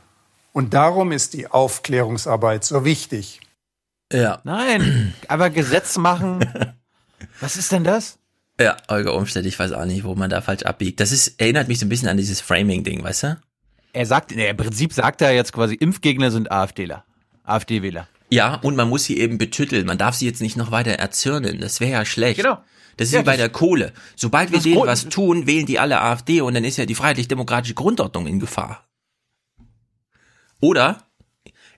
[0.51, 3.41] Und darum ist die Aufklärungsarbeit so wichtig.
[4.11, 4.39] Ja.
[4.43, 6.45] Nein, aber Gesetz machen.
[7.39, 8.17] Was ist denn das?
[8.59, 10.99] Ja, Olga Umstedt, ich weiß auch nicht, wo man da falsch abbiegt.
[10.99, 13.37] Das ist, erinnert mich so ein bisschen an dieses Framing-Ding, weißt du?
[13.91, 17.03] Er sagt, im Prinzip sagt er jetzt quasi, Impfgegner sind AfDler.
[17.43, 18.07] AfD-Wähler.
[18.29, 19.85] Ja, und man muss sie eben betütteln.
[19.85, 21.59] Man darf sie jetzt nicht noch weiter erzürnen.
[21.59, 22.37] Das wäre ja schlecht.
[22.37, 22.57] Genau.
[22.97, 23.93] Das ist Ja, wie bei das- der Kohle.
[24.15, 26.95] Sobald wir denen Grund- was tun, wählen die alle AfD und dann ist ja die
[26.95, 28.87] freiheitlich-demokratische Grundordnung in Gefahr.
[30.61, 31.03] Oder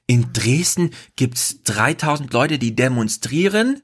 [0.05, 3.81] in Dresden gibt's 3000 Leute, die demonstrieren.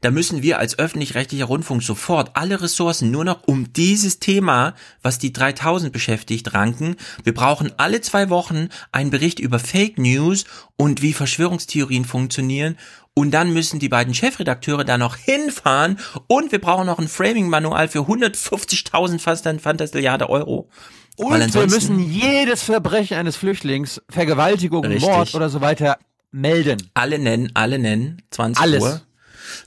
[0.00, 5.18] Da müssen wir als öffentlich-rechtlicher Rundfunk sofort alle Ressourcen nur noch um dieses Thema, was
[5.18, 6.96] die 3000 beschäftigt, ranken.
[7.22, 10.44] Wir brauchen alle zwei Wochen einen Bericht über Fake News
[10.76, 12.76] und wie Verschwörungstheorien funktionieren.
[13.16, 15.98] Und dann müssen die beiden Chefredakteure da noch hinfahren.
[16.26, 20.68] Und wir brauchen noch ein Framing-Manual für 150.000 fast ein Fantastilliarde Euro.
[21.16, 25.02] Und wir müssen jedes Verbrechen eines Flüchtlings, Vergewaltigung, Richtig.
[25.08, 25.96] Mord oder so weiter
[26.32, 26.90] melden.
[26.94, 28.82] Alle nennen, alle nennen, 20 Alles.
[28.82, 29.00] Uhr.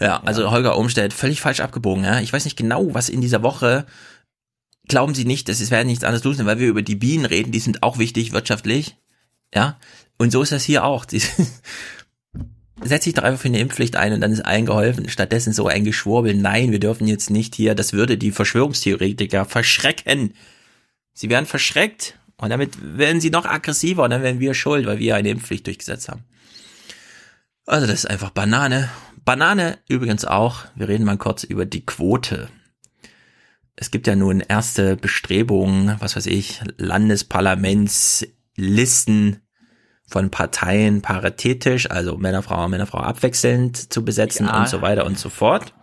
[0.01, 2.03] Ja, also Holger Umstedt, völlig falsch abgebogen.
[2.03, 2.19] Ja?
[2.19, 3.85] Ich weiß nicht genau, was in dieser Woche,
[4.90, 7.53] glauben Sie nicht, das ist- werden nichts anderes los, weil wir über die Bienen reden,
[7.53, 8.98] die sind auch wichtig wirtschaftlich.
[9.56, 9.80] Ja,
[10.17, 11.06] und so ist das hier auch.
[12.84, 15.10] Setz dich doch einfach für eine Impfpflicht ein und dann ist allen geholfen.
[15.10, 20.34] Stattdessen so ein Geschwurbel, nein, wir dürfen jetzt nicht hier, das würde die Verschwörungstheoretiker verschrecken.
[21.14, 25.00] Sie werden verschreckt und damit werden sie noch aggressiver und dann werden wir schuld, weil
[25.00, 26.24] wir eine Impfpflicht durchgesetzt haben.
[27.66, 28.90] Also das ist einfach Banane.
[29.26, 32.48] Banane übrigens auch, wir reden mal kurz über die Quote.
[33.76, 39.42] Es gibt ja nun erste Bestrebungen, was weiß ich, Landesparlamentslisten
[40.10, 44.60] von Parteien paritätisch, also Männer, Frau, Männer, Frau abwechselnd zu besetzen Ja.
[44.60, 45.74] und so weiter und so fort.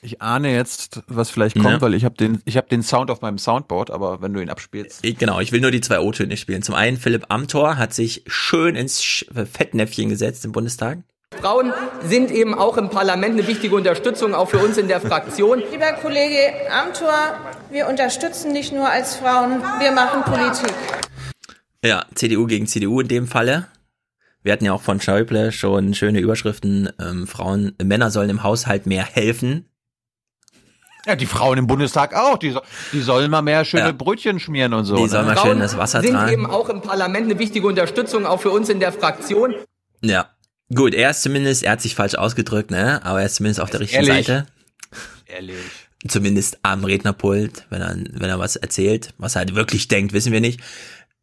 [0.00, 1.80] Ich ahne jetzt, was vielleicht kommt, Ja.
[1.80, 4.50] weil ich habe den, ich habe den Sound auf meinem Soundboard, aber wenn du ihn
[4.50, 5.00] abspielst.
[5.02, 6.62] Ich, genau, ich will nur die zwei O-Töne spielen.
[6.62, 10.98] Zum einen, Philipp Amthor hat sich schön ins Sch- Fettnäpfchen gesetzt im Bundestag.
[11.40, 11.72] Frauen
[12.06, 15.62] sind eben auch im Parlament eine wichtige Unterstützung, auch für uns in der Fraktion.
[15.72, 17.34] Lieber Kollege Amthor,
[17.70, 20.72] wir unterstützen nicht nur als Frauen, wir machen Politik.
[21.84, 23.66] Ja, CDU gegen CDU in dem Falle.
[24.44, 28.86] Wir hatten ja auch von Schäuble schon schöne Überschriften, ähm, Frauen, Männer sollen im Haushalt
[28.86, 29.64] mehr helfen.
[31.06, 32.38] Ja, die Frauen im Bundestag auch.
[32.38, 32.54] Die,
[32.92, 33.92] die sollen mal mehr schöne Ja.
[33.92, 34.96] Brötchen schmieren und so.
[34.96, 35.40] Die sollen mal ne?
[35.40, 36.32] schön das Wasser sind tragen.
[36.32, 39.54] eben auch im Parlament eine wichtige Unterstützung, auch für uns in der Fraktion.
[40.02, 40.28] Ja.
[40.74, 43.04] Gut, er ist zumindest, er hat sich falsch ausgedrückt, ne?
[43.04, 44.26] Aber er ist zumindest auf der richtigen Ehrlich?
[44.26, 44.46] Seite.
[45.26, 45.56] Ehrlich.
[46.06, 49.14] Zumindest am Rednerpult, wenn er, wenn er was erzählt.
[49.16, 50.60] Was er halt wirklich denkt, wissen wir nicht.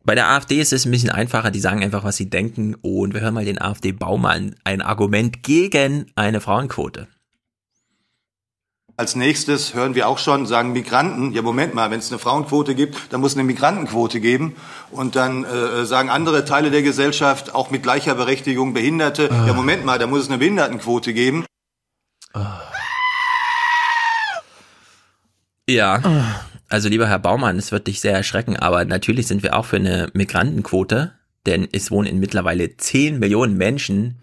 [0.03, 2.75] Bei der AfD ist es ein bisschen einfacher, die sagen einfach, was sie denken.
[2.75, 7.07] Und wir hören mal den AfD-Baumann ein Argument gegen eine Frauenquote.
[8.97, 12.75] Als nächstes hören wir auch schon, sagen Migranten, ja Moment mal, wenn es eine Frauenquote
[12.75, 14.55] gibt, dann muss es eine Migrantenquote geben.
[14.91, 19.85] Und dann äh, sagen andere Teile der Gesellschaft, auch mit gleicher Berechtigung Behinderte, ja Moment
[19.85, 21.45] mal, da muss es eine Behindertenquote geben.
[25.67, 26.41] Ja.
[26.71, 29.75] Also lieber Herr Baumann, es wird dich sehr erschrecken, aber natürlich sind wir auch für
[29.75, 31.11] eine Migrantenquote,
[31.45, 34.21] denn es wohnen in mittlerweile 10 Millionen Menschen,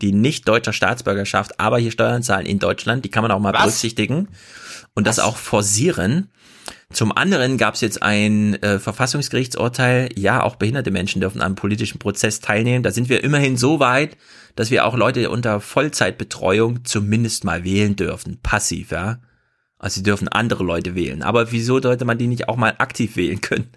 [0.00, 3.04] die nicht deutscher Staatsbürgerschaft, aber hier Steuern zahlen in Deutschland.
[3.04, 3.60] Die kann man auch mal Was?
[3.60, 4.28] berücksichtigen
[4.94, 6.30] und das auch forcieren.
[6.90, 11.98] Zum anderen gab es jetzt ein äh, Verfassungsgerichtsurteil, ja, auch behinderte Menschen dürfen am politischen
[11.98, 12.82] Prozess teilnehmen.
[12.82, 14.16] Da sind wir immerhin so weit,
[14.56, 18.38] dass wir auch Leute unter Vollzeitbetreuung zumindest mal wählen dürfen.
[18.42, 19.18] Passiv, ja.
[19.80, 21.22] Also sie dürfen andere Leute wählen.
[21.22, 23.68] Aber wieso sollte man die nicht auch mal aktiv wählen können?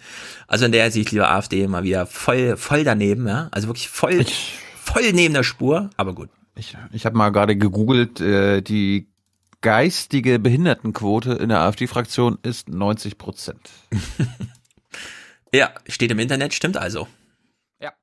[0.47, 3.47] Also in der Hinsicht, lieber AfD, mal wieder voll, voll daneben, ja.
[3.51, 4.23] Also wirklich voll,
[4.75, 6.29] voll neben der Spur, aber gut.
[6.55, 9.07] Ich, ich habe mal gerade gegoogelt, äh, die
[9.61, 13.69] geistige Behindertenquote in der AfD-Fraktion ist 90 Prozent.
[15.53, 17.07] Ja, steht im Internet, stimmt also.
[17.79, 17.93] Ja.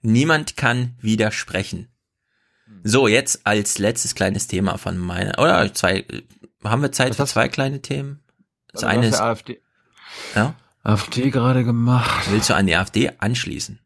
[0.00, 1.88] Niemand kann widersprechen.
[2.82, 6.06] So, jetzt als letztes kleines Thema von meiner, oder zwei,
[6.64, 8.20] haben wir Zeit für zwei kleine Themen?
[8.72, 9.60] Das Warte, eine was ist, AfD,
[10.34, 12.30] ja, AfD gerade gemacht.
[12.30, 13.78] willst du an die AfD anschließen?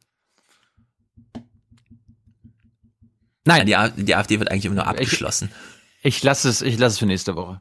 [3.45, 3.67] Nein.
[3.67, 5.51] Die, A- die AfD wird eigentlich immer nur abgeschlossen.
[6.03, 7.61] Ich lasse es, ich lasse es für nächste Woche.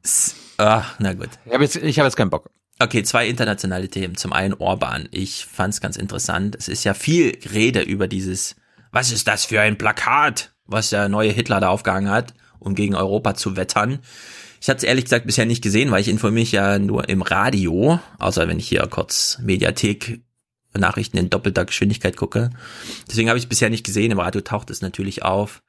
[0.58, 1.30] Ah, na gut.
[1.46, 2.50] Ich habe jetzt, ich habe jetzt keinen Bock.
[2.80, 4.16] Okay, zwei internationale Themen.
[4.16, 5.08] Zum einen Orban.
[5.12, 6.56] Ich fand es ganz interessant.
[6.56, 8.56] Es ist ja viel Rede über dieses,
[8.92, 12.96] was ist das für ein Plakat, was der neue Hitler da aufgehangen hat, um gegen
[12.96, 14.00] Europa zu wettern.
[14.62, 17.22] Ich hatte es ehrlich gesagt bisher nicht gesehen, weil ich informiere mich ja nur im
[17.22, 20.22] Radio, außer wenn ich hier kurz Mediathek
[20.78, 22.52] Nachrichten in doppelter Geschwindigkeit gucke.
[23.10, 24.12] Deswegen habe ich es bisher nicht gesehen.
[24.12, 25.64] Im Radio taucht es natürlich auf.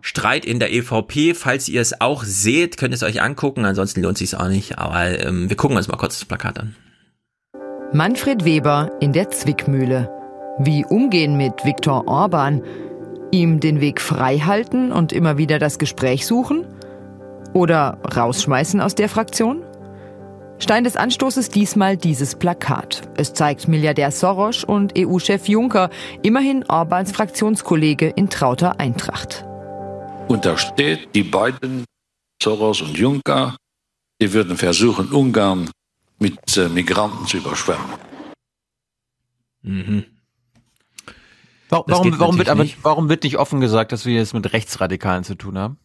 [0.00, 1.34] Streit in der EVP.
[1.34, 3.64] Falls ihr es auch seht, könnt ihr es euch angucken.
[3.64, 4.78] Ansonsten lohnt es auch nicht.
[4.78, 6.76] Aber ähm, wir gucken uns mal kurz das Plakat an.
[7.92, 10.10] Manfred Weber in der Zwickmühle.
[10.58, 12.62] Wie umgehen mit Viktor Orban?
[13.30, 16.66] Ihm den Weg frei halten und immer wieder das Gespräch suchen?
[17.54, 19.62] Oder rausschmeißen aus der Fraktion?
[20.58, 23.08] Stein des Anstoßes diesmal dieses Plakat.
[23.16, 25.90] Es zeigt Milliardär Soros und EU-Chef Juncker,
[26.22, 29.44] immerhin Orbans Fraktionskollege in trauter Eintracht.
[30.28, 31.84] Und da steht, die beiden,
[32.42, 33.56] Soros und Juncker,
[34.20, 35.70] die würden versuchen, Ungarn
[36.18, 37.86] mit äh, Migranten zu überschwemmen.
[39.62, 40.04] Mhm.
[41.68, 45.34] Warum, warum, wird aber, warum wird nicht offen gesagt, dass wir es mit Rechtsradikalen zu
[45.34, 45.78] tun haben?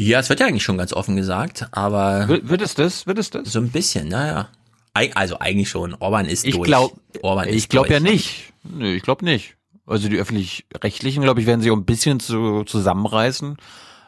[0.00, 2.28] Ja, es wird ja eigentlich schon ganz offen gesagt, aber.
[2.28, 3.06] Wird, wird es das?
[3.06, 3.50] Wird es das?
[3.52, 4.48] So ein bisschen, naja.
[5.14, 5.94] Also eigentlich schon.
[5.94, 6.66] Orban ist Ich durch.
[6.66, 8.52] glaub- Orban ist Ich glaube ja nicht.
[8.64, 9.56] Nö, ich glaube nicht.
[9.86, 13.56] Also die öffentlich-rechtlichen, glaube ich, werden sich auch ein bisschen zu, zusammenreißen,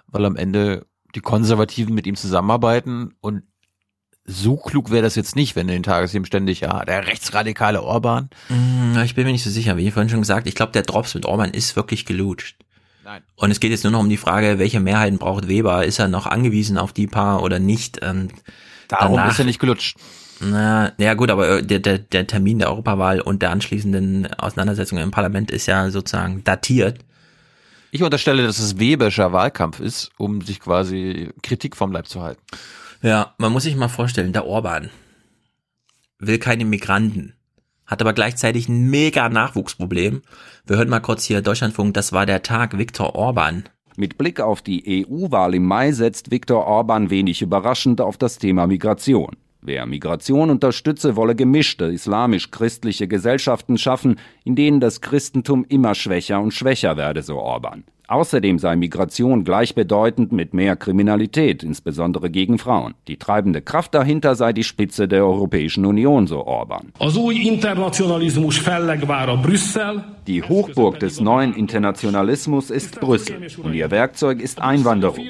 [0.08, 3.42] weil am Ende die Konservativen mit ihm zusammenarbeiten und
[4.24, 8.30] so klug wäre das jetzt nicht, wenn in den Tagesthemen ständig, ja, der rechtsradikale Orban.
[8.48, 10.82] Hm, Ich bin mir nicht so sicher, wie ich vorhin schon gesagt, ich glaube, der
[10.82, 12.56] Drops mit Orban ist wirklich gelutscht.
[13.10, 13.24] Nein.
[13.34, 15.84] Und es geht jetzt nur noch um die Frage, welche Mehrheiten braucht Weber?
[15.84, 18.00] Ist er noch angewiesen auf die paar oder nicht?
[18.04, 18.32] Und
[18.86, 19.96] Darum danach- ist er nicht gelutscht.
[20.38, 24.98] Na, ja gut, aber äh, der, der, der Termin der Europawahl und der anschließenden Auseinandersetzung
[24.98, 27.00] im Parlament ist ja sozusagen datiert.
[27.90, 32.40] Ich unterstelle, dass es Weberscher Wahlkampf ist, um sich quasi Kritik vom Leib zu halten.
[33.02, 34.88] Ja, man muss sich mal vorstellen, der Orban
[36.20, 37.34] will keine Migranten,
[37.86, 40.22] hat aber gleichzeitig ein mega Nachwuchsproblem.
[40.70, 43.64] Wir hören mal kurz hier Deutschlandfunk, das war der Tag Viktor Orban.
[43.96, 48.68] Mit Blick auf die EU-Wahl im Mai setzt Viktor Orban wenig überraschend auf das Thema
[48.68, 49.34] Migration.
[49.62, 56.52] Wer Migration unterstütze, wolle gemischte islamisch-christliche Gesellschaften schaffen, in denen das Christentum immer schwächer und
[56.52, 57.84] schwächer werde, so Orban.
[58.10, 62.94] Außerdem sei Migration gleichbedeutend mit mehr Kriminalität, insbesondere gegen Frauen.
[63.06, 66.92] Die treibende Kraft dahinter sei die Spitze der Europäischen Union, so Orban.
[70.26, 75.24] Die Hochburg des neuen Internationalismus ist Brüssel und ihr Werkzeug ist Einwanderung.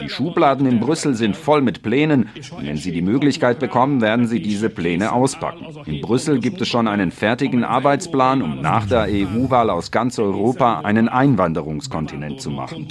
[0.00, 4.28] Die Schubladen in Brüssel sind voll mit Plänen und wenn sie die Möglichkeit bekommen, werden
[4.28, 5.66] sie diese Pläne auspacken.
[5.86, 10.80] In Brüssel gibt es schon einen fertigen Arbeitsplan, um nach der EU-Wahl aus ganz Europa
[10.80, 12.86] einen Einwanderungskontinent zu machen.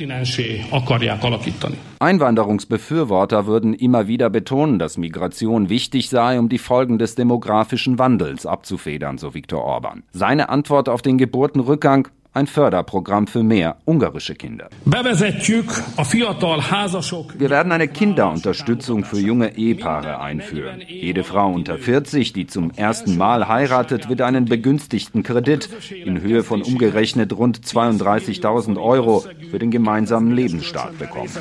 [1.99, 8.45] Einwanderungsbefürworter würden immer wieder betonen, dass Migration wichtig sei, um die Folgen des demografischen Wandels
[8.45, 10.03] abzufedern, so Viktor Orban.
[10.11, 14.69] Seine Antwort auf den Geburtenrückgang ein Förderprogramm für mehr ungarische Kinder.
[14.85, 15.03] Wir
[17.49, 20.81] werden eine Kinderunterstützung für junge Ehepaare einführen.
[20.87, 26.43] Jede Frau unter 40, die zum ersten Mal heiratet, wird einen begünstigten Kredit in Höhe
[26.43, 31.31] von umgerechnet rund 32.000 Euro für den gemeinsamen Lebensstart bekommen.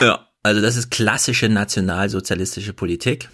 [0.00, 3.28] Ja, also das ist klassische nationalsozialistische Politik.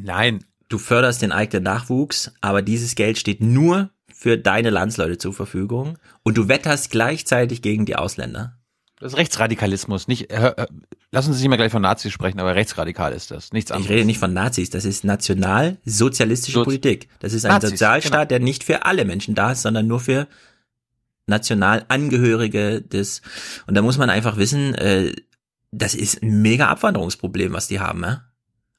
[0.00, 0.44] Nein.
[0.70, 3.88] Du förderst den eigenen Nachwuchs, aber dieses Geld steht nur
[4.18, 8.58] für deine Landsleute zur Verfügung und du wetterst gleichzeitig gegen die Ausländer.
[8.98, 10.08] Das ist Rechtsradikalismus.
[10.08, 10.66] Nicht, äh, äh,
[11.12, 13.52] lassen Sie sich mal gleich von Nazis sprechen, aber rechtsradikal ist das.
[13.52, 13.88] Nichts anderes.
[13.88, 17.08] Ich rede nicht von Nazis, das ist nationalsozialistische so Politik.
[17.20, 18.24] Das ist ein Nazis, Sozialstaat, genau.
[18.24, 20.26] der nicht für alle Menschen da ist, sondern nur für
[21.28, 23.22] Nationalangehörige des.
[23.68, 25.14] Und da muss man einfach wissen, äh,
[25.70, 28.02] das ist ein mega Abwanderungsproblem, was die haben.
[28.02, 28.24] Ja?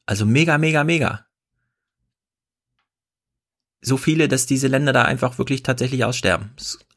[0.06, 1.29] Also mega, mega, mega
[3.82, 6.52] so viele, dass diese Länder da einfach wirklich tatsächlich aussterben.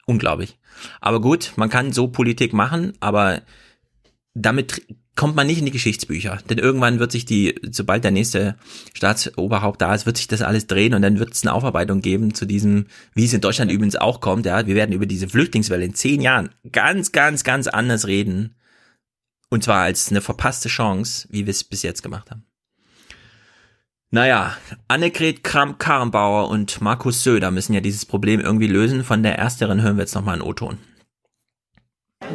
[0.06, 0.58] unglaublich.
[1.00, 3.42] Aber gut, man kann so Politik machen, aber
[4.34, 4.82] damit
[5.14, 6.38] kommt man nicht in die Geschichtsbücher.
[6.48, 8.56] Denn irgendwann wird sich die, sobald der nächste
[8.94, 12.34] Staatsoberhaupt da ist, wird sich das alles drehen und dann wird es eine Aufarbeitung geben
[12.34, 14.46] zu diesem, wie es in Deutschland übrigens auch kommt.
[14.46, 18.56] Ja, wir werden über diese Flüchtlingswelle in zehn Jahren ganz, ganz, ganz anders reden.
[19.50, 22.44] Und zwar als eine verpasste Chance, wie wir es bis jetzt gemacht haben.
[24.14, 24.58] Naja,
[24.88, 29.04] Annegret Kramp-Karrenbauer und Markus Söder müssen ja dieses Problem irgendwie lösen.
[29.04, 30.76] Von der Ersteren hören wir jetzt nochmal einen O-Ton.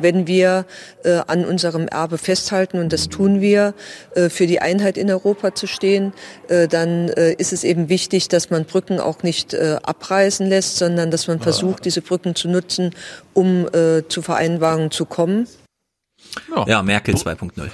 [0.02, 0.66] Wenn wir
[1.04, 3.76] äh, an unserem Erbe festhalten, und das tun wir,
[4.16, 6.14] äh, für die Einheit in Europa zu stehen,
[6.48, 10.78] äh, dann äh, ist es eben wichtig, dass man Brücken auch nicht äh, abreißen lässt,
[10.78, 12.96] sondern dass man versucht, diese Brücken zu nutzen,
[13.36, 15.48] um äh, zu Vereinbarungen zu kommen.
[16.56, 17.70] Ja, ja Merkel 2.0.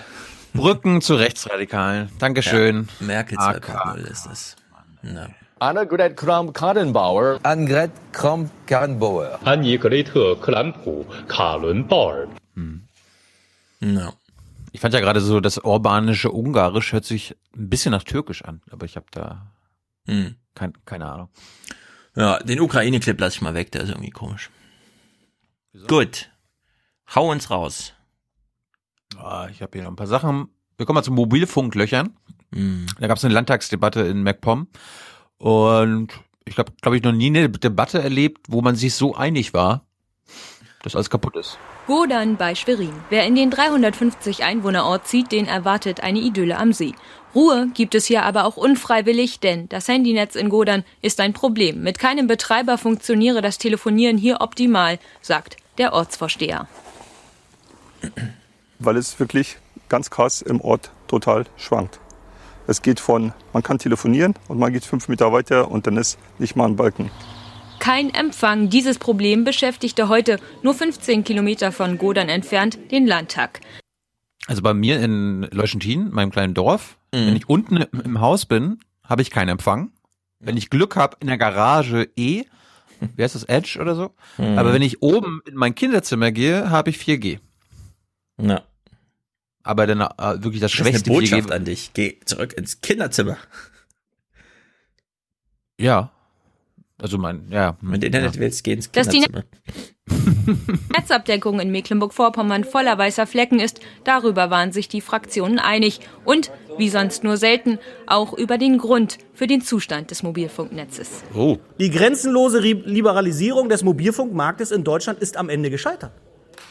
[0.54, 2.10] Brücken zu Rechtsradikalen.
[2.20, 2.88] Dankeschön.
[3.00, 4.56] Ja, Merkel 2.0 ist es.
[5.02, 5.30] Ja.
[5.60, 7.40] Annegret Kramp-Karrenbauer.
[7.44, 9.40] Annegret Kramp-Karrenbauer.
[9.46, 12.28] Annegret Kramp-Karrenbauer.
[12.56, 12.84] Hm.
[13.80, 14.14] No.
[14.72, 18.62] Ich fand ja gerade so, das orbanische Ungarisch hört sich ein bisschen nach Türkisch an,
[18.72, 19.48] aber ich habe da
[20.06, 20.36] hm.
[20.56, 21.30] kein, keine Ahnung.
[22.16, 24.50] Ja, den Ukraine-Clip lasse ich mal weg, der ist irgendwie komisch.
[25.72, 25.88] Wieso?
[25.88, 26.30] Gut.
[27.16, 27.94] Hau uns raus.
[29.17, 30.48] Ah, ich habe hier noch ein paar Sachen.
[30.77, 32.16] Wir kommen mal zu Mobilfunklöchern.
[32.51, 32.85] Mhm.
[33.00, 34.67] Da gab es eine Landtagsdebatte in MacPom.
[35.38, 36.09] Und
[36.45, 39.85] ich habe, glaube ich, noch nie eine Debatte erlebt, wo man sich so einig war,
[40.82, 41.58] dass alles kaputt ist.
[41.88, 42.93] Godan bei Schwerin.
[43.09, 46.93] Wer in den 350 Einwohnerort zieht, den erwartet eine Idylle am See.
[47.35, 51.82] Ruhe gibt es hier aber auch unfreiwillig, denn das Handynetz in Godan ist ein Problem.
[51.82, 56.67] Mit keinem Betreiber funktioniere das Telefonieren hier optimal, sagt der Ortsvorsteher
[58.86, 59.58] weil es wirklich
[59.90, 62.00] ganz krass im Ort total schwankt.
[62.66, 66.18] Es geht von, man kann telefonieren und man geht fünf Meter weiter und dann ist
[66.40, 67.12] nicht mal ein Balken.
[67.80, 68.70] Kein Empfang.
[68.70, 73.60] Dieses Problem beschäftigte heute, nur 15 Kilometer von Godern entfernt, den Landtag.
[74.48, 77.28] Also bei mir in Leuschentin, meinem kleinen Dorf, mhm.
[77.28, 79.92] wenn ich unten im Haus bin, habe ich keinen Empfang.
[80.40, 82.44] Wenn ich Glück habe, in der Garage eh.
[83.16, 83.44] Wie heißt das?
[83.44, 84.12] Edge oder so?
[84.38, 84.58] Mhm.
[84.58, 87.40] Aber wenn ich oben in mein Kinderzimmer gehe, habe ich 4G.
[88.42, 88.64] Ja
[89.64, 91.92] aber dann äh, wirklich das, das schwächste ist eine Botschaft an dich.
[91.93, 93.38] Geh zurück ins Kinderzimmer.
[95.80, 96.11] Ja.
[97.01, 97.77] Also mein, ja.
[97.82, 98.42] Wenn du Internet ja.
[98.42, 99.43] willst, geh ins Kinderzimmer.
[100.95, 106.01] Netzabdeckung in Mecklenburg-Vorpommern voller weißer Flecken ist, darüber waren sich die Fraktionen einig.
[106.25, 111.24] Und, wie sonst nur selten, auch über den Grund für den Zustand des Mobilfunknetzes.
[111.33, 111.58] Oh.
[111.80, 116.11] Die grenzenlose Liberalisierung des Mobilfunkmarktes in Deutschland ist am Ende gescheitert.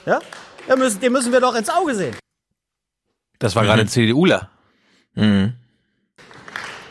[0.04, 0.20] Ja?
[0.76, 2.14] Müssen, dem müssen wir doch ins Auge sehen.
[3.42, 4.48] Das war gerade ein CDUler.
[5.16, 5.54] Mhm.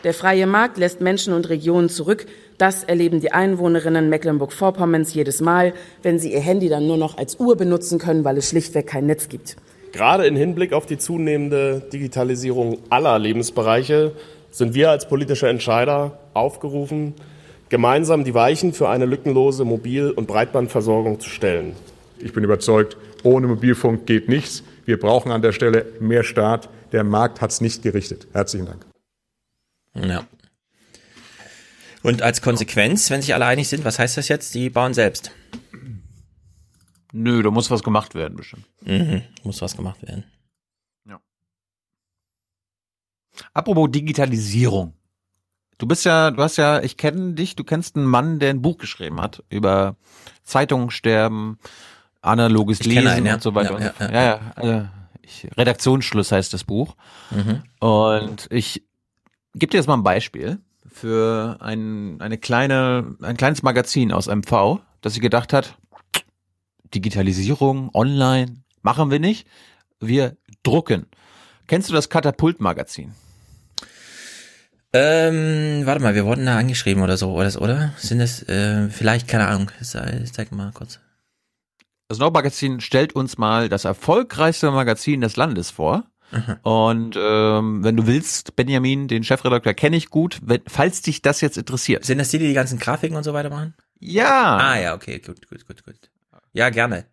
[0.04, 2.26] Der freie Markt lässt Menschen und Regionen zurück.
[2.58, 5.72] Das erleben die Einwohnerinnen Mecklenburg-Vorpommerns jedes Mal,
[6.02, 9.06] wenn sie ihr Handy dann nur noch als Uhr benutzen können, weil es schlichtweg kein
[9.06, 9.56] Netz gibt.
[9.92, 14.12] Gerade im Hinblick auf die zunehmende Digitalisierung aller Lebensbereiche
[14.50, 17.14] sind wir als politische Entscheider aufgerufen,
[17.70, 21.76] gemeinsam die Weichen für eine lückenlose Mobil- und Breitbandversorgung zu stellen.
[22.18, 24.62] Ich bin überzeugt, ohne Mobilfunk geht nichts.
[24.84, 26.68] Wir brauchen an der Stelle mehr Staat.
[26.92, 28.26] Der Markt hat es nicht gerichtet.
[28.32, 28.86] Herzlichen Dank.
[29.94, 30.26] Ja.
[32.02, 34.54] Und als Konsequenz, wenn sich alle einig sind, was heißt das jetzt?
[34.54, 35.30] Die bauen selbst.
[37.12, 38.66] Nö, da muss was gemacht werden, bestimmt.
[38.80, 40.24] Mhm, muss was gemacht werden.
[41.06, 41.20] Ja.
[43.52, 44.94] Apropos Digitalisierung.
[45.78, 48.62] Du bist ja, du hast ja, ich kenne dich, du kennst einen Mann, der ein
[48.62, 49.96] Buch geschrieben hat über
[50.44, 51.58] Zeitungssterben,
[52.22, 53.34] analoges Ich Lesen einen, ja.
[53.34, 53.78] und so weiter.
[53.78, 54.12] Ja, ja, ja.
[54.12, 54.40] ja, ja.
[54.56, 54.88] Also
[55.22, 56.96] ich, Redaktionsschluss heißt das Buch.
[57.30, 57.62] Mhm.
[57.80, 58.82] Und ich
[59.54, 60.60] gebe dir jetzt mal ein Beispiel
[60.90, 65.76] für ein, eine kleine, ein kleines Magazin aus MV, das sich gedacht hat,
[66.94, 69.46] Digitalisierung, online, machen wir nicht.
[70.00, 71.06] Wir drucken.
[71.66, 73.14] Kennst du das Katapult-Magazin?
[74.92, 77.62] Ähm, warte mal, wir wurden da angeschrieben oder so, oder?
[77.62, 77.94] oder?
[77.96, 81.00] Sind das, äh, vielleicht, keine Ahnung, zeig mal kurz.
[82.12, 86.04] Das Nordmagazin stellt uns mal das erfolgreichste Magazin des Landes vor.
[86.62, 91.40] Und ähm, wenn du willst, Benjamin, den Chefredakteur kenne ich gut, wenn, falls dich das
[91.40, 92.04] jetzt interessiert.
[92.04, 93.72] Sind das die, die die ganzen Grafiken und so weiter machen?
[93.98, 94.58] Ja.
[94.58, 96.10] Ah, ja, okay, gut, gut, gut, gut.
[96.52, 97.06] Ja, gerne.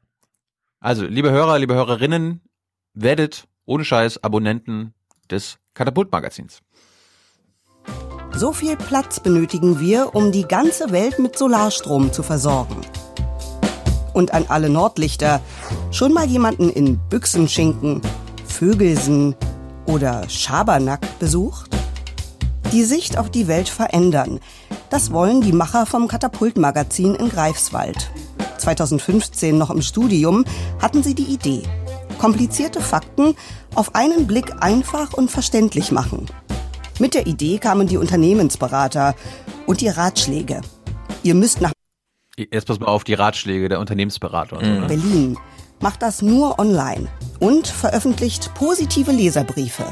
[0.81, 2.41] Also, liebe Hörer, liebe Hörerinnen,
[2.93, 4.93] werdet ohne Scheiß Abonnenten
[5.31, 6.59] des Katapult-Magazins.
[8.35, 12.81] So viel Platz benötigen wir, um die ganze Welt mit Solarstrom zu versorgen.
[14.19, 15.39] Und an alle Nordlichter,
[15.91, 18.01] schon mal jemanden in Büchsenschinken,
[18.45, 19.33] Vögelsen
[19.85, 21.71] oder Schabernack besucht?
[22.73, 24.41] Die Sicht auf die Welt verändern.
[24.89, 28.11] Das wollen die Macher vom Katapult-Magazin in Greifswald.
[28.57, 30.43] 2015 noch im Studium
[30.81, 31.63] hatten sie die Idee.
[32.17, 33.35] Komplizierte Fakten
[33.73, 36.25] auf einen Blick einfach und verständlich machen.
[36.99, 39.15] Mit der Idee kamen die Unternehmensberater
[39.65, 40.59] und die Ratschläge.
[41.23, 41.71] Ihr müsst nach
[42.51, 44.71] Jetzt pass mal auf die Ratschläge der Unternehmensberater und so.
[44.71, 44.87] Ne?
[44.87, 45.37] Berlin,
[45.81, 47.07] macht das nur online
[47.39, 49.83] und veröffentlicht positive Leserbriefe.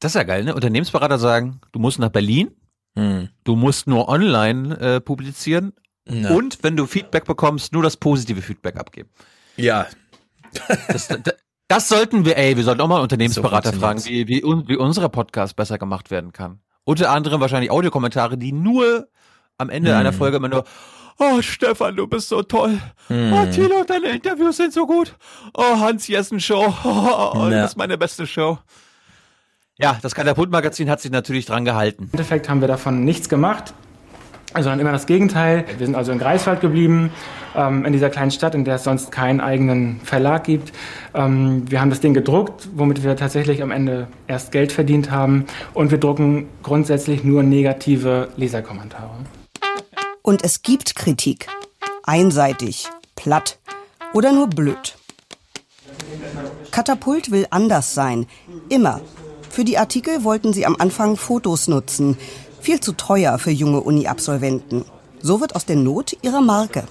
[0.00, 0.54] Das ist ja geil, ne?
[0.54, 2.50] Unternehmensberater sagen, du musst nach Berlin,
[2.94, 5.72] du musst nur online äh, publizieren
[6.08, 6.30] Ja.
[6.30, 9.08] und wenn du Feedback bekommst, nur das positive Feedback abgeben.
[9.56, 9.86] Ja.
[10.88, 11.22] Das, das,
[11.66, 15.08] das sollten wir, ey, wir sollten auch mal Unternehmensberater So fragen, wie, wie, wie unser
[15.08, 16.60] Podcast besser gemacht werden kann.
[16.84, 19.08] Unter anderem wahrscheinlich Audiokommentare, die nur
[19.64, 19.98] am Ende Hm.
[19.98, 20.64] einer Folge immer nur,
[21.18, 22.78] oh Stefan, du bist so toll.
[23.08, 23.32] Hm.
[23.32, 25.14] Oh Thilo, deine Interviews sind so gut.
[25.54, 27.62] Oh Hans Jessen Show, oh, Ja.
[27.62, 28.58] das ist meine beste Show.
[29.76, 32.04] Ja, das Katapult-Magazin hat sich natürlich dran gehalten.
[32.04, 33.74] Im Endeffekt haben wir davon nichts gemacht,
[34.54, 35.64] sondern immer das Gegenteil.
[35.78, 37.10] Wir sind also in Greifswald geblieben,
[37.56, 40.72] ähm, in dieser kleinen Stadt, in der es sonst keinen eigenen Verlag gibt.
[41.12, 45.44] Ähm, wir haben das Ding gedruckt, womit wir tatsächlich am Ende erst Geld verdient haben.
[45.74, 49.10] Und wir drucken grundsätzlich nur negative Leserkommentare.
[50.26, 51.48] Und es gibt Kritik.
[52.02, 53.58] Einseitig, platt
[54.14, 54.96] oder nur blöd.
[56.70, 58.26] Katapult will anders sein.
[58.70, 59.02] Immer.
[59.50, 62.16] Für die Artikel wollten sie am Anfang Fotos nutzen.
[62.58, 64.86] Viel zu teuer für junge Uni-Absolventen.
[65.20, 66.84] So wird aus der Not ihre Marke.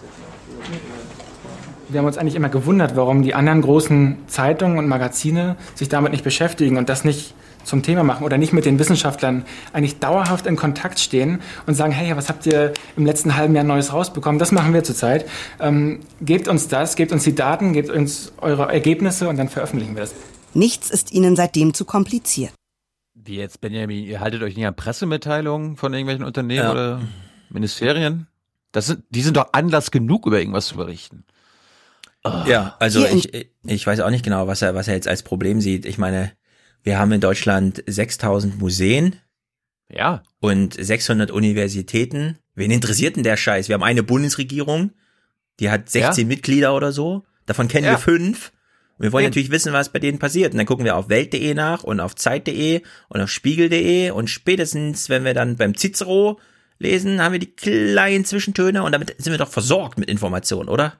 [1.90, 6.12] Wir haben uns eigentlich immer gewundert, warum die anderen großen Zeitungen und Magazine sich damit
[6.12, 10.46] nicht beschäftigen und das nicht zum Thema machen oder nicht mit den Wissenschaftlern eigentlich dauerhaft
[10.46, 14.40] in Kontakt stehen und sagen, hey, was habt ihr im letzten halben Jahr Neues rausbekommen?
[14.40, 15.30] Das machen wir zurzeit.
[15.60, 19.96] Ähm, gebt uns das, gebt uns die Daten, gebt uns eure Ergebnisse und dann veröffentlichen
[19.96, 20.14] wir das.
[20.54, 22.54] Nichts ist ihnen seitdem zu kompliziert.
[23.16, 26.72] Wie jetzt, Benjamin, ihr haltet euch nicht an Pressemitteilungen von irgendwelchen Unternehmen Ja.
[26.72, 27.02] oder
[27.50, 28.28] Ministerien?
[28.72, 31.24] Das sind, die sind doch Anlass genug, über irgendwas zu berichten.
[32.46, 35.60] Ja, also ich, ich weiß auch nicht genau, was er, was er jetzt als Problem
[35.60, 35.86] sieht.
[35.86, 36.32] Ich meine,
[36.84, 39.16] wir haben in Deutschland 6000 Museen.
[39.90, 40.24] Ja.
[40.40, 42.38] Und 600 Universitäten.
[42.56, 43.68] Wen interessiert denn der Scheiß?
[43.70, 44.92] Wir haben eine Bundesregierung,
[45.60, 46.28] die hat 16 Ja.
[46.28, 47.24] Mitglieder oder so.
[47.46, 47.92] Davon kennen Ja.
[47.94, 48.52] wir fünf.
[48.98, 49.32] Und wir wollen Eben.
[49.32, 50.52] natürlich wissen, was bei denen passiert.
[50.54, 55.10] Und dann gucken wir auf welt.de nach und auf zeit.de und auf spiegel.de und spätestens,
[55.10, 56.40] wenn wir dann beim Cicero
[56.80, 61.00] lesen, haben wir die kleinen Zwischentöne und damit sind wir doch versorgt mit Informationen, oder?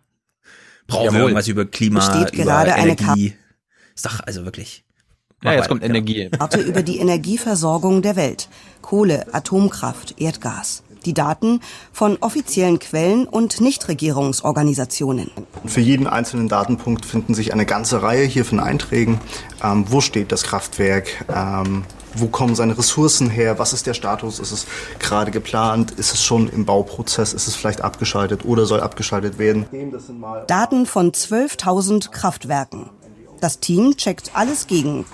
[0.88, 1.22] Brauchen wir Jawohl.
[1.22, 3.36] irgendwas über Klima, Steht über gerade eine Energie?
[3.96, 4.84] Ist doch also wirklich.
[5.44, 6.30] Ja, jetzt kommt Energie.
[6.30, 8.50] Karte über die Energieversorgung der Welt.
[8.82, 10.84] Kohle, Atomkraft, Erdgas.
[11.06, 11.60] Die Daten
[11.92, 15.32] von offiziellen Quellen und Nichtregierungsorganisationen.
[15.66, 19.20] Für jeden einzelnen Datenpunkt finden sich eine ganze Reihe hier von Einträgen.
[19.62, 21.26] Ähm, wo steht das Kraftwerk?
[21.34, 21.84] Ähm,
[22.16, 23.60] wo kommen seine Ressourcen her?
[23.60, 24.40] Was ist der Status?
[24.40, 24.66] Ist es
[25.00, 25.92] gerade geplant?
[25.92, 27.34] Ist es schon im Bauprozess?
[27.34, 29.66] Ist es vielleicht abgeschaltet oder soll abgeschaltet werden?
[30.48, 32.90] Daten von 12.000 Kraftwerken.
[33.42, 35.06] Das Team checkt alles gegen.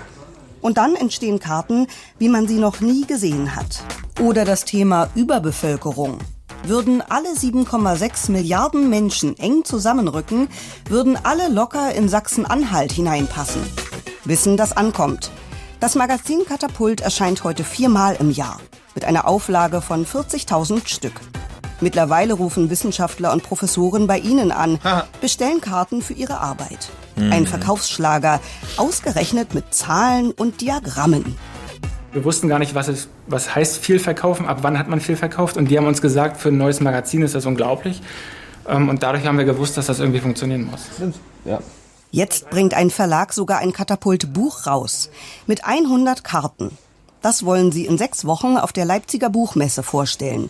[0.62, 3.84] Und dann entstehen Karten, wie man sie noch nie gesehen hat.
[4.20, 6.20] Oder das Thema Überbevölkerung.
[6.64, 10.50] Würden alle 7,6 Milliarden Menschen eng zusammenrücken,
[10.90, 13.62] würden alle locker in Sachsen-Anhalt hineinpassen.
[14.26, 15.32] Wissen, das ankommt.
[15.80, 18.60] Das Magazin Katapult erscheint heute viermal im Jahr
[18.96, 21.14] mit einer Auflage von 40.000 Stück.
[21.80, 24.80] Mittlerweile rufen Wissenschaftler und Professoren bei Ihnen an,
[25.22, 26.90] bestellen Karten für ihre Arbeit.
[27.20, 27.48] Ein Mhm.
[27.48, 28.40] Verkaufsschlager,
[28.78, 31.36] ausgerechnet mit Zahlen und Diagrammen.
[32.12, 35.16] Wir wussten gar nicht, was, es, was heißt viel verkaufen, ab wann hat man viel
[35.16, 35.58] verkauft.
[35.58, 38.02] Und die haben uns gesagt, für ein neues Magazin ist das unglaublich.
[38.68, 40.82] Ähm, Und dadurch haben wir gewusst, dass das irgendwie funktionieren muss.
[41.46, 41.60] Ja.
[42.12, 45.10] Jetzt bringt ein Verlag sogar ein Katapult-Buch raus.
[45.46, 46.72] Mit 100 Karten.
[47.22, 50.50] Das wollen sie in sechs Wochen auf der Leipziger Buchmesse vorstellen.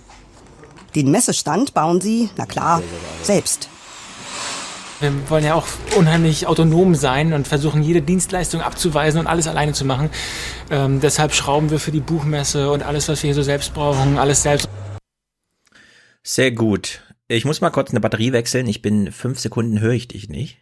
[0.95, 2.81] Den Messestand bauen sie, na klar,
[3.23, 3.67] selbst.
[4.99, 5.65] Wir wollen ja auch
[5.97, 10.09] unheimlich autonom sein und versuchen, jede Dienstleistung abzuweisen und alles alleine zu machen.
[10.69, 14.17] Ähm, deshalb schrauben wir für die Buchmesse und alles, was wir hier so selbst brauchen,
[14.17, 14.67] alles selbst.
[16.21, 17.01] Sehr gut.
[17.29, 18.67] Ich muss mal kurz eine Batterie wechseln.
[18.67, 20.57] Ich bin fünf Sekunden, höre ich dich nicht.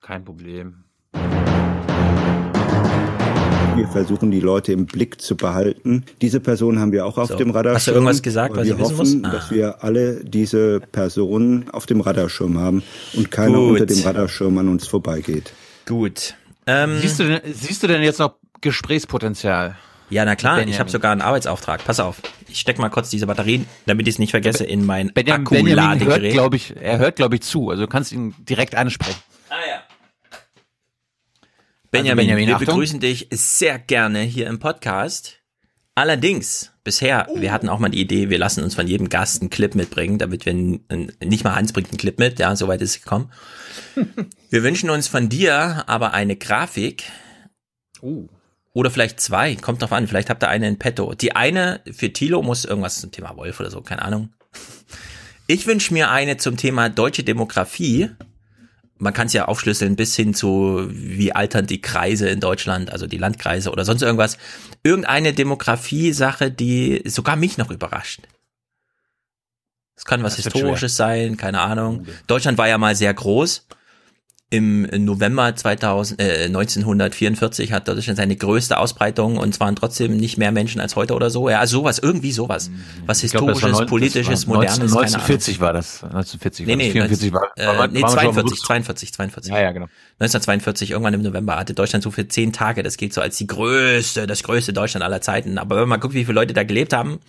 [0.00, 0.84] Kein Problem.
[3.78, 6.04] Wir versuchen, die Leute im Blick zu behalten.
[6.20, 7.36] Diese Person haben wir auch auf So.
[7.36, 7.76] dem Radarschirm.
[7.76, 9.30] Hast du irgendwas gesagt, was wir ich wissen hoffen, muss?
[9.30, 9.32] Ah.
[9.32, 12.82] dass wir alle diese Personen auf dem Radarschirm haben
[13.14, 13.80] und keiner Gut.
[13.80, 15.52] unter dem Radarschirm an uns vorbeigeht.
[15.86, 16.34] Gut.
[16.66, 19.76] Ähm, siehst, du denn, siehst du denn jetzt noch Gesprächspotenzial?
[20.10, 20.72] Ja, na klar, Benjamin.
[20.74, 21.84] ich habe sogar einen Arbeitsauftrag.
[21.84, 22.16] Pass auf.
[22.48, 25.76] Ich steck mal kurz diese Batterien, damit ich es nicht vergesse, in mein Benjamin, Benjamin
[25.76, 26.32] hört, Akkuladegerät.
[26.32, 27.68] glaube ich, er hört, glaube ich, zu.
[27.70, 29.20] Also du kannst ihn direkt ansprechen.
[29.50, 29.82] Ah ja.
[31.90, 32.66] Benjamin, Benjamin, wir Achtung.
[32.66, 35.38] begrüßen dich sehr gerne hier im Podcast.
[35.94, 39.48] Allerdings, bisher, wir hatten auch mal die Idee, wir lassen uns von jedem Gast einen
[39.48, 43.02] Clip mitbringen, damit wir nicht mal Hans bringt einen Clip mit, ja, soweit ist es
[43.02, 43.32] gekommen.
[44.50, 47.04] wir wünschen uns von dir aber eine Grafik.
[48.74, 51.14] Oder vielleicht zwei, kommt drauf an, vielleicht habt ihr eine in petto.
[51.14, 54.28] Die eine für Thilo muss irgendwas zum Thema Wolf oder so, keine Ahnung.
[55.46, 58.10] Ich wünsche mir eine zum Thema deutsche Demografie.
[58.98, 63.06] Man kann es ja aufschlüsseln bis hin zu, wie altern die Kreise in Deutschland, also
[63.06, 64.38] die Landkreise oder sonst irgendwas.
[64.82, 68.20] Irgendeine Demografie-Sache, die sogar mich noch überrascht.
[69.94, 72.06] Es kann was Historisches sein, keine Ahnung.
[72.26, 73.66] Deutschland war ja mal sehr groß.
[74.50, 80.38] Im November 2000, äh, 1944 hat Deutschland seine größte Ausbreitung und es waren trotzdem nicht
[80.38, 81.50] mehr Menschen als heute oder so.
[81.50, 82.70] Ja, also sowas, irgendwie sowas.
[83.04, 86.02] Was Ich glaub, historisches, neun- politisches, modernes, 19, keine 1940 war das.
[86.02, 86.92] 1940 Nee, war nee, das.
[86.92, 88.66] 44 war, äh, war, nee, war man schon am 42, Rückzug.
[88.66, 89.52] 42, 42.
[89.52, 89.86] Ja, ja, genau.
[90.18, 92.82] 1942, irgendwann im November, hatte Deutschland so für zehn Tage.
[92.82, 95.58] Das gilt so als die größte, das größte Deutschland aller Zeiten.
[95.58, 97.20] Aber wenn man mal guckt, wie viele Leute da gelebt haben,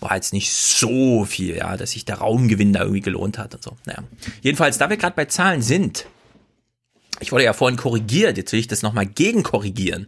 [0.00, 3.62] war jetzt nicht so viel, ja, dass sich der Raumgewinn da irgendwie gelohnt hat und
[3.62, 3.76] so.
[3.86, 4.00] Naja.
[4.42, 6.04] Jedenfalls, da wir gerade bei Zahlen sind,
[7.20, 10.06] ich wurde ja vorhin korrigiert, jetzt will ich das nochmal gegenkorrigieren.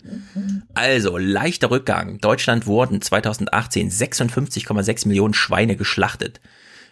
[0.74, 2.18] Also, leichter Rückgang.
[2.18, 6.40] Deutschland wurden 2018 56,6 Millionen Schweine geschlachtet.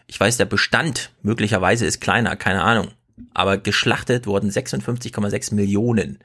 [0.06, 2.88] Ich weiß, der Bestand möglicherweise ist kleiner, keine Ahnung.
[3.32, 6.18] Aber geschlachtet wurden 56,6 Millionen.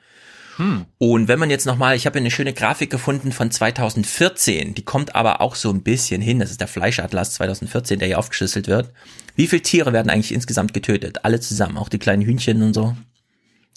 [0.57, 0.85] Hm.
[0.97, 5.15] Und wenn man jetzt nochmal, ich habe eine schöne Grafik gefunden von 2014, die kommt
[5.15, 8.91] aber auch so ein bisschen hin, das ist der Fleischatlas 2014, der hier aufgeschlüsselt wird.
[9.35, 11.25] Wie viele Tiere werden eigentlich insgesamt getötet?
[11.25, 12.95] Alle zusammen, auch die kleinen Hühnchen und so?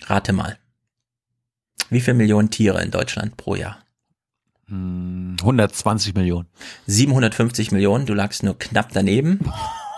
[0.07, 0.59] Rate mal.
[1.91, 3.79] Wie viele Millionen Tiere in Deutschland pro Jahr?
[4.67, 6.49] Hm, 120 Millionen.
[6.87, 9.41] 750 Millionen, du lagst nur knapp daneben.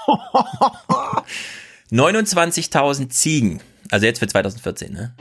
[1.91, 5.15] 29.000 Ziegen, also jetzt für 2014, ne?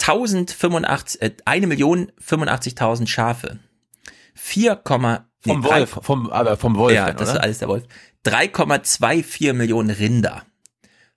[0.00, 3.58] 1085, äh, 1 Million 85.000 Schafe.
[4.34, 6.94] 4, nee, Vom drei- Wolf, vom, aber vom Wolf.
[6.94, 7.84] ja, dann, das ist alles der Wolf.
[8.26, 10.42] 3,24 Millionen Rinder.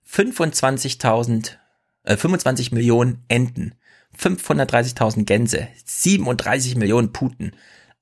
[0.08, 1.56] 25.000,
[2.04, 3.74] äh, 25 Millionen Enten.
[4.18, 5.68] 530.000 Gänse.
[5.84, 7.52] 37 Millionen Puten.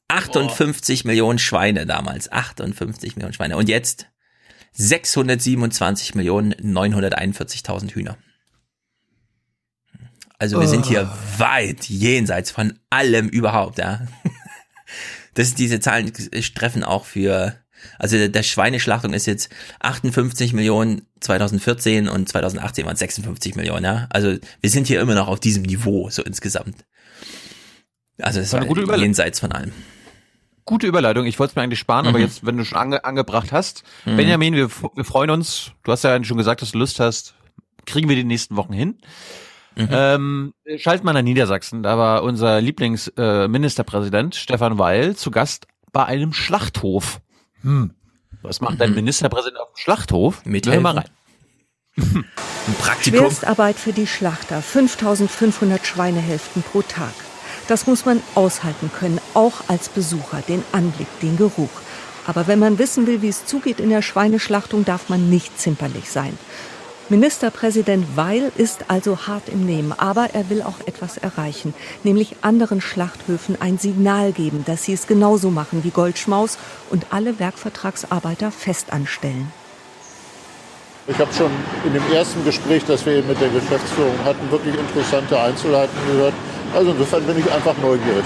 [0.09, 2.33] 58 Millionen Schweine damals.
[2.33, 3.57] 58 Millionen Schweine.
[3.57, 4.07] Und jetzt
[4.73, 8.17] 627 Millionen 941.000 Hühner.
[10.39, 14.07] Also wir sind hier weit jenseits von allem überhaupt, ja.
[15.35, 16.13] Das ist diese Zahlen
[16.55, 17.57] treffen auch für
[17.99, 19.51] Also der Schweineschlachtung ist jetzt
[19.81, 24.07] 58 Millionen 2014 und 2018 waren es 56 Millionen, ja.
[24.11, 26.85] Also wir sind hier immer noch auf diesem Niveau, so insgesamt.
[28.21, 29.73] Also es War war eine gute jenseits von allem.
[30.65, 31.25] Gute Überleitung.
[31.25, 32.25] Ich wollte es mir eigentlich sparen, aber Mhm.
[32.25, 34.17] jetzt, wenn du schon ange angebracht hast, Mhm.
[34.17, 35.73] Benjamin, wir, wir freuen uns.
[35.85, 37.35] Du hast ja schon gesagt, dass du Lust hast.
[37.87, 38.99] Kriegen wir die nächsten Wochen hin.
[39.77, 39.89] Mhm.
[39.91, 41.83] Ähm, schalten wir nach Niedersachsen.
[41.83, 47.21] Da war unser Lieblingsministerpräsident äh, Stefan Weil zu Gast bei einem Schlachthof.
[47.63, 47.93] Hm.
[48.43, 50.45] Was macht ein Ministerpräsident auf dem Schlachthof?
[50.45, 51.11] Hören wir mal rein.
[52.69, 53.21] Ein Praktikum.
[53.21, 57.15] Schwerstarbeit für die Schlachter, 5500 Schweinehälften pro Tag.
[57.67, 61.71] Das muss man aushalten können, auch als Besucher, den Anblick, den Geruch.
[62.27, 66.11] Aber wenn man wissen will, wie es zugeht in der Schweineschlachtung, darf man nicht zimperlich
[66.11, 66.39] sein.
[67.11, 71.73] Ministerpräsident Weil ist also hart im Nehmen, aber er will auch etwas erreichen,
[72.05, 76.59] nämlich anderen Schlachthöfen ein Signal geben, dass sie es genauso machen wie Goldschmaus
[76.91, 79.51] und alle Werkvertragsarbeiter fest anstellen.
[81.07, 81.51] Ich habe schon
[81.87, 86.35] in dem ersten Gespräch, das wir eben mit der Geschäftsführung hatten, wirklich interessante Einzelheiten gehört.
[86.75, 88.25] Also insofern bin ich einfach neugierig.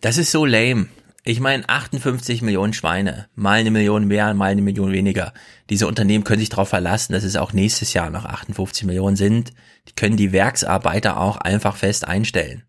[0.00, 0.86] Das ist so lame.
[1.24, 5.32] Ich meine, 58 Millionen Schweine, mal eine Million mehr, mal eine Million weniger.
[5.68, 9.52] Diese Unternehmen können sich darauf verlassen, dass es auch nächstes Jahr noch 58 Millionen sind.
[9.88, 12.62] Die können die Werksarbeiter auch einfach fest einstellen.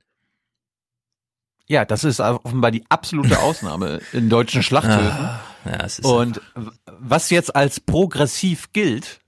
[1.68, 5.26] Ja, das ist offenbar die absolute Ausnahme in deutschen Schlachthöfen.
[5.26, 6.42] Ah, ja, Und
[6.86, 9.22] was jetzt als progressiv gilt,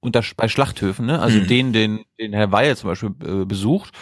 [0.00, 1.46] unter, bei Schlachthöfen, ne, also Mhm.
[1.46, 3.92] den, den, den Herr Weil zum Beispiel äh, besucht,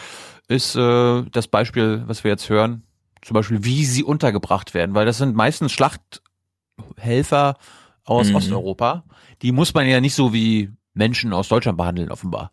[0.47, 2.83] ist äh, das Beispiel, was wir jetzt hören,
[3.25, 7.57] zum Beispiel, wie sie untergebracht werden, weil das sind meistens Schlachthelfer
[8.03, 8.35] aus Mhm.
[8.35, 9.03] Osteuropa.
[9.41, 12.51] Die muss man ja nicht so wie Menschen aus Deutschland behandeln, offenbar.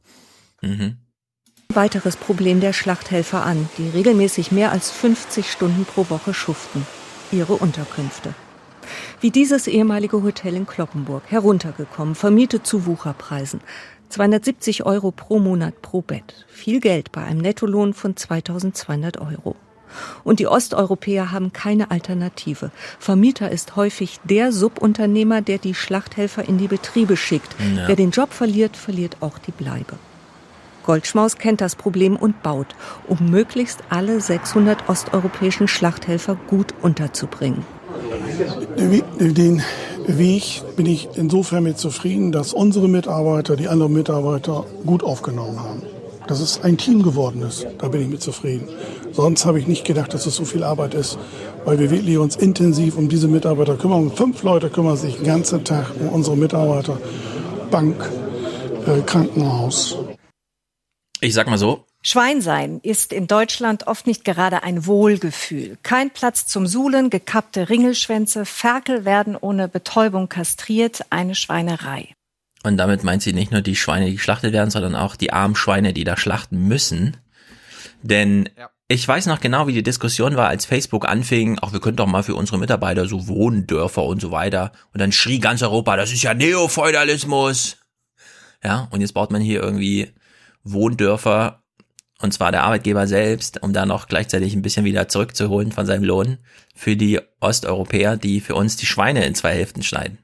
[0.63, 0.97] Mhm.
[1.69, 6.87] Weiteres Problem der Schlachthelfer an, die regelmäßig mehr als 50 Stunden pro Woche schuften.
[7.31, 8.35] Ihre Unterkünfte.
[9.21, 13.61] Wie dieses ehemalige Hotel in Kloppenburg, heruntergekommen, vermietet zu Wucherpreisen.
[14.09, 16.47] 270 Euro pro Monat pro Bett.
[16.49, 19.57] Viel Geld bei einem Nettolohn von 2200 Euro.
[20.25, 22.71] Und die Osteuropäer haben keine Alternative.
[22.99, 27.55] Vermieter ist häufig der Subunternehmer, der die Schlachthelfer in die Betriebe schickt.
[27.77, 27.89] Ja.
[27.89, 29.95] Wer den Job verliert, verliert auch die Bleibe.
[30.85, 32.75] Goldschmaus kennt das Problem und baut,
[33.07, 37.65] um möglichst alle 600 osteuropäischen Schlachthelfer gut unterzubringen.
[38.77, 39.63] Den
[40.07, 45.83] Weg bin ich insofern mit zufrieden, dass unsere Mitarbeiter die anderen Mitarbeiter gut aufgenommen haben.
[46.27, 48.69] Dass es ein Team geworden ist, da bin ich mit zufrieden.
[49.13, 51.19] Sonst habe ich nicht gedacht, dass es so viel Arbeit ist,
[51.65, 54.11] weil wir wirklich uns intensiv um diese Mitarbeiter kümmern.
[54.13, 56.99] Fünf Leute kümmern sich den ganzen Tag um unsere Mitarbeiter.
[57.71, 57.97] Bank,
[58.87, 59.97] äh, Krankenhaus.
[61.21, 65.79] Ich sag mal so, Schweinsein ist in Deutschland oft nicht gerade ein Wohlgefühl.
[65.85, 72.09] Kein Platz zum Suhlen, gekappte Ringelschwänze, Ferkel werden ohne Betäubung kastriert, eine Schweinerei.
[72.63, 75.57] Und damit meint sie nicht nur die Schweine, die geschlachtet werden, sondern auch die armen
[75.57, 77.17] Schweine, die da schlachten müssen.
[78.03, 78.49] Denn
[78.89, 82.07] ich weiß noch genau, wie die Diskussion war, als Facebook anfing, auch wir könnten doch
[82.07, 84.73] mal für unsere Mitarbeiter so Wohndörfer und so weiter.
[84.93, 87.79] Und dann schrie ganz Europa, das ist ja Neofeudalismus.
[88.63, 90.13] Ja, und jetzt baut man hier irgendwie
[90.63, 91.63] Wohndörfer,
[92.21, 96.05] und zwar der Arbeitgeber selbst, um da noch gleichzeitig ein bisschen wieder zurückzuholen von seinem
[96.05, 96.39] Lohn
[96.75, 100.19] für die Osteuropäer, die für uns die Schweine in zwei Hälften schneiden.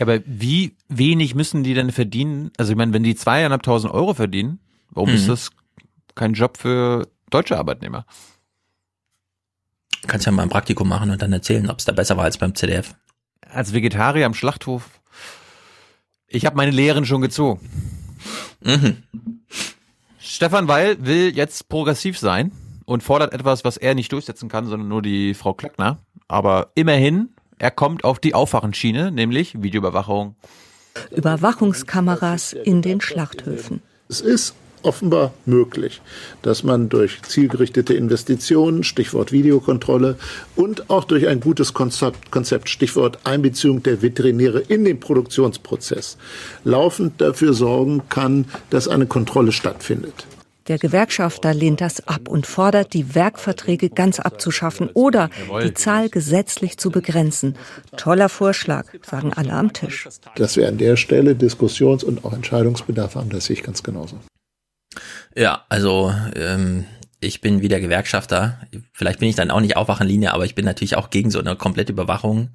[0.00, 2.50] Ja, aber wie wenig müssen die denn verdienen?
[2.56, 5.16] Also ich meine, wenn die zweieinhalbtausend Euro verdienen, warum Mhm.
[5.16, 5.50] ist das
[6.14, 8.06] kein Job für deutsche Arbeitnehmer?
[10.06, 12.38] Kannst ja mal ein Praktikum machen und dann erzählen, ob es da besser war als
[12.38, 12.94] beim ZDF.
[13.46, 14.88] Als Vegetarier am Schlachthof,
[16.26, 17.60] ich habe meine Lehren schon gezogen.
[18.62, 19.02] Mhm.
[20.18, 22.52] Stefan Weil will jetzt progressiv sein
[22.86, 25.98] und fordert etwas, was er nicht durchsetzen kann, sondern nur die Frau Klöckner.
[26.28, 30.34] Aber immerhin, er kommt auf die Aufwachenschiene, nämlich Videoüberwachung.
[31.14, 33.82] Überwachungskameras in den Schlachthöfen.
[34.08, 36.00] Es ist offenbar möglich,
[36.40, 40.16] dass man durch zielgerichtete Investitionen, Stichwort Videokontrolle
[40.56, 46.16] und auch durch ein gutes Konzept, Konzept Stichwort Einbeziehung der Veterinäre in den Produktionsprozess,
[46.64, 50.26] laufend dafür sorgen kann, dass eine Kontrolle stattfindet.
[50.70, 55.28] Der Gewerkschafter lehnt das ab und fordert, die Werkverträge ganz abzuschaffen oder
[55.64, 57.56] die Zahl gesetzlich zu begrenzen.
[57.96, 60.08] Toller Vorschlag, sagen alle am Tisch.
[60.36, 64.20] Dass wir an der Stelle Diskussions- und auch Entscheidungsbedarf haben, das sehe ich ganz genauso.
[65.34, 66.84] Ja, also ähm,
[67.18, 68.60] ich bin wieder Gewerkschafter.
[68.92, 71.56] Vielleicht bin ich dann auch nicht Aufwachenlinie, aber ich bin natürlich auch gegen so eine
[71.56, 72.50] komplette Überwachung.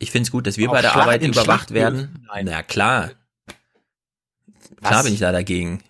[0.00, 2.26] Ich finde es gut, dass wir Auf bei der Schlacht- Arbeit überwacht werden.
[2.42, 3.12] Na klar.
[4.80, 5.04] Klar Was?
[5.04, 5.84] bin ich da dagegen.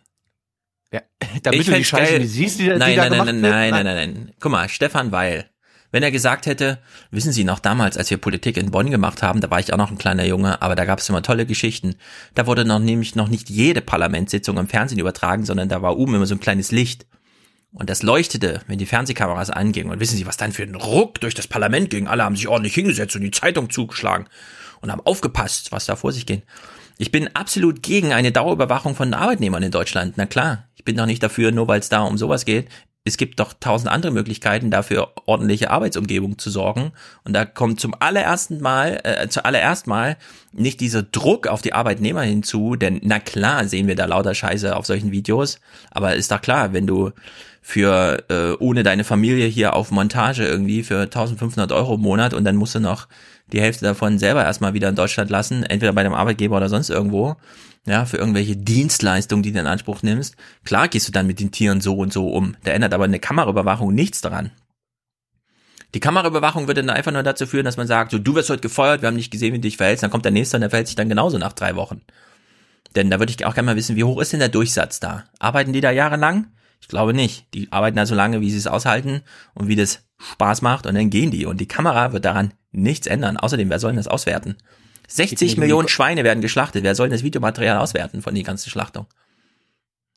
[0.92, 1.00] Ja,
[1.42, 3.42] damit Ich du die Scheiße nicht siehst, die, da- die nein, da nein, gemacht nein,
[3.42, 3.52] wird?
[3.52, 4.32] nein, nein, nein, nein.
[4.40, 5.48] Guck mal, Stefan Weil
[5.90, 6.78] Wenn er gesagt hätte,
[7.10, 9.78] wissen Sie noch damals, als wir Politik in Bonn gemacht haben, da war ich auch
[9.78, 11.96] noch ein kleiner Junge, aber da gab es immer tolle Geschichten.
[12.34, 16.14] Da wurde noch nämlich noch nicht jede Parlamentssitzung im Fernsehen übertragen, sondern da war oben
[16.14, 17.06] immer so ein kleines Licht.
[17.74, 19.90] Und das leuchtete, wenn die Fernsehkameras angingen.
[19.90, 22.06] Und wissen Sie, was dann für ein Ruck durch das Parlament ging?
[22.06, 24.26] Alle haben sich ordentlich hingesetzt und die Zeitung zugeschlagen
[24.82, 26.42] und haben aufgepasst, was da vor sich ging.
[27.02, 30.14] Ich bin absolut gegen eine Dauerüberwachung von Arbeitnehmern in Deutschland.
[30.18, 32.68] Na klar, ich bin doch nicht dafür, nur weil es da um sowas geht.
[33.02, 36.92] Es gibt doch tausend andere Möglichkeiten, dafür ordentliche Arbeitsumgebung zu sorgen.
[37.24, 40.16] Und da kommt zum allerersten Mal, äh, zuallererst mal
[40.52, 44.76] nicht dieser Druck auf die Arbeitnehmer hinzu, denn na klar sehen wir da lauter Scheiße
[44.76, 45.58] auf solchen Videos.
[45.90, 47.10] Aber ist doch klar, wenn du
[47.62, 52.44] für äh, ohne deine Familie hier auf Montage irgendwie für 1500 Euro im Monat und
[52.44, 53.08] dann musst du noch
[53.50, 56.90] die Hälfte davon selber erstmal wieder in Deutschland lassen, entweder bei dem Arbeitgeber oder sonst
[56.90, 57.36] irgendwo,
[57.86, 60.36] ja, für irgendwelche Dienstleistungen, die du in Anspruch nimmst.
[60.64, 62.56] Klar gehst du dann mit den Tieren so und so um.
[62.64, 64.52] Da ändert aber eine Kameraüberwachung nichts daran.
[65.94, 68.62] Die Kameraüberwachung würde dann einfach nur dazu führen, dass man sagt, so, du wirst heute
[68.62, 70.70] gefeuert, wir haben nicht gesehen, wie du dich verhältst, dann kommt der nächste und der
[70.70, 72.00] verhält sich dann genauso nach drei Wochen.
[72.96, 75.24] Denn da würde ich auch gerne mal wissen, wie hoch ist denn der Durchsatz da?
[75.38, 76.46] Arbeiten die da jahrelang?
[76.80, 77.46] Ich glaube nicht.
[77.54, 79.22] Die arbeiten da so lange, wie sie es aushalten
[79.54, 81.46] und wie das Spaß macht und dann gehen die.
[81.46, 83.36] Und die Kamera wird daran nichts ändern.
[83.36, 84.56] Außerdem, wer soll denn das auswerten?
[85.08, 86.84] 60 Millionen Schweine werden geschlachtet.
[86.84, 89.06] Wer soll denn das Videomaterial auswerten von die ganzen Schlachtung?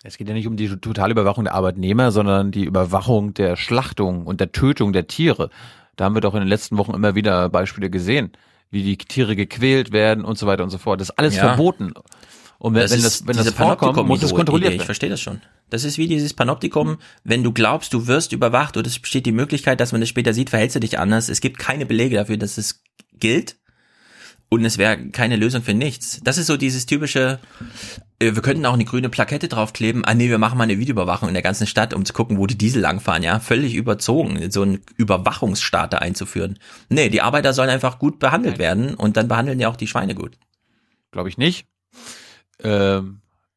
[0.03, 4.25] Es geht ja nicht um die totale Überwachung der Arbeitnehmer, sondern die Überwachung der Schlachtung
[4.25, 5.49] und der Tötung der Tiere.
[5.95, 8.31] Da haben wir doch in den letzten Wochen immer wieder Beispiele gesehen,
[8.69, 11.01] wie die Tiere gequält werden und so weiter und so fort.
[11.01, 11.47] Das ist alles ja.
[11.47, 11.93] verboten.
[12.65, 14.81] Und wenn das, wenn das, wenn das vorkommt, muss es kontrolliert werden.
[14.81, 15.39] Ich verstehe das schon.
[15.69, 16.97] Das ist wie dieses Panoptikum.
[17.23, 20.33] Wenn du glaubst, du wirst überwacht oder es besteht die Möglichkeit, dass man das später
[20.33, 21.29] sieht, verhältst du dich anders.
[21.29, 22.81] Es gibt keine Belege dafür, dass es
[23.13, 23.57] gilt.
[24.49, 26.21] Und es wäre keine Lösung für nichts.
[26.23, 27.37] Das ist so dieses typische,
[28.17, 30.03] äh, wir könnten auch eine grüne Plakette draufkleben.
[30.03, 32.47] Ah nee, wir machen mal eine Videoüberwachung in der ganzen Stadt, um zu gucken, wo
[32.47, 33.21] die Diesel langfahren.
[33.21, 36.57] Ja, völlig überzogen, so einen Überwachungsstaat da einzuführen.
[36.89, 40.15] Nee, die Arbeiter sollen einfach gut behandelt werden und dann behandeln ja auch die Schweine
[40.15, 40.39] gut.
[41.11, 41.67] Glaube ich nicht
[42.59, 43.01] äh,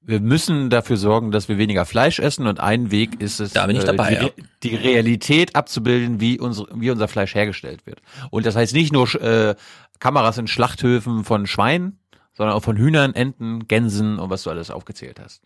[0.09, 3.67] wir müssen dafür sorgen, dass wir weniger Fleisch essen und ein Weg ist es, da
[3.67, 4.47] bin ich dabei, die, ja.
[4.63, 8.01] die Realität abzubilden, wie, unsere, wie unser Fleisch hergestellt wird.
[8.31, 9.55] Und das heißt nicht nur äh,
[9.99, 11.99] Kameras in Schlachthöfen von Schweinen,
[12.33, 15.43] sondern auch von Hühnern, Enten, Gänsen und was du alles aufgezählt hast.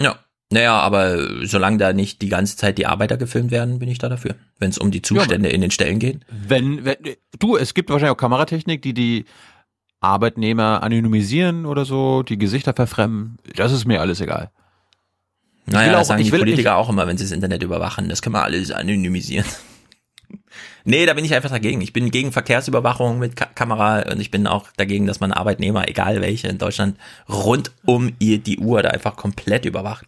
[0.00, 0.16] Ja.
[0.52, 4.08] Naja, aber solange da nicht die ganze Zeit die Arbeiter gefilmt werden, bin ich da
[4.08, 4.36] dafür.
[4.60, 6.20] Wenn es um die Zustände ja, in den Stellen geht.
[6.30, 6.98] Wenn, wenn
[7.40, 9.24] du, es gibt wahrscheinlich auch Kameratechnik, die die
[10.06, 14.50] Arbeitnehmer anonymisieren oder so, die Gesichter verfremden, das ist mir alles egal.
[15.66, 18.08] naja, das auch, sagen die Politiker ich, auch immer, wenn sie das Internet überwachen.
[18.08, 19.46] Das können wir alles anonymisieren.
[20.84, 21.80] nee, da bin ich einfach dagegen.
[21.80, 25.88] Ich bin gegen Verkehrsüberwachung mit Ka Kamera und ich bin auch dagegen, dass man Arbeitnehmer,
[25.88, 26.96] egal welche in Deutschland,
[27.28, 30.06] rund um ihr die Uhr da einfach komplett überwacht.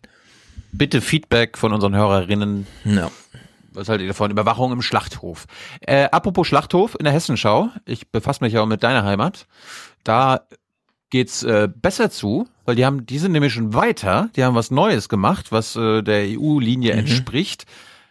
[0.71, 2.67] Bitte Feedback von unseren Hörerinnen.
[2.85, 3.11] Ja
[3.79, 4.31] was haltet ihr davon?
[4.31, 5.47] Überwachung im Schlachthof.
[5.81, 9.47] Äh, apropos Schlachthof in der Hessenschau, ich befasse mich ja auch mit deiner Heimat.
[10.05, 10.47] Da
[11.11, 14.71] geht's äh, besser zu, weil die haben, die sind nämlich schon weiter, die haben was
[14.71, 16.99] Neues gemacht, was äh, der EU-Linie mhm.
[17.01, 17.65] entspricht.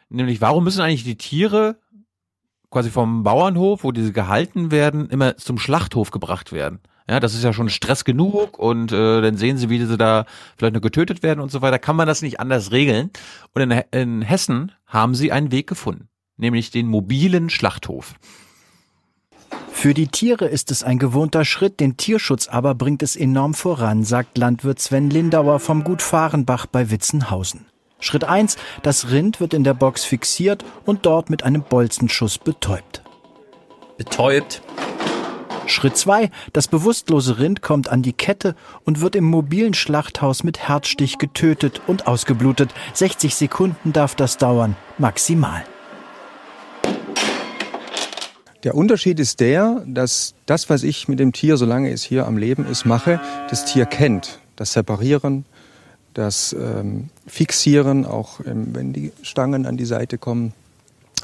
[0.10, 1.78] Nämlich, warum müssen eigentlich die Tiere
[2.70, 6.80] quasi vom Bauernhof, wo diese gehalten werden, immer zum Schlachthof gebracht werden?
[7.10, 10.26] Ja, das ist ja schon Stress genug und äh, dann sehen sie, wie sie da
[10.58, 11.80] vielleicht nur getötet werden und so weiter.
[11.80, 13.12] Kann man das nicht anders regeln?
[13.54, 18.16] Und in, in Hessen haben sie einen Weg gefunden, nämlich den mobilen Schlachthof.
[19.72, 24.04] Für die Tiere ist es ein gewohnter Schritt, den Tierschutz aber bringt es enorm voran,
[24.04, 27.68] sagt Landwirt Sven Lindauer vom Gut Fahrenbach bei Witzenhausen.
[28.00, 33.04] Schritt eins: das Rind wird in der Box fixiert und dort mit einem Bolzenschuss betäubt.
[33.98, 34.62] Betäubt?
[35.68, 36.32] Schritt 2.
[36.54, 41.82] Das bewusstlose Rind kommt an die Kette und wird im mobilen Schlachthaus mit Herzstich getötet
[41.88, 42.74] und ausgeblutet.
[42.94, 45.64] 60 Sekunden darf das dauern, maximal.
[48.64, 52.38] Der Unterschied ist der, dass das, was ich mit dem Tier, solange es hier am
[52.38, 53.20] Leben ist, mache,
[53.50, 54.40] das Tier kennt.
[54.56, 55.46] Das Separieren,
[56.16, 60.54] das ähm, Fixieren, auch ähm, wenn die Stangen an die Seite kommen,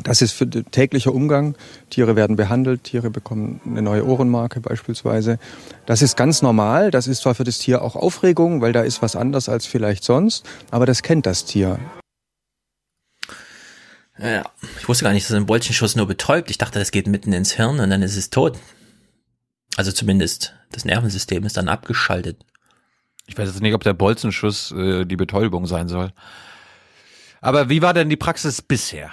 [0.04, 1.56] das ist für täglicher Umgang.
[1.90, 5.38] Tiere werden behandelt, Tiere bekommen eine neue Ohrenmarke beispielsweise.
[5.86, 6.90] Das ist ganz normal.
[6.90, 10.04] Das ist zwar für das Tier auch Aufregung, weil da ist was anders als vielleicht
[10.04, 11.80] sonst, aber das kennt das Tier.
[14.24, 16.50] Ja, ich wusste gar nicht, dass ein Bolzenschuss nur betäubt.
[16.50, 18.58] Ich dachte, das geht mitten ins Hirn und dann ist es tot.
[19.76, 22.38] Also zumindest das Nervensystem ist dann abgeschaltet.
[23.28, 26.14] Ich weiß jetzt nicht, ob der Bolzenschuss äh, die Betäubung sein soll.
[27.42, 29.12] Aber wie war denn die Praxis bisher?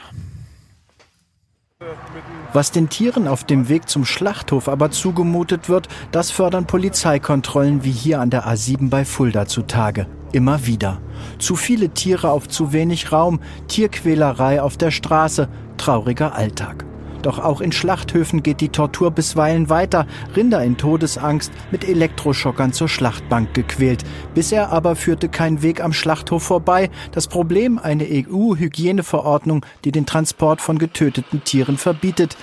[2.52, 7.90] Was den Tieren auf dem Weg zum Schlachthof aber zugemutet wird, das fördern Polizeikontrollen wie
[7.90, 10.06] hier an der A7 bei Fulda zutage.
[10.32, 11.00] Immer wieder.
[11.38, 16.84] Zu viele Tiere auf zu wenig Raum, Tierquälerei auf der Straße, trauriger Alltag.
[17.22, 20.06] Doch auch in Schlachthöfen geht die Tortur bisweilen weiter.
[20.34, 24.04] Rinder in Todesangst mit Elektroschockern zur Schlachtbank gequält.
[24.34, 26.90] Bisher aber führte kein Weg am Schlachthof vorbei.
[27.12, 32.36] Das Problem eine EU-Hygieneverordnung, die den Transport von getöteten Tieren verbietet.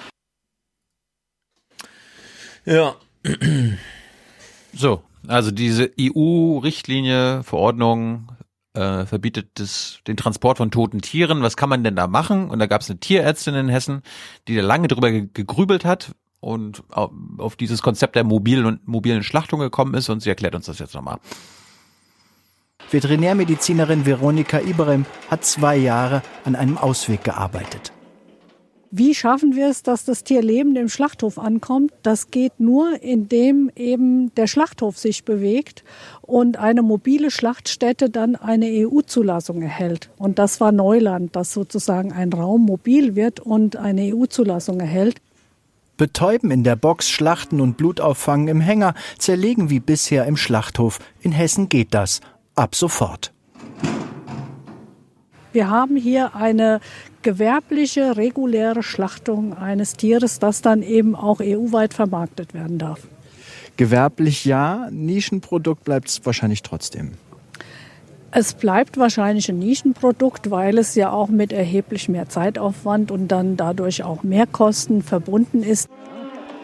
[2.65, 2.95] Ja.
[4.73, 8.29] So, also diese EU-Richtlinie, Verordnung
[8.77, 11.41] äh, verbietet das, den Transport von toten Tieren.
[11.41, 12.49] Was kann man denn da machen?
[12.49, 14.03] Und da gab es eine Tierärztin in Hessen,
[14.47, 19.59] die da lange drüber gegrübelt hat und auf dieses Konzept der mobilen und mobilen Schlachtung
[19.59, 21.17] gekommen ist und sie erklärt uns das jetzt nochmal.
[22.91, 27.91] Veterinärmedizinerin Veronika Ibrahim hat zwei Jahre an einem Ausweg gearbeitet.
[28.89, 31.91] Wie schaffen wir es, dass das Tier lebend im Schlachthof ankommt?
[32.03, 35.83] Das geht nur, indem eben der Schlachthof sich bewegt
[36.21, 40.09] und eine mobile Schlachtstätte dann eine EU-Zulassung erhält.
[40.17, 45.17] Und das war Neuland, dass sozusagen ein Raum mobil wird und eine EU-Zulassung erhält.
[45.97, 50.99] Betäuben in der Box, Schlachten und Blut auffangen im Hänger, zerlegen wie bisher im Schlachthof.
[51.19, 52.21] In Hessen geht das.
[52.55, 53.33] Ab sofort.
[55.51, 56.79] Wir haben hier eine
[57.27, 63.01] gewerbliche, reguläre Schlachtung eines Tieres, das dann eben auch EU-weit vermarktet werden darf.
[63.75, 67.11] Gewerblich ja, Nischenprodukt bleibt es wahrscheinlich trotzdem.
[68.31, 73.57] Es bleibt wahrscheinlich ein Nischenprodukt, weil es ja auch mit erheblich mehr Zeitaufwand und dann
[73.57, 75.89] dadurch auch Mehrkosten verbunden ist.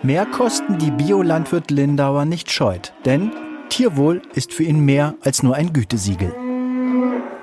[0.01, 2.93] Mehrkosten, die Biolandwirt Lindauer nicht scheut.
[3.03, 3.31] Denn
[3.67, 6.33] Tierwohl ist für ihn mehr als nur ein Gütesiegel.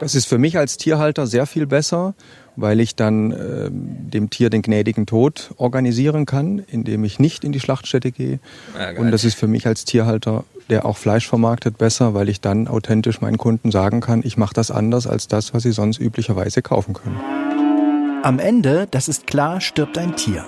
[0.00, 2.14] Das ist für mich als Tierhalter sehr viel besser,
[2.56, 7.52] weil ich dann äh, dem Tier den gnädigen Tod organisieren kann, indem ich nicht in
[7.52, 8.40] die Schlachtstätte gehe.
[8.78, 12.40] Ja, Und das ist für mich als Tierhalter, der auch Fleisch vermarktet, besser, weil ich
[12.40, 16.00] dann authentisch meinen Kunden sagen kann, ich mache das anders als das, was sie sonst
[16.00, 17.20] üblicherweise kaufen können.
[18.22, 20.46] Am Ende, das ist klar, stirbt ein Tier.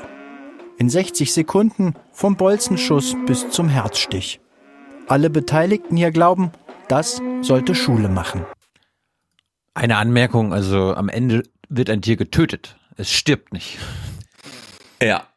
[0.78, 4.40] In 60 Sekunden vom Bolzenschuss bis zum Herzstich.
[5.08, 6.52] Alle Beteiligten hier glauben,
[6.88, 8.46] das sollte Schule machen.
[9.74, 12.76] Eine Anmerkung, also am Ende wird ein Tier getötet.
[12.96, 13.78] Es stirbt nicht.
[15.02, 15.28] Ja.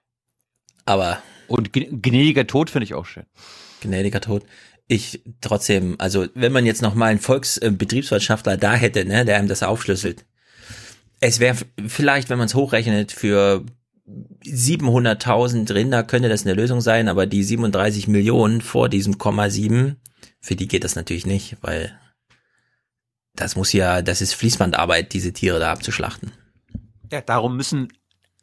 [0.85, 1.21] Aber.
[1.47, 3.25] Und gnädiger Tod finde ich auch schön.
[3.81, 4.43] Gnädiger Tod.
[4.87, 9.47] Ich trotzdem, also wenn man jetzt noch mal einen Volksbetriebswirtschaftler da hätte, ne, der einem
[9.47, 10.25] das aufschlüsselt.
[11.21, 11.55] Es wäre
[11.87, 13.65] vielleicht, wenn man es hochrechnet, für
[14.07, 19.95] 700.000 Rinder könnte das eine Lösung sein, aber die 37 Millionen vor diesem Komma 7,
[20.39, 21.97] für die geht das natürlich nicht, weil
[23.35, 26.31] das muss ja, das ist Fließbandarbeit, diese Tiere da abzuschlachten.
[27.11, 27.89] Ja, darum müssen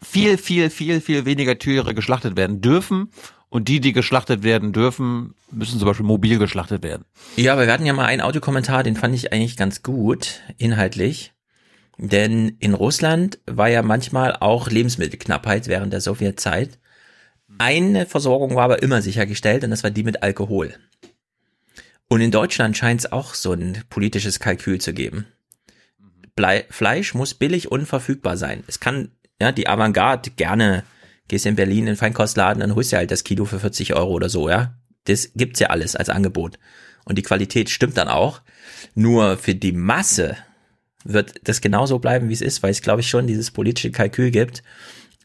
[0.02, 3.10] viel, viel, viel, viel weniger Tiere geschlachtet werden dürfen.
[3.48, 7.04] Und die, die geschlachtet werden dürfen, müssen zum Beispiel mobil geschlachtet werden.
[7.36, 11.34] Ja, aber wir hatten ja mal einen Audiokommentar, den fand ich eigentlich ganz gut, inhaltlich.
[11.98, 16.78] Denn in Russland war ja manchmal auch Lebensmittelknappheit während der Sowjetzeit.
[17.58, 20.74] Eine Versorgung war aber immer sichergestellt und das war die mit Alkohol.
[22.12, 25.24] Und in Deutschland scheint es auch so ein politisches Kalkül zu geben.
[26.36, 28.64] Blei Fleisch muss billig und verfügbar sein.
[28.66, 30.84] Es kann, ja, die Avantgarde gerne,
[31.28, 34.10] gehst in Berlin in den Feinkostladen, dann holst du halt das Kilo für 40 Euro
[34.10, 34.74] oder so, ja.
[35.04, 36.58] Das gibt's ja alles als Angebot.
[37.06, 38.42] Und die Qualität stimmt dann auch.
[38.94, 40.36] Nur für die Masse
[41.04, 44.30] wird das genauso bleiben, wie es ist, weil es, glaube ich, schon dieses politische Kalkül
[44.30, 44.62] gibt.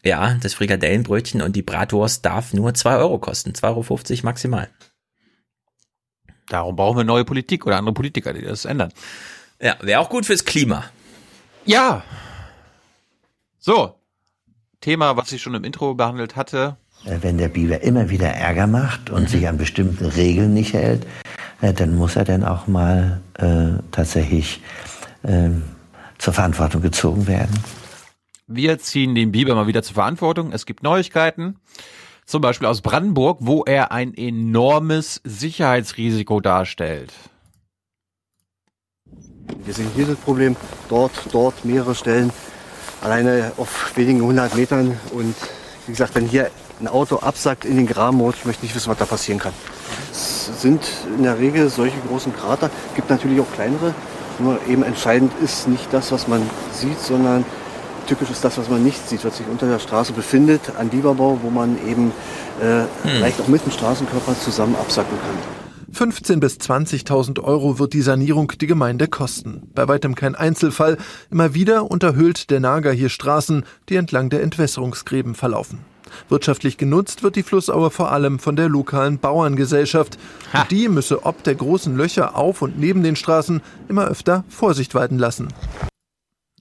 [0.02, 4.70] Ja, das Frikadellenbrötchen und die Bratwurst darf nur zwei Euro kosten, 2,50 Euro maximal.
[6.48, 8.92] Darum brauchen wir neue Politik oder andere Politiker, die das ändern.
[9.60, 10.84] Ja, wäre auch gut fürs Klima.
[11.64, 12.02] Ja.
[13.58, 13.94] So.
[14.80, 16.76] Thema, was ich schon im Intro behandelt hatte.
[17.04, 19.26] Äh, wenn der Biber immer wieder Ärger macht und mhm.
[19.26, 21.06] sich an bestimmte Regeln nicht hält,
[21.60, 24.62] äh, dann muss er dann auch mal äh, tatsächlich
[25.24, 25.50] äh,
[26.18, 27.58] zur Verantwortung gezogen werden.
[28.46, 30.52] Wir ziehen den Biber mal wieder zur Verantwortung.
[30.52, 31.56] Es gibt Neuigkeiten
[32.28, 37.10] zum Beispiel aus Brandenburg, wo er ein enormes Sicherheitsrisiko darstellt.
[39.64, 40.54] Wir sehen hier das Problem,
[40.90, 42.30] dort, dort mehrere Stellen,
[43.00, 45.00] alleine auf wenigen hundert Metern.
[45.12, 45.34] Und
[45.86, 46.50] wie gesagt, wenn hier
[46.80, 49.54] ein Auto absackt in den Graben, ich möchte nicht wissen, was da passieren kann.
[50.12, 53.94] Es sind in der Regel solche großen Krater, gibt natürlich auch kleinere.
[54.38, 56.42] Nur eben entscheidend ist nicht das, was man
[56.72, 57.46] sieht, sondern
[58.08, 61.38] typisch ist das, was man nicht sieht, was sich unter der Straße befindet, ein Bieberbau,
[61.42, 62.12] wo man eben
[62.60, 62.88] äh, hm.
[63.02, 65.58] vielleicht auch mit dem Straßenkörper zusammen absacken kann.
[65.94, 69.70] 15.000 bis 20.000 Euro wird die Sanierung die Gemeinde kosten.
[69.74, 70.98] Bei weitem kein Einzelfall.
[71.30, 75.80] Immer wieder unterhöhlt der Nager hier Straßen, die entlang der Entwässerungsgräben verlaufen.
[76.28, 80.18] Wirtschaftlich genutzt wird die Flussaue vor allem von der lokalen Bauerngesellschaft.
[80.52, 84.94] Und die müsse ob der großen Löcher auf und neben den Straßen immer öfter Vorsicht
[84.94, 85.48] walten lassen.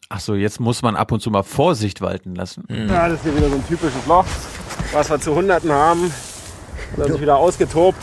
[0.10, 2.64] Ach so, jetzt muss man ab und zu mal Vorsicht walten lassen.
[2.70, 4.26] Ja, das ist hier wieder so ein typisches Loch,
[4.94, 6.14] was wir zu Hunderten haben.
[6.96, 7.98] Das ist wieder ausgetobt.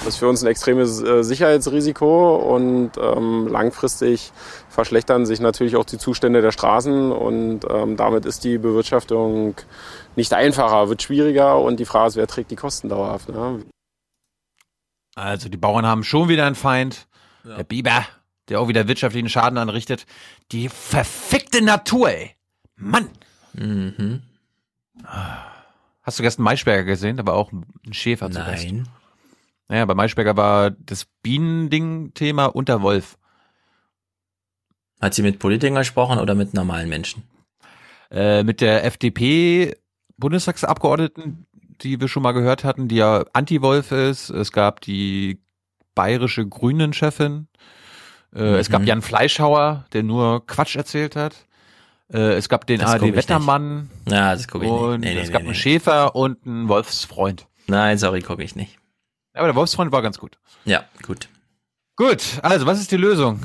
[0.00, 4.32] Das ist für uns ein extremes äh, Sicherheitsrisiko und ähm, langfristig
[4.70, 9.56] verschlechtern sich natürlich auch die Zustände der Straßen und ähm, damit ist die Bewirtschaftung
[10.16, 13.28] nicht einfacher, wird schwieriger und die Frage ist, wer trägt die Kosten dauerhaft.
[13.28, 13.62] Ne?
[15.16, 17.06] Also die Bauern haben schon wieder einen Feind.
[17.44, 18.06] Der Biber,
[18.50, 20.06] der auch wieder wirtschaftlichen Schaden anrichtet.
[20.52, 22.36] Die verfickte Natur, ey.
[22.76, 23.08] Mann.
[23.54, 24.22] Mhm.
[26.02, 27.16] Hast du gestern Maischberger gesehen?
[27.16, 28.64] Da war auch ein Schäfer zu Gast.
[28.64, 28.86] Nein.
[29.68, 33.16] Naja, bei Maischberger war das Bienending-Thema und der Wolf.
[35.00, 37.22] Hat sie mit Politikern gesprochen oder mit normalen Menschen?
[38.10, 41.46] Äh, mit der FDP-Bundestagsabgeordneten,
[41.80, 44.30] die wir schon mal gehört hatten, die ja Anti-Wolf ist.
[44.30, 45.38] Es gab die
[45.94, 47.46] bayerische Grünen-Chefin.
[48.34, 48.86] Äh, Es gab Mhm.
[48.88, 51.34] Jan Fleischhauer, der nur Quatsch erzählt hat.
[52.12, 53.90] Äh, es gab den ich ARD-Wettermann.
[54.08, 54.80] Ja, das gucke ich nicht.
[54.80, 57.46] Und Nee, nee, es nee, gab einen Schäfer und einen Wolfsfreund.
[57.66, 58.78] Nein, sorry, gucke ich nicht.
[59.34, 60.38] Aber der Wolfsfreund war ganz gut.
[60.64, 61.28] Ja, gut.
[61.96, 63.40] Gut, also was ist die Lösung?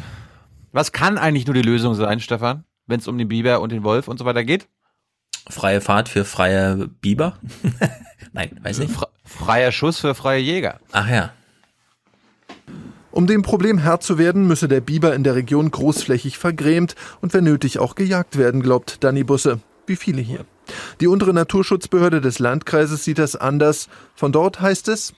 [0.72, 3.84] Was kann eigentlich nur die Lösung sein, Stefan, wenn es um den Biber und den
[3.84, 4.68] Wolf und so weiter geht?
[5.48, 7.38] Freie Fahrt für freie Biber?
[8.34, 8.92] Nein, weiß nicht.
[8.94, 10.80] Fre freier Schuss für freie Jäger.
[10.92, 11.32] Ach ja.
[13.16, 17.34] Um dem Problem Herr zu werden, müsse der Biber in der Region großflächig vergrämt und
[17.34, 19.62] wenn nötig auch gejagt werden, glaubt Danny Busse.
[19.88, 20.44] Wie viele hier.
[21.00, 23.88] Die untere Naturschutzbehörde des Landkreises sieht das anders.
[24.16, 25.14] Von dort heißt es,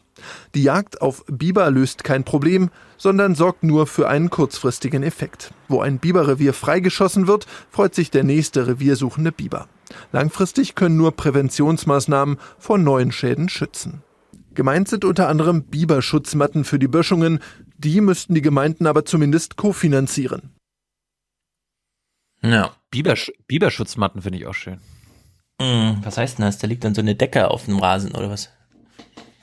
[0.53, 5.51] die Jagd auf Biber löst kein Problem, sondern sorgt nur für einen kurzfristigen Effekt.
[5.67, 9.67] Wo ein Biberrevier freigeschossen wird, freut sich der nächste reviersuchende Biber.
[10.11, 14.03] Langfristig können nur Präventionsmaßnahmen vor neuen Schäden schützen.
[14.57, 17.41] Gemeint sind unter anderem Biberschutzmatten für die Böschungen.
[17.77, 20.53] Die müssten die Gemeinden aber zumindest kofinanzieren.
[22.41, 22.75] Ja.
[22.91, 24.79] Bibersch Biberschutzmatten finde ich auch schön.
[25.61, 26.57] Hm, was heißt denn das?
[26.59, 28.49] Da liegt dann so eine Decke auf dem Rasen oder was?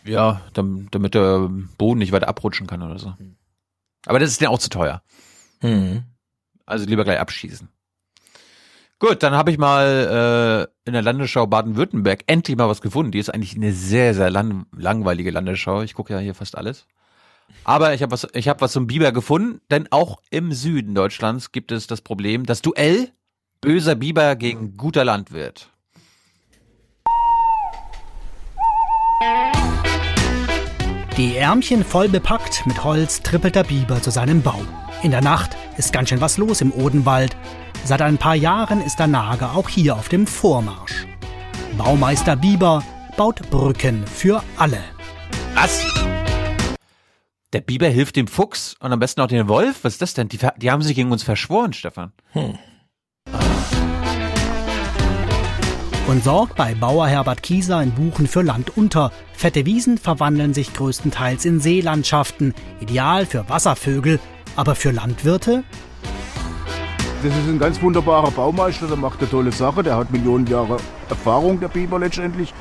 [0.04, 1.48] Ja, dam- damit der
[1.78, 3.14] Boden nicht weiter abrutschen kann oder so.
[4.06, 5.02] Aber das ist ja auch zu teuer.
[5.60, 6.04] Hm.
[6.66, 7.68] Also lieber gleich abschießen.
[9.00, 13.12] Gut, dann habe ich mal äh, in der Landesschau Baden-Württemberg endlich mal was gefunden.
[13.12, 15.82] Die ist eigentlich eine sehr, sehr lang langweilige Landesschau.
[15.82, 16.86] Ich gucke ja hier fast alles.
[17.62, 21.52] Aber ich habe was, ich habe was zum Biber gefunden, denn auch im Süden Deutschlands
[21.52, 23.10] gibt es das Problem, das Duell
[23.60, 25.70] böser Biber gegen guter Landwirt.
[31.16, 34.60] Die Ärmchen voll bepackt mit Holz trippelt der Biber zu seinem Bau.
[35.02, 37.36] In der Nacht ist ganz schön was los im Odenwald.
[37.84, 41.06] Seit ein paar Jahren ist der Nager auch hier auf dem Vormarsch.
[41.78, 42.82] Baumeister Biber
[43.16, 44.80] baut Brücken für alle.
[45.54, 45.84] Was?
[47.54, 49.84] Der Biber hilft dem Fuchs und am besten auch dem Wolf?
[49.84, 50.28] Was ist das denn?
[50.28, 52.10] Die, die haben sich gegen uns verschworen, Stefan.
[56.08, 59.12] Und sorgt bei Bauer Herbert Kieser in Buchen für Land unter.
[59.34, 64.18] Fette Wiesen verwandeln sich größtenteils in Seelandschaften, ideal für Wasservögel,
[64.56, 65.62] aber für Landwirte
[67.22, 70.78] Das ist ein ganz wunderbarer Baumeister, der macht eine tolle Sache, der hat Millionen Jahre
[71.08, 72.52] Erfahrung, der Biber letztendlich.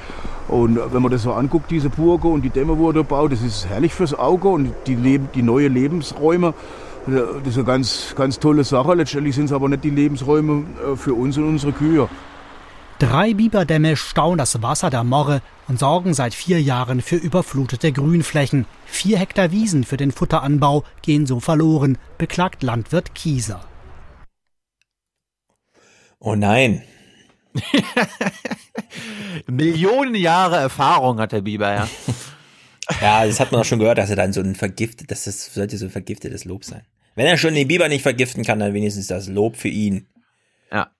[0.47, 3.31] Und wenn man das so anguckt, diese Burge und die Dämme, wo er da baut,
[3.31, 6.53] das ist herrlich fürs Auge und die, Leb die neue Lebensräume,
[7.05, 8.93] das ist eine ganz, ganz tolle Sache.
[8.93, 10.63] Letztendlich sind es aber nicht die Lebensräume
[10.93, 12.09] äh, für uns und unsere Kühe.
[12.99, 18.65] Drei Biberdämme stauen das Wasser der Morre und sorgen seit vier Jahren für überflutete Grünflächen.
[18.85, 23.61] Vier Hektar Wiesen für den Futteranbau gehen so verloren, beklagt Landwirt Kieser.
[26.19, 26.83] Oh nein.
[29.47, 31.87] Millionen Jahre Erfahrung hat der Biber, ja.
[33.01, 35.53] Ja, das hat man auch schon gehört, dass er dann so ein vergiftet, dass das
[35.53, 36.81] sollte so ein vergiftetes Lob sein.
[37.15, 40.07] Wenn er schon den Biber nicht vergiften kann, dann wenigstens das Lob für ihn.
[40.71, 40.91] Ja.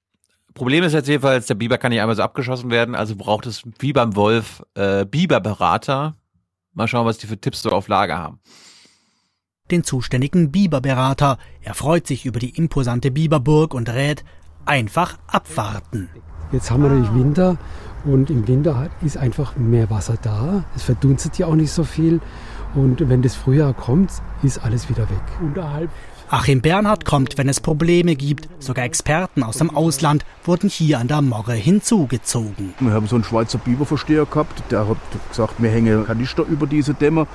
[0.54, 3.64] Problem ist jetzt jedenfalls, der Biber kann nicht einmal so abgeschossen werden, also braucht es
[3.80, 6.16] wie beim Wolf äh, Biberberater.
[6.74, 8.40] Mal schauen, was die für Tipps so auf Lager haben.
[9.72, 11.38] Den zuständigen Biberberater.
[11.62, 14.24] Er freut sich über die imposante Biberburg und rät,
[14.66, 16.10] einfach abwarten.
[16.52, 17.58] Jetzt haben wir natürlich Winter
[18.06, 20.64] und im Winter hat- ist einfach mehr Wasser da.
[20.76, 22.20] Es verdunstet ja auch nicht so viel.
[22.76, 25.22] Und wenn das Frühjahr kommt, ist alles wieder weg.
[25.42, 25.90] Unterhalb
[26.30, 28.48] Achim Bernhard kommt, wenn es Probleme gibt.
[28.58, 32.74] Sogar Experten aus dem Ausland wurden hier an der Morre hinzugezogen.
[32.80, 34.98] Wir haben so einen Schweizer Biberversteher gehabt, der hat
[35.30, 37.28] gesagt, wir hängen Kanister über diese Dämme.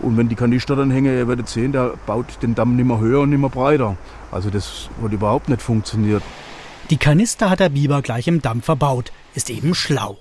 [0.00, 3.00] Und wenn die Kanister dann hängen, ihr werdet sehen, der baut den Damm nicht mehr
[3.00, 3.96] höher und nicht mehr breiter.
[4.30, 6.22] Also das hat überhaupt nicht funktioniert.
[6.90, 9.10] Die Kanister hat der Biber gleich im Damm verbaut.
[9.36, 10.16] Ist eben schlau.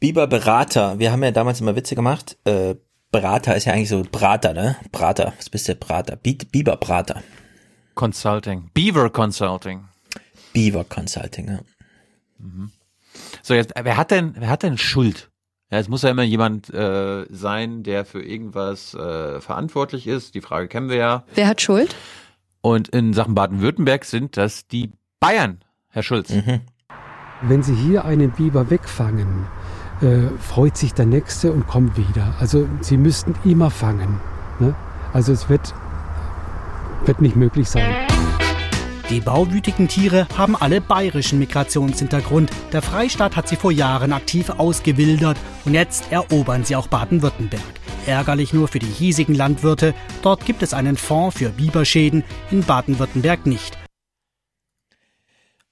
[0.00, 0.98] Biberberater.
[0.98, 2.38] Wir haben ja damals immer Witze gemacht.
[2.44, 2.76] Äh,
[3.10, 4.76] Berater ist ja eigentlich so Brater, ne?
[4.90, 5.34] Brater.
[5.36, 6.16] Was bist du, Brater?
[6.16, 7.22] Bi Biberbrater.
[7.94, 8.70] Consulting.
[8.72, 9.84] Beaver Consulting.
[10.54, 11.60] Beaver Consulting, ja.
[12.38, 12.72] Mhm.
[13.42, 15.30] So, jetzt, wer hat denn, wer hat denn Schuld?
[15.70, 20.34] Ja, es muss ja immer jemand äh, sein, der für irgendwas äh, verantwortlich ist.
[20.34, 21.24] Die Frage kennen wir ja.
[21.34, 21.94] Wer hat Schuld?
[22.62, 26.30] Und in Sachen Baden-Württemberg sind das die Bayern, Herr Schulz.
[26.30, 26.62] Mhm.
[27.42, 29.46] Wenn Sie hier einen Biber wegfangen,
[30.00, 32.34] äh, freut sich der Nächste und kommt wieder.
[32.38, 34.20] Also Sie müssten immer fangen.
[34.60, 34.74] Ne?
[35.12, 35.74] Also es wird,
[37.04, 37.94] wird nicht möglich sein.
[39.10, 42.50] Die bauwütigen Tiere haben alle bayerischen Migrationshintergrund.
[42.72, 47.60] Der Freistaat hat sie vor Jahren aktiv ausgewildert und jetzt erobern sie auch Baden-Württemberg.
[48.06, 53.46] Ärgerlich nur für die hiesigen Landwirte, dort gibt es einen Fonds für Biberschäden, in Baden-Württemberg
[53.46, 53.81] nicht.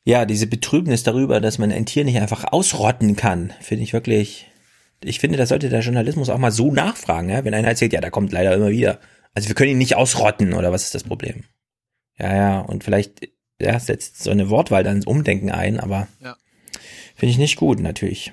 [0.04, 4.46] Ja, diese Betrübnis darüber, dass man ein Tier nicht einfach ausrotten kann, finde ich wirklich.
[5.02, 7.44] Ich finde, da sollte der Journalismus auch mal so nachfragen, ja?
[7.44, 8.98] wenn einer erzählt, ja, da kommt leider immer wieder.
[9.34, 11.44] Also wir können ihn nicht ausrotten, oder was ist das Problem?
[12.18, 13.28] Ja, ja, und vielleicht
[13.60, 16.36] ja, setzt so eine Wortwahl dann ins Umdenken ein, aber Ja.
[17.14, 18.32] finde ich nicht gut, natürlich.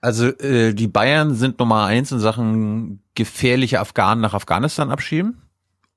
[0.00, 5.42] Also äh, die Bayern sind Nummer eins in Sachen gefährliche Afghanen nach Afghanistan abschieben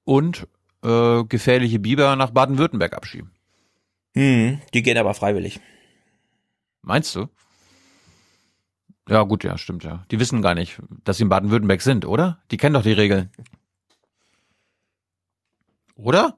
[0.06, 0.48] und
[0.84, 3.32] äh, gefährliche Biber nach Baden-Württemberg abschieben.
[4.16, 5.60] Hm, die gehen aber freiwillig.
[6.82, 7.28] Meinst du?
[9.08, 10.06] Ja, gut, ja, stimmt ja.
[10.12, 12.42] Die wissen gar nicht, dass sie in Baden-Württemberg sind, oder?
[12.52, 13.32] Die kennen doch die Regeln.
[15.96, 16.38] Oder?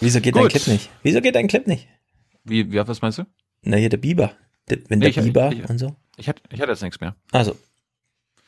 [0.00, 0.42] Wieso geht Gut.
[0.44, 0.90] dein Clip nicht?
[1.02, 1.86] Wieso geht dein Clip nicht?
[2.44, 3.24] Wie, wie was meinst du?
[3.62, 4.34] Na, hier der Biber.
[4.70, 5.94] Der, wenn Nee, der ich- Biber ich- und so.
[6.16, 7.16] Ich hatte, ich hatte jetzt nichts mehr.
[7.32, 7.56] Also.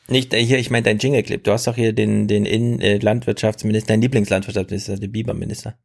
[0.07, 1.43] Nicht äh, hier, ich meine dein Jingle-Clip.
[1.43, 5.77] Du hast doch hier den, den In äh, Landwirtschaftsminister, dein Lieblingslandwirtschaftsminister, den Biberminister.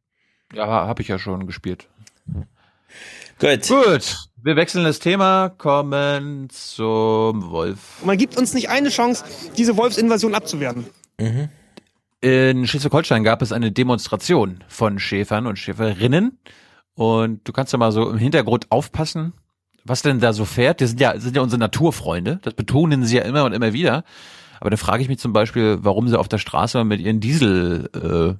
[0.53, 1.87] Ja, habe ich ja schon gespielt.
[3.39, 3.67] Gut.
[3.67, 4.29] Gut.
[4.41, 8.03] Wir wechseln das Thema, kommen zum Wolf.
[8.05, 9.25] Man gibt uns nicht eine Chance,
[9.57, 10.85] diese Wolfsinvasion abzuwehren.
[11.19, 11.49] Mhm.
[12.21, 16.39] In Schleswig-Holstein gab es eine Demonstration von Schäfern und Schäferinnen.
[16.95, 19.33] Und du kannst ja mal so im Hintergrund aufpassen,
[19.85, 20.81] was denn da so fährt.
[20.81, 22.39] Das sind ja, sind ja unsere Naturfreunde.
[22.41, 24.03] Das betonen sie ja immer und immer wieder.
[24.59, 27.89] Aber da frage ich mich zum Beispiel, warum sie auf der Straße mit ihren Diesel,
[27.93, 28.39] äh,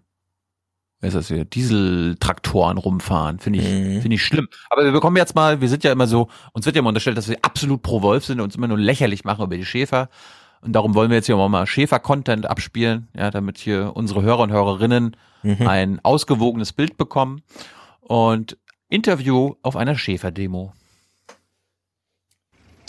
[1.01, 3.39] ist das hier, Dieseltraktoren rumfahren.
[3.39, 4.49] Finde ich, finde ich schlimm.
[4.69, 7.17] Aber wir bekommen jetzt mal, wir sind ja immer so, uns wird ja immer unterstellt,
[7.17, 10.09] dass wir absolut pro Wolf sind und uns immer nur lächerlich machen über die Schäfer.
[10.61, 14.41] Und darum wollen wir jetzt hier auch mal Schäfer-Content abspielen, ja, damit hier unsere Hörer
[14.41, 17.43] und Hörerinnen ein ausgewogenes Bild bekommen.
[18.01, 18.57] Und
[18.89, 20.73] Interview auf einer Schäferdemo.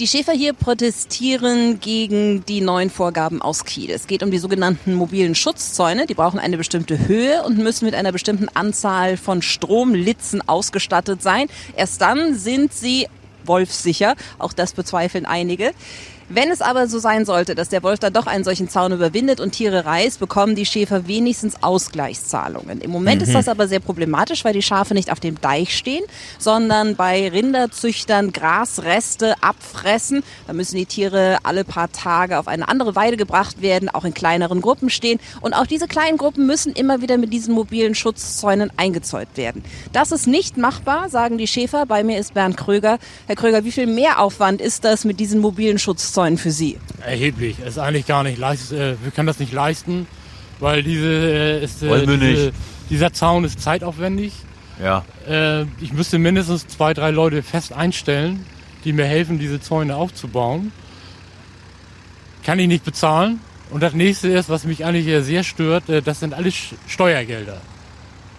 [0.00, 3.90] Die Schäfer hier protestieren gegen die neuen Vorgaben aus Kiel.
[3.90, 6.06] Es geht um die sogenannten mobilen Schutzzäune.
[6.06, 11.48] Die brauchen eine bestimmte Höhe und müssen mit einer bestimmten Anzahl von Stromlitzen ausgestattet sein.
[11.76, 13.08] Erst dann sind sie
[13.44, 14.14] wolfsicher.
[14.38, 15.72] Auch das bezweifeln einige.
[16.32, 19.40] Wenn es aber so sein sollte, dass der Wolf dann doch einen solchen Zaun überwindet
[19.40, 22.80] und Tiere reißt, bekommen die Schäfer wenigstens Ausgleichszahlungen.
[22.80, 23.32] Im Moment ist Mhm.
[23.32, 26.04] das aber sehr problematisch, weil die Schafe nicht auf dem Deich stehen,
[26.38, 30.22] sondern bei Rinderzüchtern Grasreste abfressen.
[30.46, 34.14] Da müssen die Tiere alle paar Tage auf eine andere Weide gebracht werden, auch in
[34.14, 35.18] kleineren Gruppen stehen.
[35.40, 39.64] Und auch diese kleinen Gruppen müssen immer wieder mit diesen mobilen Schutzzäunen eingezäunt werden.
[39.92, 41.86] Das ist nicht machbar, sagen die Schäfer.
[41.86, 43.00] Bei mir ist Bernd Kröger.
[43.26, 46.78] Herr Kröger, wie viel Mehraufwand ist das mit diesen mobilen Schutzzäunen für Sie?
[47.04, 47.58] Erheblich.
[47.60, 50.06] Ist eigentlich gar nicht leist, äh, wir können das nicht leisten,
[50.58, 52.52] weil diese, äh, ist, äh, diese,
[52.88, 54.32] dieser Zaun ist zeitaufwendig.
[54.82, 55.04] Ja.
[55.80, 58.46] Ich müsste mindestens zwei, drei Leute fest einstellen,
[58.84, 60.72] die mir helfen, diese Zäune aufzubauen.
[62.44, 63.40] Kann ich nicht bezahlen.
[63.68, 66.54] Und das nächste ist, was mich eigentlich sehr stört, das sind alles
[66.86, 67.60] Steuergelder.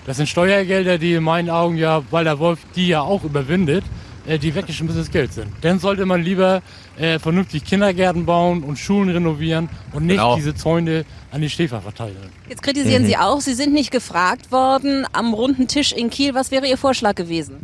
[0.07, 3.83] Das sind Steuergelder, die in meinen Augen ja, weil der Wolf die ja auch überwindet,
[4.27, 5.47] äh, die weggeschmissenes Geld sind.
[5.61, 6.61] Dann sollte man lieber
[6.97, 10.35] äh, vernünftig Kindergärten bauen und Schulen renovieren und nicht Genau.
[10.35, 12.15] diese Zäune an die Schäfer verteilen.
[12.49, 13.07] Jetzt kritisieren Mhm.
[13.07, 16.33] Sie auch, Sie sind nicht gefragt worden am runden Tisch in Kiel.
[16.35, 17.57] Was wäre Ihr Vorschlag gewesen?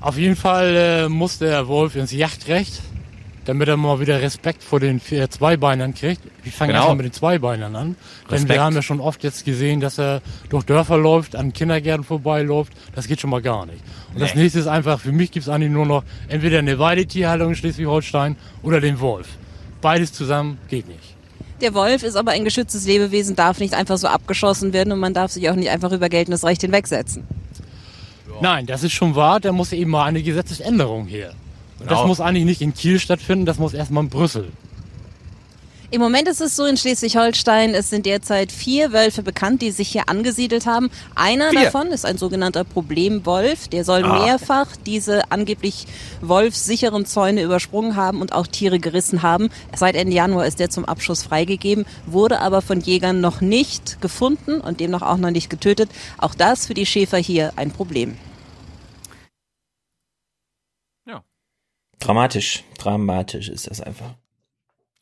[0.00, 2.80] Auf jeden Fall äh, muss der Wolf ins Jagdrecht,
[3.44, 6.20] damit er mal wieder Respekt vor den vier Zweibeinern kriegt.
[6.42, 6.80] Wir fangen Genau.
[6.80, 7.86] erstmal mit den Zweibeinern an.
[8.24, 8.48] Denn Respekt.
[8.54, 12.72] wir haben ja schon oft jetzt gesehen, dass er durch Dörfer läuft, an Kindergärten vorbeiläuft.
[12.94, 13.80] Das geht schon mal gar nicht.
[14.14, 14.42] Und das Nee.
[14.42, 18.36] nächste ist einfach, für mich gibt es eigentlich nur noch entweder eine Weidetierhaltung in Schleswig-Holstein
[18.62, 19.28] oder den Wolf.
[19.80, 21.16] Beides zusammen geht nicht.
[21.60, 25.14] Der Wolf ist aber ein geschütztes Lebewesen, darf nicht einfach so abgeschossen werden und man
[25.14, 27.24] darf sich auch nicht einfach über geltendes Recht hinwegsetzen.
[28.40, 31.32] Nein, das ist schon wahr, da muss eben mal eine Gesetzesänderung her.
[31.82, 32.08] Und das Genau.
[32.08, 34.48] muss eigentlich nicht in Kiel stattfinden, das muss erstmal in Brüssel.
[35.90, 39.88] Im Moment ist es so in Schleswig-Holstein, es sind derzeit vier Wölfe bekannt, die sich
[39.88, 40.90] hier angesiedelt haben.
[41.14, 41.64] Einer vier.
[41.64, 43.68] davon ist ein sogenannter Problemwolf.
[43.68, 44.24] Der soll ah.
[44.24, 45.86] mehrfach diese angeblich
[46.22, 49.50] wolfsicheren Zäune übersprungen haben und auch Tiere gerissen haben.
[49.76, 54.62] Seit Ende Januar ist der zum Abschuss freigegeben, wurde aber von Jägern noch nicht gefunden
[54.62, 55.90] und demnach auch noch nicht getötet.
[56.16, 58.16] Auch das für die Schäfer hier ein Problem.
[62.02, 64.16] Dramatisch, dramatisch ist das einfach.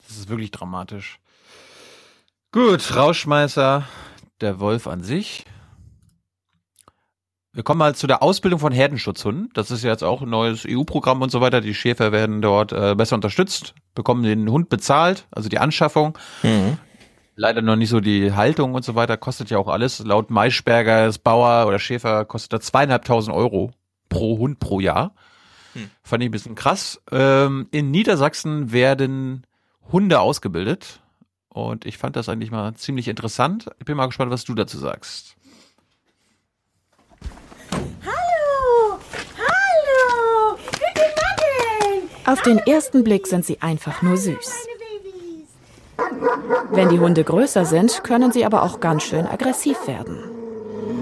[0.06, 1.18] Das ist wirklich dramatisch.
[2.52, 3.84] Gut, Rauschmeißer,
[4.42, 5.46] der Wolf an sich.
[7.54, 9.48] Wir kommen mal zu der Ausbildung von Herdenschutzhunden.
[9.54, 11.62] Das ist jetzt auch ein neues EU-Programm und so weiter.
[11.62, 16.18] Die Schäfer werden dort äh, besser unterstützt, bekommen den Hund bezahlt, also die Anschaffung.
[16.42, 16.76] Mhm.
[17.34, 19.16] Leider noch nicht so die Haltung und so weiter.
[19.16, 20.00] Kostet ja auch alles.
[20.00, 23.72] Laut Maischberger, Bauer oder Schäfer, kostet das zweieinhalbtausend Euro
[24.10, 25.14] pro Hund pro Jahr.
[25.74, 25.90] Hm.
[26.02, 27.00] Fand ich ein bisschen krass.
[27.10, 29.46] Ähm, in Niedersachsen werden
[29.92, 31.00] Hunde ausgebildet.
[31.48, 33.66] Und ich fand das eigentlich mal ziemlich interessant.
[33.78, 35.36] Ich bin mal gespannt, was du dazu sagst.
[38.04, 38.98] Hallo!
[39.36, 40.56] Hallo!
[40.70, 42.08] Gute Morgen!
[42.26, 44.66] Auf den ersten Blick sind sie einfach nur süß.
[46.70, 50.18] Wenn die Hunde größer sind, können sie aber auch ganz schön aggressiv werden.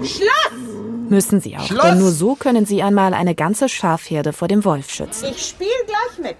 [0.03, 0.68] Schloss!
[1.09, 1.85] Müssen sie auch, Schloss!
[1.85, 5.25] denn nur so können sie einmal eine ganze Schafherde vor dem Wolf schützen.
[5.31, 6.37] Ich spiele gleich mit.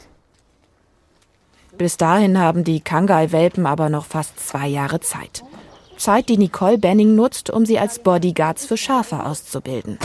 [1.77, 5.43] Bis dahin haben die Kangai-Welpen aber noch fast zwei Jahre Zeit.
[5.97, 9.97] Zeit, die Nicole Benning nutzt, um sie als Bodyguards für Schafe auszubilden.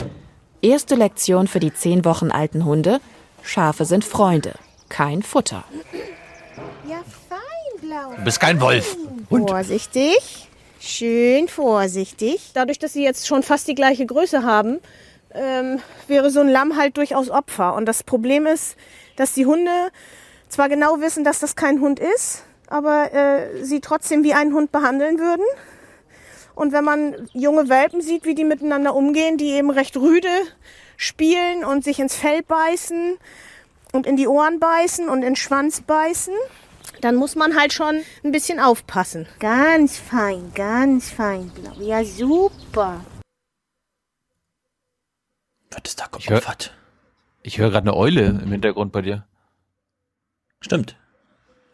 [0.62, 3.00] Erste Lektion für die zehn Wochen alten Hunde.
[3.42, 4.54] Schafe sind Freunde,
[4.88, 5.64] kein Futter.
[6.88, 8.16] Ja, fein, Blau.
[8.16, 8.96] Du bist kein Wolf.
[9.30, 9.50] Hund.
[9.50, 10.48] Vorsichtig.
[10.86, 12.50] Schön vorsichtig.
[12.52, 14.80] Dadurch, dass sie jetzt schon fast die gleiche Größe haben,
[15.32, 17.74] ähm, wäre so ein Lamm halt durchaus Opfer.
[17.74, 18.76] Und das Problem ist,
[19.16, 19.70] dass die Hunde
[20.50, 24.72] zwar genau wissen, dass das kein Hund ist, aber äh, sie trotzdem wie einen Hund
[24.72, 25.46] behandeln würden.
[26.54, 30.28] Und wenn man junge Welpen sieht, wie die miteinander umgehen, die eben recht rüde
[30.98, 33.16] spielen und sich ins Fell beißen
[33.92, 36.34] und in die Ohren beißen und in den Schwanz beißen,
[37.00, 39.26] dann muss man halt schon ein bisschen aufpassen.
[39.38, 41.74] Ganz fein, ganz fein, Blau.
[41.80, 43.04] Ja, super.
[45.70, 46.74] Was ist da geopfert?
[47.42, 49.26] Ich höre hör gerade eine Eule im Hintergrund bei dir.
[50.60, 50.96] Stimmt.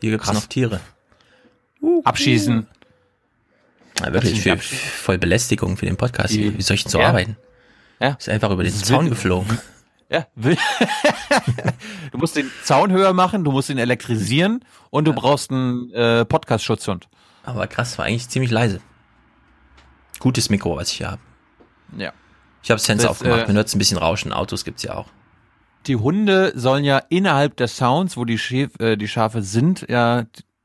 [0.01, 0.81] Hier gibt es noch Tiere.
[1.81, 2.67] Uh, Abschießen.
[4.01, 6.35] Ja, wirklich für, voll Belästigung für den Podcast.
[6.35, 7.09] Wie, wie soll ich denn so ja.
[7.09, 7.37] arbeiten?
[8.01, 8.17] Ja.
[8.19, 9.59] Ist einfach über den Zaun geflogen.
[10.11, 10.27] Ja.
[10.35, 15.17] du musst den Zaun höher machen, du musst ihn elektrisieren und du ja.
[15.17, 17.09] brauchst einen äh, Podcast-Schutzhund.
[17.45, 18.81] Aber krass, war eigentlich ziemlich leise.
[20.19, 21.23] Gutes Mikro, was ich hier habe.
[21.97, 22.13] Ja.
[22.63, 24.33] Ich habe das Fenster aufgemacht, äh, man hört es ein bisschen rauschen.
[24.33, 25.07] Autos gibt's ja auch
[25.87, 30.25] die Hunde sollen ja innerhalb des Sounds, wo die, Schäf, äh, die Schafe sind, ja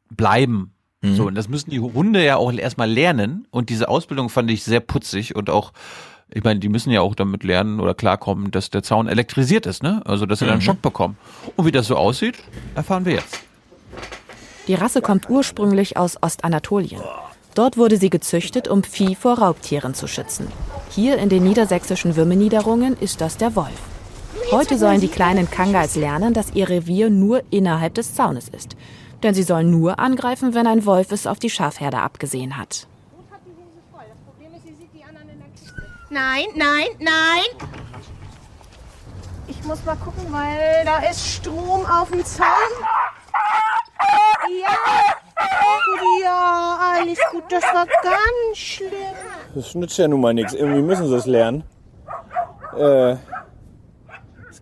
[0.09, 0.73] bleiben.
[1.01, 1.15] Mhm.
[1.15, 3.47] So, und das müssen die Hunde ja auch erstmal lernen.
[3.51, 5.71] Und diese Ausbildung fand ich sehr putzig und auch,
[6.29, 9.83] ich meine, die müssen ja auch damit lernen oder klarkommen, dass der Zaun elektrisiert ist,
[9.83, 10.01] ne?
[10.05, 10.49] Also, dass sie mhm.
[10.49, 11.17] dann einen Schock bekommen.
[11.55, 12.35] Und wie das so aussieht,
[12.73, 13.41] erfahren wir jetzt.
[14.67, 17.01] Die Rasse kommt ursprünglich aus Ostanatolien.
[17.53, 20.47] Dort wurde sie gezüchtet, um Vieh vor Raubtieren zu schützen.
[20.89, 23.79] Hier in den niedersächsischen Würmeniederungen ist das der Wolf.
[24.51, 28.75] Heute sollen die kleinen Kangais lernen, dass ihr Revier nur innerhalb des Zaunes ist.
[29.23, 32.87] Denn sie sollen nur angreifen, wenn ein Wolf es auf die Schafherde abgesehen hat.
[36.09, 37.69] Nein, nein, nein!
[39.47, 42.45] Ich muss mal gucken, weil da ist Strom auf dem Zaun.
[44.61, 44.75] Ja,
[46.21, 47.43] ja, alles gut.
[47.49, 48.91] Das war ganz schlimm.
[49.53, 50.53] Das nützt ja nun mal nichts.
[50.53, 51.63] Irgendwie müssen sie es lernen.
[52.77, 53.15] Äh,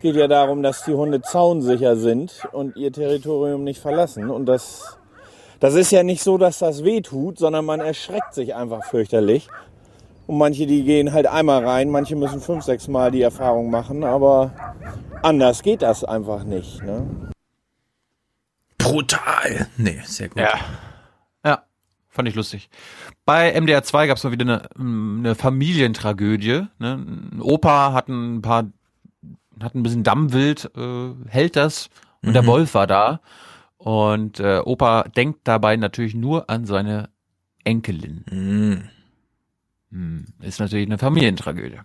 [0.03, 4.29] geht ja darum, dass die Hunde zaunsicher sind und ihr Territorium nicht verlassen.
[4.29, 4.97] Und das,
[5.61, 9.47] das ist ja nicht so, dass das weh tut, sondern man erschreckt sich einfach fürchterlich.
[10.25, 14.03] Und manche, die gehen halt einmal rein, manche müssen fünf, sechs Mal die Erfahrung machen,
[14.03, 14.53] aber
[15.21, 16.81] anders geht das einfach nicht.
[16.83, 17.05] Ne?
[18.77, 19.67] Brutal.
[19.77, 20.39] Nee, sehr gut.
[20.39, 20.53] Ja.
[21.45, 21.63] Ja,
[22.09, 22.69] fand ich lustig.
[23.25, 26.67] Bei MDR 2 gab es mal wieder eine, eine Familientragödie.
[26.79, 26.93] Ne?
[26.93, 28.65] Ein Opa hat ein paar
[29.61, 31.89] hat ein bisschen Dammwild, äh, hält das
[32.21, 32.33] und mhm.
[32.33, 33.21] der Wolf war da.
[33.77, 37.09] Und äh, Opa denkt dabei natürlich nur an seine
[37.63, 38.25] Enkelin.
[38.31, 38.89] Mhm.
[39.93, 41.79] Hm, ist natürlich eine Familientragödie.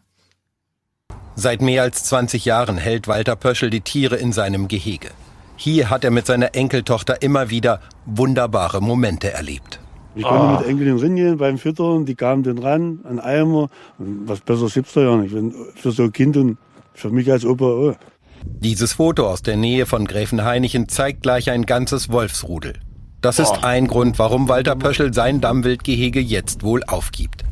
[1.34, 5.10] Seit mehr als 20 Jahren hält Walter Pöschel die Tiere in seinem Gehege.
[5.56, 9.78] Hier hat er mit seiner Enkeltochter immer wieder wunderbare Momente erlebt.
[10.14, 10.58] Ich konnte oh.
[10.58, 13.68] mit Enkelin ringehen beim Füttern, die kamen dann ran, an Eimer.
[13.98, 15.34] Was Besseres gibt's da ja nicht.
[15.76, 16.58] Für so ein Kind und
[16.94, 17.96] für mich als Opa auch.
[18.44, 22.74] Dieses Foto aus der Nähe von Gräfenhainichen zeigt gleich ein ganzes Wolfsrudel.
[23.20, 27.44] Das ist ein Grund, warum Walter Pöschel sein Dammwildgehege jetzt wohl aufgibt.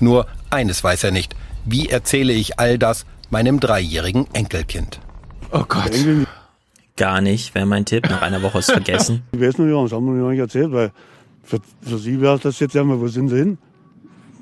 [0.00, 1.34] Nur eines weiß er nicht.
[1.64, 5.00] Wie erzähle ich all das meinem dreijährigen Enkelkind?
[5.52, 5.92] Oh Gott.
[6.96, 8.08] Gar nicht, wäre mein Tipp.
[8.10, 9.22] Nach einer Woche ist vergessen.
[9.32, 10.92] Ich weiß noch nicht, das haben wir noch nicht erzählt, weil
[11.42, 13.58] für, für sie wäre das jetzt ja mal, wo sind sie hin?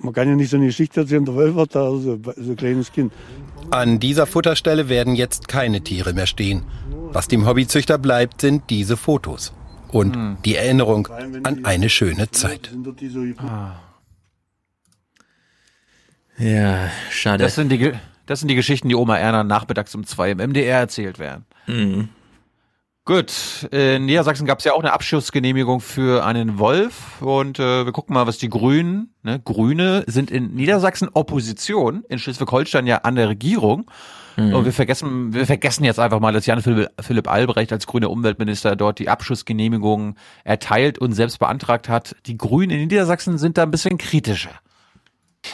[0.01, 2.57] Man kann ja nicht so eine Geschichte erzählen, der Wolf hat da so, so ein
[2.57, 3.13] kleines Kind.
[3.71, 6.63] An dieser Futterstelle werden jetzt keine Tiere mehr stehen.
[7.13, 9.53] Was dem Hobbyzüchter bleibt, sind diese Fotos.
[9.91, 10.37] Und Hm.
[10.45, 11.09] die Erinnerung
[11.43, 12.71] an eine schöne Zeit.
[16.39, 17.43] Ja, schade.
[17.43, 17.93] Das sind die,
[18.27, 21.45] das sind die Geschichten, die Oma Erna nachmittags um zwei im MDR erzählt werden.
[21.67, 22.09] Mhm.
[23.09, 27.93] Gut, in Niedersachsen gab es ja auch eine Abschussgenehmigung für einen Wolf und äh, wir
[27.93, 33.15] gucken mal, was die Grünen, ne, Grüne sind in Niedersachsen Opposition, in Schleswig-Holstein ja an
[33.15, 33.91] der Regierung.
[34.37, 34.53] Mhm.
[34.55, 38.11] Und wir vergessen, wir vergessen jetzt einfach mal, dass Jan Philipp, Philipp Albrecht als grüner
[38.11, 42.15] Umweltminister dort die Abschussgenehmigung erteilt und selbst beantragt hat.
[42.27, 44.61] Die Grünen in Niedersachsen sind da ein bisschen kritischer.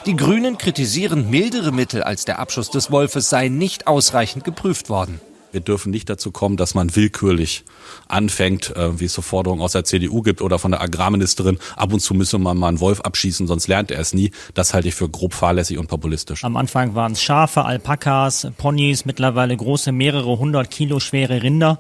[0.07, 5.21] Die Grünen kritisieren, mildere Mittel als der Abschuss des Wolfes seien nicht ausreichend geprüft worden.
[5.55, 7.63] Wir dürfen nicht dazu kommen, dass man willkürlich
[8.09, 11.93] anfängt, äh, wie es so Forderungen aus der CDU gibt oder von der Agrarministerin, ab
[11.93, 14.33] und zu müsse man mal einen Wolf abschießen, sonst lernt er es nie.
[14.55, 16.43] Das halte ich für grob fahrlässig und populistisch.
[16.43, 21.79] Am Anfang waren es Schafe, Alpakas, Ponys, mittlerweile große, mehrere hundert Kilo schwere Rinder.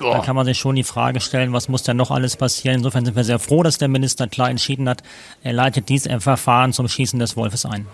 [0.00, 2.78] Da kann man sich schon die Frage stellen, was muss denn noch alles passieren.
[2.78, 5.02] Insofern sind wir sehr froh, dass der Minister klar entschieden hat,
[5.42, 7.86] er leitet dies Verfahren zum Schießen des Wolfes ein.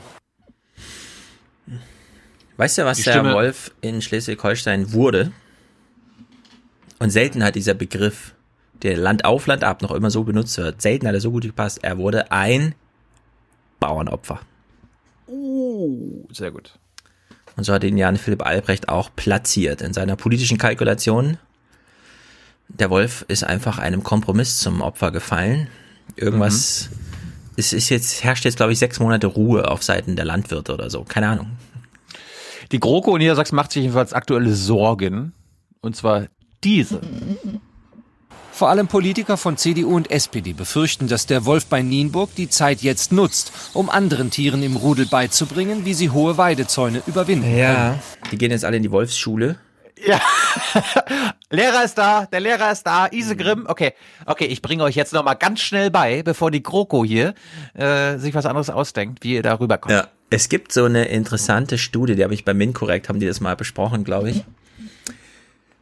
[2.56, 5.32] Weißt du, was Die der Stimme- Wolf in Schleswig-Holstein wurde?
[6.98, 8.34] Und selten hat dieser Begriff,
[8.82, 11.44] der Land auf, Land ab noch immer so benutzt wird, selten hat er so gut
[11.44, 11.78] gepasst.
[11.82, 12.74] Er wurde ein
[13.78, 14.40] Bauernopfer.
[15.26, 16.78] Uh, sehr gut.
[17.56, 21.38] Und so hat ihn Jan Philipp Albrecht auch platziert in seiner politischen Kalkulation.
[22.78, 25.68] Der Wolf ist einfach einem Kompromiss zum Opfer gefallen.
[26.16, 26.90] Irgendwas,
[27.56, 30.90] es ist jetzt, herrscht jetzt, glaube ich, sechs Monate Ruhe auf Seiten der Landwirte oder
[30.90, 31.04] so.
[31.04, 31.46] Keine Ahnung.
[32.72, 35.32] Die GroKo in Niedersachsen macht sich jedenfalls aktuelle Sorgen.
[35.80, 36.26] Und zwar
[36.62, 37.00] diese.
[38.52, 42.82] Vor allem Politiker von CDU und SPD befürchten, dass der Wolf bei Nienburg die Zeit
[42.82, 47.98] jetzt nutzt, um anderen Tieren im Rudel beizubringen, wie sie hohe Weidezäune überwinden Ja,
[48.30, 49.56] die gehen jetzt alle in die Wolfsschule.
[50.06, 50.20] Ja.
[51.50, 53.66] Lehrer ist da, der Lehrer ist da, Isegrim.
[53.68, 53.92] Okay,
[54.26, 57.34] okay, ich bringe euch jetzt noch mal ganz schnell bei, bevor die GroKo hier
[57.74, 59.94] äh, sich was anderes ausdenkt, wie ihr da rüberkommt.
[59.94, 60.08] Ja.
[60.30, 63.56] Es gibt so eine interessante Studie, die habe ich bei MinCorrect, haben die das mal
[63.56, 64.44] besprochen, glaube ich.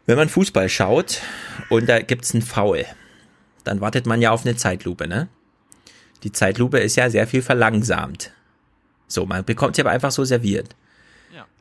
[0.06, 1.20] Wenn man Fußball schaut
[1.68, 2.86] und da gibt's einen Foul,
[3.64, 5.28] dann wartet man ja auf eine Zeitlupe, ne?
[6.22, 8.32] Die Zeitlupe ist ja sehr viel verlangsamt.
[9.06, 10.74] So, man bekommt sie aber einfach so serviert.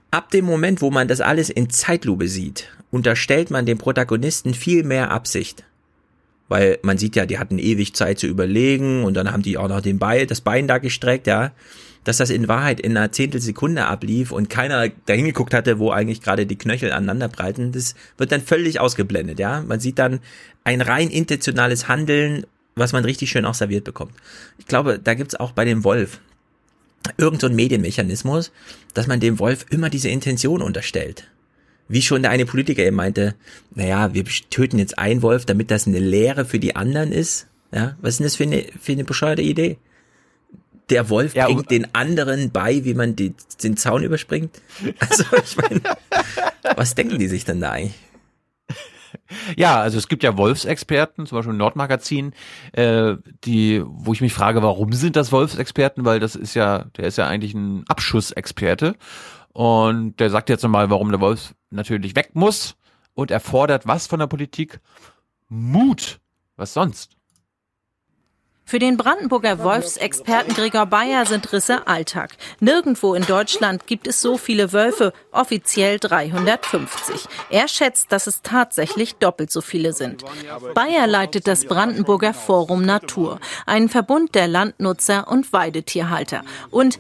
[0.09, 4.83] Ab dem Moment, wo man das alles in Zeitlupe sieht, unterstellt man dem Protagonisten viel
[4.83, 5.65] mehr Absicht.
[6.47, 9.67] Weil man sieht ja, die hatten ewig Zeit zu überlegen und dann haben die auch
[9.67, 11.51] noch den Bein, das Bein da gestreckt, ja.
[12.05, 16.21] Dass das in Wahrheit in einer Zehntelsekunde ablief und keiner dahin geguckt hatte, wo eigentlich
[16.21, 19.61] gerade die Knöchel aneinander breiten, das wird dann völlig ausgeblendet, ja.
[19.67, 20.21] Man sieht dann
[20.63, 22.45] ein rein intentionales Handeln,
[22.75, 24.13] was man richtig schön auch serviert bekommt.
[24.57, 26.21] Ich glaube, da gibt's auch bei dem Wolf
[27.17, 28.51] irgend so ein Medienmechanismus,
[28.93, 31.27] dass man dem Wolf immer diese Intention unterstellt.
[31.89, 33.35] Wie schon der eine Politiker eben meinte,
[33.73, 37.47] naja, wir töten jetzt einen Wolf, damit das eine Lehre für die anderen ist.
[37.71, 39.77] Ja, was ist denn das für eine, für eine bescheuerte Idee?
[40.89, 44.61] Der Wolf bringt den anderen bei, wie man die, den Zaun überspringt.
[44.99, 45.81] Also ich meine,
[46.75, 47.95] was denken die sich denn da eigentlich?
[49.57, 52.33] Ja, also es gibt ja Wolfsexperten, zum Beispiel im Nordmagazin,
[52.73, 56.05] äh, die, wo ich mich frage, warum sind das Wolfsexperten?
[56.05, 58.95] Weil das ist ja, der ist ja eigentlich ein Abschussexperte.
[59.53, 62.75] Und der sagt jetzt nochmal, warum der Wolf natürlich weg muss
[63.15, 64.79] und er fordert was von der Politik?
[65.49, 66.19] Mut.
[66.55, 67.16] Was sonst?
[68.69, 72.35] Für den Brandenburger Wolfsexperten Gregor Bayer sind Risse Alltag.
[72.59, 77.27] Nirgendwo in Deutschland gibt es so viele Wölfe, offiziell 350.
[77.49, 80.25] Er schätzt, dass es tatsächlich doppelt so viele sind.
[80.75, 86.41] Bayer leitet das Brandenburger Forum Natur, einen Verbund der Landnutzer und Weidetierhalter.
[86.69, 86.99] Und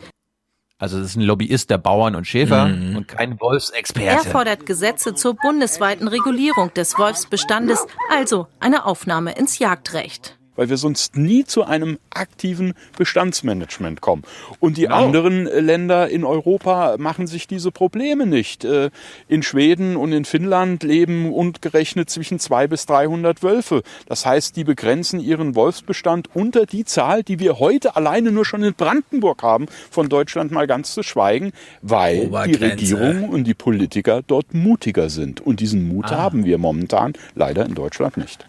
[0.79, 2.95] Also es ist ein Lobbyist der Bauern und Schäfer Mhm.
[2.95, 4.29] und kein er Wolfsexperte.
[4.29, 10.36] fordert Gesetze zur bundesweiten Regulierung des Wolfsbestandes, also eine Aufnahme ins Jagdrecht.
[10.57, 14.23] Weil wir sonst nie zu einem aktiven Bestandsmanagement kommen.
[14.59, 18.65] Und die anderen äh, Länder in Europa machen sich diese Probleme nicht.
[18.65, 18.89] Äh,
[19.29, 23.83] In Schweden und in Finnland leben ungerechnet zwischen 200 bis 300 Wölfe.
[24.07, 28.63] Das heißt, die begrenzen ihren Wolfsbestand unter die Zahl, die wir heute alleine nur schon
[28.63, 32.55] in Brandenburg haben, von Deutschland mal ganz zu schweigen, weil die.
[32.55, 35.39] Regierung und die Politiker dort mutiger sind.
[35.39, 36.17] Und diesen Mut Ah.
[36.17, 38.47] haben wir momentan leider in Deutschland nicht.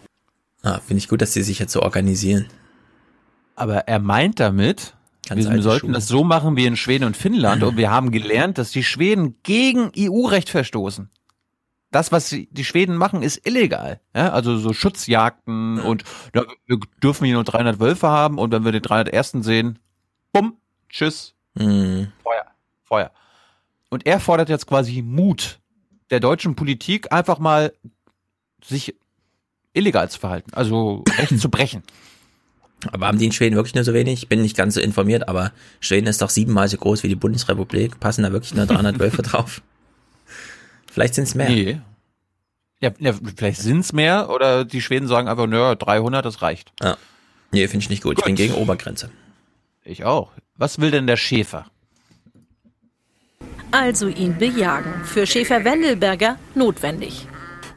[0.61, 2.47] Ah, finde ich gut, dass die sich jetzt so organisieren.
[3.55, 4.95] Aber er meint damit,
[5.27, 5.93] Ganz wir sollten Schule.
[5.93, 7.63] das so machen wie in Schweden und Finnland.
[7.63, 11.09] Und wir haben gelernt, dass die Schweden gegen EU-Recht verstoßen.
[11.91, 13.99] Das, was die Schweden machen, ist illegal.
[14.15, 16.03] Ja, also so Schutzjagden und
[16.35, 19.43] ja, wir dürfen hier nur 300 Wölfe haben und wenn wir den 301.
[19.43, 19.79] sehen,
[20.31, 20.57] bumm,
[20.89, 22.11] tschüss, Mhm.
[22.23, 22.45] Feuer,
[22.83, 23.11] Feuer.
[23.89, 25.59] Und er fordert jetzt quasi Mut
[26.11, 27.73] der deutschen Politik, einfach mal
[28.63, 28.95] sich
[29.73, 31.83] illegal zu verhalten, also Recht zu brechen.
[32.91, 34.23] Aber haben die in Schweden wirklich nur so wenig?
[34.23, 37.15] Ich bin nicht ganz so informiert, aber Schweden ist doch siebenmal so groß wie die
[37.15, 37.99] Bundesrepublik.
[37.99, 39.61] Passen da wirklich nur 300 Wölfe drauf?
[40.89, 41.49] Vielleicht sind es mehr.
[41.49, 41.81] Nee.
[42.81, 46.71] Ja, ja vielleicht sind's mehr oder die Schweden sagen einfach, nö, 300, das reicht.
[46.81, 46.97] Ja.
[47.51, 48.17] Nee, finde ich nicht gut.
[48.17, 49.09] Ich bin gegen Obergrenze.
[49.83, 50.31] Ich auch.
[50.55, 51.65] Was will denn der Schäfer?
[53.71, 55.03] Also ihn bejagen.
[55.03, 57.27] Für Schäfer Wendelberger notwendig.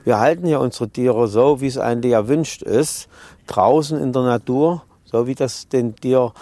[0.04, 3.08] Wir halten ja unsere Tiere so, wie es eigentlich erwünscht ist,
[3.46, 6.32] draußen in der Natur, so wie das dem Tier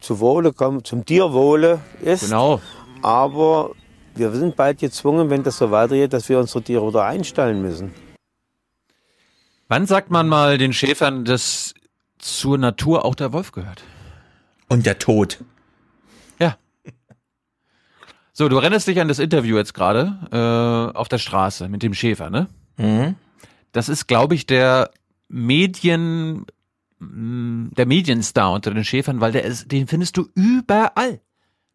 [0.00, 2.24] zu Wohle kommt, zum Tierwohle ist.
[2.24, 2.60] Genau.
[3.02, 3.70] Aber
[4.14, 7.94] wir sind bald gezwungen, wenn das so weitergeht, dass wir unsere Tiere wieder einstellen müssen.
[9.68, 11.74] Wann sagt man mal den Schäfern, dass
[12.18, 13.82] zur Natur auch der Wolf gehört?
[14.68, 15.38] Und der Tod.
[16.38, 16.56] Ja.
[18.32, 21.94] So, du erinnerst dich an das Interview jetzt gerade äh, auf der Straße mit dem
[21.94, 22.48] Schäfer, ne?
[22.80, 23.14] Mhm.
[23.72, 24.90] Das ist, glaube ich, der
[25.28, 26.46] Medien,
[26.98, 31.20] mh, der Medienstar unter den Schäfern, weil der ist, den findest du überall.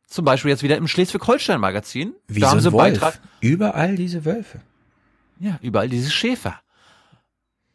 [0.07, 2.13] Zum Beispiel jetzt wieder im Schleswig-Holstein-Magazin.
[2.27, 2.99] Wie da so haben sie einen Wolf.
[2.99, 3.19] Beitrag.
[3.39, 4.61] Überall diese Wölfe.
[5.39, 6.59] Ja, überall diese Schäfer.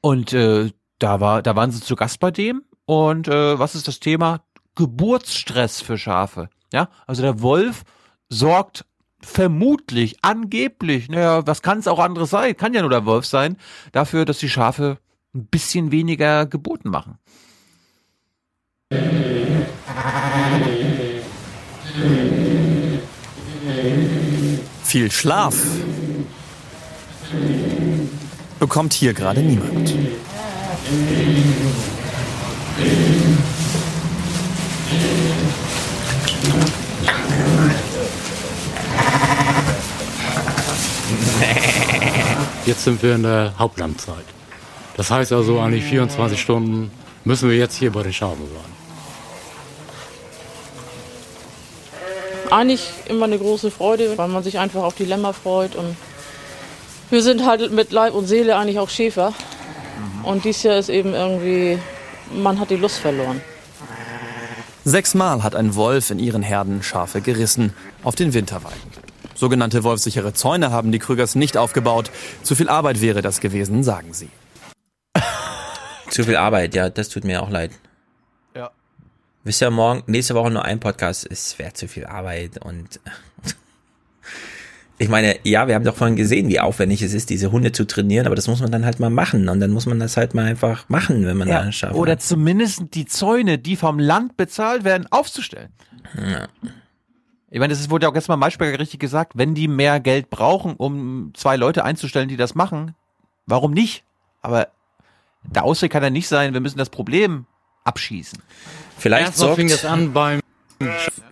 [0.01, 2.63] Und äh, da war, da waren sie zu Gast bei dem.
[2.87, 4.43] Und äh, was ist das Thema?
[4.77, 6.49] Geburtsstress für Schafe.
[6.73, 7.83] Ja, also der Wolf
[8.29, 8.87] sorgt
[9.23, 12.57] vermutlich, angeblich, naja, was kann es auch anderes sein?
[12.57, 13.57] Kann ja nur der Wolf sein,
[13.93, 14.99] dafür, dass die Schafe
[15.35, 17.19] ein bisschen weniger Geburten machen.
[24.83, 25.55] Viel Schlaf
[28.59, 29.95] bekommt hier gerade niemand.
[42.71, 44.25] Jetzt sind wir in der Hauptlandzeit.
[44.97, 46.93] Das heißt also eigentlich 24 Stunden
[47.25, 48.73] müssen wir jetzt hier bei den Schafen sein.
[52.53, 55.75] Eigentlich immer eine große Freude, weil man sich einfach auf die Lämmer freut.
[55.75, 55.97] Und
[57.11, 59.33] wir sind halt mit Leib und Seele eigentlich auch Schäfer.
[60.23, 61.77] Und dies Jahr ist eben irgendwie,
[62.33, 63.41] man hat die Lust verloren.
[64.85, 67.75] Sechsmal hat ein Wolf in ihren Herden Schafe gerissen
[68.05, 69.00] auf den Winterweiden.
[69.41, 72.11] Sogenannte wolfsichere Zäune haben die Krügers nicht aufgebaut.
[72.43, 74.29] Zu viel Arbeit wäre das gewesen, sagen sie.
[76.11, 77.71] Zu viel Arbeit, ja, das tut mir auch leid.
[78.55, 78.71] Ja.
[79.45, 83.01] Wisst ihr, morgen, nächste Woche nur ein Podcast, es wäre zu viel Arbeit und
[84.99, 87.87] ich meine, ja, wir haben doch vorhin gesehen, wie aufwendig es ist, diese Hunde zu
[87.87, 90.35] trainieren, aber das muss man dann halt mal machen und dann muss man das halt
[90.35, 91.95] mal einfach machen, wenn man Ja, da schafft.
[91.95, 95.71] oder zumindest die Zäune, die vom Land bezahlt werden, aufzustellen.
[96.19, 96.47] Ja.
[97.51, 99.99] Ich meine, das ist- wurde ja auch gestern mal Maischberger richtig gesagt, wenn die mehr
[100.01, 102.95] Geld brauchen, um zwei Leute einzustellen, die das machen,
[103.47, 104.05] warum nicht?
[104.41, 104.69] Aber
[105.43, 107.47] der Ausweg kann ja nicht sein, wir müssen das Problem
[107.85, 108.41] abschießen.
[108.99, 110.41] Vielleicht Erstmal sorgt, fing es an beim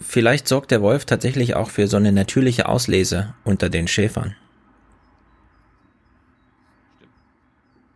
[0.00, 4.34] vielleicht sorgt der Wolf tatsächlich auch für so eine natürliche Auslese unter den Schäfern.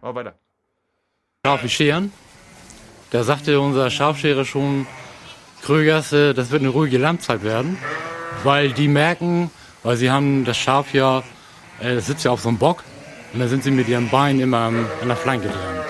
[0.01, 0.35] Mal weiter.
[1.47, 2.13] Schafe scheren.
[3.11, 4.87] Da sagte unser Schafscherer schon,
[5.63, 7.77] Krögers, das wird eine ruhige Lammzeit werden,
[8.45, 9.51] weil die merken,
[9.83, 11.23] weil sie haben das Schaf ja,
[11.81, 12.85] äh, das sitzt ja auf so einem Bock
[13.33, 15.85] und da sind sie mit ihren Beinen immer an der Flanke dran.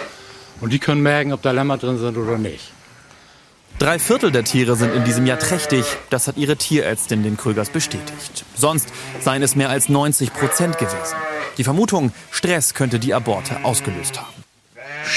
[0.60, 2.70] Und die können merken, ob da Lämmer drin sind oder nicht.
[3.78, 5.84] Drei Viertel der Tiere sind in diesem Jahr trächtig.
[6.08, 8.44] Das hat ihre Tierärztin den Krügers bestätigt.
[8.55, 8.89] Sonst
[9.20, 11.16] seien es mehr als 90 Prozent gewesen.
[11.58, 14.44] Die Vermutung, Stress könnte die Aborte ausgelöst haben.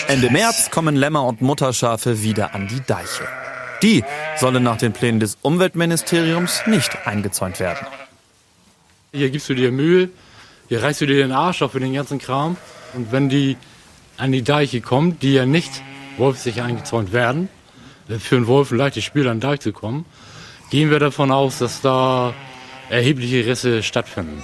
[0.07, 3.27] Ende März kommen Lämmer und Mutterschafe wieder an die Deiche.
[3.81, 4.03] Die
[4.37, 7.85] sollen nach den Plänen des Umweltministeriums nicht eingezäunt werden.
[9.11, 10.09] Hier gibst du dir Mühe,
[10.67, 12.57] hier reißt du dir den Arsch auf für den ganzen Kram.
[12.93, 13.57] Und wenn die
[14.17, 15.81] an die Deiche kommen, die ja nicht
[16.17, 17.49] wolfsicher eingezäunt werden,
[18.09, 20.05] äh, für einen Wolf ein leichtes Spiel an den Deich zu kommen,
[20.69, 22.33] gehen wir davon aus, dass da
[22.89, 24.43] erhebliche Risse stattfinden.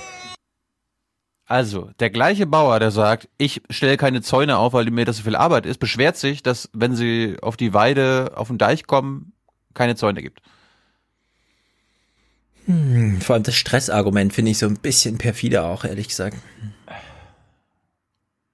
[1.52, 5.24] Also, der gleiche Bauer, der sagt, ich stelle keine Zäune auf, weil mir das so
[5.24, 9.34] viel Arbeit ist, beschwert sich, dass, wenn sie auf die Weide, auf den Deich kommen,
[9.74, 10.42] keine Zäune gibt.
[12.68, 16.38] Hm, vor allem das Stressargument finde ich so ein bisschen perfide auch, ehrlich gesagt.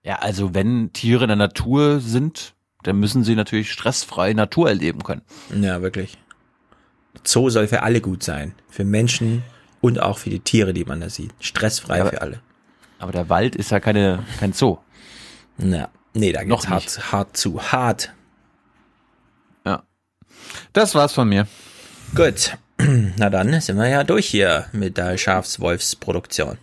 [0.01, 5.03] Ja, also wenn Tiere in der Natur sind, dann müssen sie natürlich stressfrei Natur erleben
[5.03, 5.21] können.
[5.53, 6.17] Ja, wirklich.
[7.23, 8.55] Zoo soll für alle gut sein.
[8.71, 9.43] Für Menschen
[9.81, 11.35] und auch für die Tiere, die man da sieht.
[11.39, 12.41] Stressfrei Ja, für alle.
[12.99, 14.77] Aber der Wald ist ja keine, kein Zoo.
[15.59, 17.11] Ja, nee, da geht's Noch hart, nicht.
[17.11, 17.61] hart zu.
[17.71, 18.13] Hart.
[19.65, 19.83] Ja.
[20.73, 21.47] Das war's von mir.
[22.15, 22.57] Gut.
[23.17, 26.57] Na dann sind wir ja durch hier mit der Schafswolfsproduktion.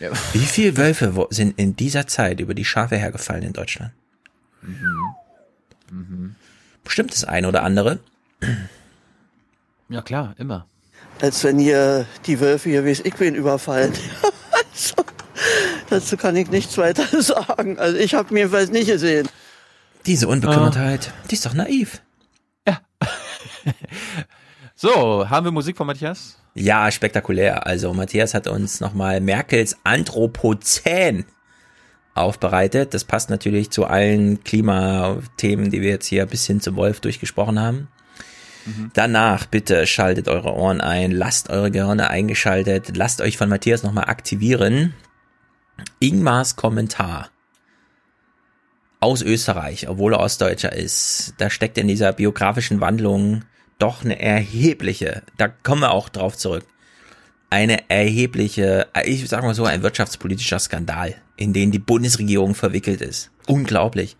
[0.00, 0.10] Ja.
[0.32, 3.92] Wie viele Wölfe sind in dieser Zeit über die Schafe hergefallen in Deutschland?
[6.84, 8.00] Bestimmt das eine oder andere.
[9.88, 10.66] Ja klar, immer.
[11.20, 13.92] als wenn hier die Wölfe hier, wie es ich bin, überfallen.
[15.92, 17.78] dazu kann ich nichts weiter sagen.
[17.78, 19.28] Also ich habe mir jedenfalls nicht gesehen.
[20.06, 22.02] Diese Unbekümmertheit, die ist doch naiv.
[24.74, 26.38] So, haben wir Musik von Matthias?
[26.54, 27.66] Ja, spektakulär.
[27.68, 31.24] Also Matthias hat uns nochmal Merkels Anthropozän
[32.14, 32.92] aufbereitet.
[32.92, 37.60] Das passt natürlich zu allen Klimathemen, die wir jetzt hier bis hin zum Wolf durchgesprochen
[37.60, 37.88] haben.
[38.92, 44.04] Danach bitte schaltet eure Ohren ein, lasst eure Gehirne eingeschaltet, lasst euch von Matthias nochmal
[44.04, 44.94] aktivieren.
[46.00, 47.30] Ingmars Kommentar
[49.00, 53.42] aus Österreich, obwohl er Ostdeutscher ist, da steckt in dieser biografischen Wandlung
[53.78, 56.64] doch eine erhebliche, da kommen wir auch drauf zurück,
[57.50, 63.30] eine erhebliche, ich sag mal so, ein wirtschaftspolitischer Skandal, in den die Bundesregierung verwickelt ist.
[63.46, 64.16] Unglaublich.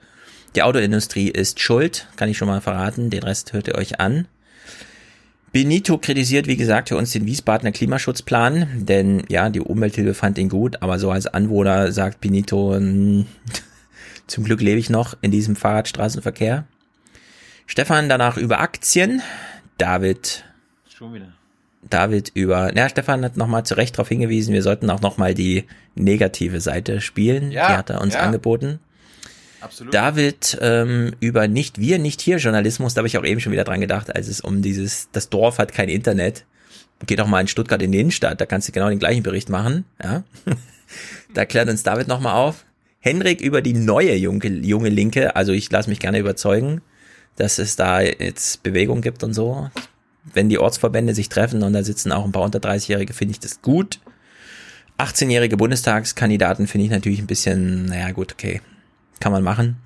[0.54, 4.26] Die Autoindustrie ist schuld, kann ich schon mal verraten, den Rest hört ihr euch an.
[5.52, 10.48] Benito kritisiert, wie gesagt, für uns den Wiesbadener Klimaschutzplan, denn ja, die Umwelthilfe fand ihn
[10.48, 13.26] gut, aber so als Anwohner sagt Benito, "Hm,
[14.26, 16.64] zum Glück lebe ich noch in diesem Fahrradstraßenverkehr.
[17.66, 19.22] Stefan danach über Aktien,
[19.78, 20.44] David
[20.88, 21.32] Schon wieder.
[21.88, 25.64] David über, na, Stefan hat nochmal zu Recht darauf hingewiesen, wir sollten auch nochmal die
[25.94, 27.50] negative Seite spielen.
[27.50, 28.20] Ja, die hat er uns ja.
[28.20, 28.78] angeboten.
[29.62, 29.94] Absolut.
[29.94, 33.64] David ähm, über nicht wir, nicht hier Journalismus, da habe ich auch eben schon wieder
[33.64, 36.44] dran gedacht, als es um dieses, das Dorf hat kein Internet.
[37.06, 39.48] Geh doch mal in Stuttgart in die Innenstadt, da kannst du genau den gleichen Bericht
[39.48, 39.84] machen.
[40.02, 40.24] Ja?
[41.34, 42.64] da klärt uns David nochmal auf.
[43.00, 46.82] Henrik über die neue junge, junge Linke, also ich lasse mich gerne überzeugen,
[47.36, 49.70] dass es da jetzt Bewegung gibt und so.
[50.32, 53.40] Wenn die Ortsverbände sich treffen und da sitzen auch ein paar unter 30-Jährige, finde ich
[53.40, 53.98] das gut.
[54.98, 58.60] 18-jährige Bundestagskandidaten finde ich natürlich ein bisschen, naja gut, okay,
[59.22, 59.76] kann man machen.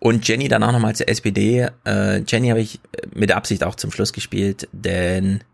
[0.00, 1.68] Und Jenny dann auch nochmal zur SPD.
[1.86, 2.80] Äh, Jenny habe ich
[3.14, 5.44] mit Absicht auch zum Schluss gespielt, denn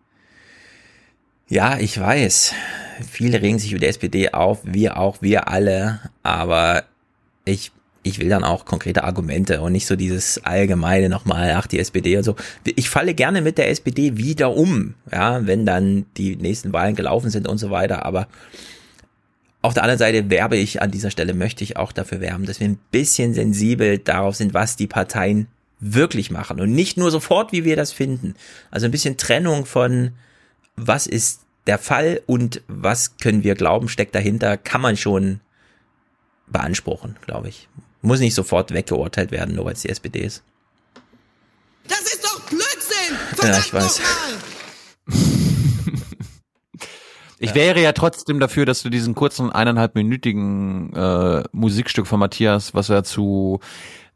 [1.49, 2.55] ja, ich weiß,
[3.09, 6.85] viele regen sich über die SPD auf, wir auch, wir alle, aber
[7.45, 11.79] ich, ich will dann auch konkrete Argumente und nicht so dieses allgemeine nochmal, ach, die
[11.79, 12.37] SPD und so.
[12.65, 17.31] Ich falle gerne mit der SPD wieder um, ja, wenn dann die nächsten Wahlen gelaufen
[17.31, 18.29] sind und so weiter, aber
[19.63, 22.61] auf der anderen Seite werbe ich an dieser Stelle, möchte ich auch dafür werben, dass
[22.61, 25.49] wir ein bisschen sensibel darauf sind, was die Parteien
[25.81, 28.35] wirklich machen und nicht nur sofort, wie wir das finden.
[28.71, 30.13] Also ein bisschen Trennung von,
[30.77, 35.41] was ist der Fall und was können wir glauben, steckt dahinter, kann man schon
[36.47, 37.69] beanspruchen, glaube ich.
[38.03, 40.43] Muss nicht sofort weggeurteilt werden, nur weil es die SPD ist.
[41.89, 43.17] Das ist doch Blödsinn!
[43.43, 44.01] Ja, ich weiß.
[47.39, 52.89] Ich wäre ja trotzdem dafür, dass du diesen kurzen eineinhalbminütigen äh, Musikstück von Matthias, was
[52.89, 53.61] er zu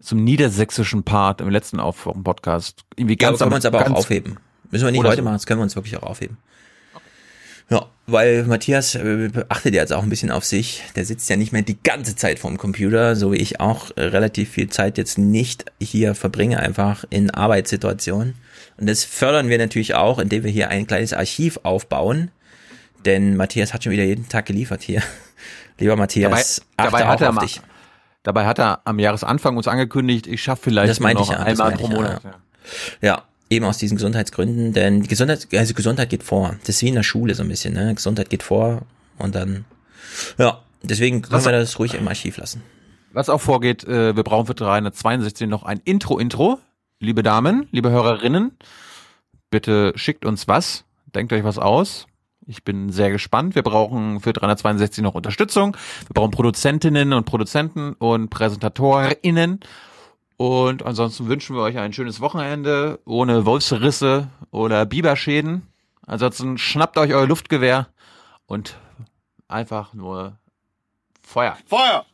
[0.00, 3.66] zum niedersächsischen Part im letzten auf dem Podcast irgendwie Ja, aber ganz können wir uns
[3.66, 4.38] aber auch ganz- aufheben.
[4.70, 5.22] Müssen wir nicht heute so.
[5.22, 6.38] machen, das können wir uns wirklich auch aufheben.
[7.68, 10.82] Ja, weil Matthias äh, achtet ja jetzt auch ein bisschen auf sich.
[10.96, 14.02] Der sitzt ja nicht mehr die ganze Zeit vorm Computer, so wie ich auch äh,
[14.02, 18.34] relativ viel Zeit jetzt nicht hier verbringe, einfach in Arbeitssituationen.
[18.78, 22.30] Und das fördern wir natürlich auch, indem wir hier ein kleines Archiv aufbauen.
[23.04, 25.02] Denn Matthias hat schon wieder jeden Tag geliefert hier.
[25.78, 27.60] Lieber Matthias, dabei, dabei, hat er auf am, dich.
[28.22, 31.72] dabei hat er am Jahresanfang uns angekündigt, ich schaffe vielleicht Das noch ich ja, einmal
[31.72, 32.22] pro ich ja, Monat.
[32.24, 32.34] ja.
[33.00, 36.56] Ja, eben aus diesen Gesundheitsgründen, denn die Gesundheit, also Gesundheit geht vor.
[36.60, 37.94] Das ist wie in der Schule so ein bisschen, ne?
[37.94, 38.82] Gesundheit geht vor
[39.18, 39.64] und dann,
[40.36, 42.62] ja, deswegen können Was- wir das ruhig im Archiv lassen.
[43.12, 46.58] Was auch vorgeht, äh, wir brauchen für 362 noch ein Intro-Intro.
[47.00, 48.52] Liebe Damen, liebe Hörerinnen,
[49.50, 52.06] bitte schickt uns was, denkt euch was aus.
[52.50, 53.54] Ich bin sehr gespannt.
[53.54, 55.76] Wir brauchen für 362 noch Unterstützung.
[56.08, 59.60] Wir brauchen Produzentinnen und Produzenten und PräsentatorInnen.
[60.36, 65.62] Und ansonsten wünschen wir euch ein schönes Wochenende ohne Wolfsrisse oder Biberschäden.
[66.04, 67.86] Ansonsten schnappt euch euer Luftgewehr
[68.46, 68.76] und
[69.46, 70.36] einfach nur
[71.22, 71.56] Feuer.
[71.66, 72.04] Feuer!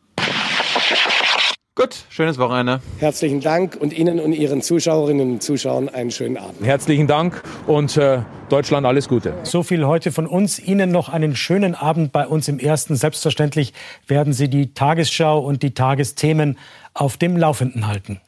[1.78, 2.80] Gut, schönes Wochenende.
[2.96, 6.64] Herzlichen Dank und Ihnen und Ihren Zuschauerinnen und Zuschauern einen schönen Abend.
[6.64, 9.34] Herzlichen Dank und äh, Deutschland alles Gute.
[9.42, 10.58] So viel heute von uns.
[10.58, 12.96] Ihnen noch einen schönen Abend bei uns im Ersten.
[12.96, 13.74] Selbstverständlich
[14.06, 16.56] werden Sie die Tagesschau und die Tagesthemen
[16.94, 18.22] auf dem Laufenden halten.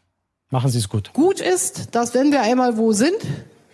[0.51, 1.15] Machen Sie es gut.
[1.15, 3.17] Gut ist, dass wenn wir einmal wo sind,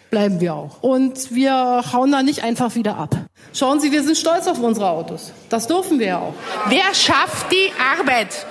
[0.08, 0.84] bleiben wir auch.
[0.84, 3.16] Und wir hauen da nicht einfach wieder ab.
[3.52, 5.32] Schauen Sie, wir sind stolz auf unsere Autos.
[5.48, 6.34] Das dürfen wir ja auch.
[6.68, 8.46] Wer schafft die Arbeit?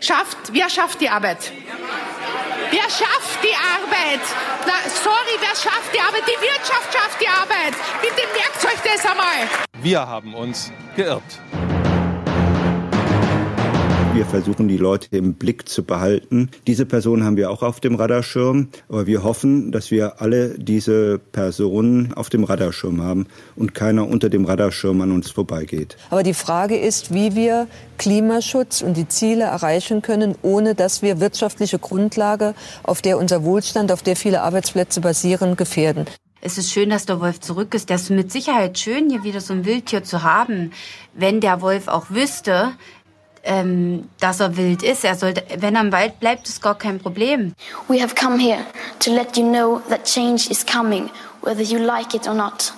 [0.00, 1.52] Schafft, wer schafft die Arbeit?
[2.70, 4.20] Wer schafft die Arbeit?
[4.66, 6.22] Na, sorry, wer schafft die Arbeit?
[6.26, 7.74] Die Wirtschaft schafft die Arbeit.
[8.00, 9.48] Bitte merkt euch das einmal.
[9.82, 11.22] Wir haben uns geirrt.
[14.12, 16.50] Wir versuchen, die Leute im Blick zu behalten.
[16.66, 18.68] Diese Person haben wir auch auf dem Radarschirm.
[18.88, 24.28] Aber wir hoffen, dass wir alle diese Personen auf dem Radarschirm haben und keiner unter
[24.28, 25.96] dem Radarschirm an uns vorbeigeht.
[26.10, 31.20] Aber die Frage ist, wie wir Klimaschutz und die Ziele erreichen können, ohne dass wir
[31.20, 36.06] wirtschaftliche Grundlage, auf der unser Wohlstand, auf der viele Arbeitsplätze basieren, gefährden.
[36.42, 37.90] Es ist schön, dass der Wolf zurück ist.
[37.90, 40.72] Das ist mit Sicherheit schön, hier wieder so ein Wildtier zu haben.
[41.12, 42.72] Wenn der Wolf auch wüsste,
[43.44, 45.04] ähm, dass er wild ist.
[45.04, 47.54] Er sollte, wenn er im Wald bleibt, ist gar kein Problem.
[47.88, 48.64] We have come here
[49.00, 51.10] to let you know that change is coming,
[51.42, 52.72] whether you like it or not.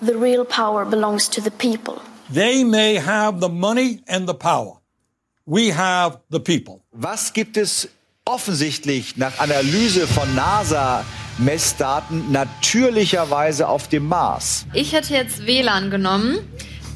[0.00, 2.00] The real power belongs to the people.
[2.32, 4.80] They may have the money and the power.
[5.44, 6.82] We have the people.
[6.92, 7.88] Was gibt es
[8.24, 11.04] offensichtlich nach Analyse von NASA
[11.38, 14.66] Messdaten natürlicherweise auf dem Mars?
[14.74, 16.38] Ich hätte jetzt WLAN genommen,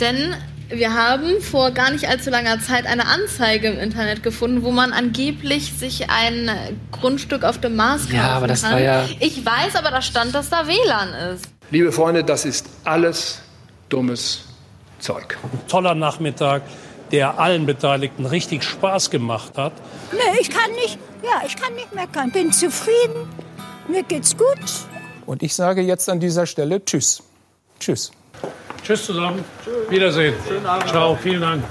[0.00, 0.34] denn
[0.68, 4.92] wir haben vor gar nicht allzu langer Zeit eine Anzeige im Internet gefunden, wo man
[4.92, 6.50] angeblich sich ein
[6.92, 8.72] Grundstück auf dem Mars kaufen Ja, aber das kann.
[8.72, 11.44] war ja- Ich weiß, aber da stand, dass da WLAN ist.
[11.70, 13.40] Liebe Freunde, das ist alles
[13.88, 14.44] dummes
[14.98, 15.38] Zeug.
[15.68, 16.62] Toller Nachmittag,
[17.10, 19.72] der allen Beteiligten richtig Spaß gemacht hat.
[20.12, 22.30] Nee, ich kann nicht, ja, ich kann nicht meckern.
[22.30, 23.28] Bin zufrieden.
[23.88, 24.58] Mir geht's gut.
[25.26, 27.22] Und ich sage jetzt an dieser Stelle Tschüss.
[27.80, 28.12] Tschüss.
[28.84, 29.44] Tschüss zusammen.
[29.88, 30.34] Wiedersehen.
[30.46, 30.88] Schönen Abend.
[30.88, 31.64] Ciao, vielen Dank.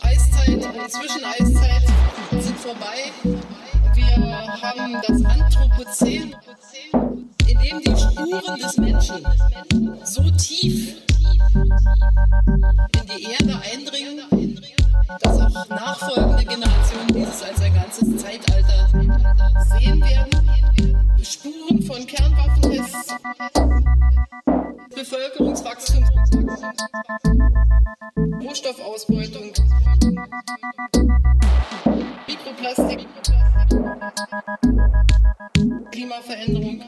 [0.00, 1.82] Eiszeit und Zwischeneiszeit
[2.40, 3.12] sind vorbei.
[3.94, 4.16] Wir
[4.62, 6.34] haben das Anthropozän,
[7.46, 9.26] in dem die Spuren des Menschen
[10.04, 11.07] so tief
[11.54, 14.58] in die Erde eindringen,
[15.20, 18.88] dass auch nachfolgende Generationen dieses als ein ganzes Zeitalter
[19.78, 20.48] sehen werden.
[21.22, 23.14] Spuren von Kernwaffentests,
[24.94, 26.04] Bevölkerungswachstum,
[28.40, 29.52] Rohstoffausbeutung,
[32.26, 33.06] Mikroplastik,
[35.98, 36.80] Klimaveränderung.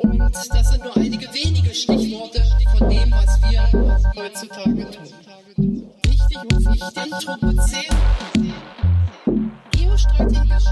[0.00, 2.42] Und das sind nur einige wenige Stichworte
[2.76, 3.62] von dem, was wir
[4.16, 5.84] heutzutage tun.
[6.02, 7.84] Wichtig und wichtig, Anthropozän,
[9.70, 10.66] geostrategisch.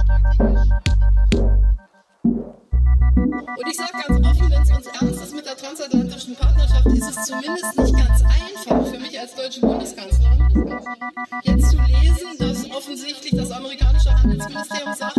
[3.14, 7.10] Und ich sage ganz offen, wenn es uns ernst ist mit der transatlantischen Partnerschaft, ist
[7.10, 10.80] es zumindest nicht ganz einfach für mich als deutsche Bundeskanzlerin,
[11.44, 15.18] jetzt zu lesen, dass offensichtlich das amerikanische Handelsministerium sagt,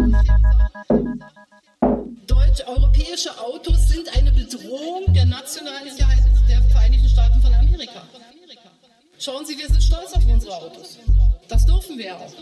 [2.28, 8.02] deutsch europäische Autos sind eine Bedrohung der nationalen Sicherheit der Vereinigten Staaten von Amerika.
[9.18, 10.98] Schauen Sie, wir sind stolz auf unsere Autos.
[11.48, 12.34] Das dürfen wir auch.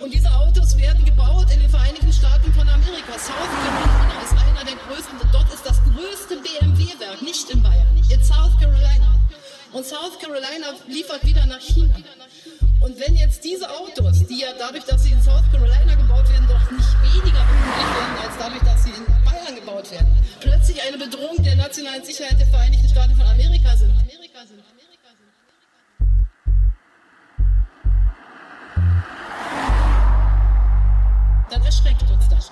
[0.00, 3.12] Und diese Autos werden gebaut in den Vereinigten Staaten von Amerika.
[3.18, 8.22] South Carolina ist einer der größten, dort ist das größte BMW-Werk, nicht in Bayern, in
[8.22, 9.20] South Carolina.
[9.72, 11.96] Und South Carolina liefert wieder nach China.
[12.80, 16.46] Und wenn jetzt diese Autos, die ja dadurch, dass sie in South Carolina gebaut werden,
[16.48, 20.06] doch nicht weniger unglücklich werden, als dadurch, dass sie in Bayern gebaut werden,
[20.40, 23.92] plötzlich eine Bedrohung der nationalen Sicherheit der Vereinigten Staaten von Amerika sind.
[31.48, 32.50] Dann erschreckt uns das.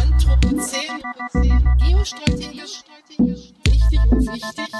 [0.00, 1.02] Anthropozän,
[1.78, 2.82] geostrategisch,
[3.18, 4.72] wichtig und wichtig.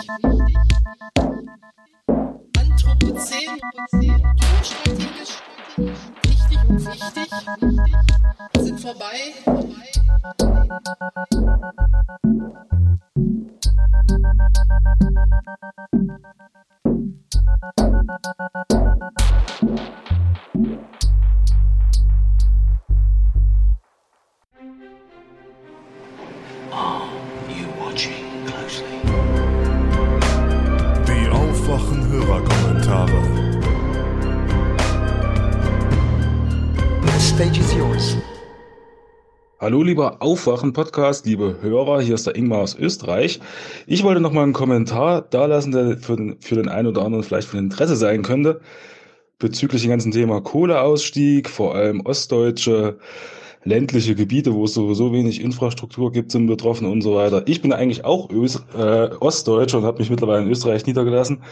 [2.77, 3.59] Anthropozän,
[4.01, 5.41] geostrategisch,
[5.77, 7.31] wichtig und wichtig.
[8.59, 9.33] Sind vorbei.
[27.49, 27.67] Die
[32.87, 32.93] The
[37.19, 38.17] stage is yours.
[39.59, 43.41] Hallo lieber Aufwachen-Podcast, liebe Hörer, hier ist der Ingmar aus Österreich.
[43.89, 47.25] Ich wollte noch mal einen Kommentar dalassen, der für den, für den einen oder anderen
[47.25, 48.61] vielleicht von Interesse sein könnte,
[49.41, 53.01] bezüglich dem ganzen Thema Kohleausstieg, vor allem ostdeutsche
[53.65, 57.43] ländliche Gebiete, wo es sowieso wenig Infrastruktur gibt, sind betroffen und so weiter.
[57.47, 61.43] Ich bin eigentlich auch Ös äh, Ostdeutscher und habe mich mittlerweile in Österreich niedergelassen.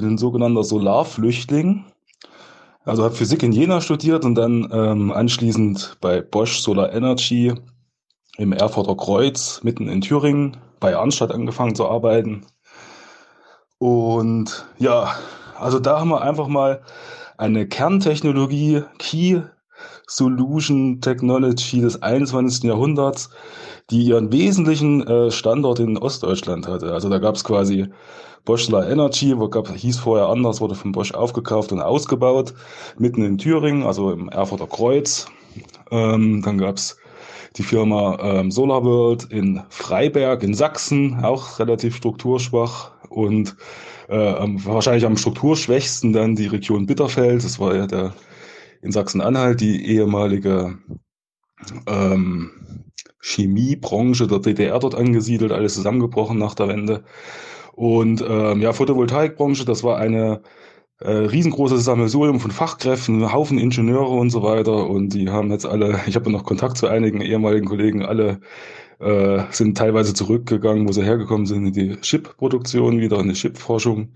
[0.00, 1.84] Bin ein sogenannter Solarflüchtling.
[2.86, 7.52] Also habe Physik in Jena studiert und dann ähm, anschließend bei Bosch Solar Energy
[8.38, 12.46] im Erfurter Kreuz mitten in Thüringen bei Arnstadt angefangen zu arbeiten.
[13.76, 15.16] Und ja,
[15.58, 16.80] also da haben wir einfach mal
[17.36, 19.42] eine Kerntechnologie, Key
[20.06, 22.62] Solution Technology des 21.
[22.62, 23.28] Jahrhunderts,
[23.90, 26.92] die ihren wesentlichen äh, Standort in Ostdeutschland hatte.
[26.92, 27.88] Also da gab es quasi
[28.44, 32.54] Bosch Solar Energy, wo gab, hieß vorher anders, wurde von Bosch aufgekauft und ausgebaut,
[32.98, 35.26] mitten in Thüringen, also im Erfurter Kreuz.
[35.90, 36.96] Ähm, dann gab es
[37.56, 43.56] die Firma ähm, Solar World in Freiberg in Sachsen, auch relativ strukturschwach und
[44.08, 48.14] äh, wahrscheinlich am strukturschwächsten dann die Region Bitterfeld, das war ja der
[48.82, 50.78] in Sachsen-Anhalt, die ehemalige
[51.86, 52.50] ähm,
[53.20, 57.04] Chemiebranche der DDR dort angesiedelt, alles zusammengebrochen nach der Wende.
[57.72, 60.42] Und ähm, ja, Photovoltaikbranche, das war eine
[61.00, 64.88] äh, riesengroßes Sammelsurium von Fachkräften, Haufen Ingenieure und so weiter.
[64.88, 68.40] Und die haben jetzt alle, ich habe noch Kontakt zu einigen ehemaligen Kollegen, alle
[69.00, 74.12] äh, sind teilweise zurückgegangen, wo sie hergekommen sind, in die Chip-Produktion wieder, in die Chip-Forschung.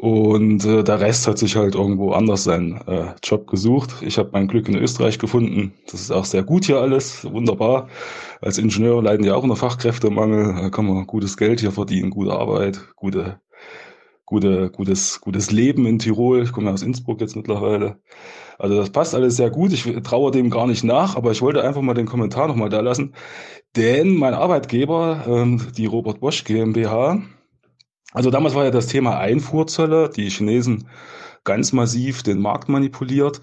[0.00, 3.96] Und äh, der Rest hat sich halt irgendwo anders seinen äh, Job gesucht.
[4.00, 5.74] Ich habe mein Glück in Österreich gefunden.
[5.90, 7.88] Das ist auch sehr gut hier alles, wunderbar.
[8.40, 10.54] Als Ingenieur leiden ja auch unter Fachkräftemangel.
[10.54, 13.40] Da kann man gutes Geld hier verdienen, gute Arbeit, gute,
[14.24, 16.44] gute, gutes, gutes Leben in Tirol.
[16.44, 17.98] Ich komme ja aus Innsbruck jetzt mittlerweile.
[18.58, 19.70] Also das passt alles sehr gut.
[19.74, 22.80] Ich traue dem gar nicht nach, aber ich wollte einfach mal den Kommentar nochmal da
[22.80, 23.14] lassen.
[23.76, 27.20] Denn mein Arbeitgeber, ähm, die Robert Bosch GmbH,
[28.12, 30.88] also damals war ja das Thema Einfuhrzölle, die Chinesen
[31.44, 33.40] ganz massiv den Markt manipuliert.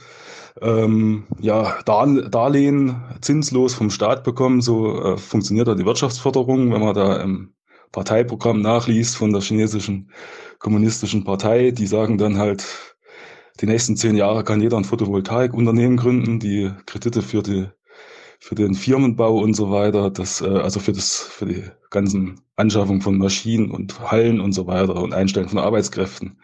[0.62, 6.96] Ähm, ja, Darlehen zinslos vom Staat bekommen, so äh, funktioniert da die Wirtschaftsförderung, wenn man
[6.96, 7.54] da im
[7.92, 10.12] Parteiprogramm nachliest von der chinesischen
[10.60, 12.66] kommunistischen Partei, die sagen dann halt,
[13.62, 17.68] die nächsten zehn Jahre kann jeder ein Photovoltaikunternehmen gründen, die Kredite für die
[18.40, 23.02] für den Firmenbau und so weiter, das, äh, also für das, für die ganzen Anschaffung
[23.02, 26.38] von Maschinen und Hallen und so weiter und Einstellen von Arbeitskräften.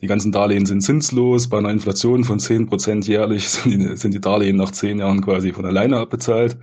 [0.00, 1.48] Die ganzen Darlehen sind zinslos.
[1.48, 5.20] Bei einer Inflation von zehn Prozent jährlich sind die, sind die Darlehen nach zehn Jahren
[5.20, 6.56] quasi von alleine abbezahlt.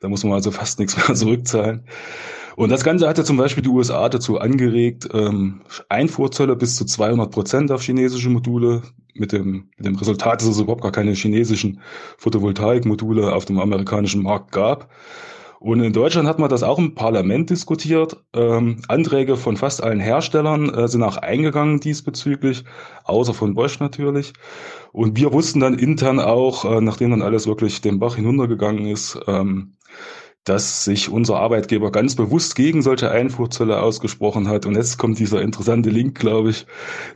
[0.00, 1.84] Da muss man also fast nichts mehr zurückzahlen.
[2.58, 7.30] Und das Ganze hatte zum Beispiel die USA dazu angeregt, ähm, Einfuhrzölle bis zu 200
[7.30, 8.82] Prozent auf chinesische Module.
[9.14, 11.80] Mit dem, mit dem Resultat, dass es überhaupt gar keine chinesischen
[12.18, 14.90] Photovoltaikmodule auf dem amerikanischen Markt gab.
[15.60, 18.16] Und in Deutschland hat man das auch im Parlament diskutiert.
[18.34, 22.64] Ähm, Anträge von fast allen Herstellern äh, sind auch eingegangen diesbezüglich,
[23.04, 24.32] außer von Bosch natürlich.
[24.92, 29.16] Und wir wussten dann intern auch, äh, nachdem dann alles wirklich den Bach hinuntergegangen ist,
[29.28, 29.74] ähm,
[30.48, 34.64] dass sich unser Arbeitgeber ganz bewusst gegen solche Einfuhrzölle ausgesprochen hat.
[34.64, 36.66] Und jetzt kommt dieser interessante Link, glaube ich,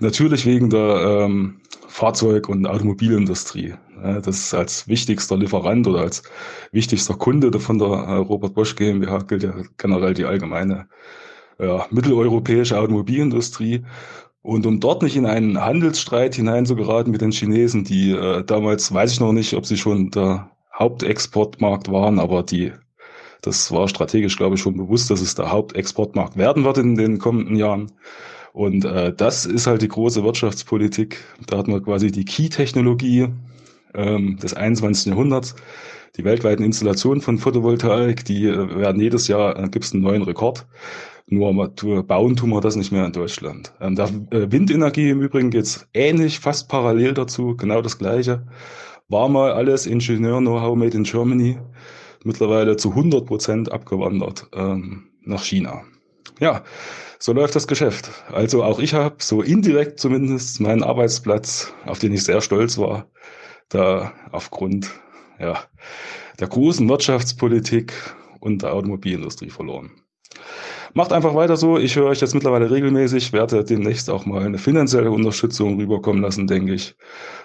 [0.01, 3.75] natürlich wegen der ähm, Fahrzeug- und Automobilindustrie.
[4.03, 6.23] Ja, das als wichtigster Lieferant oder als
[6.73, 10.89] wichtigster Kunde von der äh, Robert Bosch GmbH gilt ja generell die allgemeine
[11.59, 13.85] ja, mitteleuropäische Automobilindustrie.
[14.43, 19.13] Und um dort nicht in einen Handelsstreit hineinzugeraten mit den Chinesen, die äh, damals, weiß
[19.13, 22.73] ich noch nicht, ob sie schon der Hauptexportmarkt waren, aber die
[23.43, 27.19] das war strategisch, glaube ich, schon bewusst, dass es der Hauptexportmarkt werden wird in den
[27.19, 27.93] kommenden Jahren.
[28.53, 31.19] Und äh, das ist halt die große Wirtschaftspolitik.
[31.47, 33.29] Da hat man quasi die Key-Technologie
[33.95, 35.07] ähm, des 21.
[35.07, 35.57] Jahrhunderts.
[36.17, 40.23] Die weltweiten Installationen von Photovoltaik, die äh, werden jedes Jahr, äh, gibt es einen neuen
[40.23, 40.67] Rekord.
[41.27, 41.53] Nur
[42.05, 43.73] bauen tun wir das nicht mehr in Deutschland.
[43.81, 48.47] Ähm, der äh, Windenergie im Übrigen geht's ähnlich, fast parallel dazu, genau das Gleiche.
[49.09, 51.59] War mal alles Ingenieur-Know-how made in Germany
[52.25, 55.83] mittlerweile zu 100 Prozent abgewandert ähm, nach China.
[56.41, 56.65] Ja,
[57.19, 58.11] so läuft das Geschäft.
[58.33, 63.07] Also auch ich habe so indirekt zumindest meinen Arbeitsplatz, auf den ich sehr stolz war,
[63.69, 64.91] da aufgrund
[65.39, 65.59] ja,
[66.41, 67.93] der großen Wirtschaftspolitik
[68.41, 69.93] und der Automobilindustrie verloren.
[70.95, 71.79] Macht einfach weiter so.
[71.79, 76.47] Ich höre euch jetzt mittlerweile regelmäßig, werde demnächst auch mal eine finanzielle Unterstützung rüberkommen lassen,
[76.47, 76.97] denke ich.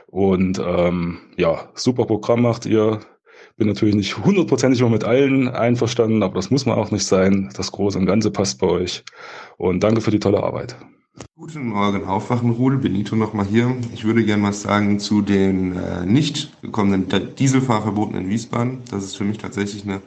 [0.07, 2.99] Und ähm, ja, super Programm macht ihr.
[3.57, 7.49] Bin natürlich nicht hundertprozentig immer mit allen einverstanden, aber das muss man auch nicht sein.
[7.57, 9.03] Das Große und Ganze passt bei euch.
[9.57, 10.75] Und danke für die tolle Arbeit.
[11.35, 13.75] Guten Morgen, Aufwachenrudel, Benito nochmal hier.
[13.95, 18.83] Ich würde gerne was sagen zu den äh, nicht gekommenen Dieselfahrverboten in Wiesbaden.
[18.91, 20.01] Das ist für mich tatsächlich eine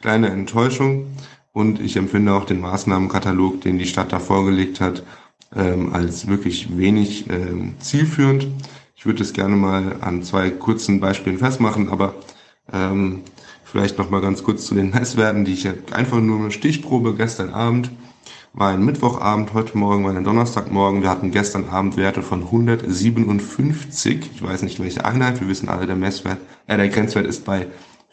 [0.00, 1.06] kleine Enttäuschung
[1.52, 5.04] und ich empfinde auch den Maßnahmenkatalog, den die Stadt da vorgelegt hat,
[5.54, 8.48] ähm, als wirklich wenig ähm, zielführend.
[8.96, 12.14] Ich würde es gerne mal an zwei kurzen Beispielen festmachen, aber
[12.72, 13.22] ähm,
[13.70, 17.50] Vielleicht noch mal ganz kurz zu den Messwerten, die ich einfach nur eine Stichprobe gestern
[17.50, 17.92] Abend
[18.52, 21.02] war ein Mittwochabend, heute Morgen war ein Donnerstagmorgen.
[21.02, 24.28] Wir hatten gestern Abend Werte von 157.
[24.34, 25.40] Ich weiß nicht welche Einheit.
[25.40, 27.68] Wir wissen alle, der Messwert, äh, der Grenzwert ist bei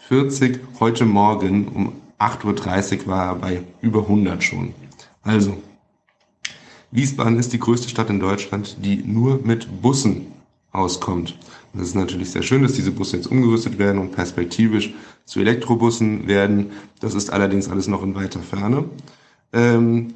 [0.07, 0.59] 40.
[0.79, 4.75] Heute Morgen um 8.30 Uhr war er bei über 100 schon.
[5.23, 5.57] Also,
[6.91, 10.27] Wiesbaden ist die größte Stadt in Deutschland, die nur mit Bussen
[10.71, 11.35] auskommt.
[11.77, 14.93] Das ist natürlich sehr schön, dass diese Busse jetzt umgerüstet werden und perspektivisch
[15.25, 16.71] zu Elektrobussen werden.
[16.99, 18.85] Das ist allerdings alles noch in weiter Ferne.
[19.53, 20.13] Ähm,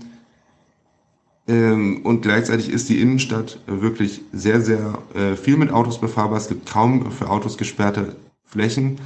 [1.48, 6.38] ähm, und gleichzeitig ist die Innenstadt wirklich sehr, sehr äh, viel mit Autos befahrbar.
[6.38, 9.00] Es gibt kaum für Autos gesperrte Flächen.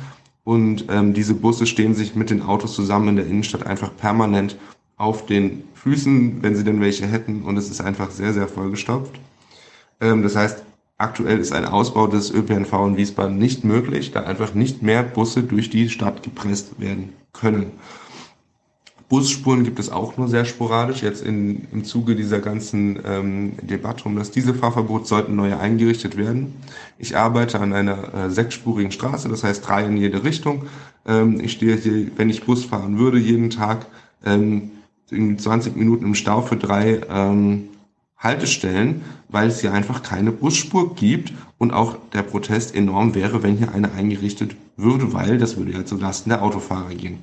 [0.43, 4.57] Und ähm, diese Busse stehen sich mit den Autos zusammen in der Innenstadt einfach permanent
[4.95, 7.41] auf den Füßen, wenn sie denn welche hätten.
[7.41, 9.19] Und es ist einfach sehr, sehr vollgestopft.
[9.99, 10.63] Ähm, das heißt,
[10.97, 15.43] aktuell ist ein Ausbau des ÖPNV in Wiesbaden nicht möglich, da einfach nicht mehr Busse
[15.43, 17.71] durch die Stadt gepresst werden können.
[19.07, 21.03] Busspuren gibt es auch nur sehr sporadisch.
[21.03, 26.55] Jetzt in, im Zuge dieser ganzen ähm, Debatte um das Dieselfahrverbot sollten neue eingerichtet werden.
[26.97, 30.65] Ich arbeite an einer äh, sechsspurigen Straße, das heißt drei in jede Richtung.
[31.05, 33.85] Ähm, ich stehe hier, wenn ich Bus fahren würde, jeden Tag
[34.25, 34.71] ähm,
[35.11, 37.69] 20 Minuten im Stau für drei ähm,
[38.17, 43.57] Haltestellen, weil es hier einfach keine Busspur gibt und auch der Protest enorm wäre, wenn
[43.57, 47.19] hier eine eingerichtet würde, weil das würde ja zulasten der Autofahrer gehen.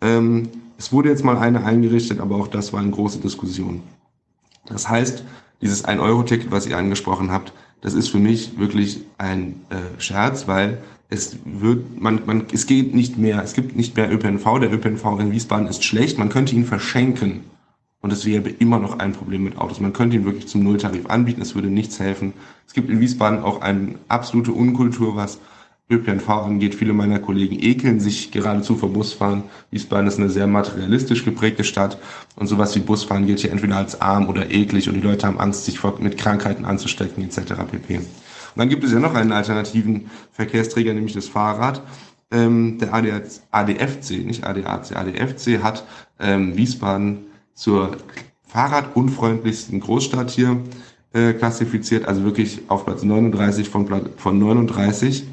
[0.00, 3.82] Ähm, es wurde jetzt mal eine eingerichtet, aber auch das war eine große Diskussion.
[4.66, 5.24] Das heißt,
[5.60, 10.78] dieses 1-Euro-Ticket, was ihr angesprochen habt, das ist für mich wirklich ein äh, Scherz, weil
[11.08, 14.60] es wird, man, man, es geht nicht mehr, es gibt nicht mehr ÖPNV.
[14.60, 16.18] Der ÖPNV in Wiesbaden ist schlecht.
[16.18, 17.40] Man könnte ihn verschenken.
[18.02, 19.80] Und es wäre immer noch ein Problem mit Autos.
[19.80, 21.42] Man könnte ihn wirklich zum Nulltarif anbieten.
[21.42, 22.32] Es würde nichts helfen.
[22.66, 25.38] Es gibt in Wiesbaden auch eine absolute Unkultur, was
[25.90, 26.74] ÖPNV angeht.
[26.74, 29.42] Viele meiner Kollegen ekeln sich geradezu vor Busfahren.
[29.70, 31.98] Wiesbaden ist eine sehr materialistisch geprägte Stadt
[32.36, 35.40] und sowas wie Busfahren gilt hier entweder als arm oder eklig und die Leute haben
[35.40, 37.54] Angst, sich mit Krankheiten anzustecken etc.
[37.70, 37.96] pp.
[37.96, 38.06] Und
[38.56, 41.82] dann gibt es ja noch einen alternativen Verkehrsträger, nämlich das Fahrrad.
[42.32, 45.84] Ähm, der ADFC, nicht ADAC, ADFC hat
[46.20, 47.26] ähm, Wiesbaden
[47.60, 47.90] zur
[48.48, 50.56] fahrradunfreundlichsten Großstadt hier
[51.12, 55.26] äh, klassifiziert, also wirklich auf Platz 39 von, von 39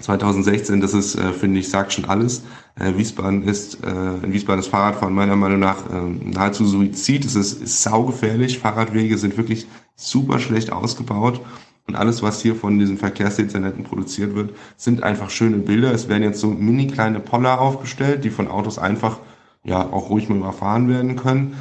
[0.00, 2.42] 2016, das ist, äh, finde ich, sagt schon alles.
[2.74, 7.24] Äh, Wiesbaden ist, äh, in Wiesbaden ist Fahrradfahren meiner Meinung nach äh, nahezu Suizid.
[7.24, 8.58] Es ist, ist saugefährlich.
[8.58, 11.40] Fahrradwege sind wirklich super schlecht ausgebaut.
[11.86, 15.92] Und alles, was hier von diesen Verkehrsdezernenten produziert wird, sind einfach schöne Bilder.
[15.94, 19.18] Es werden jetzt so mini kleine Poller aufgestellt, die von Autos einfach
[19.66, 21.56] ja auch ruhig mal überfahren werden können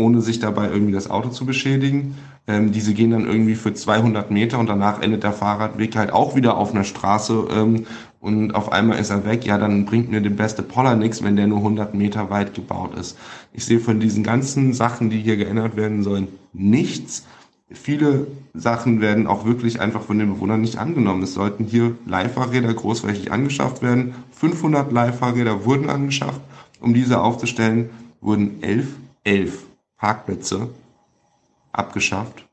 [0.00, 2.16] ohne sich dabei irgendwie das Auto zu beschädigen.
[2.46, 6.34] Ähm, diese gehen dann irgendwie für 200 Meter und danach endet der Fahrradweg halt auch
[6.34, 7.86] wieder auf einer Straße ähm,
[8.18, 9.44] und auf einmal ist er weg.
[9.44, 12.94] Ja, dann bringt mir der beste Poller nichts, wenn der nur 100 Meter weit gebaut
[12.98, 13.16] ist.
[13.52, 17.26] Ich sehe von diesen ganzen Sachen, die hier geändert werden sollen, nichts.
[17.72, 21.22] Viele Sachen werden auch wirklich einfach von den Bewohnern nicht angenommen.
[21.22, 24.14] Es sollten hier Leihfahrräder großflächig angeschafft werden.
[24.32, 26.40] 500 Leihfahrräder wurden angeschafft.
[26.80, 28.88] Um diese aufzustellen, wurden elf,
[29.24, 30.68] elf Parkplätze
[31.72, 32.46] abgeschafft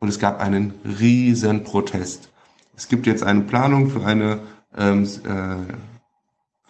[0.00, 2.30] und es gab einen riesen Protest.
[2.76, 4.40] Es gibt jetzt eine Planung für eine,
[4.76, 5.74] ähm, äh,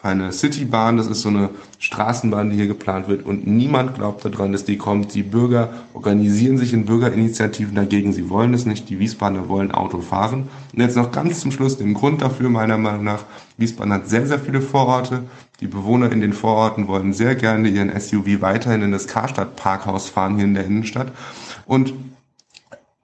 [0.02, 4.52] eine Citybahn, das ist so eine Straßenbahn, die hier geplant wird und niemand glaubt daran,
[4.52, 5.14] dass die kommt.
[5.14, 10.00] Die Bürger organisieren sich in Bürgerinitiativen dagegen, sie wollen es nicht, die Wiesbadener wollen Auto
[10.00, 10.48] fahren.
[10.72, 13.24] Und jetzt noch ganz zum Schluss den Grund dafür, meiner Meinung nach,
[13.58, 15.22] Wiesbaden hat sehr, sehr viele Vororte,
[15.60, 20.34] die Bewohner in den Vororten wollen sehr gerne ihren SUV weiterhin in das Karstadt-Parkhaus fahren
[20.34, 21.12] hier in der Innenstadt.
[21.64, 21.94] Und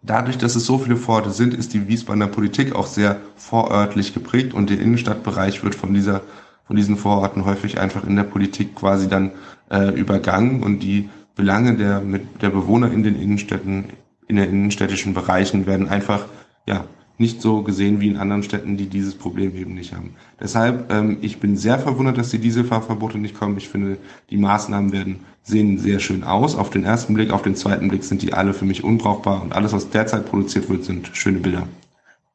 [0.03, 4.53] dadurch, dass es so viele Vororte sind, ist die Wiesbadener Politik auch sehr vorörtlich geprägt
[4.53, 6.23] und der Innenstadtbereich wird von dieser
[6.69, 9.33] von diesen Vororten häufig einfach in der Politik quasi dann
[9.71, 13.87] äh, übergangen und die Belange der mit der Bewohner in den Innenstädten
[14.29, 16.27] in den innenstädtischen Bereichen werden einfach
[16.67, 16.85] ja
[17.17, 20.15] nicht so gesehen wie in anderen Städten, die dieses Problem eben nicht haben.
[20.41, 23.57] Deshalb, ähm, ich bin sehr verwundert, dass die Dieselfahrverbote nicht kommen.
[23.57, 23.97] Ich finde,
[24.31, 26.55] die Maßnahmen werden sehen sehr schön aus.
[26.55, 29.53] Auf den ersten Blick, auf den zweiten Blick sind die alle für mich unbrauchbar und
[29.53, 31.67] alles, was derzeit produziert wird, sind schöne Bilder.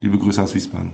[0.01, 0.91] Liebe Grüße aus Wiesbaden.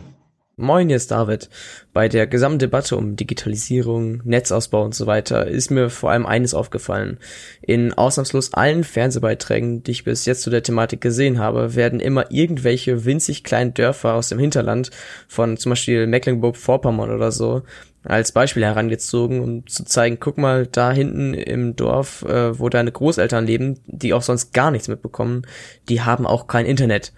[0.62, 1.50] Moin, ist David.
[1.94, 6.54] Bei der gesamten Debatte um Digitalisierung, Netzausbau und so weiter ist mir vor allem eines
[6.54, 7.18] aufgefallen.
[7.62, 12.30] In ausnahmslos allen Fernsehbeiträgen, die ich bis jetzt zu der Thematik gesehen habe, werden immer
[12.30, 14.92] irgendwelche winzig kleinen Dörfer aus dem Hinterland
[15.30, 17.64] von zum Beispiel Mecklenburg-Vorpommern oder so
[18.04, 22.92] als Beispiel herangezogen, um zu zeigen, guck mal, da hinten im Dorf, äh, wo deine
[22.92, 25.44] Großeltern leben, die auch sonst gar nichts mitbekommen,
[25.88, 27.14] die haben auch kein Internet.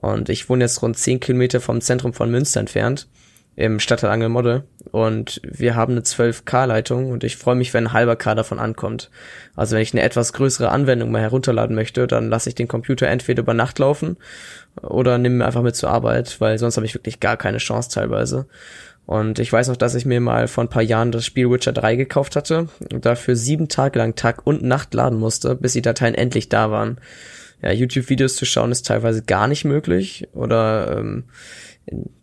[0.00, 3.08] Und ich wohne jetzt rund 10 Kilometer vom Zentrum von Münster entfernt.
[3.56, 8.14] im Stadtteil Angelmodde und wir haben eine 12K-Leitung und ich freue mich, wenn ein halber
[8.14, 9.10] K davon ankommt.
[9.56, 13.06] Also wenn ich eine etwas größere Anwendung mal herunterladen möchte, dann lasse ich den Computer
[13.06, 14.18] entweder über Nacht laufen
[14.82, 17.88] oder nehme mir einfach mit zur Arbeit, weil sonst habe ich wirklich gar keine Chance
[17.90, 18.46] teilweise.
[19.06, 21.72] Und ich weiß noch, dass ich mir mal vor ein paar Jahren das Spiel Witcher
[21.72, 25.82] 3 gekauft hatte und dafür sieben Tage lang Tag und Nacht laden musste, bis die
[25.82, 26.98] Dateien endlich da waren.
[27.62, 31.24] Ja, YouTube-Videos zu schauen ist teilweise gar nicht möglich oder ähm,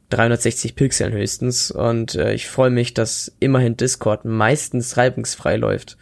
[0.09, 5.97] 360 Pixeln höchstens und äh, ich freue mich, dass immerhin Discord meistens reibungsfrei läuft.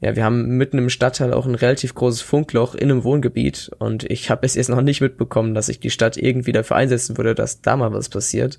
[0.00, 4.04] Ja, wir haben mitten im Stadtteil auch ein relativ großes Funkloch in einem Wohngebiet und
[4.10, 7.34] ich habe es jetzt noch nicht mitbekommen, dass sich die Stadt irgendwie dafür einsetzen würde,
[7.34, 8.58] dass da mal was passiert.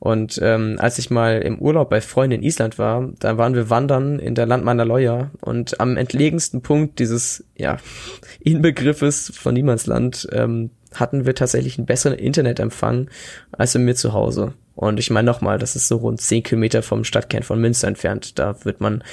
[0.00, 3.70] Und ähm, als ich mal im Urlaub bei Freunden in Island war, da waren wir
[3.70, 7.76] wandern in der Landmannerleuer und am entlegensten Punkt dieses ja
[8.40, 13.08] Inbegriffes von Niemandsland ähm, hatten wir tatsächlich einen besseren Internetempfang
[13.52, 14.54] als bei mir zu Hause.
[14.74, 18.38] Und ich meine nochmal, das ist so rund zehn Kilometer vom Stadtkern von Münster entfernt.
[18.38, 19.04] Da wird man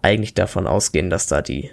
[0.00, 1.70] eigentlich davon ausgehen, dass da die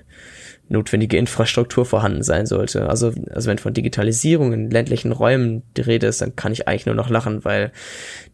[0.69, 2.89] notwendige Infrastruktur vorhanden sein sollte.
[2.89, 6.85] Also, also wenn von Digitalisierung in ländlichen Räumen die Rede ist, dann kann ich eigentlich
[6.85, 7.71] nur noch lachen, weil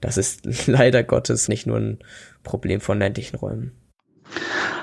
[0.01, 1.99] das ist leider Gottes nicht nur ein
[2.43, 3.71] Problem von ländlichen Räumen.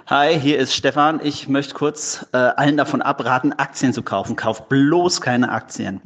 [0.07, 1.21] Hi, hier ist Stefan.
[1.23, 4.37] Ich möchte kurz äh, allen davon abraten, Aktien zu kaufen.
[4.37, 6.01] Kauft bloß keine Aktien.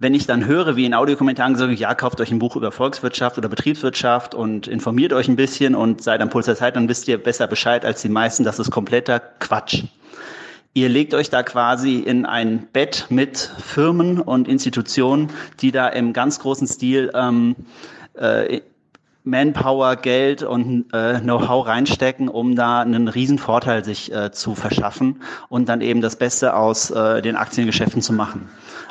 [0.00, 3.36] Wenn ich dann höre, wie in Audiokommentaren gesagt ja, kauft euch ein Buch über Volkswirtschaft
[3.36, 7.08] oder Betriebswirtschaft und informiert euch ein bisschen und seid am Puls der Zeit, dann wisst
[7.08, 8.44] ihr besser Bescheid als die meisten.
[8.44, 9.82] Das ist kompletter Quatsch.
[10.72, 16.12] Ihr legt euch da quasi in ein Bett mit Firmen und Institutionen, die da im
[16.12, 17.56] ganz großen Stil ähm,
[18.14, 18.60] äh,
[19.24, 25.22] Manpower, Geld und äh, Know-how reinstecken, um da einen riesen Vorteil sich äh, zu verschaffen
[25.48, 28.48] und dann eben das Beste aus äh, den Aktiengeschäften zu machen.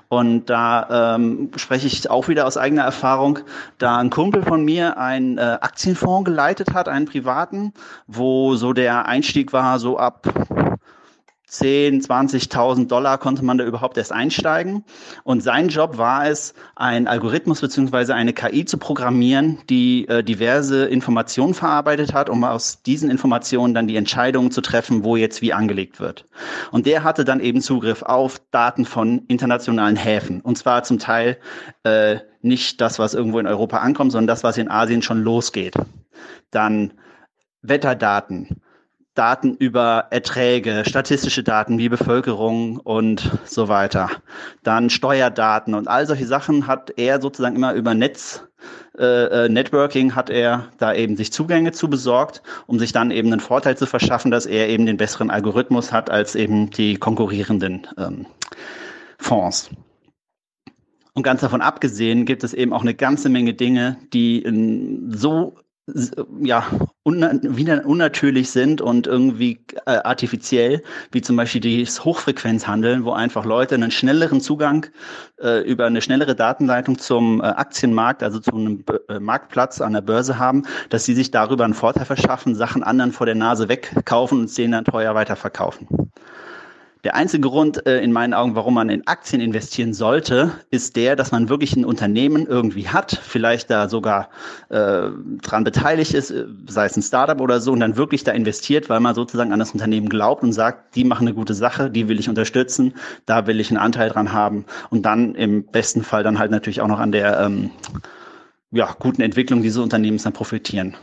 [0.10, 3.40] Und da ähm, spreche ich auch wieder aus eigener Erfahrung,
[3.77, 7.74] da ein Kumpel von mir einen äh, Aktienfonds geleitet hat, einen privaten,
[8.08, 10.26] wo so der Einstieg war so ab
[11.50, 14.84] 10, 20.000 Dollar konnte man da überhaupt erst einsteigen.
[15.24, 20.85] Und sein Job war es, einen Algorithmus beziehungsweise eine KI zu programmieren, die äh, diverse
[20.85, 25.53] Informationen verarbeitet hat, um aus diesen Informationen dann die Entscheidungen zu treffen, wo jetzt wie
[25.53, 26.26] angelegt wird.
[26.72, 30.42] Und der hatte dann eben Zugriff auf Daten von internationalen Häfen.
[30.42, 31.38] Und zwar zum Teil
[31.84, 35.76] äh, nicht das, was irgendwo in Europa ankommt, sondern das, was in Asien schon losgeht.
[36.51, 36.92] Dann
[37.61, 38.61] Wetterdaten
[39.18, 44.12] Daten über Erträge, statistische Daten wie Bevölkerung und so weiter.
[44.64, 48.44] Dann Steuerdaten und all solche Sachen hat er sozusagen immer über Netz,
[48.98, 53.32] äh, äh, Networking hat er da eben sich Zugänge zu besorgt, um sich dann eben
[53.32, 57.88] einen Vorteil zu verschaffen, dass er eben den besseren Algorithmus hat als eben die konkurrierenden
[57.98, 58.26] ähm,
[59.18, 59.70] Fonds.
[61.14, 64.46] Und ganz davon abgesehen gibt es eben auch eine ganze Menge Dinge, die
[65.10, 65.56] so
[66.41, 66.67] ja,
[67.03, 73.91] unnatürlich sind und irgendwie äh, artifiziell, wie zum Beispiel das Hochfrequenzhandeln, wo einfach Leute einen
[73.91, 74.88] schnelleren Zugang
[75.41, 79.93] äh, über eine schnellere Datenleitung zum äh, Aktienmarkt, also zu einem B äh, Marktplatz an
[79.93, 83.69] der Börse haben, dass sie sich darüber einen Vorteil verschaffen, Sachen anderen vor der Nase
[83.69, 85.88] wegkaufen und denen dann teuer weiterverkaufen.
[87.03, 91.16] Der einzige Grund äh, in meinen Augen, warum man in Aktien investieren sollte, ist der,
[91.16, 94.30] dass man wirklich ein Unternehmen irgendwie hat, vielleicht da sogar
[94.69, 95.09] äh,
[95.42, 98.90] dran beteiligt ist, äh, sei es ein Startup oder so, und dann wirklich da investiert,
[98.90, 102.08] weil man sozusagen an das Unternehmen glaubt und sagt, die machen eine gute Sache, die
[102.08, 102.93] will ich unterstützen,
[103.26, 106.82] da will ich einen Anteil dran haben und dann im besten Fall dann halt natürlich
[106.82, 107.69] auch noch an der ähm,
[108.72, 110.95] ja, guten Entwicklung dieses Unternehmens dann profitieren.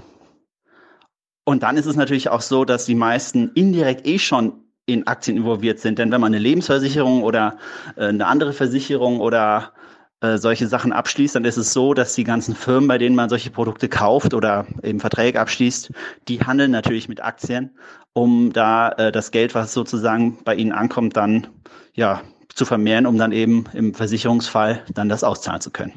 [1.44, 5.36] Und dann ist es natürlich auch so, dass die meisten indirekt eh schon in Aktien
[5.36, 5.98] involviert sind.
[5.98, 7.56] Denn wenn man eine Lebensversicherung oder
[7.96, 9.72] äh, eine andere Versicherung oder
[10.20, 13.28] äh, solche Sachen abschließt, dann ist es so, dass die ganzen Firmen, bei denen man
[13.28, 15.92] solche Produkte kauft oder eben Verträge abschließt,
[16.28, 17.76] die handeln natürlich mit Aktien,
[18.12, 21.48] um da äh, das Geld, was sozusagen bei ihnen ankommt, dann
[21.94, 22.22] ja
[22.54, 25.92] zu vermehren, um dann eben im Versicherungsfall dann das auszahlen zu können.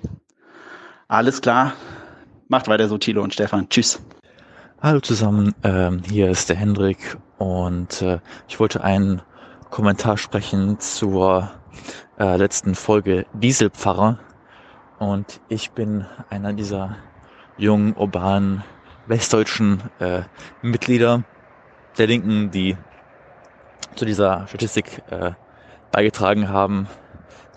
[1.07, 1.73] Alles klar.
[2.47, 3.69] Macht weiter so, Thilo und Stefan.
[3.69, 4.01] Tschüss.
[4.81, 9.21] Hallo zusammen, ähm, hier ist der Hendrik und äh, ich wollte einen
[9.69, 11.51] Kommentar sprechen zur
[12.19, 14.19] äh, letzten Folge Dieselpfarrer
[14.99, 16.97] und ich bin einer dieser
[17.57, 18.63] jungen, urbanen,
[19.07, 20.21] westdeutschen äh,
[20.61, 21.23] Mitglieder
[21.97, 22.77] der Linken, die
[23.95, 25.31] zu dieser Statistik äh,
[25.91, 26.87] beigetragen haben,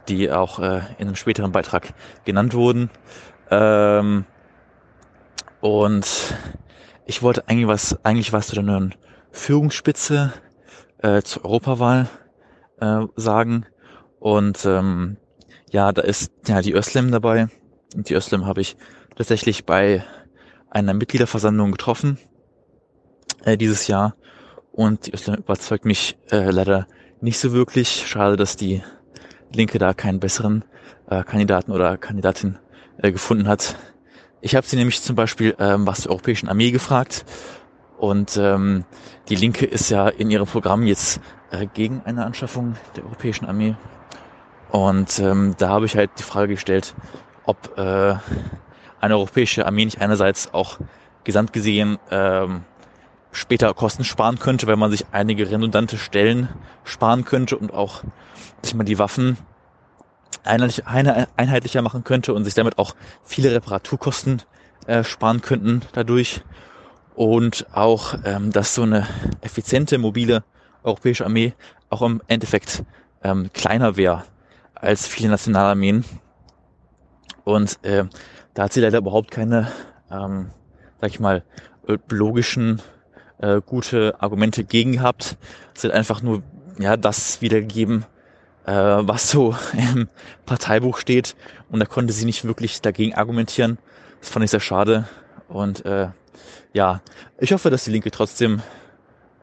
[0.08, 1.92] die auch äh, in einem späteren Beitrag
[2.24, 2.90] genannt wurden.
[3.50, 4.24] Ähm,
[5.60, 6.34] und
[7.06, 8.94] ich wollte eigentlich was, eigentlich was zu neuen
[9.32, 10.32] Führungsspitze
[10.98, 12.08] äh, zur Europawahl
[12.80, 13.66] äh, sagen.
[14.18, 15.16] Und ähm,
[15.70, 17.48] ja, da ist ja die Öslem dabei.
[17.94, 18.76] Und die Öslem habe ich
[19.16, 20.04] tatsächlich bei
[20.70, 22.18] einer Mitgliederversammlung getroffen
[23.44, 24.14] äh, dieses Jahr
[24.72, 26.86] und die überzeugt mich äh, leider
[27.20, 28.06] nicht so wirklich.
[28.06, 28.82] Schade, dass die
[29.52, 30.64] Linke da keinen besseren
[31.08, 32.58] äh, Kandidaten oder Kandidatin
[32.98, 33.76] äh, gefunden hat.
[34.40, 37.24] Ich habe sie nämlich zum Beispiel ähm, was zur Europäischen Armee gefragt
[38.00, 38.84] und ähm,
[39.28, 41.20] die Linke ist ja in ihrem Programm jetzt
[41.50, 43.76] äh, gegen eine Anschaffung der Europäischen Armee
[44.70, 46.94] und ähm, da habe ich halt die Frage gestellt,
[47.44, 48.14] ob äh,
[49.00, 50.78] eine europäische Armee nicht einerseits auch
[51.24, 52.62] gesamt gesehen ähm,
[53.32, 56.48] später Kosten sparen könnte, weil man sich einige redundante Stellen
[56.84, 58.02] sparen könnte und auch
[58.62, 59.36] sich mal die Waffen
[60.44, 64.42] einheitlicher machen könnte und sich damit auch viele Reparaturkosten
[64.86, 66.42] äh, sparen könnten dadurch.
[67.14, 69.06] Und auch, ähm, dass so eine
[69.40, 70.42] effiziente, mobile
[70.82, 71.52] europäische Armee
[71.90, 72.82] auch im Endeffekt
[73.22, 74.24] ähm, kleiner wäre
[74.74, 76.04] als viele Nationalarmeen.
[77.44, 78.04] Und äh,
[78.54, 79.70] da hat sie leider überhaupt keine,
[80.10, 80.50] ähm,
[81.00, 81.42] sag ich mal,
[82.08, 82.80] logischen
[83.38, 85.36] äh, gute Argumente gegen gehabt.
[85.74, 86.42] Es hat einfach nur
[86.78, 88.04] ja das wiedergegeben,
[88.66, 90.08] äh, was so im
[90.46, 91.36] Parteibuch steht.
[91.70, 93.78] Und da konnte sie nicht wirklich dagegen argumentieren.
[94.20, 95.08] Das fand ich sehr schade.
[95.48, 96.08] Und äh,
[96.72, 97.00] ja,
[97.38, 98.62] ich hoffe, dass die Linke trotzdem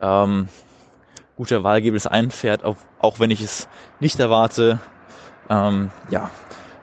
[0.02, 0.48] ähm,
[1.36, 3.68] guter Wahlergebnis einfährt, auch, auch wenn ich es
[4.00, 4.80] nicht erwarte.
[5.50, 6.32] Ähm, ja,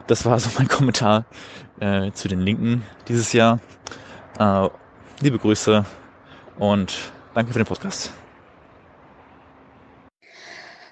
[0.06, 1.24] das war so mein Kommentar
[1.80, 3.60] äh, zu den Linken dieses Jahr.
[4.38, 4.68] Äh,
[5.20, 5.84] liebe Grüße
[6.58, 6.94] und
[7.34, 8.12] danke für den Podcast.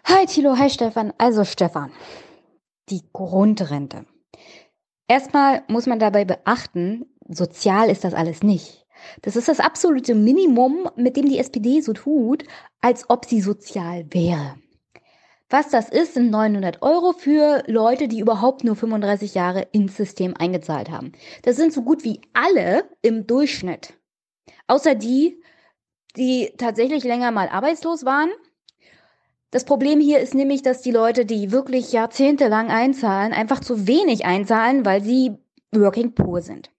[0.07, 1.13] Hi Thilo, hi Stefan.
[1.19, 1.93] Also Stefan,
[2.89, 4.07] die Grundrente.
[5.09, 8.82] Erstmal muss man dabei beachten, sozial ist das alles nicht.
[9.23, 12.45] Das ist das absolute Minimum, mit dem die SPD so tut,
[12.81, 14.57] als ob sie sozial wäre.
[15.53, 20.35] Was das ist, sind 900 Euro für Leute, die überhaupt nur 35 Jahre ins System
[20.35, 21.13] eingezahlt haben.
[21.43, 23.93] Das sind so gut wie alle im Durchschnitt.
[24.67, 25.43] Außer die,
[26.17, 28.31] die tatsächlich länger mal arbeitslos waren.
[29.51, 34.25] Das Problem hier ist nämlich, dass die Leute, die wirklich jahrzehntelang einzahlen, einfach zu wenig
[34.25, 35.37] einzahlen, weil sie
[35.71, 36.71] working poor sind.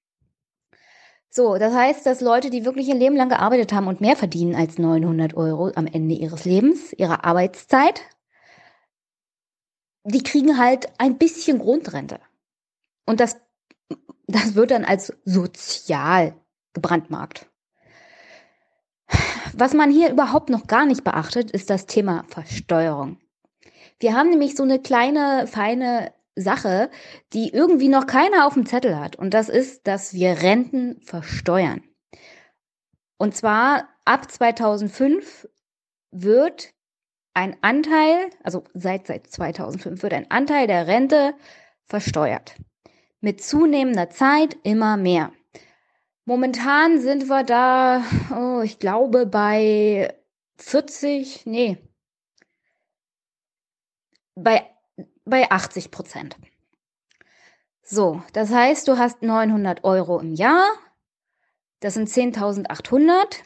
[1.36, 4.54] So, das heißt, dass Leute, die wirklich ihr Leben lang gearbeitet haben und mehr verdienen
[4.54, 8.02] als 900 Euro am Ende ihres Lebens, ihrer Arbeitszeit,
[10.04, 12.20] die kriegen halt ein bisschen Grundrente.
[13.08, 13.38] Und das,
[14.28, 16.36] das wird dann als sozial
[16.74, 17.48] gebrandmarkt.
[19.54, 23.18] Was man hier überhaupt noch gar nicht beachtet, ist das Thema Versteuerung.
[23.98, 26.90] Wir haben nämlich so eine kleine, feine Sache,
[27.34, 29.16] die irgendwie noch keiner auf dem Zettel hat.
[29.16, 31.84] Und das ist, dass wir Renten versteuern.
[33.18, 35.48] Und zwar ab 2005
[36.12, 36.74] wird
[37.34, 41.34] ein Anteil, also seit, seit 2005 wird ein Anteil der Rente
[41.86, 42.56] versteuert.
[43.22, 45.32] Mit zunehmender Zeit immer mehr.
[46.26, 48.04] Momentan sind wir da,
[48.36, 50.14] oh, ich glaube, bei
[50.58, 51.78] 40, nee,
[54.36, 54.73] bei,
[55.26, 56.38] bei 80 Prozent.
[57.82, 60.66] So, das heißt, du hast 900 Euro im Jahr,
[61.80, 63.42] das sind 10.800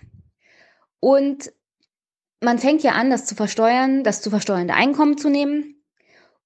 [0.99, 1.51] und
[2.39, 5.83] man fängt ja an, das zu versteuern, das zu versteuernde Einkommen zu nehmen.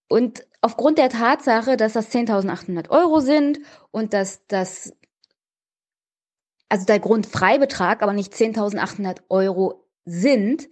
[0.08, 3.60] Und aufgrund der Tatsache, dass das 10.800 Euro sind
[3.92, 4.94] und dass das
[6.70, 10.70] also der Grundfreibetrag aber nicht 10.800 Euro sind,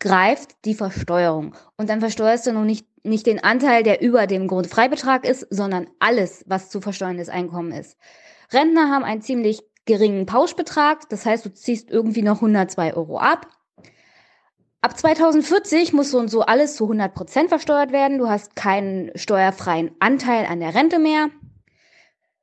[0.00, 1.54] greift die Versteuerung.
[1.76, 5.88] Und dann versteuerst du noch nicht, nicht den Anteil, der über dem Grundfreibetrag ist, sondern
[5.98, 7.96] alles, was zu versteuerndes Einkommen ist.
[8.52, 13.48] Rentner haben einen ziemlich geringen Pauschbetrag, das heißt, du ziehst irgendwie noch 102 Euro ab.
[14.80, 18.18] Ab 2040 muss so und so alles zu 100 Prozent versteuert werden.
[18.18, 21.30] Du hast keinen steuerfreien Anteil an der Rente mehr.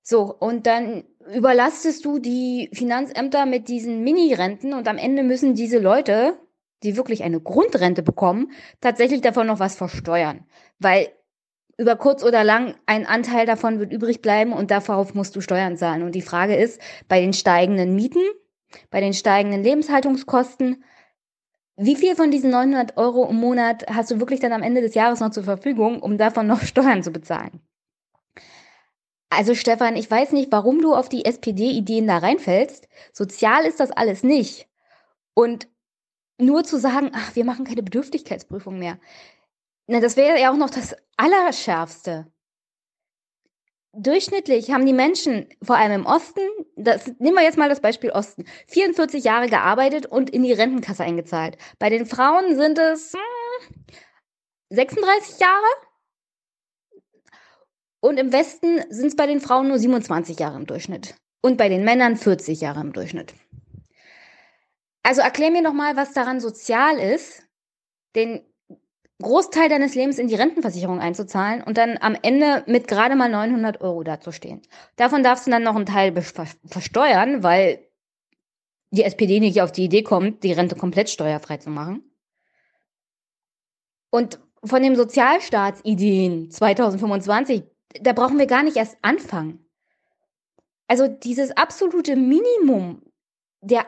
[0.01, 5.77] So, und dann überlastest du die Finanzämter mit diesen Mini-Renten und am Ende müssen diese
[5.77, 6.39] Leute,
[6.84, 10.45] die wirklich eine Grundrente bekommen, tatsächlich davon noch was versteuern.
[10.80, 11.10] Weil
[11.77, 15.77] über kurz oder lang ein Anteil davon wird übrig bleiben und darauf musst du Steuern
[15.77, 16.03] zahlen.
[16.03, 18.22] Und die Frage ist, bei den steigenden Mieten,
[18.90, 20.84] bei den steigenden Lebenshaltungskosten,
[21.77, 24.93] wie viel von diesen 900 Euro im Monat hast du wirklich dann am Ende des
[24.93, 27.61] Jahres noch zur Verfügung, um davon noch Steuern zu bezahlen?
[29.30, 32.90] Also Stefan, ich weiß nicht, warum du auf die SPD-Ideen da reinfällst.
[33.14, 34.68] Sozial ist das alles nicht.
[35.34, 35.68] Und
[36.42, 39.00] nur zu sagen, ach, wir machen keine Bedürftigkeitsprüfung mehr.
[39.88, 42.32] Na, das wäre ja auch noch das Allerschärfste.
[43.94, 46.42] Durchschnittlich haben die Menschen, vor allem im Osten,
[46.78, 51.03] das, nehmen wir jetzt mal das Beispiel Osten, 44 Jahre gearbeitet und in die Rentenkasse
[51.03, 51.58] eingezahlt.
[51.78, 53.86] Bei den Frauen sind es hm,
[54.70, 55.66] 36 Jahre
[58.00, 61.16] und im Westen sind es bei den Frauen nur 27 Jahre im Durchschnitt.
[61.42, 63.34] und bei den Männern 40 Jahre im Durchschnitt.
[65.03, 67.47] Also erklär mir noch mal, was daran sozial ist,
[68.15, 68.41] den
[69.21, 73.81] Großteil deines Lebens in die Rentenversicherung einzuzahlen und dann am Ende mit gerade mal 900
[73.81, 74.61] Euro dazustehen.
[74.95, 76.13] Davon darfst du dann noch einen Teil
[76.65, 77.88] versteuern, weil
[78.91, 82.03] die SPD nicht auf die Idee kommt, die Rente komplett steuerfrei zu machen.
[84.09, 87.63] Und von den Sozialstaatsideen 2025,
[88.01, 89.65] da brauchen wir gar nicht erst anfangen.
[90.88, 93.01] Also dieses absolute Minimum
[93.61, 93.85] der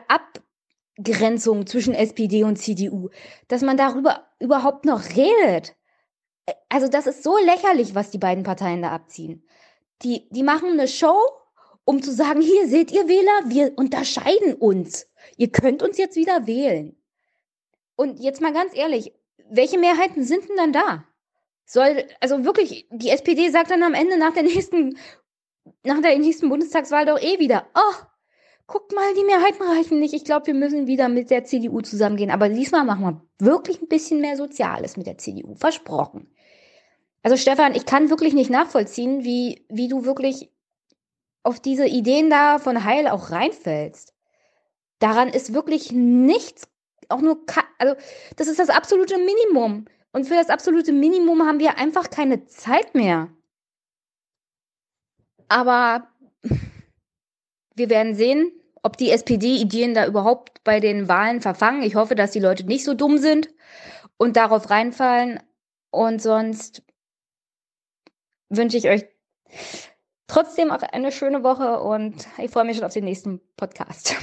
[0.98, 3.10] Abgrenzung zwischen SPD und CDU,
[3.48, 5.74] dass man darüber überhaupt noch redet.
[6.68, 9.46] Also das ist so lächerlich, was die beiden Parteien da abziehen.
[10.02, 11.18] Die, die machen eine Show,
[11.84, 15.08] um zu sagen, hier seht ihr Wähler, wir unterscheiden uns.
[15.36, 16.96] Ihr könnt uns jetzt wieder wählen.
[17.96, 19.12] Und jetzt mal ganz ehrlich,
[19.48, 21.04] welche Mehrheiten sind denn dann da?
[21.66, 24.98] Soll, also wirklich, die SPD sagt dann am Ende nach der nächsten
[25.82, 28.04] nach der nächsten Bundestagswahl doch eh wieder, oh,
[28.66, 30.14] guck mal, die Mehrheiten reichen nicht.
[30.14, 32.30] Ich glaube, wir müssen wieder mit der CDU zusammengehen.
[32.30, 35.54] Aber diesmal machen wir wirklich ein bisschen mehr Soziales mit der CDU.
[35.54, 36.28] Versprochen.
[37.22, 40.50] Also Stefan, ich kann wirklich nicht nachvollziehen, wie, wie du wirklich
[41.42, 44.14] auf diese Ideen da von Heil auch reinfällst.
[44.98, 46.68] Daran ist wirklich nichts,
[47.08, 47.40] auch nur,
[47.78, 47.94] also
[48.36, 49.86] das ist das absolute Minimum.
[50.12, 53.28] Und für das absolute Minimum haben wir einfach keine Zeit mehr.
[55.48, 56.08] Aber
[57.74, 61.82] wir werden sehen, ob die SPD-Ideen da überhaupt bei den Wahlen verfangen.
[61.82, 63.48] Ich hoffe, dass die Leute nicht so dumm sind
[64.16, 65.40] und darauf reinfallen.
[65.90, 66.82] Und sonst
[68.48, 69.06] wünsche ich euch
[70.26, 74.16] trotzdem auch eine schöne Woche und ich freue mich schon auf den nächsten Podcast.